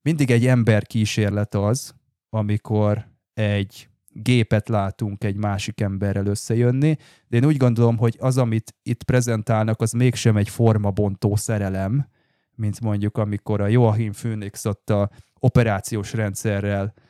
Mindig 0.02 0.32
egy 0.32 0.45
ember 0.45 0.88
kísérlet 0.88 1.56
az, 1.56 1.94
amikor 2.30 3.07
egy 3.34 3.90
gépet 4.07 4.69
látunk 4.69 5.23
egy 5.23 5.36
másik 5.36 5.82
emberrel 5.82 6.26
összejönni, 6.26 6.98
de 7.27 7.38
én 7.38 7.45
úgy 7.45 7.57
gondolom, 7.57 7.98
hogy 7.98 8.15
az, 8.19 8.38
amit 8.38 8.76
itt 8.84 9.03
prezentálnak, 9.03 9.82
az 9.82 9.91
mégsem 9.91 10.38
egy 10.38 10.49
formabontó 10.49 11.36
szerelem, 11.36 12.07
mint 12.56 12.82
mondjuk 12.82 13.18
amikor 13.18 13.61
a 13.61 13.68
Joachim 13.68 14.11
Phoenix 14.11 14.65
ott 14.65 14.90
a 14.90 15.10
operációs 15.40 16.14
rendszerrel 16.14 16.94
ö, 16.94 17.02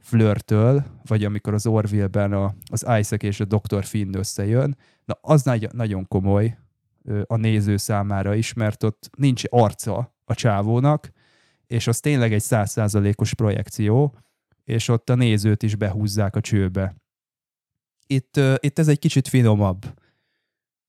flörtöl, 0.00 0.84
vagy 1.06 1.24
amikor 1.24 1.54
az 1.54 1.66
Orville-ben 1.66 2.32
a, 2.32 2.54
az 2.64 2.82
Isaac 2.82 3.22
és 3.22 3.40
a 3.40 3.44
Dr. 3.44 3.84
Finn 3.84 4.16
összejön, 4.16 4.76
na 5.04 5.18
az 5.20 5.42
nagy, 5.42 5.68
nagyon 5.72 6.08
komoly 6.08 6.58
a 7.26 7.36
néző 7.36 7.76
számára 7.76 8.34
is, 8.34 8.52
mert 8.52 8.82
ott 8.82 9.10
nincs 9.16 9.42
arca 9.48 10.14
a 10.24 10.34
csávónak, 10.34 11.10
és 11.66 11.86
az 11.86 12.00
tényleg 12.00 12.32
egy 12.32 12.42
százszázalékos 12.42 13.34
projekció, 13.34 14.14
és 14.64 14.88
ott 14.88 15.10
a 15.10 15.14
nézőt 15.14 15.62
is 15.62 15.74
behúzzák 15.74 16.36
a 16.36 16.40
csőbe. 16.40 16.94
Itt, 18.06 18.40
itt 18.58 18.78
ez 18.78 18.88
egy 18.88 18.98
kicsit 18.98 19.28
finomabb. 19.28 20.00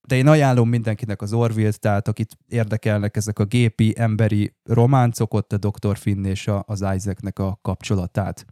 De 0.06 0.16
én 0.16 0.26
ajánlom 0.26 0.68
mindenkinek 0.68 1.22
az 1.22 1.32
Orville-t, 1.32 1.80
tehát 1.80 2.08
akit 2.08 2.38
érdekelnek 2.48 3.16
ezek 3.16 3.38
a 3.38 3.44
gépi, 3.44 3.94
emberi 3.96 4.54
románcok, 4.64 5.34
ott 5.34 5.52
a 5.52 5.56
Dr. 5.56 5.96
Finn 5.96 6.24
és 6.24 6.48
a, 6.48 6.64
az 6.66 6.84
Isaacnek 6.94 7.38
a 7.38 7.58
kapcsolatát. 7.62 8.46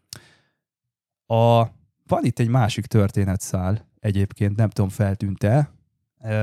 A, 1.26 1.62
van 2.06 2.24
itt 2.24 2.38
egy 2.38 2.48
másik 2.48 2.86
történetszál, 2.86 3.88
egyébként 4.00 4.56
nem 4.56 4.68
tudom, 4.68 4.90
feltűnt-e, 4.90 5.70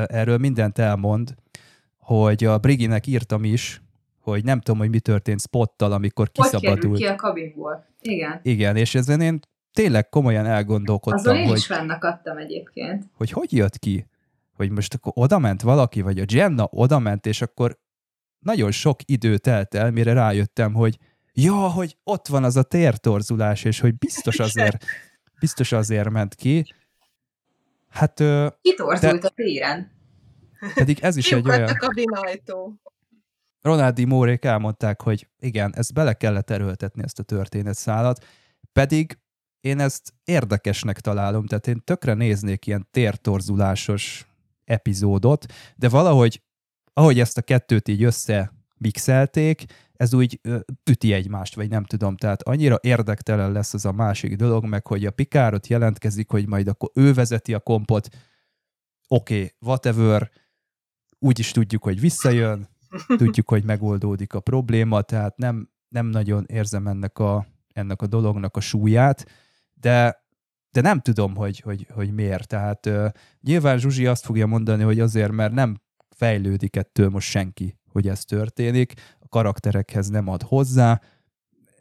erről 0.06 0.38
mindent 0.38 0.77
elmond, 0.77 1.36
hogy 1.98 2.44
a 2.44 2.57
Briginek 2.57 3.07
írtam 3.07 3.44
is, 3.44 3.81
hogy 4.19 4.44
nem 4.44 4.60
tudom, 4.60 4.80
hogy 4.80 4.90
mi 4.90 4.99
történt 4.99 5.41
Spottal, 5.41 5.91
amikor 5.91 6.31
kiszabadult. 6.31 6.88
Hogy 6.88 6.98
ki 6.98 7.06
a 7.06 7.15
kabinból. 7.15 7.86
Igen. 8.02 8.40
Igen, 8.44 8.76
és 8.76 8.95
ezen 8.95 9.22
én 9.22 9.40
tényleg 9.73 10.10
komolyan 10.10 10.45
elgondolkodtam, 10.45 11.19
Azon 11.19 11.36
én 11.36 11.48
hogy... 11.48 11.57
is 11.57 11.65
fennakadtam 11.65 12.38
egyébként. 12.38 13.06
Hogy 13.14 13.31
hogy 13.31 13.53
jött 13.53 13.77
ki? 13.77 14.06
Hogy 14.60 14.72
most 14.72 14.94
akkor 14.94 15.11
odament 15.15 15.61
valaki, 15.61 16.02
vagy 16.02 16.19
a 16.19 16.26
Jenna 16.27 16.68
odament, 16.72 17.26
és 17.26 17.41
akkor 17.41 17.80
nagyon 18.40 18.72
sok 18.72 18.99
idő 19.06 19.38
telt 19.38 19.73
el, 19.73 19.91
mire 19.91 20.14
rájöttem, 20.14 20.73
hogy 20.73 20.98
ja, 21.34 21.69
hogy 21.69 21.98
ott 22.03 22.27
van 22.27 22.44
az 22.44 22.56
a 22.56 22.64
tértorzulás, 22.64 23.64
és 23.64 23.80
hogy 23.80 23.98
biztos 23.98 24.40
azért, 24.49 24.86
biztos 25.40 25.72
azért 25.72 26.10
ment 26.10 26.36
ki. 26.36 26.73
Hát... 27.90 28.23
Kitorzult 28.61 29.22
de, 29.22 29.27
a 29.27 29.30
téren. 29.30 29.91
Pedig 30.73 30.99
ez 31.02 31.15
is 31.15 31.31
egy 31.31 31.49
olyan... 31.49 31.69
a 31.69 31.76
kabinajtó. 31.76 32.81
Ronaldi 33.61 34.06
Mórék 34.06 34.45
elmondták, 34.45 35.02
hogy 35.02 35.27
igen, 35.38 35.76
ezt 35.76 35.94
bele 35.94 36.14
kellett 36.14 36.49
erőltetni, 36.49 37.03
ezt 37.03 37.19
a 37.19 37.23
történetszálat, 37.23 38.26
pedig 38.72 39.19
én 39.61 39.80
ezt 39.80 40.14
érdekesnek 40.23 40.99
találom, 40.99 41.45
tehát 41.45 41.68
én 41.68 41.81
tökre 41.84 42.14
néznék 42.14 42.68
ilyen 42.68 42.88
tértorzulásos 42.91 44.28
epizódot, 44.69 45.45
de 45.75 45.89
valahogy, 45.89 46.43
ahogy 46.93 47.19
ezt 47.19 47.37
a 47.37 47.41
kettőt 47.41 47.87
így 47.87 48.03
össze 48.03 48.53
ez 49.93 50.13
úgy 50.13 50.41
üti 50.89 51.13
egymást, 51.13 51.55
vagy 51.55 51.69
nem 51.69 51.83
tudom, 51.83 52.15
tehát 52.15 52.43
annyira 52.43 52.79
érdektelen 52.81 53.51
lesz 53.51 53.73
az 53.73 53.85
a 53.85 53.91
másik 53.91 54.35
dolog, 54.35 54.65
meg 54.65 54.87
hogy 54.87 55.05
a 55.05 55.11
Pikárot 55.11 55.67
jelentkezik, 55.67 56.29
hogy 56.29 56.47
majd 56.47 56.67
akkor 56.67 56.89
ő 56.93 57.13
vezeti 57.13 57.53
a 57.53 57.59
kompot, 57.59 58.07
oké, 59.07 59.35
okay, 59.35 59.51
whatever, 59.59 60.31
úgy 61.19 61.39
is 61.39 61.51
tudjuk, 61.51 61.83
hogy 61.83 61.99
visszajön, 61.99 62.69
tudjuk, 63.17 63.49
hogy 63.49 63.63
megoldódik 63.63 64.33
a 64.33 64.39
probléma, 64.39 65.01
tehát 65.01 65.37
nem, 65.37 65.69
nem 65.87 66.05
nagyon 66.05 66.45
érzem 66.47 66.87
ennek 66.87 67.19
a, 67.19 67.45
ennek 67.73 68.01
a 68.01 68.07
dolognak 68.07 68.57
a 68.57 68.59
súlyát, 68.59 69.25
de, 69.73 70.23
de 70.71 70.81
nem 70.81 70.99
tudom, 70.99 71.35
hogy, 71.35 71.59
hogy, 71.59 71.87
hogy 71.93 72.13
miért. 72.13 72.47
Tehát 72.47 72.85
uh, 72.85 73.07
nyilván 73.41 73.77
Zsuzsi 73.77 74.05
azt 74.05 74.25
fogja 74.25 74.45
mondani, 74.45 74.83
hogy 74.83 74.99
azért, 74.99 75.31
mert 75.31 75.53
nem 75.53 75.81
fejlődik 76.09 76.75
ettől 76.75 77.09
most 77.09 77.29
senki, 77.29 77.77
hogy 77.91 78.07
ez 78.07 78.25
történik, 78.25 78.93
a 79.19 79.27
karakterekhez 79.27 80.07
nem 80.09 80.27
ad 80.27 80.41
hozzá. 80.41 81.01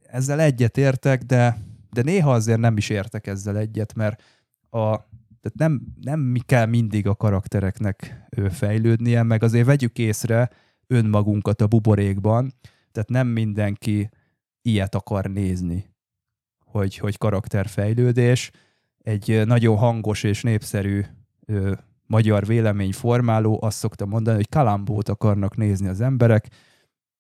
Ezzel 0.03 0.41
egyet 0.41 0.77
értek, 0.77 1.23
de, 1.23 1.59
de 1.91 2.03
néha 2.03 2.33
azért 2.33 2.59
nem 2.59 2.77
is 2.77 2.89
értek 2.89 3.27
ezzel 3.27 3.57
egyet, 3.57 3.95
mert 3.95 4.23
a, 4.71 5.07
tehát 5.41 5.57
nem, 5.57 5.81
nem 6.01 6.37
kell 6.47 6.67
mindig 6.67 7.07
a 7.07 7.15
karaktereknek 7.15 8.27
fejlődnie, 8.51 9.23
meg 9.23 9.43
azért 9.43 9.67
vegyük 9.67 9.99
észre, 9.99 10.51
önmagunkat 10.87 11.61
a 11.61 11.67
buborékban, 11.67 12.53
tehát 12.93 13.09
nem 13.09 13.27
mindenki 13.27 14.11
ilyet 14.63 14.95
akar 14.95 15.25
nézni, 15.25 15.91
hogy, 16.65 16.97
hogy 16.97 17.19
karakterfejlődés. 17.19 18.51
Egy 19.09 19.43
nagyon 19.47 19.77
hangos 19.77 20.23
és 20.23 20.43
népszerű 20.43 21.05
ö, 21.47 21.73
magyar 22.07 22.47
véleményformáló 22.47 23.59
azt 23.63 23.79
szokta 23.79 24.07
mondani, 24.07 24.37
hogy 24.37 24.49
kalambót 24.49 25.09
akarnak 25.09 25.57
nézni 25.57 25.89
az 25.89 26.01
emberek, 26.01 26.49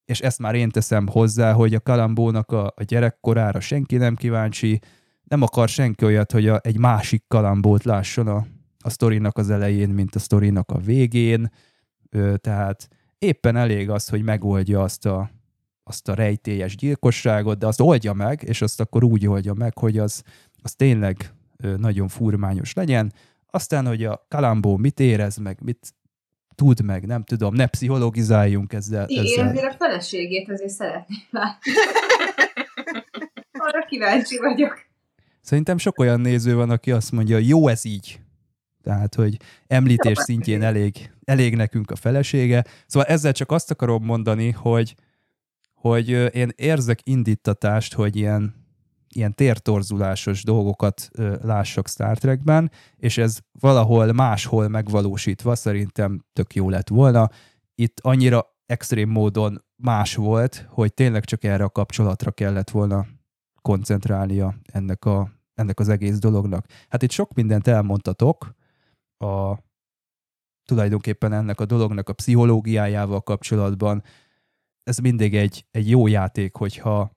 és 0.04 0.20
ezt 0.20 0.38
már 0.38 0.54
én 0.54 0.68
teszem 0.68 1.06
hozzá, 1.06 1.52
hogy 1.52 1.74
a 1.74 1.80
kalambónak 1.80 2.52
a, 2.52 2.66
a 2.66 2.82
gyerekkorára 2.82 3.60
senki 3.60 3.96
nem 3.96 4.14
kíváncsi, 4.14 4.80
nem 5.24 5.42
akar 5.42 5.68
senki 5.68 6.04
olyat, 6.04 6.32
hogy 6.32 6.48
a, 6.48 6.60
egy 6.62 6.78
másik 6.78 7.24
kalambót 7.28 7.84
lásson 7.84 8.28
a, 8.28 8.46
a 8.78 8.90
sztorinak 8.90 9.38
az 9.38 9.50
elején, 9.50 9.88
mint 9.88 10.14
a 10.14 10.18
sztorinak 10.18 10.70
a 10.70 10.78
végén, 10.78 11.50
ö, 12.10 12.36
tehát 12.36 12.88
éppen 13.18 13.56
elég 13.56 13.90
az, 13.90 14.08
hogy 14.08 14.22
megoldja 14.22 14.82
azt 14.82 15.06
a, 15.06 15.30
azt 15.82 16.08
a 16.08 16.14
rejtélyes 16.14 16.76
gyilkosságot, 16.76 17.58
de 17.58 17.66
azt 17.66 17.80
oldja 17.80 18.12
meg, 18.12 18.42
és 18.42 18.62
azt 18.62 18.80
akkor 18.80 19.04
úgy 19.04 19.26
oldja 19.26 19.54
meg, 19.54 19.78
hogy 19.78 19.98
az, 19.98 20.22
az 20.62 20.74
tényleg 20.74 21.32
nagyon 21.76 22.08
furmányos 22.08 22.72
legyen, 22.72 23.12
Aztán, 23.50 23.86
hogy 23.86 24.04
a 24.04 24.26
Kalambó 24.28 24.76
mit 24.76 25.00
érez 25.00 25.36
meg, 25.36 25.58
mit 25.62 25.94
tud 26.54 26.84
meg, 26.84 27.06
nem 27.06 27.22
tudom, 27.24 27.54
ne 27.54 27.66
pszichologizáljunk 27.66 28.72
ezzel. 28.72 29.08
Igen, 29.08 29.24
ezzel. 29.24 29.48
azért 29.48 29.72
a 29.72 29.76
feleségét 29.78 30.50
azért 30.50 30.70
szeretném 30.70 31.18
látni. 31.30 31.72
Arra 33.66 33.84
kíváncsi 33.86 34.38
vagyok. 34.38 34.86
Szerintem 35.40 35.78
sok 35.78 35.98
olyan 35.98 36.20
néző 36.20 36.54
van, 36.54 36.70
aki 36.70 36.90
azt 36.90 37.12
mondja, 37.12 37.38
jó 37.38 37.68
ez 37.68 37.84
így. 37.84 38.20
Tehát, 38.82 39.14
hogy 39.14 39.36
említés 39.66 40.18
szintjén 40.18 40.62
elég, 40.62 41.10
elég 41.24 41.56
nekünk 41.56 41.90
a 41.90 41.96
felesége. 41.96 42.64
Szóval 42.86 43.08
ezzel 43.08 43.32
csak 43.32 43.50
azt 43.50 43.70
akarom 43.70 44.04
mondani, 44.04 44.50
hogy, 44.50 44.94
hogy 45.74 46.08
én 46.34 46.52
érzek 46.56 46.98
indítatást, 47.02 47.94
hogy 47.94 48.16
ilyen, 48.16 48.57
ilyen 49.18 49.34
tértorzulásos 49.34 50.42
dolgokat 50.44 51.08
lássak 51.42 51.88
Star 51.88 52.18
Trekben, 52.18 52.70
és 52.96 53.18
ez 53.18 53.38
valahol 53.60 54.12
máshol 54.12 54.68
megvalósítva 54.68 55.54
szerintem 55.54 56.24
tök 56.32 56.54
jó 56.54 56.70
lett 56.70 56.88
volna. 56.88 57.30
Itt 57.74 58.00
annyira 58.00 58.56
extrém 58.66 59.08
módon 59.08 59.64
más 59.82 60.14
volt, 60.14 60.66
hogy 60.68 60.94
tényleg 60.94 61.24
csak 61.24 61.44
erre 61.44 61.64
a 61.64 61.70
kapcsolatra 61.70 62.30
kellett 62.30 62.70
volna 62.70 63.06
koncentrálnia 63.62 64.54
ennek, 64.72 65.04
a, 65.04 65.32
ennek 65.54 65.80
az 65.80 65.88
egész 65.88 66.18
dolognak. 66.18 66.66
Hát 66.88 67.02
itt 67.02 67.10
sok 67.10 67.34
mindent 67.34 67.66
elmondtatok, 67.66 68.54
a, 69.24 69.58
tulajdonképpen 70.64 71.32
ennek 71.32 71.60
a 71.60 71.64
dolognak 71.64 72.08
a 72.08 72.12
pszichológiájával 72.12 73.20
kapcsolatban. 73.20 74.02
Ez 74.82 74.98
mindig 74.98 75.36
egy, 75.36 75.66
egy 75.70 75.90
jó 75.90 76.06
játék, 76.06 76.56
hogyha, 76.56 77.10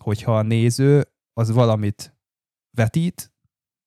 hogyha 0.00 0.38
a 0.38 0.42
néző 0.42 1.04
az 1.40 1.50
valamit 1.50 2.16
vetít, 2.70 3.32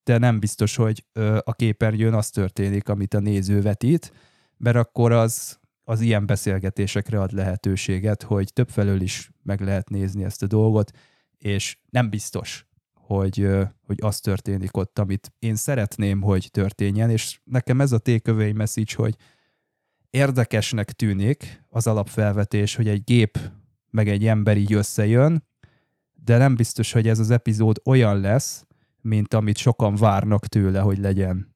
de 0.03 0.17
nem 0.17 0.39
biztos, 0.39 0.75
hogy 0.75 1.05
a 1.43 1.53
képernyőn 1.53 2.13
az 2.13 2.29
történik, 2.29 2.89
amit 2.89 3.13
a 3.13 3.19
néző 3.19 3.61
vetít, 3.61 4.13
mert 4.57 4.75
akkor 4.75 5.11
az, 5.11 5.59
az 5.83 6.01
ilyen 6.01 6.25
beszélgetésekre 6.25 7.21
ad 7.21 7.31
lehetőséget, 7.31 8.23
hogy 8.23 8.53
többfelől 8.53 9.01
is 9.01 9.31
meg 9.43 9.61
lehet 9.61 9.89
nézni 9.89 10.23
ezt 10.23 10.43
a 10.43 10.47
dolgot, 10.47 10.91
és 11.37 11.77
nem 11.89 12.09
biztos, 12.09 12.67
hogy, 12.93 13.49
hogy 13.85 13.97
az 14.01 14.19
történik 14.19 14.77
ott, 14.77 14.99
amit 14.99 15.33
én 15.39 15.55
szeretném, 15.55 16.21
hogy 16.21 16.49
történjen, 16.51 17.09
és 17.09 17.39
nekem 17.43 17.81
ez 17.81 17.91
a 17.91 17.97
takeaway 17.97 18.53
message, 18.53 18.93
hogy 18.95 19.15
érdekesnek 20.09 20.91
tűnik 20.91 21.63
az 21.69 21.87
alapfelvetés, 21.87 22.75
hogy 22.75 22.87
egy 22.87 23.03
gép 23.03 23.37
meg 23.89 24.07
egy 24.07 24.25
ember 24.25 24.57
így 24.57 24.73
összejön, 24.73 25.51
de 26.23 26.37
nem 26.37 26.55
biztos, 26.55 26.91
hogy 26.91 27.07
ez 27.07 27.19
az 27.19 27.29
epizód 27.29 27.81
olyan 27.85 28.19
lesz, 28.19 28.65
mint 29.01 29.33
amit 29.33 29.57
sokan 29.57 29.95
várnak 29.95 30.47
tőle, 30.47 30.79
hogy 30.79 30.97
legyen. 30.97 31.55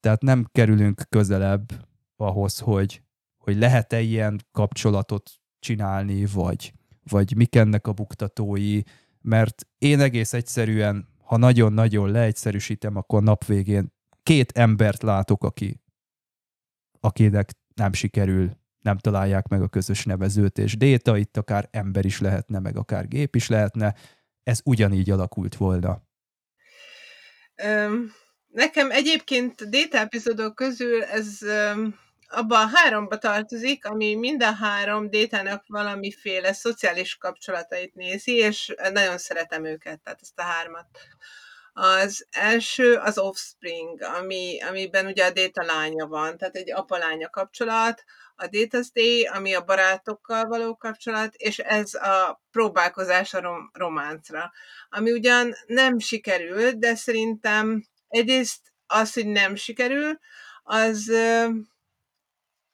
Tehát 0.00 0.22
nem 0.22 0.46
kerülünk 0.52 1.02
közelebb 1.08 1.86
ahhoz, 2.16 2.58
hogy, 2.58 3.02
hogy 3.38 3.56
lehet-e 3.56 4.00
ilyen 4.00 4.40
kapcsolatot 4.52 5.30
csinálni, 5.58 6.26
vagy, 6.26 6.72
vagy 7.02 7.36
mik 7.36 7.56
ennek 7.56 7.86
a 7.86 7.92
buktatói, 7.92 8.80
mert 9.20 9.66
én 9.78 10.00
egész 10.00 10.32
egyszerűen, 10.32 11.08
ha 11.22 11.36
nagyon-nagyon 11.36 12.10
leegyszerűsítem, 12.10 12.96
akkor 12.96 13.22
nap 13.22 13.44
végén 13.44 13.92
két 14.22 14.52
embert 14.52 15.02
látok, 15.02 15.44
aki, 15.44 15.80
akinek 17.00 17.52
nem 17.74 17.92
sikerül, 17.92 18.56
nem 18.88 18.98
találják 18.98 19.48
meg 19.48 19.62
a 19.62 19.68
közös 19.68 20.04
nevezőt, 20.04 20.58
és 20.58 20.76
Déta 20.76 21.16
itt 21.16 21.36
akár 21.36 21.68
ember 21.70 22.04
is 22.04 22.20
lehetne, 22.20 22.58
meg 22.58 22.76
akár 22.76 23.08
gép 23.08 23.34
is 23.34 23.48
lehetne, 23.48 23.94
ez 24.42 24.60
ugyanígy 24.64 25.10
alakult 25.10 25.56
volna. 25.56 26.02
Nekem 28.46 28.90
egyébként 28.90 29.68
Déta 29.68 29.98
epizódok 29.98 30.54
közül 30.54 31.02
ez 31.02 31.38
um, 31.42 31.98
abban 32.28 32.62
a 32.62 32.70
háromba 32.74 33.18
tartozik, 33.18 33.86
ami 33.86 34.14
mind 34.14 34.42
a 34.42 34.52
három 34.52 35.10
détának 35.10 35.64
valamiféle 35.66 36.52
szociális 36.52 37.16
kapcsolatait 37.16 37.94
nézi, 37.94 38.32
és 38.32 38.74
nagyon 38.92 39.18
szeretem 39.18 39.64
őket, 39.64 40.00
tehát 40.00 40.20
ezt 40.22 40.38
a 40.38 40.42
hármat. 40.42 40.86
Az 41.72 42.26
első 42.30 42.94
az 42.94 43.18
Offspring, 43.18 44.02
ami, 44.02 44.62
amiben 44.68 45.06
ugye 45.06 45.24
a 45.24 45.30
Déta 45.30 45.62
lánya 45.62 46.06
van, 46.06 46.38
tehát 46.38 46.56
egy 46.56 46.72
apa-lánya 46.72 47.28
kapcsolat, 47.28 48.04
a 48.40 48.46
Data's 48.46 48.86
Day, 48.92 49.24
ami 49.24 49.54
a 49.54 49.64
barátokkal 49.64 50.44
való 50.44 50.76
kapcsolat, 50.76 51.34
és 51.34 51.58
ez 51.58 51.94
a 51.94 52.42
próbálkozás 52.50 53.34
a 53.34 53.40
rom- 53.40 53.70
románcra, 53.72 54.52
ami 54.88 55.12
ugyan 55.12 55.54
nem 55.66 55.98
sikerül, 55.98 56.70
de 56.70 56.94
szerintem 56.94 57.84
egyrészt 58.08 58.72
az, 58.86 59.12
hogy 59.12 59.26
nem 59.26 59.54
sikerül, 59.54 60.18
az 60.62 61.12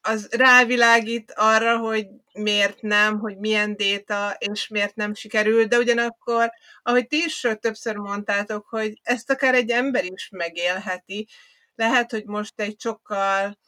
az 0.07 0.28
rávilágít 0.31 1.32
arra, 1.36 1.78
hogy 1.78 2.07
miért 2.32 2.81
nem, 2.81 3.19
hogy 3.19 3.36
milyen 3.36 3.77
déta, 3.77 4.36
és 4.39 4.69
miért 4.69 4.95
nem 4.95 5.15
sikerül, 5.15 5.65
de 5.65 5.77
ugyanakkor, 5.78 6.51
ahogy 6.82 7.07
ti 7.07 7.16
is 7.16 7.47
többször 7.61 7.97
mondtátok, 7.97 8.66
hogy 8.66 9.01
ezt 9.03 9.31
akár 9.31 9.55
egy 9.55 9.70
ember 9.70 10.05
is 10.05 10.28
megélheti, 10.32 11.28
lehet, 11.74 12.11
hogy 12.11 12.24
most 12.24 12.61
egy 12.61 12.81
sokkal 12.81 13.59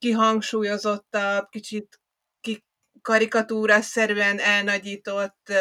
kihangsúlyozottabb, 0.00 1.48
kicsit 1.50 2.00
karikatúra 3.02 3.80
szerűen 3.80 4.38
elnagyított 4.38 5.52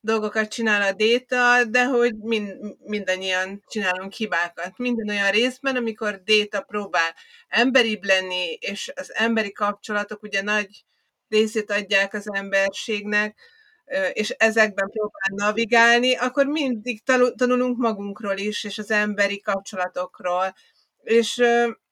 dolgokat 0.00 0.48
csinál 0.48 0.82
a 0.82 0.92
Déta, 0.92 1.64
de 1.64 1.84
hogy 1.84 2.14
mind, 2.14 2.54
mindannyian 2.78 3.64
csinálunk 3.66 4.12
hibákat. 4.12 4.78
Minden 4.78 5.08
olyan 5.08 5.30
részben, 5.30 5.76
amikor 5.76 6.22
Déta 6.22 6.60
próbál 6.60 7.14
emberibb 7.48 8.04
lenni, 8.04 8.52
és 8.60 8.92
az 8.96 9.14
emberi 9.14 9.52
kapcsolatok 9.52 10.22
ugye 10.22 10.42
nagy 10.42 10.84
részét 11.28 11.70
adják 11.70 12.14
az 12.14 12.34
emberségnek, 12.34 13.38
és 14.12 14.30
ezekben 14.30 14.90
próbál 14.90 15.46
navigálni, 15.46 16.16
akkor 16.16 16.46
mindig 16.46 17.02
tanulunk 17.36 17.78
magunkról 17.78 18.36
is, 18.36 18.64
és 18.64 18.78
az 18.78 18.90
emberi 18.90 19.40
kapcsolatokról. 19.40 20.54
És, 21.04 21.42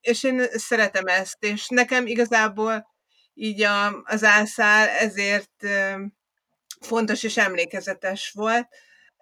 és 0.01 0.23
én 0.23 0.43
szeretem 0.51 1.07
ezt, 1.07 1.45
és 1.45 1.69
nekem 1.69 2.07
igazából 2.07 2.87
így 3.35 3.63
a, 3.63 4.03
az 4.05 4.25
ászál 4.25 4.89
ezért 4.89 5.67
fontos 6.81 7.23
és 7.23 7.37
emlékezetes 7.37 8.31
volt. 8.35 8.69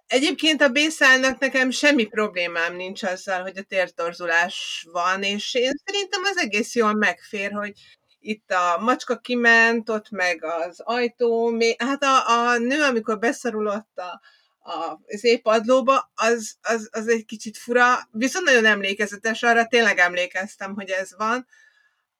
Egyébként 0.07 0.63
a 0.63 0.69
bészálnak 0.69 1.39
nekem 1.39 1.71
semmi 1.71 2.05
problémám 2.05 2.77
nincs 2.77 3.03
azzal, 3.03 3.43
hogy 3.43 3.59
a 3.59 3.63
tértorzulás 3.63 4.87
van, 4.93 5.23
és 5.23 5.55
én 5.55 5.73
szerintem 5.85 6.23
az 6.25 6.37
egész 6.37 6.75
jól 6.75 6.95
megfér, 6.95 7.53
hogy 7.53 7.73
itt 8.21 8.51
a 8.51 8.79
macska 8.81 9.17
kiment, 9.17 9.89
ott 9.89 10.11
meg 10.11 10.45
az 10.45 10.81
ajtó, 10.81 11.59
hát 11.79 12.03
a, 12.03 12.29
a 12.29 12.59
nő, 12.59 12.83
amikor 12.83 13.19
beszorulott 13.19 13.99
a, 13.99 14.21
az 15.07 15.25
épadlóba, 15.25 16.11
az, 16.15 16.55
az, 16.63 16.89
az 16.93 17.09
egy 17.09 17.25
kicsit 17.25 17.59
fura, 17.59 18.09
viszont 18.11 18.45
nagyon 18.45 18.65
emlékezetes, 18.65 19.43
arra 19.43 19.67
tényleg 19.67 19.99
emlékeztem, 19.99 20.75
hogy 20.75 20.91
ez 20.91 21.17
van, 21.17 21.47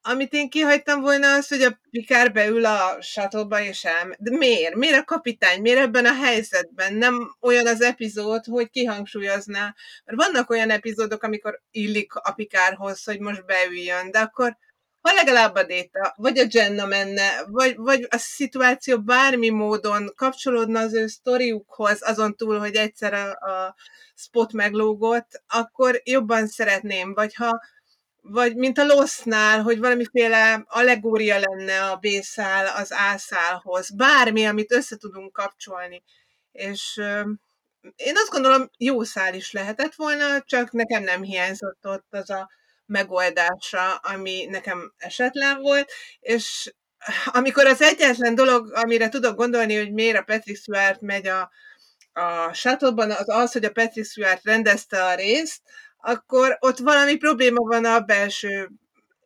amit 0.03 0.33
én 0.33 0.51
kihagytam 0.51 1.01
volna 1.01 1.35
az, 1.35 1.49
hogy 1.49 1.63
a 1.63 1.81
Pikár 1.91 2.33
beül 2.33 2.65
a 2.65 3.03
shuttle 3.03 3.65
és 3.65 3.85
el... 3.85 4.17
De 4.19 4.37
miért? 4.37 4.75
Miért 4.75 4.99
a 4.99 5.05
kapitány? 5.05 5.61
Miért 5.61 5.81
ebben 5.81 6.07
a 6.07 6.15
helyzetben? 6.15 6.95
Nem 6.95 7.37
olyan 7.41 7.67
az 7.67 7.81
epizód, 7.81 8.45
hogy 8.45 8.71
kihangsúlyozná. 8.71 9.75
Mert 10.05 10.19
vannak 10.19 10.51
olyan 10.51 10.71
epizódok, 10.71 11.23
amikor 11.23 11.63
illik 11.71 12.15
a 12.15 12.33
Pikárhoz, 12.33 13.05
hogy 13.05 13.21
most 13.21 13.47
beüljön, 13.47 14.11
de 14.11 14.19
akkor 14.19 14.57
ha 15.01 15.13
legalább 15.13 15.55
a 15.55 15.63
Déta, 15.63 16.15
vagy 16.17 16.39
a 16.39 16.47
Jenna 16.51 16.87
menne, 16.87 17.45
vagy, 17.47 17.77
vagy 17.77 18.07
a 18.11 18.17
szituáció 18.17 19.01
bármi 19.01 19.49
módon 19.49 20.13
kapcsolódna 20.17 20.81
az 20.81 20.95
ő 20.95 21.07
sztoriukhoz, 21.07 21.99
azon 22.03 22.37
túl, 22.37 22.59
hogy 22.59 22.75
egyszer 22.75 23.15
a, 23.15 23.31
a 23.31 23.75
spot 24.15 24.53
meglógott, 24.53 25.43
akkor 25.47 26.01
jobban 26.05 26.47
szeretném, 26.47 27.15
vagy 27.15 27.35
ha 27.35 27.61
vagy 28.23 28.57
mint 28.57 28.79
a 28.79 28.85
Losznál, 28.85 29.63
hogy 29.63 29.79
valamiféle 29.79 30.65
allegória 30.67 31.39
lenne 31.39 31.85
a 31.85 31.97
B-szál 31.97 32.67
az 32.67 32.93
A-szálhoz, 33.13 33.91
bármi, 33.91 34.47
amit 34.47 34.73
össze 34.73 34.97
tudunk 34.97 35.33
kapcsolni. 35.33 36.03
És 36.53 37.01
én 37.97 38.17
azt 38.17 38.31
gondolom, 38.31 38.71
jó 38.77 39.03
szál 39.03 39.35
is 39.35 39.53
lehetett 39.53 39.95
volna, 39.95 40.43
csak 40.43 40.73
nekem 40.73 41.03
nem 41.03 41.23
hiányzott 41.23 41.87
ott 41.87 42.07
az 42.11 42.31
a 42.31 42.51
megoldása, 42.91 43.95
ami 43.95 44.45
nekem 44.45 44.93
esetlen 44.99 45.61
volt, 45.61 45.93
és 46.21 46.75
amikor 47.25 47.67
az 47.67 47.83
egyetlen 47.83 48.35
dolog, 48.35 48.73
amire 48.75 49.09
tudok 49.09 49.37
gondolni, 49.37 49.77
hogy 49.77 49.93
miért 49.93 50.19
a 50.19 50.23
Patrick 50.23 50.61
Stewart 50.61 51.01
megy 51.01 51.27
a, 51.27 51.51
a 52.13 52.53
shuttle 52.53 53.17
az 53.17 53.29
az, 53.29 53.53
hogy 53.53 53.65
a 53.65 53.73
Patrick 53.73 54.11
Stewart 54.11 54.45
rendezte 54.45 55.05
a 55.05 55.15
részt, 55.15 55.61
akkor 55.97 56.57
ott 56.61 56.79
valami 56.79 57.17
probléma 57.17 57.63
van 57.63 57.85
a 57.85 58.01
belső 58.01 58.71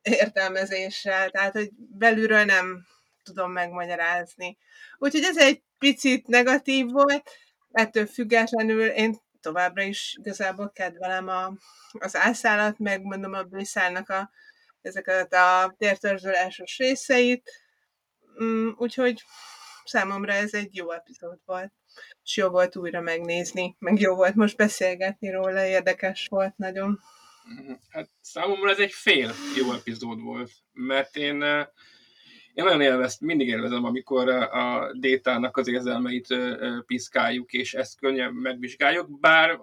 értelmezéssel, 0.02 1.30
tehát 1.30 1.52
hogy 1.52 1.70
belülről 1.74 2.44
nem 2.44 2.86
tudom 3.22 3.52
megmagyarázni. 3.52 4.58
Úgyhogy 4.98 5.22
ez 5.22 5.36
egy 5.38 5.62
picit 5.78 6.26
negatív 6.26 6.86
volt, 6.90 7.30
ettől 7.72 8.06
függetlenül 8.06 8.86
én 8.86 9.23
továbbra 9.44 9.82
is 9.82 10.16
igazából 10.18 10.70
kedvelem 10.70 11.28
a, 11.28 11.52
az 11.92 12.16
ászállat, 12.16 12.78
megmondom 12.78 13.32
a 13.32 13.42
Bőszálnak 13.42 14.08
a, 14.08 14.30
ezeket 14.82 15.32
a 15.32 15.74
tértörzsölásos 15.78 16.78
részeit, 16.78 17.50
mm, 18.42 18.68
úgyhogy 18.76 19.22
számomra 19.84 20.32
ez 20.32 20.54
egy 20.54 20.76
jó 20.76 20.90
epizód 20.92 21.38
volt, 21.44 21.72
és 22.24 22.36
jó 22.36 22.48
volt 22.48 22.76
újra 22.76 23.00
megnézni, 23.00 23.76
meg 23.78 24.00
jó 24.00 24.14
volt 24.14 24.34
most 24.34 24.56
beszélgetni 24.56 25.30
róla, 25.30 25.64
érdekes 25.64 26.26
volt 26.28 26.56
nagyon. 26.56 27.00
Hát 27.88 28.10
számomra 28.20 28.70
ez 28.70 28.78
egy 28.78 28.92
fél 28.92 29.32
jó 29.56 29.72
epizód 29.72 30.20
volt, 30.20 30.50
mert 30.72 31.16
én, 31.16 31.42
eh, 31.42 31.66
én 32.54 32.64
nagyon 32.64 32.80
élveztem, 32.80 33.28
mindig 33.28 33.48
élvezem, 33.48 33.84
amikor 33.84 34.28
a 34.28 34.92
détának 34.92 35.56
az 35.56 35.68
érzelmeit 35.68 36.30
eh, 36.30 36.52
eh, 36.52 36.80
piszkáljuk, 36.86 37.52
és 37.52 37.74
ezt 37.74 37.98
könnyen 37.98 38.32
megvizsgáljuk, 38.32 39.20
bár 39.20 39.58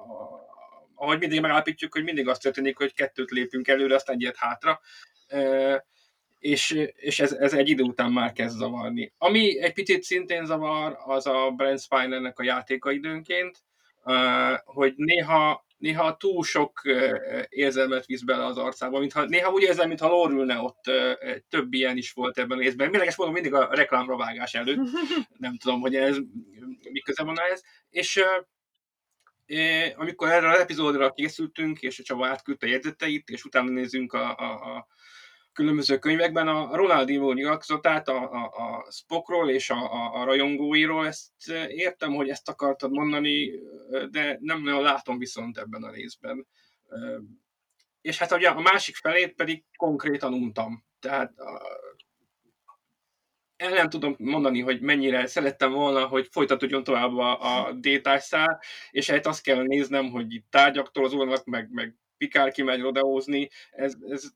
ahogy 0.95 1.19
mindig 1.19 1.41
megállapítjuk, 1.41 1.93
hogy 1.93 2.03
mindig 2.03 2.27
azt 2.27 2.41
történik, 2.41 2.77
hogy 2.77 2.93
kettőt 2.93 3.31
lépünk 3.31 3.67
előre, 3.67 3.95
aztán 3.95 4.15
egyet 4.15 4.35
hátra, 4.37 4.81
és, 6.39 6.89
és 6.95 7.19
ez, 7.19 7.31
ez 7.31 7.53
egy 7.53 7.69
idő 7.69 7.83
után 7.83 8.11
már 8.11 8.31
kezd 8.31 8.57
zavarni. 8.57 9.13
Ami 9.17 9.59
egy 9.59 9.73
picit 9.73 10.03
szintén 10.03 10.45
zavar, 10.45 10.97
az 11.05 11.27
a 11.27 11.53
Brent 11.55 11.81
Spinernek 11.81 12.39
a 12.39 12.43
játéka 12.43 12.91
időnként, 12.91 13.57
hogy 14.63 14.93
néha 14.95 15.65
néha 15.81 16.17
túl 16.17 16.43
sok 16.43 16.81
érzelmet 17.49 18.05
visz 18.05 18.21
bele 18.21 18.45
az 18.45 18.57
arcába, 18.57 18.99
mintha, 18.99 19.25
néha 19.25 19.51
úgy 19.51 19.61
érzem, 19.61 19.87
mintha 19.87 20.07
lórülne 20.07 20.57
ott, 20.59 20.91
több 21.49 21.73
ilyen 21.73 21.97
is 21.97 22.11
volt 22.11 22.37
ebben 22.37 22.57
a 22.57 22.61
részben. 22.61 22.89
Mindenes 22.89 23.15
mondom 23.15 23.35
mindig 23.35 23.53
a 23.53 23.69
reklámra 23.71 24.17
vágás 24.17 24.53
előtt, 24.53 24.89
nem 25.37 25.57
tudom, 25.57 25.81
hogy 25.81 25.95
ez 25.95 26.17
mi 26.91 26.99
köze 26.99 27.23
van 27.23 27.39
ez. 27.51 27.61
És 27.89 28.23
amikor 29.95 30.29
erre 30.29 30.49
az 30.49 30.59
epizódra 30.59 31.11
készültünk, 31.11 31.81
és 31.81 31.99
a 31.99 32.03
Csaba 32.03 32.27
átküldte 32.27 32.67
jegyzeteit, 32.67 33.29
és 33.29 33.43
utána 33.43 33.69
nézünk 33.69 34.13
a, 34.13 34.37
a, 34.37 34.75
a 34.75 34.87
különböző 35.61 35.97
könyvekben 35.97 36.47
a 36.47 36.75
Ronaldinho 36.75 37.33
nyilatkozatát 37.33 38.07
a, 38.07 38.31
a, 38.31 38.43
a 38.43 38.91
Spockról 38.91 39.49
és 39.49 39.69
a, 39.69 39.93
a, 39.93 40.21
a 40.21 40.23
rajongóiról, 40.23 41.07
ezt 41.07 41.31
értem, 41.67 42.13
hogy 42.13 42.29
ezt 42.29 42.49
akartad 42.49 42.91
mondani, 42.91 43.51
de 44.11 44.37
nem 44.39 44.61
nagyon 44.61 44.81
látom 44.81 45.17
viszont 45.17 45.57
ebben 45.57 45.83
a 45.83 45.91
részben. 45.91 46.47
És 48.01 48.17
hát 48.17 48.31
ugye 48.31 48.49
a 48.49 48.61
másik 48.61 48.95
felét 48.95 49.33
pedig 49.33 49.63
konkrétan 49.77 50.33
untam. 50.33 50.83
Tehát 50.99 51.33
el 53.57 53.73
nem 53.73 53.89
tudom 53.89 54.15
mondani, 54.17 54.61
hogy 54.61 54.81
mennyire 54.81 55.25
szerettem 55.27 55.71
volna, 55.71 56.07
hogy 56.07 56.27
folytatódjon 56.31 56.83
tovább 56.83 57.17
a, 57.17 57.65
a 57.65 57.73
détásszál, 57.73 58.61
és 58.91 59.09
hát 59.09 59.25
azt 59.25 59.43
kell 59.43 59.63
néznem, 59.63 60.09
hogy 60.09 60.33
itt 60.33 60.45
tárgyaktól 60.49 61.05
az 61.05 61.43
meg, 61.45 61.69
meg 61.71 61.95
Pikár 62.17 62.51
kimegy 62.51 62.81
rodeózni, 62.81 63.49
ez, 63.71 63.95
ez, 64.09 64.33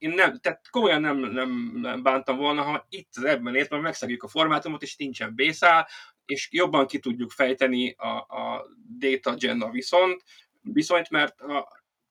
én 0.00 0.10
nem, 0.10 0.38
tehát 0.40 0.70
komolyan 0.70 1.00
nem, 1.00 1.18
nem, 1.18 1.78
nem 1.80 2.02
bántam 2.02 2.36
volna, 2.36 2.62
ha 2.62 2.86
itt 2.88 3.08
az 3.16 3.24
ebben 3.24 3.54
értben 3.54 3.80
megszegjük 3.80 4.22
a 4.22 4.28
formátumot, 4.28 4.82
és 4.82 4.96
nincsen 4.96 5.34
bészál, 5.34 5.88
és 6.24 6.48
jobban 6.50 6.86
ki 6.86 6.98
tudjuk 6.98 7.30
fejteni 7.30 7.90
a, 7.90 8.08
a 8.08 8.66
data 8.98 9.34
gen 9.34 9.70
viszont, 9.70 10.22
viszont, 10.62 11.10
mert 11.10 11.40
a, 11.40 11.68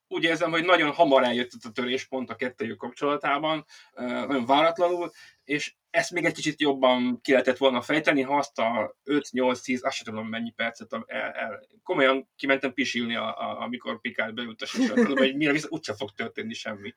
úgy 0.08 0.24
érzem, 0.24 0.52
hogy 0.52 0.66
nagyon 0.66 0.92
hamar 0.92 1.24
eljött 1.24 1.52
a 1.64 1.72
töréspont 1.72 2.30
a 2.30 2.36
kettőjük 2.36 2.78
kapcsolatában, 2.78 3.66
nagyon 3.94 4.46
váratlanul, 4.46 5.12
és 5.44 5.76
ezt 5.90 6.12
még 6.12 6.26
egy 6.26 6.34
kicsit 6.34 6.62
jobban 6.62 7.22
ki 7.22 7.32
lehetett 7.32 7.58
volna 7.58 7.82
fejteni, 7.82 8.22
ha 8.22 8.38
azt 8.38 8.60
a 8.60 8.96
5-8-10, 9.06 9.82
azt 9.82 9.96
sem 9.96 10.06
tudom 10.06 10.28
mennyi 10.28 10.52
percet, 10.52 10.94
el, 10.94 11.32
el, 11.32 11.68
komolyan 11.84 12.30
kimentem 12.36 12.74
pisilni, 12.74 13.16
a, 13.16 13.38
a, 13.38 13.62
amikor 13.62 14.02
Picard 14.02 14.34
beült 14.34 14.62
a 14.62 14.68
hogy 15.16 15.36
mire 15.36 15.52
vissza, 15.52 15.68
úgyse 15.70 15.96
fog 15.96 16.12
történni 16.12 16.54
semmi. 16.54 16.94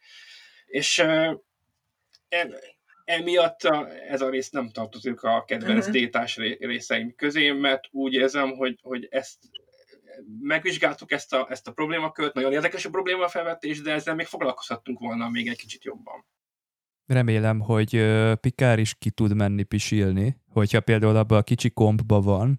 És 0.73 0.99
uh, 0.99 1.39
emiatt 3.05 3.63
ez 4.09 4.21
a 4.21 4.31
rész 4.31 4.51
nem 4.51 4.71
tartozik 4.71 5.23
a 5.23 5.45
kedvenc 5.45 5.87
uh-huh. 5.87 5.93
détás 5.93 6.37
részeim 6.59 7.15
közé, 7.17 7.51
mert 7.51 7.89
úgy 7.91 8.13
érzem, 8.13 8.51
hogy, 8.51 8.79
hogy 8.83 9.09
ezt 9.11 9.39
megvizsgáltuk 10.41 11.13
ezt 11.13 11.35
a, 11.35 11.47
ezt 11.51 11.69
a 11.69 11.73
problémakört, 11.73 12.35
nagyon 12.35 12.53
érdekes 12.53 12.85
a 12.85 12.91
problémafelvetés, 12.91 13.81
de 13.83 13.93
ezzel 13.93 14.15
még 14.15 14.27
foglalkozhattunk 14.27 14.99
volna 14.99 15.29
még 15.29 15.49
egy 15.49 15.57
kicsit 15.57 15.85
jobban. 15.85 16.25
Remélem, 17.07 17.61
hogy 17.61 18.07
Pikár 18.41 18.79
is 18.79 18.95
ki 18.95 19.11
tud 19.11 19.35
menni 19.35 19.63
pisilni, 19.63 20.37
hogyha 20.49 20.81
például 20.81 21.17
abban 21.17 21.39
a 21.39 21.43
kicsi 21.43 21.71
kompba 21.71 22.21
van. 22.21 22.59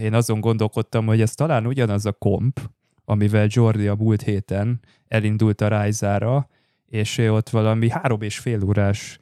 Én 0.00 0.14
azon 0.14 0.40
gondolkodtam, 0.40 1.06
hogy 1.06 1.20
ez 1.20 1.34
talán 1.34 1.66
ugyanaz 1.66 2.06
a 2.06 2.12
komp, 2.12 2.60
amivel 3.04 3.46
Jordi 3.50 3.86
a 3.86 3.94
múlt 3.94 4.22
héten 4.22 4.80
elindult 5.08 5.60
a 5.60 5.68
Rájzára, 5.68 6.48
és 6.88 7.18
ő 7.18 7.32
ott 7.32 7.48
valami 7.48 7.90
három 7.90 8.22
és 8.22 8.38
fél 8.38 8.64
órás 8.64 9.18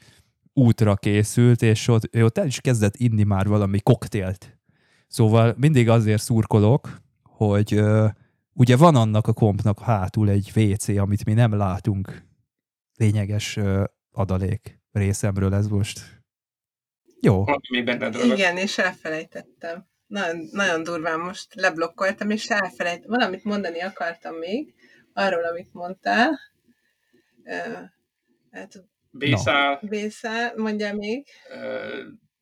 útra 0.52 0.97
készült, 0.97 1.62
és 1.62 1.88
ott, 1.88 2.14
ő 2.14 2.24
ott 2.24 2.38
el 2.38 2.47
is 2.47 2.60
kezdett 2.60 2.97
inni 2.97 3.22
már 3.22 3.47
valami 3.47 3.80
koktélt. 3.80 4.59
Szóval 5.09 5.55
mindig 5.59 5.88
azért 5.88 6.22
szurkolok, 6.22 7.01
hogy 7.22 7.74
uh, 7.74 8.10
ugye 8.52 8.76
van 8.76 8.97
annak 8.97 9.26
a 9.26 9.32
kompnak 9.32 9.80
hátul 9.80 10.28
egy 10.28 10.52
WC, 10.55 10.88
amit 10.88 11.24
mi 11.24 11.32
nem 11.32 11.56
látunk. 11.56 12.24
Lényeges 12.97 13.56
uh, 13.56 13.84
adalék 14.12 14.80
részemről 14.93 15.55
ez 15.55 15.66
most. 15.66 16.22
Jó. 17.20 17.44
Igen, 18.24 18.56
és 18.56 18.78
elfelejtettem. 18.78 19.86
Nagyon, 20.06 20.48
nagyon 20.51 20.82
durván 20.82 21.20
most 21.20 21.55
leblokkoltam, 21.55 22.30
és 22.30 22.51
elfelejtettem. 22.51 23.10
Valamit 23.10 23.44
mondani 23.44 23.80
akartam 23.80 24.34
még 24.34 24.74
arról, 25.12 25.44
amit 25.44 25.72
mondtál. 25.72 26.38
Hát, 28.51 28.85
Bészál. 29.10 29.78
No. 29.81 29.89
Bészál, 29.89 30.52
mondja 30.56 30.94
még. 30.94 31.27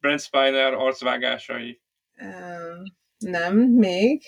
Brent 0.00 0.20
Spiner 0.20 0.72
arcvágásai. 0.72 1.80
Nem, 3.18 3.56
még. 3.56 4.22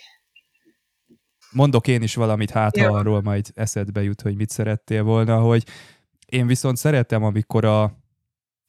Mondok 1.51 1.87
én 1.87 2.03
is 2.03 2.15
valamit, 2.15 2.51
hát 2.51 2.79
ha 2.79 2.87
arról 2.87 3.23
majd 3.23 3.47
eszedbe 3.55 4.03
jut, 4.03 4.21
hogy 4.21 4.37
mit 4.37 4.51
szerettél 4.51 5.03
volna, 5.03 5.39
hogy 5.39 5.65
én 6.27 6.47
viszont 6.47 6.77
szeretem, 6.77 7.25
amikor 7.25 7.65
a, 7.65 7.83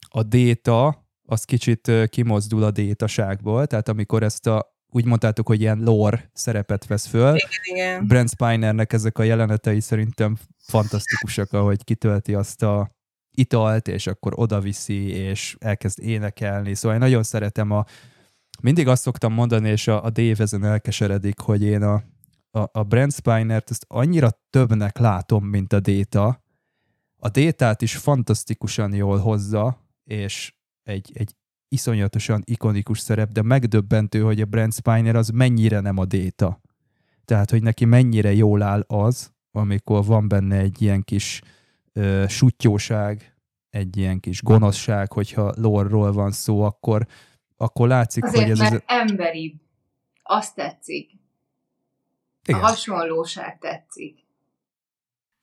a 0.08 0.22
déta 0.22 1.06
az 1.22 1.44
kicsit 1.44 1.90
kimozdul 2.08 2.62
a 2.62 2.70
détaságból, 2.70 3.66
tehát 3.66 3.88
amikor 3.88 4.22
ezt 4.22 4.46
a 4.46 4.76
úgy 4.90 5.04
mondtátok, 5.04 5.46
hogy 5.46 5.60
ilyen 5.60 5.78
lore 5.78 6.30
szerepet 6.32 6.86
vesz 6.86 7.06
föl. 7.06 7.36
Igen, 7.36 7.50
igen. 7.62 8.06
Brent 8.06 8.30
Spinernek 8.30 8.92
ezek 8.92 9.18
a 9.18 9.22
jelenetei 9.22 9.80
szerintem 9.80 10.36
fantasztikusak, 10.68 11.52
ahogy 11.52 11.84
kitölti 11.84 12.34
azt 12.34 12.62
a 12.62 12.96
italt, 13.30 13.88
és 13.88 14.06
akkor 14.06 14.32
odaviszi, 14.36 15.08
és 15.08 15.56
elkezd 15.58 15.98
énekelni. 16.00 16.74
Szóval 16.74 16.92
én 16.92 17.02
nagyon 17.02 17.22
szeretem 17.22 17.70
a... 17.70 17.84
Mindig 18.62 18.88
azt 18.88 19.02
szoktam 19.02 19.32
mondani, 19.32 19.68
és 19.68 19.88
a, 19.88 20.04
a 20.04 20.10
Dave 20.10 20.42
ezen 20.42 20.64
elkeseredik, 20.64 21.38
hogy 21.38 21.62
én 21.62 21.82
a, 21.82 22.02
a, 22.50 22.68
a 22.72 22.82
Brent 22.82 23.12
Spinert 23.12 23.70
ezt 23.70 23.84
annyira 23.88 24.30
többnek 24.50 24.98
látom, 24.98 25.44
mint 25.44 25.72
a 25.72 25.80
Data. 25.80 26.42
A 27.16 27.28
Détát 27.28 27.82
is 27.82 27.96
fantasztikusan 27.96 28.94
jól 28.94 29.18
hozza, 29.18 29.86
és 30.04 30.54
egy, 30.82 31.10
egy 31.14 31.36
iszonyatosan 31.68 32.42
ikonikus 32.44 32.98
szerep, 32.98 33.32
de 33.32 33.42
megdöbbentő, 33.42 34.20
hogy 34.22 34.40
a 34.40 34.44
Brent 34.44 34.74
Spiner 34.74 35.16
az 35.16 35.28
mennyire 35.28 35.80
nem 35.80 35.98
a 35.98 36.04
Data. 36.04 36.60
Tehát, 37.24 37.50
hogy 37.50 37.62
neki 37.62 37.84
mennyire 37.84 38.32
jól 38.32 38.62
áll 38.62 38.84
az, 38.86 39.32
amikor 39.52 40.04
van 40.04 40.28
benne 40.28 40.56
egy 40.56 40.82
ilyen 40.82 41.02
kis 41.02 41.40
ö, 41.92 42.24
sutyóság, 42.28 43.36
egy 43.70 43.96
ilyen 43.96 44.20
kis 44.20 44.42
gonoszság, 44.42 45.12
hogyha 45.12 45.52
lorról 45.56 46.12
van 46.12 46.30
szó, 46.30 46.62
akkor, 46.62 47.06
akkor 47.56 47.88
látszik, 47.88 48.24
Azért, 48.24 48.42
hogy 48.42 48.50
ez... 48.50 48.58
mert 48.58 48.72
ez... 48.74 48.82
emberi. 48.86 49.60
Azt 50.22 50.54
tetszik. 50.54 51.10
Igen. 52.44 52.60
A 52.60 52.66
hasonlóság 52.66 53.58
tetszik. 53.58 54.26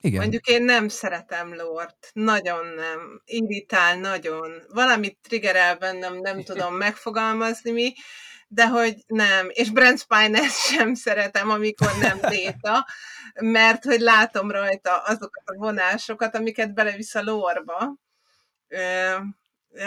Igen. 0.05 0.21
Mondjuk 0.21 0.47
én 0.47 0.63
nem 0.63 0.87
szeretem 0.87 1.55
Lort. 1.55 2.09
Nagyon 2.13 2.65
nem. 2.65 3.21
Irritál 3.25 3.99
nagyon. 3.99 4.51
Valamit 4.73 5.17
triggerel 5.21 5.77
bennem, 5.77 6.17
nem 6.17 6.43
tudom 6.43 6.75
megfogalmazni 6.75 7.71
mi, 7.71 7.93
de 8.55 8.67
hogy 8.67 9.03
nem. 9.07 9.47
És 9.49 9.69
Brent 9.69 9.99
Spiner 9.99 10.49
sem 10.49 10.93
szeretem, 10.93 11.49
amikor 11.49 11.91
nem 11.99 12.19
déta, 12.29 12.87
mert 13.33 13.83
hogy 13.83 13.99
látom 13.99 14.51
rajta 14.51 14.97
azokat 14.97 15.43
a 15.45 15.55
vonásokat, 15.57 16.35
amiket 16.35 16.73
belevisz 16.73 17.15
a 17.15 17.21
lórba. 17.21 17.95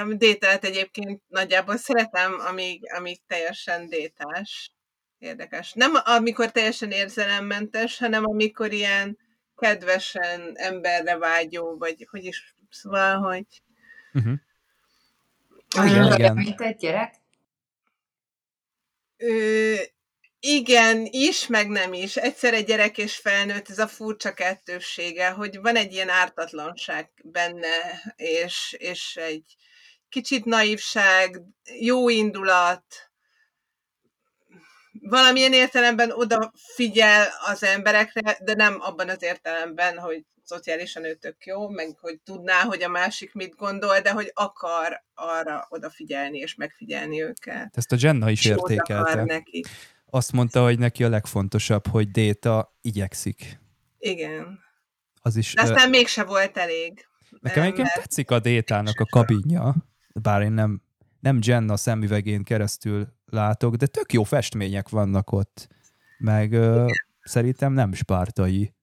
Dételt 0.09 0.65
egyébként 0.65 1.23
nagyjából 1.29 1.77
szeretem, 1.77 2.41
amíg, 2.47 2.93
amíg 2.93 3.21
teljesen 3.27 3.89
détás. 3.89 4.73
Érdekes. 5.19 5.73
Nem 5.73 5.93
amikor 6.05 6.51
teljesen 6.51 6.91
érzelemmentes, 6.91 7.99
hanem 7.99 8.25
amikor 8.25 8.73
ilyen 8.73 9.19
kedvesen 9.57 10.53
emberre 10.55 11.17
vágyó, 11.17 11.77
vagy 11.79 12.07
hogy 12.11 12.25
is, 12.25 12.55
szóval, 12.71 13.17
hogy... 13.17 13.47
Uh-huh. 14.13 14.33
Igen, 15.91 16.13
igen. 16.13 16.35
Mint 16.35 16.61
egy 16.61 16.77
gyerek? 16.77 17.15
Ö, 19.19 19.75
Igen, 20.41 21.07
is, 21.11 21.47
meg 21.47 21.69
nem 21.69 21.93
is. 21.93 22.17
Egyszer 22.17 22.55
egy 22.55 22.67
gyerek 22.67 22.99
és 22.99 23.17
felnőtt, 23.17 23.71
ez 23.71 23.79
a 23.79 23.89
furcsa 23.89 24.35
kettőssége, 24.35 25.31
hogy 25.31 25.61
van 25.61 25.77
egy 25.77 25.93
ilyen 25.93 26.09
ártatlanság 26.09 27.11
benne, 27.25 28.03
és, 28.17 28.77
és 28.79 29.17
egy 29.17 29.57
kicsit 30.09 30.45
naivság, 30.45 31.41
jó 31.79 32.09
indulat, 32.09 33.08
valamilyen 35.09 35.53
értelemben 35.53 36.11
odafigyel 36.11 37.27
az 37.47 37.65
emberekre, 37.65 38.39
de 38.45 38.55
nem 38.55 38.77
abban 38.81 39.09
az 39.09 39.23
értelemben, 39.23 39.99
hogy 39.99 40.25
szociálisan 40.45 41.05
ő 41.05 41.15
tök 41.15 41.47
jó, 41.47 41.69
meg 41.69 41.97
hogy 42.01 42.21
tudná, 42.25 42.61
hogy 42.61 42.83
a 42.83 42.89
másik 42.89 43.35
mit 43.35 43.55
gondol, 43.57 44.01
de 44.01 44.11
hogy 44.11 44.31
akar 44.35 45.05
arra 45.15 45.67
odafigyelni 45.69 46.39
és 46.39 46.55
megfigyelni 46.55 47.23
őket. 47.23 47.77
Ezt 47.77 47.93
a 47.93 47.97
Jenna 47.99 48.31
is 48.31 48.45
értékelte. 48.45 49.25
Neki. 49.25 49.65
Azt 50.11 50.33
mondta, 50.33 50.63
hogy 50.63 50.79
neki 50.79 51.05
a 51.05 51.09
legfontosabb, 51.09 51.87
hogy 51.87 52.11
Déta 52.11 52.79
igyekszik. 52.81 53.59
Igen. 53.99 54.59
Az 55.23 55.37
is, 55.37 55.55
de 55.55 55.63
aztán 55.63 55.85
uh, 55.85 55.91
mégse 55.91 56.25
volt 56.25 56.57
elég. 56.57 57.07
Nekem 57.41 57.63
egyébként 57.63 57.87
mert... 57.87 58.01
tetszik 58.01 58.31
a 58.31 58.39
Détának 58.39 59.01
a 59.01 59.05
kabinja, 59.05 59.75
bár 60.15 60.43
én 60.43 60.53
nem, 60.53 60.83
nem 61.21 61.39
Jenna 61.43 61.77
szemüvegén 61.77 62.45
keresztül 62.45 63.17
látok, 63.31 63.75
de 63.75 63.87
tök 63.87 64.13
jó 64.13 64.23
festmények 64.23 64.89
vannak 64.89 65.33
ott. 65.33 65.69
Meg 66.19 66.53
uh, 66.53 66.91
szerintem 67.21 67.73
nem 67.73 67.93
spártai. 67.93 68.75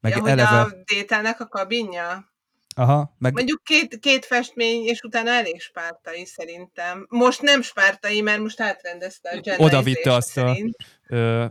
Meg 0.00 0.16
ja, 0.16 0.28
eleve... 0.28 0.62
hogy 0.62 0.72
a 0.72 0.82
Détának 0.94 1.40
a 1.40 1.46
kabinja? 1.46 2.32
Aha, 2.76 3.14
meg... 3.18 3.32
Mondjuk 3.32 3.62
két, 3.62 3.98
két 3.98 4.24
festmény, 4.24 4.84
és 4.84 5.00
utána 5.00 5.30
elég 5.30 5.60
spártai 5.60 6.24
szerintem. 6.24 7.06
Most 7.08 7.42
nem 7.42 7.62
spártai, 7.62 8.20
mert 8.20 8.40
most 8.40 8.60
átrendezte 8.60 9.30
a 9.30 9.40
Jenna 9.42 9.64
Oda 9.64 9.82
vitte 9.82 10.12
azt 10.12 10.28
szerint. 10.28 10.76
a 11.08 11.14
ö, 11.14 11.46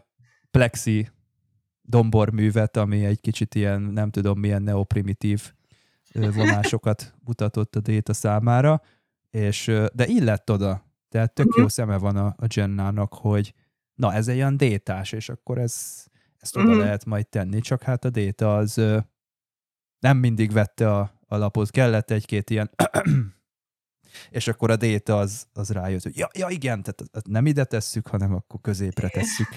plexi 0.52 1.10
domborművet, 1.82 2.78
ami 2.78 3.06
egy 3.06 3.19
kicsit 3.22 3.56
ilyen, 3.56 3.82
nem 3.82 4.10
tudom 4.10 4.40
milyen 4.40 4.61
neoprimitív 4.61 5.52
vonásokat 6.14 7.14
mutatott 7.26 7.76
a 7.76 7.80
Déta 7.80 8.14
számára, 8.14 8.82
és, 9.32 9.72
de 9.94 10.06
illett 10.06 10.52
oda. 10.52 10.86
Tehát 11.10 11.34
tök 11.34 11.46
uh-huh. 11.46 11.62
jó 11.62 11.68
szeme 11.68 11.98
van 11.98 12.16
a, 12.16 12.26
a 12.26 12.48
Jennának, 12.56 13.14
hogy 13.14 13.54
na 13.94 14.14
ez 14.14 14.28
egy 14.28 14.38
olyan 14.38 14.58
détás, 14.58 15.12
és 15.12 15.30
akkor 15.30 15.58
ez, 15.58 16.06
ezt 16.38 16.56
oda 16.56 16.66
uh-huh. 16.66 16.84
lehet 16.84 17.06
majd 17.06 17.28
tenni, 17.28 17.60
csak 17.60 17.84
hát 17.84 18.06
a 18.06 18.10
déta 18.10 18.58
az 18.58 18.82
nem 20.00 20.18
mindig 20.18 20.52
vette 20.52 20.94
a, 20.94 21.22
a 21.28 21.38
lapot, 21.38 21.72
kellett 21.72 22.12
egy-két 22.12 22.50
ilyen 22.50 22.70
és 24.30 24.48
akkor 24.48 24.72
a 24.72 24.76
déta 24.76 25.20
az, 25.20 25.48
az 25.54 25.70
rájött, 25.70 26.04
hogy 26.04 26.18
ja, 26.18 26.30
ja 26.34 26.50
igen, 26.50 26.84
tehát 26.84 27.28
nem 27.28 27.46
ide 27.46 27.64
tesszük, 27.64 28.08
hanem 28.08 28.34
akkor 28.34 28.62
középre 28.62 29.10
tesszük. 29.10 29.48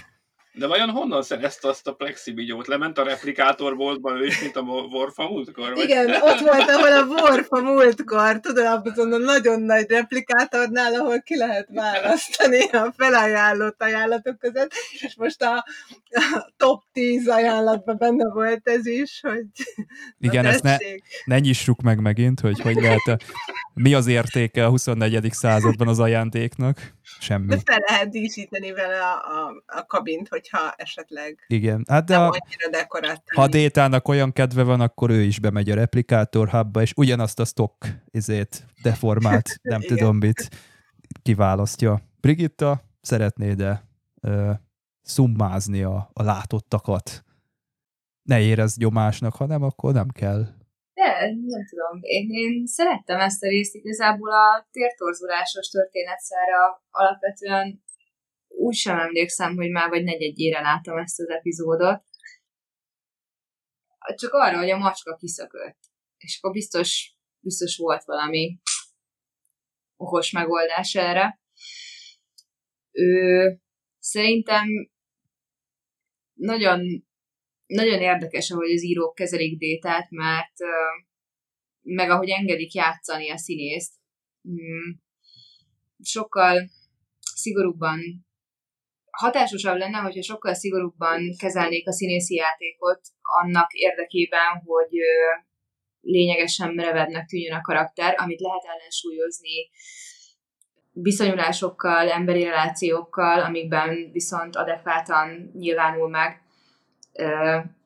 De 0.61 0.66
vajon 0.66 0.91
honnan 0.91 1.23
szerezte 1.23 1.69
azt 1.69 1.87
a 1.87 1.93
plexibigyót? 1.93 2.66
Lement 2.66 2.99
a 2.99 3.05
replikátorboltba 3.05 4.16
ő 4.16 4.27
is, 4.27 4.41
mint 4.41 4.57
a 4.57 4.61
Warfa 4.61 5.28
múltkor? 5.28 5.74
Vagy? 5.74 5.85
Igen, 5.85 6.09
ott 6.09 6.39
volt, 6.39 6.69
ahol 6.69 6.93
a 6.93 7.05
Warfa 7.05 7.61
múltkor, 7.61 8.41
tudod, 8.41 8.87
azon 8.87 9.12
a 9.12 9.16
nagyon 9.16 9.61
nagy 9.61 9.91
replikátornál, 9.91 10.95
ahol 10.95 11.20
ki 11.20 11.37
lehet 11.37 11.69
választani 11.73 12.62
a 12.65 12.93
felajánlott 12.97 13.82
ajánlatok 13.82 14.39
között, 14.39 14.73
és 15.01 15.15
most 15.16 15.43
a, 15.43 15.65
a 16.11 16.53
top 16.57 16.82
10 16.93 17.28
ajánlatban 17.28 17.97
benne 17.99 18.28
volt 18.28 18.69
ez 18.69 18.87
is, 18.87 19.20
hogy 19.23 19.45
Igen, 20.19 20.47
ezt 20.47 20.62
ne, 20.62 20.77
ne 21.24 21.39
nyissuk 21.39 21.81
meg 21.81 22.01
megint, 22.01 22.41
hogy 22.41 22.61
hogy 22.61 22.77
lehet 22.77 23.07
a, 23.07 23.16
mi 23.74 23.95
az 23.95 24.07
értéke 24.07 24.65
a 24.65 24.69
24. 24.69 25.32
században 25.32 25.89
az 25.89 25.99
ajándéknak. 25.99 26.93
Semmi. 27.19 27.47
De 27.47 27.59
fel 27.65 27.85
lehet 27.87 28.09
díszíteni 28.09 28.73
vele 28.73 29.01
a, 29.01 29.15
a, 29.15 29.62
a 29.66 29.87
kabint, 29.87 30.28
hogyha 30.28 30.73
esetleg 30.77 31.45
Igen. 31.47 31.85
Hát 31.89 32.05
de 32.05 32.16
nem 32.16 32.23
a, 32.23 32.24
annyira 32.24 32.70
dekoratív. 32.70 33.35
Ha 33.35 33.47
Détának 33.47 34.09
olyan 34.09 34.32
kedve 34.32 34.62
van, 34.62 34.81
akkor 34.81 35.11
ő 35.11 35.23
is 35.23 35.39
bemegy 35.41 35.70
a 35.70 35.74
replikátor 35.74 36.49
hubba, 36.49 36.82
és 36.82 36.93
ugyanazt 36.97 37.41
a 37.41 37.45
stock 37.45 37.87
izét 38.11 38.66
deformált, 38.82 39.59
nem 39.62 39.81
tudom 39.81 40.16
mit, 40.16 40.51
kiválasztja. 41.23 42.01
Brigitta, 42.20 42.82
szeretnéd-e 43.01 43.85
ö, 44.20 44.51
szummázni 45.03 45.82
a, 45.82 46.11
a 46.12 46.23
látottakat? 46.23 47.24
Ne 48.23 48.41
érezd 48.41 48.78
nyomásnak, 48.78 49.35
ha 49.35 49.47
nem, 49.47 49.62
akkor 49.62 49.93
nem 49.93 50.09
kell. 50.09 50.47
Nem 51.19 51.66
tudom. 51.69 51.99
Én, 52.01 52.31
én 52.31 52.66
szerettem 52.66 53.20
ezt 53.20 53.43
a 53.43 53.49
részt, 53.49 53.74
igazából 53.74 54.32
a 54.32 54.69
tértorzulásos 54.70 55.69
történetszára 55.69 56.85
alapvetően 56.91 57.82
úgy 58.49 58.74
sem 58.74 58.99
emlékszem, 58.99 59.57
hogy 59.57 59.70
már 59.70 59.89
vagy 59.89 60.05
negyedjére 60.05 60.61
látom 60.61 60.99
ezt 60.99 61.20
az 61.20 61.28
epizódot. 61.28 62.05
Csak 64.15 64.32
arra, 64.32 64.59
hogy 64.59 64.70
a 64.70 64.78
macska 64.78 65.16
kiszökött. 65.16 65.78
És 66.16 66.39
akkor 66.39 66.53
biztos, 66.53 67.16
biztos 67.39 67.77
volt 67.77 68.05
valami 68.05 68.61
okos 69.97 70.31
megoldás 70.31 70.95
erre. 70.95 71.41
Ő 72.91 73.61
szerintem 73.99 74.66
nagyon, 76.32 76.81
nagyon 77.71 78.01
érdekes, 78.01 78.51
ahogy 78.51 78.71
az 78.71 78.85
írók 78.85 79.15
kezelik 79.15 79.59
Détát, 79.59 80.11
mert 80.11 80.55
meg 81.83 82.11
ahogy 82.11 82.29
engedik 82.29 82.75
játszani 82.75 83.31
a 83.31 83.37
színészt, 83.37 83.95
mm, 84.49 84.91
sokkal 86.03 86.71
szigorúbban 87.35 88.01
hatásosabb 89.11 89.77
lenne, 89.77 89.99
hogyha 89.99 90.23
sokkal 90.23 90.55
szigorúbban 90.55 91.21
kezelnék 91.39 91.89
a 91.89 91.93
színészi 91.93 92.35
játékot 92.35 93.01
annak 93.21 93.73
érdekében, 93.73 94.63
hogy 94.65 94.91
lényegesen 96.01 96.75
merevednek 96.75 97.27
tűnjön 97.27 97.57
a 97.57 97.61
karakter, 97.61 98.15
amit 98.19 98.41
lehet 98.41 98.65
ellensúlyozni 98.65 99.71
viszonyulásokkal, 100.93 102.11
emberi 102.11 102.43
relációkkal, 102.43 103.41
amikben 103.41 104.11
viszont 104.13 104.57
adekvátan 104.57 105.51
nyilvánul 105.53 106.09
meg, 106.09 106.40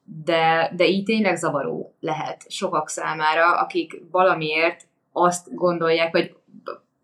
de, 0.05 0.71
de 0.77 0.87
így 0.87 1.05
tényleg 1.05 1.37
zavaró 1.37 1.95
lehet 2.01 2.51
sokak 2.51 2.89
számára, 2.89 3.59
akik 3.59 4.03
valamiért 4.11 4.87
azt 5.13 5.55
gondolják, 5.55 6.13
vagy 6.13 6.37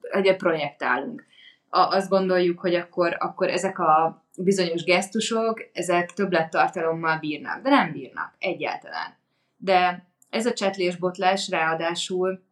egyet 0.01 0.37
projektálunk. 0.37 1.25
azt 1.69 2.09
gondoljuk, 2.09 2.61
hogy 2.61 2.75
akkor, 2.75 3.17
akkor 3.19 3.49
ezek 3.49 3.79
a 3.79 4.25
bizonyos 4.37 4.85
gesztusok, 4.85 5.69
ezek 5.73 6.13
többlettartalommal 6.13 7.19
bírnak, 7.19 7.63
de 7.63 7.71
nem 7.71 7.93
bírnak 7.93 8.35
egyáltalán. 8.39 9.17
De 9.57 10.07
ez 10.31 10.47
a 10.47 10.53
csetlésbotlás 10.53 11.49
ráadásul, 11.49 12.43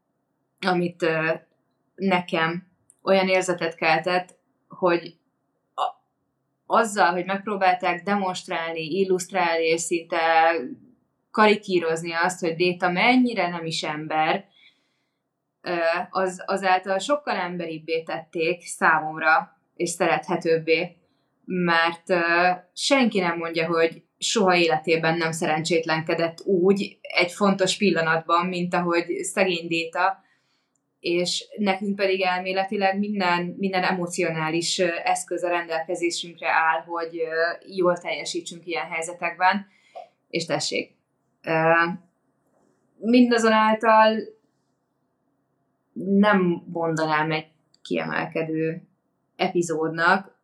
amit 0.66 1.06
nekem 1.94 2.66
olyan 3.02 3.28
érzetet 3.28 3.74
keltett, 3.74 4.34
hogy 4.68 5.16
a, 5.16 5.27
azzal, 6.70 7.12
hogy 7.12 7.24
megpróbálták 7.24 8.02
demonstrálni, 8.02 8.80
illusztrálni, 8.80 9.64
és 9.64 9.80
szinte 9.80 10.52
karikírozni 11.30 12.12
azt, 12.12 12.40
hogy 12.40 12.54
Déta 12.54 12.90
mennyire 12.90 13.48
nem 13.48 13.64
is 13.64 13.82
ember, 13.82 14.44
az, 16.10 16.42
azáltal 16.46 16.98
sokkal 16.98 17.36
emberibbé 17.36 18.02
tették 18.02 18.62
számomra, 18.62 19.56
és 19.74 19.90
szerethetőbbé, 19.90 20.96
mert 21.44 22.04
senki 22.74 23.20
nem 23.20 23.36
mondja, 23.36 23.66
hogy 23.66 24.02
soha 24.18 24.56
életében 24.56 25.16
nem 25.16 25.32
szerencsétlenkedett 25.32 26.40
úgy 26.44 26.98
egy 27.00 27.32
fontos 27.32 27.76
pillanatban, 27.76 28.46
mint 28.46 28.74
ahogy 28.74 29.06
szegény 29.22 29.66
Déta, 29.68 30.26
és 31.00 31.46
nekünk 31.56 31.96
pedig 31.96 32.20
elméletileg 32.20 32.98
minden, 32.98 33.54
minden 33.58 33.82
emocionális 33.82 34.78
eszköz 34.78 35.42
a 35.42 35.48
rendelkezésünkre 35.48 36.48
áll, 36.48 36.80
hogy 36.86 37.22
jól 37.66 37.98
teljesítsünk 37.98 38.66
ilyen 38.66 38.86
helyzetekben, 38.86 39.66
és 40.28 40.44
tessék. 40.46 40.96
Mindazonáltal 42.98 44.16
nem 45.92 46.62
mondanám 46.72 47.30
egy 47.30 47.46
kiemelkedő 47.82 48.82
epizódnak, 49.36 50.36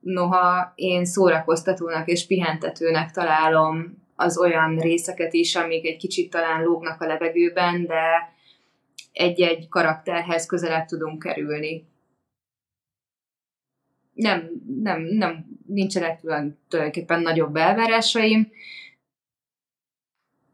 noha 0.00 0.72
én 0.74 1.04
szórakoztatónak 1.04 2.08
és 2.08 2.26
pihentetőnek 2.26 3.10
találom 3.10 4.04
az 4.16 4.38
olyan 4.38 4.78
részeket 4.78 5.32
is, 5.32 5.56
amik 5.56 5.86
egy 5.86 5.96
kicsit 5.96 6.30
talán 6.30 6.62
lógnak 6.62 7.00
a 7.00 7.06
levegőben, 7.06 7.86
de 7.86 8.34
egy-egy 9.16 9.68
karakterhez 9.68 10.46
közelebb 10.46 10.86
tudunk 10.86 11.22
kerülni. 11.22 11.84
Nem, 14.12 14.50
nem, 14.82 15.02
nem, 15.02 15.46
nincsenek 15.66 16.20
tulajdonképpen 16.68 17.20
nagyobb 17.20 17.56
elvárásaim. 17.56 18.50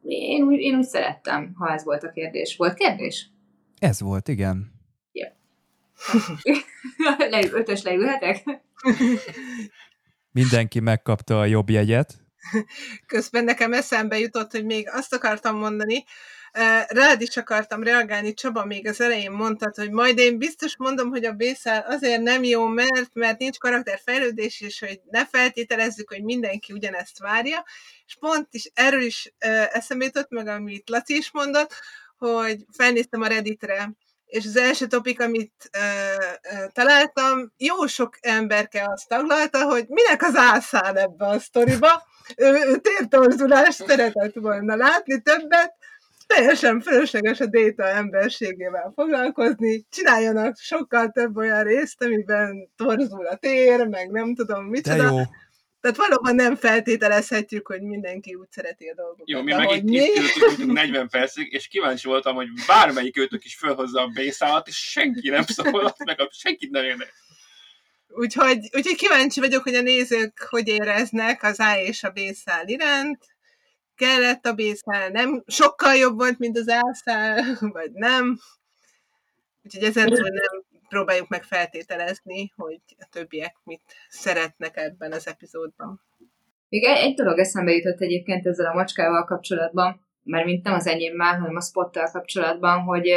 Én 0.02 0.43
úgy, 0.43 0.59
én 0.59 0.76
úgy 0.76 0.84
szerettem, 0.84 1.55
ha 1.55 1.72
ez 1.72 1.84
volt 1.84 2.02
a 2.02 2.10
kérdés. 2.10 2.56
Volt 2.56 2.74
kérdés? 2.74 3.30
Ez 3.78 4.01
volt, 4.01 4.28
igen. 4.28 4.72
Yeah. 5.12 5.32
Le, 7.30 7.48
ötös 7.52 7.82
leülhetek? 7.82 8.43
Mindenki 10.30 10.80
megkapta 10.80 11.40
a 11.40 11.44
jobb 11.44 11.70
jegyet. 11.70 12.14
Közben 13.06 13.44
nekem 13.44 13.72
eszembe 13.72 14.18
jutott, 14.18 14.51
hogy 14.51 14.64
még 14.64 14.89
azt 14.90 15.14
akartam 15.14 15.59
mondani, 15.59 16.05
Rád 16.88 17.20
is 17.20 17.36
akartam 17.36 17.82
reagálni, 17.82 18.34
Csaba 18.34 18.64
még 18.64 18.86
az 18.86 19.00
elején 19.00 19.30
mondtad, 19.30 19.74
hogy 19.74 19.90
majd 19.90 20.18
én 20.18 20.38
biztos 20.38 20.76
mondom, 20.76 21.10
hogy 21.10 21.24
a 21.24 21.32
Bészál 21.32 21.84
azért 21.88 22.22
nem 22.22 22.44
jó, 22.44 22.66
mert, 22.66 23.10
mert 23.12 23.38
nincs 23.38 23.58
karakterfejlődés, 23.58 24.60
és 24.60 24.80
hogy 24.80 25.00
ne 25.10 25.26
feltételezzük, 25.26 26.08
hogy 26.08 26.22
mindenki 26.22 26.72
ugyanezt 26.72 27.18
várja, 27.18 27.64
és 28.06 28.16
pont 28.20 28.48
is 28.50 28.70
erről 28.74 29.02
is 29.02 29.34
eszembe 29.72 30.26
meg, 30.28 30.46
amit 30.46 30.88
Laci 30.88 31.16
is 31.16 31.30
mondott, 31.30 31.74
hogy 32.16 32.64
felnéztem 32.76 33.22
a 33.22 33.26
Redditre, 33.26 33.90
és 34.26 34.46
az 34.46 34.56
első 34.56 34.86
topik, 34.86 35.20
amit 35.20 35.70
uh, 35.78 36.24
uh, 36.52 36.72
találtam, 36.72 37.52
jó 37.56 37.86
sok 37.86 38.18
emberke 38.20 38.84
azt 38.92 39.08
taglalta, 39.08 39.64
hogy 39.64 39.84
minek 39.88 40.22
az 40.22 40.36
álszán 40.36 40.96
ebbe 40.96 41.26
a 41.26 41.38
sztoriba. 41.38 42.02
Ő, 42.36 42.46
ő 42.46 42.76
tértorzulást 42.76 43.86
szeretett 43.86 44.34
volna 44.34 44.76
látni 44.76 45.22
többet, 45.22 45.74
teljesen 46.34 46.80
fölösleges 46.80 47.40
a 47.40 47.46
déta 47.46 47.88
emberségével 47.88 48.92
foglalkozni, 48.94 49.86
csináljanak 49.90 50.56
sokkal 50.59 51.10
több 51.10 51.36
olyan 51.36 51.62
részt, 51.62 52.02
amiben 52.02 52.70
torzul 52.76 53.26
a 53.26 53.36
tér, 53.36 53.86
meg 53.86 54.10
nem 54.10 54.34
tudom 54.34 54.64
mit. 54.64 54.82
De 54.82 54.96
jó. 54.96 55.18
Tehát 55.80 55.96
valóban 55.96 56.34
nem 56.34 56.56
feltételezhetjük, 56.56 57.66
hogy 57.66 57.82
mindenki 57.82 58.34
úgy 58.34 58.50
szereti 58.50 58.86
a 58.86 58.94
dolgokat. 58.94 59.28
Jó, 59.28 59.42
mi 59.42 59.52
meg 59.52 59.70
itt, 59.70 59.88
itt 59.88 60.42
ültünk 60.50 60.72
40 60.72 61.09
percig, 61.09 61.52
és 61.52 61.68
kíváncsi 61.68 62.09
voltam, 62.09 62.34
hogy 62.34 62.48
bármelyik 62.66 63.16
őtök 63.18 63.44
is 63.44 63.56
felhozza 63.56 64.00
a 64.00 64.06
bészálat, 64.06 64.68
és 64.68 64.76
senki 64.76 65.28
nem 65.28 65.42
szólott, 65.42 66.04
meg 66.04 66.20
a, 66.20 66.28
senkit 66.32 66.70
nem 66.70 66.84
érnek. 66.84 67.12
Úgyhogy, 68.09 68.59
úgyhogy 68.76 68.96
kíváncsi 68.96 69.40
vagyok, 69.40 69.62
hogy 69.62 69.74
a 69.74 69.82
nézők 69.82 70.46
hogy 70.50 70.68
éreznek 70.68 71.42
az 71.42 71.59
A 71.60 71.78
és 71.78 72.02
a 72.02 72.10
B 72.10 72.18
szál 72.32 72.68
iránt. 72.68 73.31
Kellett 73.94 74.47
a 74.47 74.55
B 74.55 74.60
szál, 74.60 75.09
nem 75.09 75.43
sokkal 75.47 75.94
jobb 75.94 76.19
volt, 76.19 76.39
mint 76.39 76.59
az 76.59 76.69
A 76.69 76.94
szál, 77.05 77.43
vagy 77.77 77.93
nem. 77.93 78.39
Úgyhogy 79.62 79.82
ezen 79.82 80.09
nem 80.09 80.64
próbáljuk 80.89 81.28
meg 81.28 81.43
feltételezni, 81.43 82.52
hogy 82.56 82.81
a 82.98 83.06
többiek 83.10 83.56
mit 83.64 83.82
szeretnek 84.09 84.77
ebben 84.77 85.12
az 85.12 85.27
epizódban. 85.27 86.01
Még 86.69 86.85
egy, 86.85 86.97
egy 86.97 87.14
dolog 87.14 87.39
eszembe 87.39 87.73
jutott 87.73 88.01
egyébként 88.01 88.47
ezzel 88.47 88.66
a 88.66 88.74
macskával 88.74 89.24
kapcsolatban, 89.24 90.06
mert 90.23 90.44
mint 90.44 90.64
nem 90.64 90.74
az 90.74 90.86
enyémmel, 90.86 91.39
hanem 91.39 91.56
a 91.56 91.60
spottal 91.60 92.10
kapcsolatban, 92.10 92.81
hogy 92.81 93.14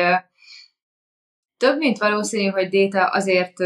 több 1.57 1.77
mint 1.77 1.97
valószínű, 1.97 2.49
hogy 2.49 2.69
Déta 2.69 3.05
azért 3.05 3.59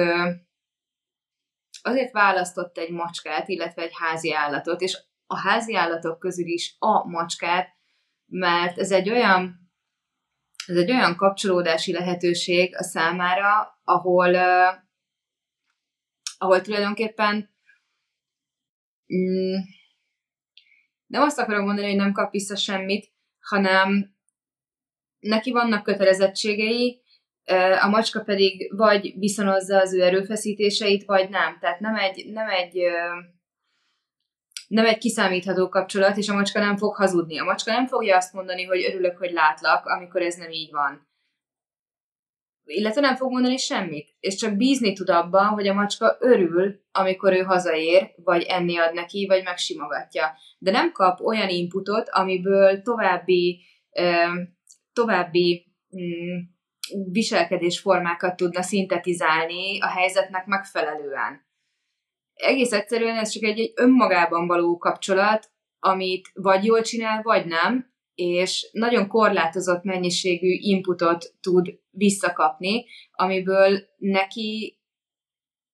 azért 1.81 2.11
választott 2.11 2.77
egy 2.77 2.91
macskát, 2.91 3.47
illetve 3.47 3.81
egy 3.81 3.93
házi 3.93 4.33
állatot, 4.33 4.81
és 4.81 4.97
a 5.31 5.37
házi 5.37 5.75
állatok 5.75 6.19
közül 6.19 6.47
is 6.47 6.75
a 6.79 7.07
macskát, 7.07 7.69
mert 8.25 8.77
ez 8.77 8.91
egy 8.91 9.09
olyan 9.09 9.57
ez 10.65 10.75
egy 10.75 10.91
olyan 10.91 11.15
kapcsolódási 11.15 11.91
lehetőség 11.91 12.75
a 12.75 12.83
számára, 12.83 13.79
ahol, 13.83 14.35
ahol 16.37 16.61
tulajdonképpen 16.61 17.49
mm, 19.13 19.55
nem 21.05 21.21
azt 21.21 21.39
akarom 21.39 21.65
mondani, 21.65 21.87
hogy 21.87 21.95
nem 21.95 22.11
kap 22.11 22.31
vissza 22.31 22.55
semmit, 22.55 23.11
hanem 23.39 24.15
neki 25.19 25.51
vannak 25.51 25.83
kötelezettségei, 25.83 27.01
a 27.81 27.87
macska 27.87 28.23
pedig 28.23 28.75
vagy 28.75 29.13
viszonozza 29.17 29.79
az 29.79 29.93
ő 29.93 30.03
erőfeszítéseit, 30.03 31.05
vagy 31.05 31.29
nem. 31.29 31.59
Tehát 31.59 31.79
nem 31.79 31.95
egy, 31.95 32.31
nem 32.31 32.49
egy 32.49 32.77
nem 34.69 34.85
egy 34.85 34.97
kiszámítható 34.97 35.69
kapcsolat, 35.69 36.17
és 36.17 36.29
a 36.29 36.33
macska 36.33 36.59
nem 36.59 36.77
fog 36.77 36.95
hazudni. 36.95 37.39
A 37.39 37.43
macska 37.43 37.71
nem 37.71 37.87
fogja 37.87 38.15
azt 38.15 38.33
mondani, 38.33 38.63
hogy 38.63 38.83
örülök, 38.83 39.17
hogy 39.17 39.31
látlak, 39.31 39.85
amikor 39.85 40.21
ez 40.21 40.35
nem 40.35 40.51
így 40.51 40.71
van. 40.71 41.07
Illetve 42.63 43.01
nem 43.01 43.15
fog 43.15 43.31
mondani 43.31 43.57
semmit, 43.57 44.15
és 44.19 44.35
csak 44.35 44.55
bízni 44.55 44.93
tud 44.93 45.09
abban, 45.09 45.47
hogy 45.47 45.67
a 45.67 45.73
macska 45.73 46.17
örül, 46.19 46.81
amikor 46.91 47.33
ő 47.33 47.41
hazaér, 47.41 48.11
vagy 48.23 48.43
enni 48.43 48.77
ad 48.77 48.93
neki, 48.93 49.25
vagy 49.27 49.43
megsimogatja. 49.43 50.33
De 50.57 50.71
nem 50.71 50.91
kap 50.91 51.19
olyan 51.19 51.49
inputot, 51.49 52.09
amiből 52.09 52.81
további, 52.81 53.65
további 54.93 55.65
mm, 55.95 56.37
viselkedésformákat 57.11 58.35
tudna 58.35 58.61
szintetizálni 58.61 59.81
a 59.81 59.87
helyzetnek 59.87 60.45
megfelelően 60.45 61.47
egész 62.39 62.71
egyszerűen 62.71 63.17
ez 63.17 63.29
csak 63.29 63.43
egy, 63.43 63.59
egy 63.59 63.73
önmagában 63.75 64.47
való 64.47 64.77
kapcsolat, 64.77 65.51
amit 65.79 66.29
vagy 66.33 66.65
jól 66.65 66.81
csinál, 66.81 67.21
vagy 67.21 67.45
nem, 67.45 67.93
és 68.13 68.69
nagyon 68.71 69.07
korlátozott 69.07 69.83
mennyiségű 69.83 70.47
inputot 70.47 71.33
tud 71.41 71.79
visszakapni, 71.89 72.85
amiből 73.11 73.79
neki 73.97 74.79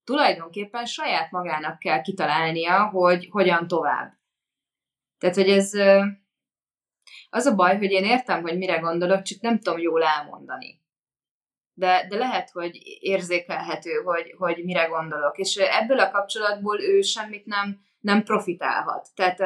tulajdonképpen 0.04 0.84
saját 0.84 1.30
magának 1.30 1.78
kell 1.78 2.00
kitalálnia, 2.00 2.88
hogy 2.88 3.28
hogyan 3.30 3.68
tovább. 3.68 4.12
Tehát, 5.18 5.36
hogy 5.36 5.48
ez 5.48 5.72
az 7.28 7.46
a 7.46 7.54
baj, 7.54 7.76
hogy 7.76 7.90
én 7.90 8.04
értem, 8.04 8.42
hogy 8.42 8.56
mire 8.56 8.78
gondolok, 8.78 9.22
csak 9.22 9.40
nem 9.40 9.58
tudom 9.58 9.78
jól 9.78 10.02
elmondani 10.02 10.84
de, 11.78 12.06
de 12.08 12.16
lehet, 12.16 12.50
hogy 12.50 12.78
érzékelhető, 13.00 13.92
hogy, 14.04 14.34
hogy 14.38 14.64
mire 14.64 14.84
gondolok. 14.84 15.38
És 15.38 15.56
ebből 15.56 15.98
a 15.98 16.10
kapcsolatból 16.10 16.80
ő 16.80 17.00
semmit 17.00 17.46
nem, 17.46 17.80
nem 18.00 18.22
profitálhat. 18.22 19.08
Tehát 19.14 19.38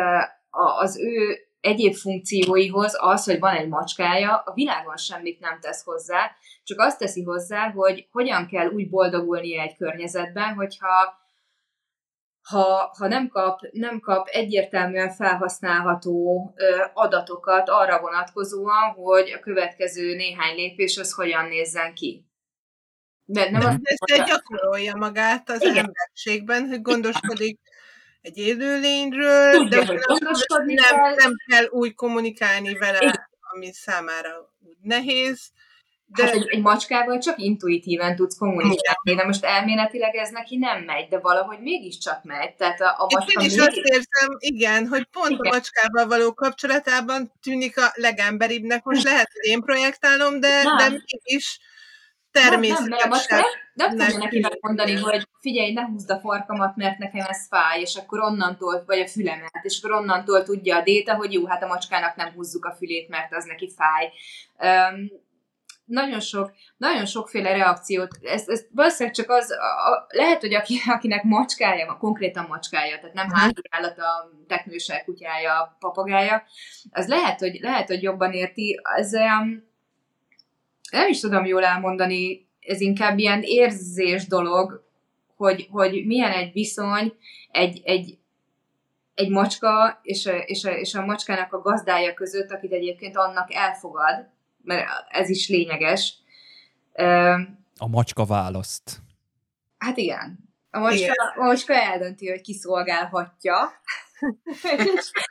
az 0.79 0.99
ő 0.99 1.39
egyéb 1.61 1.95
funkcióihoz 1.95 2.97
az, 3.01 3.25
hogy 3.25 3.39
van 3.39 3.55
egy 3.55 3.69
macskája, 3.69 4.37
a 4.37 4.53
világon 4.55 4.97
semmit 4.97 5.41
nem 5.41 5.59
tesz 5.61 5.85
hozzá, 5.85 6.31
csak 6.65 6.81
azt 6.81 6.99
teszi 6.99 7.23
hozzá, 7.23 7.71
hogy 7.71 8.09
hogyan 8.11 8.47
kell 8.47 8.69
úgy 8.69 8.89
boldogulnia 8.89 9.63
egy 9.63 9.77
környezetben, 9.77 10.55
hogyha 10.55 11.20
ha, 12.43 12.95
ha 12.99 13.07
nem, 13.07 13.29
kap, 13.29 13.61
nem 13.73 14.01
kap 14.01 14.29
egyértelműen 14.29 15.11
felhasználható 15.11 16.53
ö, 16.57 16.85
adatokat 16.93 17.69
arra 17.69 18.01
vonatkozóan, 18.01 18.91
hogy 18.91 19.33
a 19.33 19.41
következő 19.41 20.15
néhány 20.15 20.55
lépés 20.55 20.99
az 20.99 21.13
hogyan 21.13 21.49
nézzen 21.49 21.95
ki. 21.95 22.25
De 23.25 23.51
nem 23.51 23.67
azt 23.67 23.79
ezt 23.83 24.27
gyakorolja 24.27 24.97
magát 24.97 25.51
az 25.51 25.63
Igen. 25.63 25.77
emberségben, 25.77 26.69
hogy 26.69 26.83
gondoskodik 26.83 27.59
egy 28.21 28.39
élőlényről, 28.39 29.53
Tudja, 29.53 29.85
de 29.85 29.93
nem, 29.93 30.65
nem, 30.65 31.15
nem 31.15 31.33
kell 31.47 31.65
úgy 31.71 31.95
kommunikálni 31.95 32.79
vele, 32.79 32.99
Igen. 32.99 33.29
ami 33.53 33.73
számára 33.73 34.55
úgy 34.67 34.77
nehéz. 34.83 35.51
De... 36.15 36.25
Hát 36.25 36.35
egy, 36.35 36.49
egy 36.49 36.61
macskával 36.61 37.19
csak 37.19 37.39
intuitíven 37.39 38.17
tudsz 38.17 38.39
kommunikálni, 38.39 39.15
de 39.15 39.25
most 39.25 39.45
elméletileg 39.45 40.15
ez 40.15 40.31
neki 40.31 40.57
nem 40.57 40.83
megy, 40.83 41.09
de 41.09 41.19
valahogy 41.19 41.59
mégiscsak 41.61 42.25
megy. 42.25 42.55
Tehát 42.55 42.81
a, 42.81 42.95
a 42.99 43.07
macska 43.15 43.41
Én 43.41 43.47
is 43.47 43.55
mégis... 43.55 43.67
azt 43.67 43.77
érzem, 43.77 44.37
igen, 44.39 44.87
hogy 44.87 45.05
pont 45.05 45.31
igen. 45.31 45.53
a 45.53 45.55
macskával 45.55 46.07
való 46.07 46.35
kapcsolatában 46.35 47.33
tűnik 47.43 47.79
a 47.79 47.91
legemberibbnek. 47.95 48.85
Most 48.85 49.05
lehet, 49.05 49.31
hogy 49.33 49.51
én 49.51 49.61
projektálom, 49.61 50.41
de, 50.41 50.63
de 50.79 50.89
mégis 50.89 51.61
természetesen. 52.31 53.39
Nem, 53.75 53.89
nem, 53.89 53.97
nem, 53.97 53.97
nem, 53.97 54.19
nem 54.19 54.29
tudja 54.29 54.49
neki 54.49 54.59
mondani, 54.61 54.95
hogy 54.95 55.29
figyelj, 55.41 55.73
ne 55.73 55.83
húzd 55.83 56.11
a 56.11 56.21
farkamat, 56.21 56.77
mert 56.77 56.99
nekem 56.99 57.27
ez 57.29 57.47
fáj, 57.49 57.81
és 57.81 57.97
akkor 57.97 58.21
onnantól, 58.21 58.83
vagy 58.87 58.99
a 58.99 59.09
fülemet, 59.09 59.61
és 59.63 59.81
akkor 59.83 60.01
onnantól 60.01 60.43
tudja 60.43 60.77
a 60.77 60.83
déta, 60.83 61.15
hogy 61.15 61.33
jó, 61.33 61.47
hát 61.47 61.63
a 61.63 61.67
macskának 61.67 62.17
nem 62.17 62.33
húzzuk 62.33 62.65
a 62.65 62.75
fülét, 62.79 63.09
mert 63.09 63.35
az 63.35 63.45
neki 63.45 63.73
fáj. 63.77 64.13
Um, 64.59 65.29
nagyon 65.91 66.21
sok, 66.21 66.53
nagyon 66.77 67.07
sokféle 67.07 67.53
reakciót, 67.53 68.19
ez, 68.23 68.49
ez 68.49 68.67
valószínűleg 68.71 69.15
csak 69.15 69.31
az, 69.31 69.51
a, 69.51 70.07
lehet, 70.09 70.41
hogy 70.41 70.55
aki, 70.55 70.81
akinek 70.87 71.23
macskája, 71.23 71.97
konkrétan 71.97 72.47
macskája, 72.49 72.99
tehát 72.99 73.15
nem 73.15 73.31
házi 73.31 73.63
a 73.97 74.31
teknősel 74.47 75.05
kutyája, 75.05 75.77
papagája, 75.79 76.43
az 76.91 77.09
lehet, 77.09 77.41
hogy, 77.41 77.59
lehet, 77.61 77.89
hogy 77.89 78.03
jobban 78.03 78.33
érti, 78.33 78.81
ez 78.97 79.13
um, 79.13 79.69
nem 80.91 81.09
is 81.09 81.21
tudom 81.21 81.45
jól 81.45 81.65
elmondani, 81.65 82.49
ez 82.61 82.81
inkább 82.81 83.19
ilyen 83.19 83.43
érzés 83.43 84.27
dolog, 84.27 84.85
hogy, 85.37 85.69
hogy 85.71 86.07
milyen 86.07 86.33
egy 86.33 86.53
viszony 86.53 87.15
egy, 87.51 87.81
egy, 87.85 88.19
egy 89.15 89.29
macska 89.29 89.99
és 90.03 90.27
a, 90.27 90.37
és, 90.37 90.65
a, 90.65 90.71
és 90.71 90.95
a 90.95 91.05
macskának 91.05 91.53
a 91.53 91.61
gazdája 91.61 92.15
között, 92.15 92.51
akit 92.51 92.73
egyébként 92.73 93.17
annak 93.17 93.55
elfogad, 93.55 94.29
mert 94.63 94.89
ez 95.09 95.29
is 95.29 95.49
lényeges. 95.49 96.15
A 97.77 97.89
macska 97.89 98.25
választ. 98.25 98.99
Hát 99.79 99.97
igen. 99.97 100.49
A 100.71 100.79
macska, 100.79 101.33
a 101.37 101.45
macska 101.45 101.75
eldönti, 101.75 102.29
hogy 102.29 102.41
kiszolgálhatja. 102.41 103.73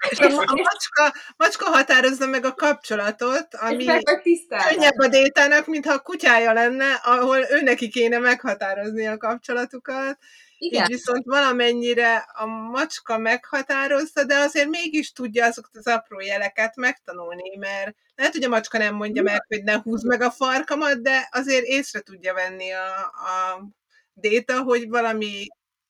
és 0.09 0.19
a, 0.19 0.25
a 0.25 0.55
macska, 0.55 1.13
macska 1.37 1.65
határozza 1.65 2.27
meg 2.27 2.45
a 2.45 2.53
kapcsolatot, 2.53 3.47
ami 3.55 3.85
könnyebb 3.85 4.97
a 4.97 5.07
détának, 5.07 5.67
mintha 5.67 5.93
a 5.93 5.99
kutyája 5.99 6.53
lenne, 6.53 6.93
ahol 6.93 7.37
ő 7.37 7.61
neki 7.61 7.89
kéne 7.89 8.17
meghatározni 8.17 9.07
a 9.07 9.17
kapcsolatukat, 9.17 10.17
Igen. 10.61 10.83
Így 10.83 10.87
viszont 10.87 11.25
valamennyire 11.25 12.15
a 12.33 12.45
macska 12.45 13.17
meghatározza, 13.17 14.23
de 14.23 14.35
azért 14.35 14.69
mégis 14.69 15.11
tudja 15.11 15.45
azokat 15.45 15.75
az 15.77 15.87
apró 15.87 16.19
jeleket 16.19 16.75
megtanulni, 16.75 17.57
mert 17.57 17.95
lehet, 18.15 18.33
hogy 18.33 18.43
a 18.43 18.49
macska 18.49 18.77
nem 18.77 18.95
mondja 18.95 19.23
meg, 19.23 19.45
hogy 19.47 19.63
ne 19.63 19.81
húzd 19.81 20.05
meg 20.05 20.21
a 20.21 20.31
farkamat, 20.31 21.01
de 21.01 21.27
azért 21.31 21.65
észre 21.65 21.99
tudja 21.99 22.33
venni 22.33 22.71
a, 22.71 22.95
a 23.03 23.67
déta, 24.13 24.61
hogy 24.61 24.89
valami 24.89 25.47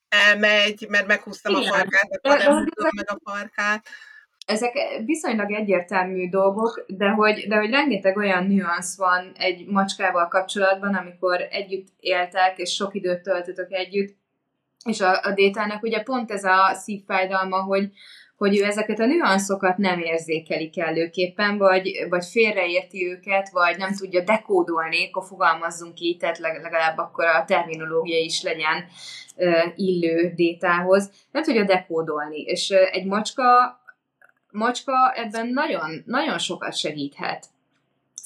elmegy, 0.10 0.86
mert 0.90 1.08
meghúztam 1.08 1.56
Igen. 1.56 1.64
a 1.64 1.76
farkát, 1.76 2.10
akkor 2.12 2.38
de 2.38 2.44
nem 2.44 2.54
húzom 2.54 2.90
meg 2.96 3.10
a 3.10 3.20
farkát. 3.24 3.88
ezek 4.46 4.74
viszonylag 5.06 5.52
egyértelmű 5.52 6.30
dolgok, 6.30 6.86
de 6.88 7.10
hogy, 7.10 7.48
de 7.48 7.56
hogy 7.56 7.70
rengeteg 7.70 8.18
olyan 8.18 8.46
nüansz 8.46 8.98
van 8.98 9.32
egy 9.38 9.66
macskával 9.66 10.28
kapcsolatban, 10.28 10.96
amikor 10.96 11.48
együtt 11.50 11.88
éltek, 12.00 12.58
és 12.58 12.74
sok 12.74 12.96
időt 12.96 13.22
töltötök 13.22 13.72
együtt, 13.72 14.18
és 14.85 15.01
a, 15.01 15.19
a 15.23 15.31
détának 15.31 15.84
ugye 15.84 16.03
pont 16.03 16.31
ez 16.31 16.43
a 16.43 16.73
szívfájdalma, 16.73 17.61
hogy, 17.61 17.89
hogy 18.38 18.57
ő 18.57 18.64
ezeket 18.64 18.99
a 18.99 19.06
nüanszokat 19.06 19.77
nem 19.77 19.99
érzékeli 19.99 20.69
kellőképpen, 20.69 21.57
vagy, 21.57 22.06
vagy 22.10 22.26
félreérti 22.26 23.06
őket, 23.06 23.49
vagy 23.49 23.77
nem 23.77 23.93
tudja 23.93 24.23
dekódolni, 24.23 25.07
akkor 25.07 25.23
fogalmazzunk 25.27 25.99
így, 25.99 26.18
tehát 26.18 26.38
leg- 26.38 26.61
legalább 26.61 26.97
akkor 26.97 27.26
a 27.26 27.45
terminológia 27.45 28.19
is 28.19 28.41
legyen 28.41 28.85
illő 29.76 30.34
détához, 30.35 31.11
nem 31.31 31.43
tudja 31.43 31.64
dekódolni. 31.64 32.41
És 32.41 32.69
egy 32.69 33.06
macska 33.06 33.77
macska 34.51 35.14
ebben 35.15 35.47
nagyon, 35.47 36.03
nagyon 36.06 36.38
sokat 36.38 36.77
segíthet. 36.77 37.45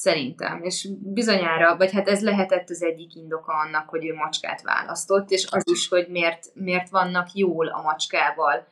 Szerintem. 0.03 0.63
És 0.63 0.87
bizonyára, 0.99 1.77
vagy 1.77 1.91
hát 1.91 2.07
ez 2.07 2.21
lehetett 2.21 2.69
az 2.69 2.83
egyik 2.83 3.15
indoka 3.15 3.53
annak, 3.53 3.89
hogy 3.89 4.05
ő 4.05 4.13
macskát 4.13 4.61
választott, 4.61 5.29
és 5.29 5.47
az 5.51 5.63
is, 5.71 5.87
hogy 5.87 6.07
miért, 6.09 6.45
miért 6.53 6.89
vannak 6.89 7.33
jól 7.33 7.67
a 7.67 7.81
macskával. 7.81 8.67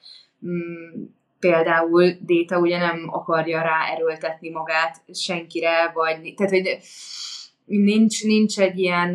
Mm, 0.46 1.04
például 1.40 2.14
Déta 2.20 2.60
ugye 2.60 2.78
nem 2.78 3.08
akarja 3.12 3.62
rá 3.62 3.86
erőltetni 3.94 4.50
magát 4.50 5.02
senkire, 5.14 5.92
vagy 5.94 6.34
tehát, 6.36 6.52
hogy 6.52 6.78
nincs, 7.66 8.24
nincs 8.24 8.60
egy 8.60 8.80
ilyen, 8.80 9.10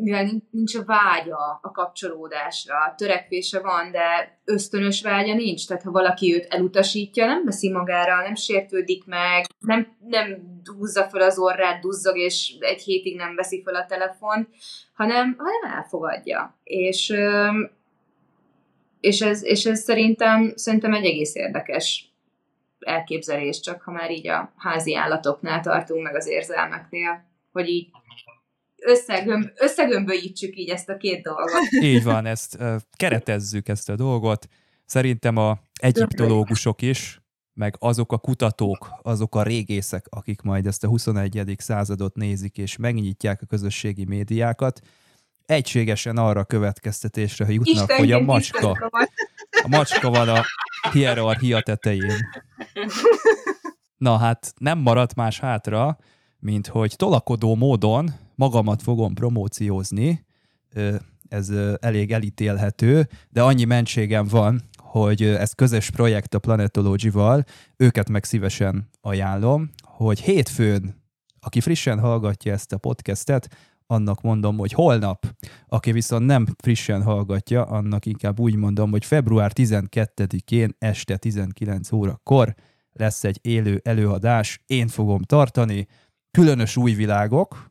mivel 0.00 0.42
nincs, 0.50 0.74
a 0.74 0.84
vágya 0.84 1.58
a 1.62 1.70
kapcsolódásra, 1.70 2.94
törekvése 2.96 3.60
van, 3.60 3.90
de 3.90 4.38
ösztönös 4.44 5.02
vágya 5.02 5.34
nincs, 5.34 5.66
tehát 5.66 5.82
ha 5.82 5.90
valaki 5.90 6.34
őt 6.34 6.46
elutasítja, 6.50 7.26
nem 7.26 7.44
veszi 7.44 7.70
magára, 7.70 8.22
nem 8.22 8.34
sértődik 8.34 9.06
meg, 9.06 9.44
nem, 9.58 9.96
nem 10.08 10.58
húzza 10.76 11.08
fel 11.08 11.20
az 11.20 11.38
orrát, 11.38 11.80
duzzog, 11.80 12.18
és 12.18 12.56
egy 12.58 12.82
hétig 12.82 13.16
nem 13.16 13.34
veszi 13.34 13.62
fel 13.64 13.74
a 13.74 13.86
telefont, 13.86 14.48
hanem, 14.94 15.36
hanem 15.38 15.76
elfogadja. 15.76 16.58
És, 16.64 17.14
és, 19.00 19.20
ez, 19.20 19.44
és 19.44 19.64
ez 19.64 19.80
szerintem, 19.80 20.52
szerintem 20.54 20.94
egy 20.94 21.04
egész 21.04 21.34
érdekes 21.34 22.14
elképzelés, 22.80 23.60
csak 23.60 23.82
ha 23.82 23.90
már 23.90 24.10
így 24.10 24.28
a 24.28 24.52
házi 24.56 24.94
állatoknál 24.94 25.60
tartunk, 25.60 26.02
meg 26.02 26.14
az 26.14 26.26
érzelmeknél, 26.26 27.28
hogy 27.52 27.68
így 27.68 27.90
összegömb, 28.82 29.50
összegömbölyítsük 29.54 30.56
így 30.56 30.68
ezt 30.68 30.88
a 30.88 30.96
két 30.96 31.22
dolgot. 31.22 31.60
Így 31.82 32.04
van, 32.04 32.26
ezt 32.26 32.58
keretezzük 32.96 33.68
ezt 33.68 33.88
a 33.88 33.96
dolgot. 33.96 34.48
Szerintem 34.84 35.36
a 35.36 35.58
egyiptológusok 35.80 36.82
is, 36.82 37.20
meg 37.54 37.76
azok 37.78 38.12
a 38.12 38.18
kutatók, 38.18 38.88
azok 39.02 39.34
a 39.34 39.42
régészek, 39.42 40.06
akik 40.08 40.40
majd 40.42 40.66
ezt 40.66 40.84
a 40.84 40.88
21. 40.88 41.54
századot 41.58 42.14
nézik 42.14 42.58
és 42.58 42.76
megnyitják 42.76 43.42
a 43.42 43.46
közösségi 43.46 44.04
médiákat, 44.04 44.80
egységesen 45.46 46.16
arra 46.16 46.44
következtetésre 46.44 47.44
hogy 47.44 47.54
jutnak, 47.54 47.90
hogy 47.90 48.12
a 48.12 48.20
macska, 48.20 48.90
a 49.62 49.68
macska 49.68 50.10
van 50.10 50.28
a 50.28 50.44
hierarchia 50.92 51.60
tetején. 51.60 52.18
Na 53.96 54.16
hát 54.16 54.52
nem 54.58 54.78
maradt 54.78 55.14
más 55.14 55.40
hátra, 55.40 55.98
mint 56.40 56.66
hogy 56.66 56.96
tolakodó 56.96 57.54
módon 57.54 58.10
magamat 58.34 58.82
fogom 58.82 59.14
promóciózni, 59.14 60.24
ez 61.28 61.48
elég 61.80 62.12
elítélhető, 62.12 63.08
de 63.30 63.42
annyi 63.42 63.64
mentségem 63.64 64.26
van, 64.26 64.62
hogy 64.76 65.22
ez 65.22 65.52
közös 65.52 65.90
projekt 65.90 66.34
a 66.34 66.38
Planetology-val, 66.38 67.44
őket 67.76 68.08
meg 68.08 68.24
szívesen 68.24 68.88
ajánlom, 69.00 69.70
hogy 69.82 70.20
hétfőn, 70.20 71.02
aki 71.40 71.60
frissen 71.60 71.98
hallgatja 71.98 72.52
ezt 72.52 72.72
a 72.72 72.78
podcastet, 72.78 73.56
annak 73.86 74.20
mondom, 74.20 74.56
hogy 74.56 74.72
holnap, 74.72 75.26
aki 75.68 75.92
viszont 75.92 76.26
nem 76.26 76.46
frissen 76.62 77.02
hallgatja, 77.02 77.64
annak 77.64 78.06
inkább 78.06 78.40
úgy 78.40 78.54
mondom, 78.54 78.90
hogy 78.90 79.04
február 79.04 79.52
12-én 79.54 80.74
este 80.78 81.16
19 81.16 81.92
órakor 81.92 82.54
lesz 82.92 83.24
egy 83.24 83.38
élő 83.42 83.80
előadás, 83.84 84.60
én 84.66 84.88
fogom 84.88 85.22
tartani, 85.22 85.86
különös 86.30 86.76
új 86.76 86.92
világok, 86.92 87.70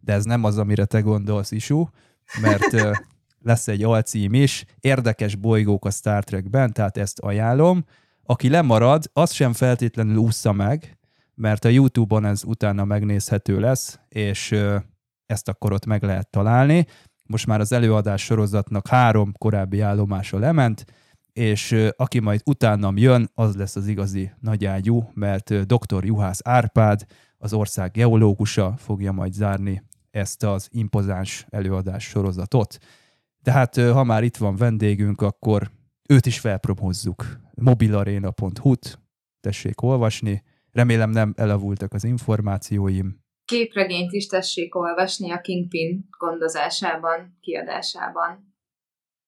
de 0.00 0.12
ez 0.12 0.24
nem 0.24 0.44
az, 0.44 0.58
amire 0.58 0.84
te 0.84 1.00
gondolsz, 1.00 1.50
Isu, 1.50 1.86
mert 2.40 3.00
lesz 3.42 3.68
egy 3.68 3.82
alcím 3.82 4.34
is, 4.34 4.64
érdekes 4.80 5.34
bolygók 5.34 5.84
a 5.84 5.90
Star 5.90 6.24
Trekben, 6.24 6.72
tehát 6.72 6.96
ezt 6.96 7.18
ajánlom. 7.18 7.84
Aki 8.24 8.48
lemarad, 8.48 9.10
az 9.12 9.32
sem 9.32 9.52
feltétlenül 9.52 10.16
ússza 10.16 10.52
meg, 10.52 10.98
mert 11.34 11.64
a 11.64 11.68
YouTube-on 11.68 12.24
ez 12.24 12.44
utána 12.44 12.84
megnézhető 12.84 13.60
lesz, 13.60 13.98
és 14.08 14.54
ezt 15.26 15.48
akkor 15.48 15.72
ott 15.72 15.86
meg 15.86 16.02
lehet 16.02 16.30
találni. 16.30 16.86
Most 17.26 17.46
már 17.46 17.60
az 17.60 17.72
előadás 17.72 18.24
sorozatnak 18.24 18.88
három 18.88 19.32
korábbi 19.38 19.80
állomása 19.80 20.38
lement, 20.38 20.84
és 21.32 21.86
aki 21.96 22.18
majd 22.18 22.40
utánam 22.44 22.96
jön, 22.96 23.30
az 23.34 23.56
lesz 23.56 23.76
az 23.76 23.86
igazi 23.86 24.32
nagyágyú, 24.40 25.10
mert 25.14 25.66
dr. 25.66 26.04
Juhász 26.04 26.40
Árpád, 26.44 27.06
az 27.42 27.52
ország 27.52 27.90
geológusa 27.90 28.74
fogja 28.76 29.12
majd 29.12 29.32
zárni 29.32 29.82
ezt 30.10 30.42
az 30.42 30.68
impozáns 30.70 31.46
előadás 31.48 32.04
sorozatot. 32.04 32.78
De 33.38 33.52
hát, 33.52 33.76
ha 33.76 34.04
már 34.04 34.22
itt 34.22 34.36
van 34.36 34.56
vendégünk, 34.56 35.20
akkor 35.20 35.70
őt 36.08 36.26
is 36.26 36.38
felpromózzuk. 36.40 37.40
mobilarena.hu-t 37.54 39.00
tessék 39.40 39.82
olvasni. 39.82 40.42
Remélem 40.70 41.10
nem 41.10 41.34
elavultak 41.36 41.92
az 41.92 42.04
információim. 42.04 43.20
Képregényt 43.44 44.12
is 44.12 44.26
tessék 44.26 44.74
olvasni 44.74 45.30
a 45.30 45.40
Kingpin 45.40 46.08
gondozásában, 46.18 47.38
kiadásában. 47.40 48.54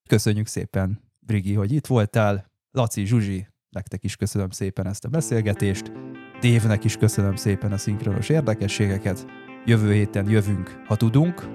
Köszönjük 0.09 0.47
szépen, 0.47 1.01
Brigi, 1.19 1.55
hogy 1.55 1.73
itt 1.73 1.87
voltál. 1.87 2.51
Laci, 2.71 3.07
Zsuzsi, 3.07 3.49
nektek 3.69 4.05
is 4.05 4.17
köszönöm 4.17 4.51
szépen 4.51 4.87
ezt 4.87 5.05
a 5.05 5.09
beszélgetést. 5.09 5.93
Dévnek 6.41 6.85
is 6.85 6.97
köszönöm 6.97 7.37
szépen 7.37 7.73
a 7.73 7.79
szinkronos 7.79 8.29
érdekességeket. 8.29 9.27
Jövő 9.65 9.93
héten 9.93 10.31
jövünk, 10.31 10.83
ha 10.87 10.97
tudunk. 10.97 11.47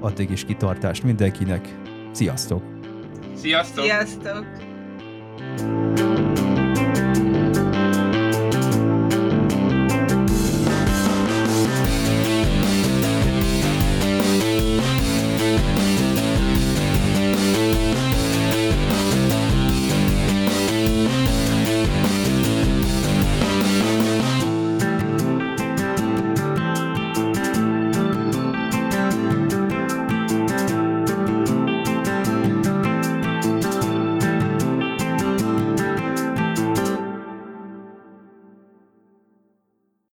Addig 0.00 0.30
is 0.30 0.44
kitartást 0.44 1.02
mindenkinek. 1.02 1.78
Sziasztok! 2.12 2.62
Sziasztok! 3.34 3.84
Sziasztok! 3.84 4.46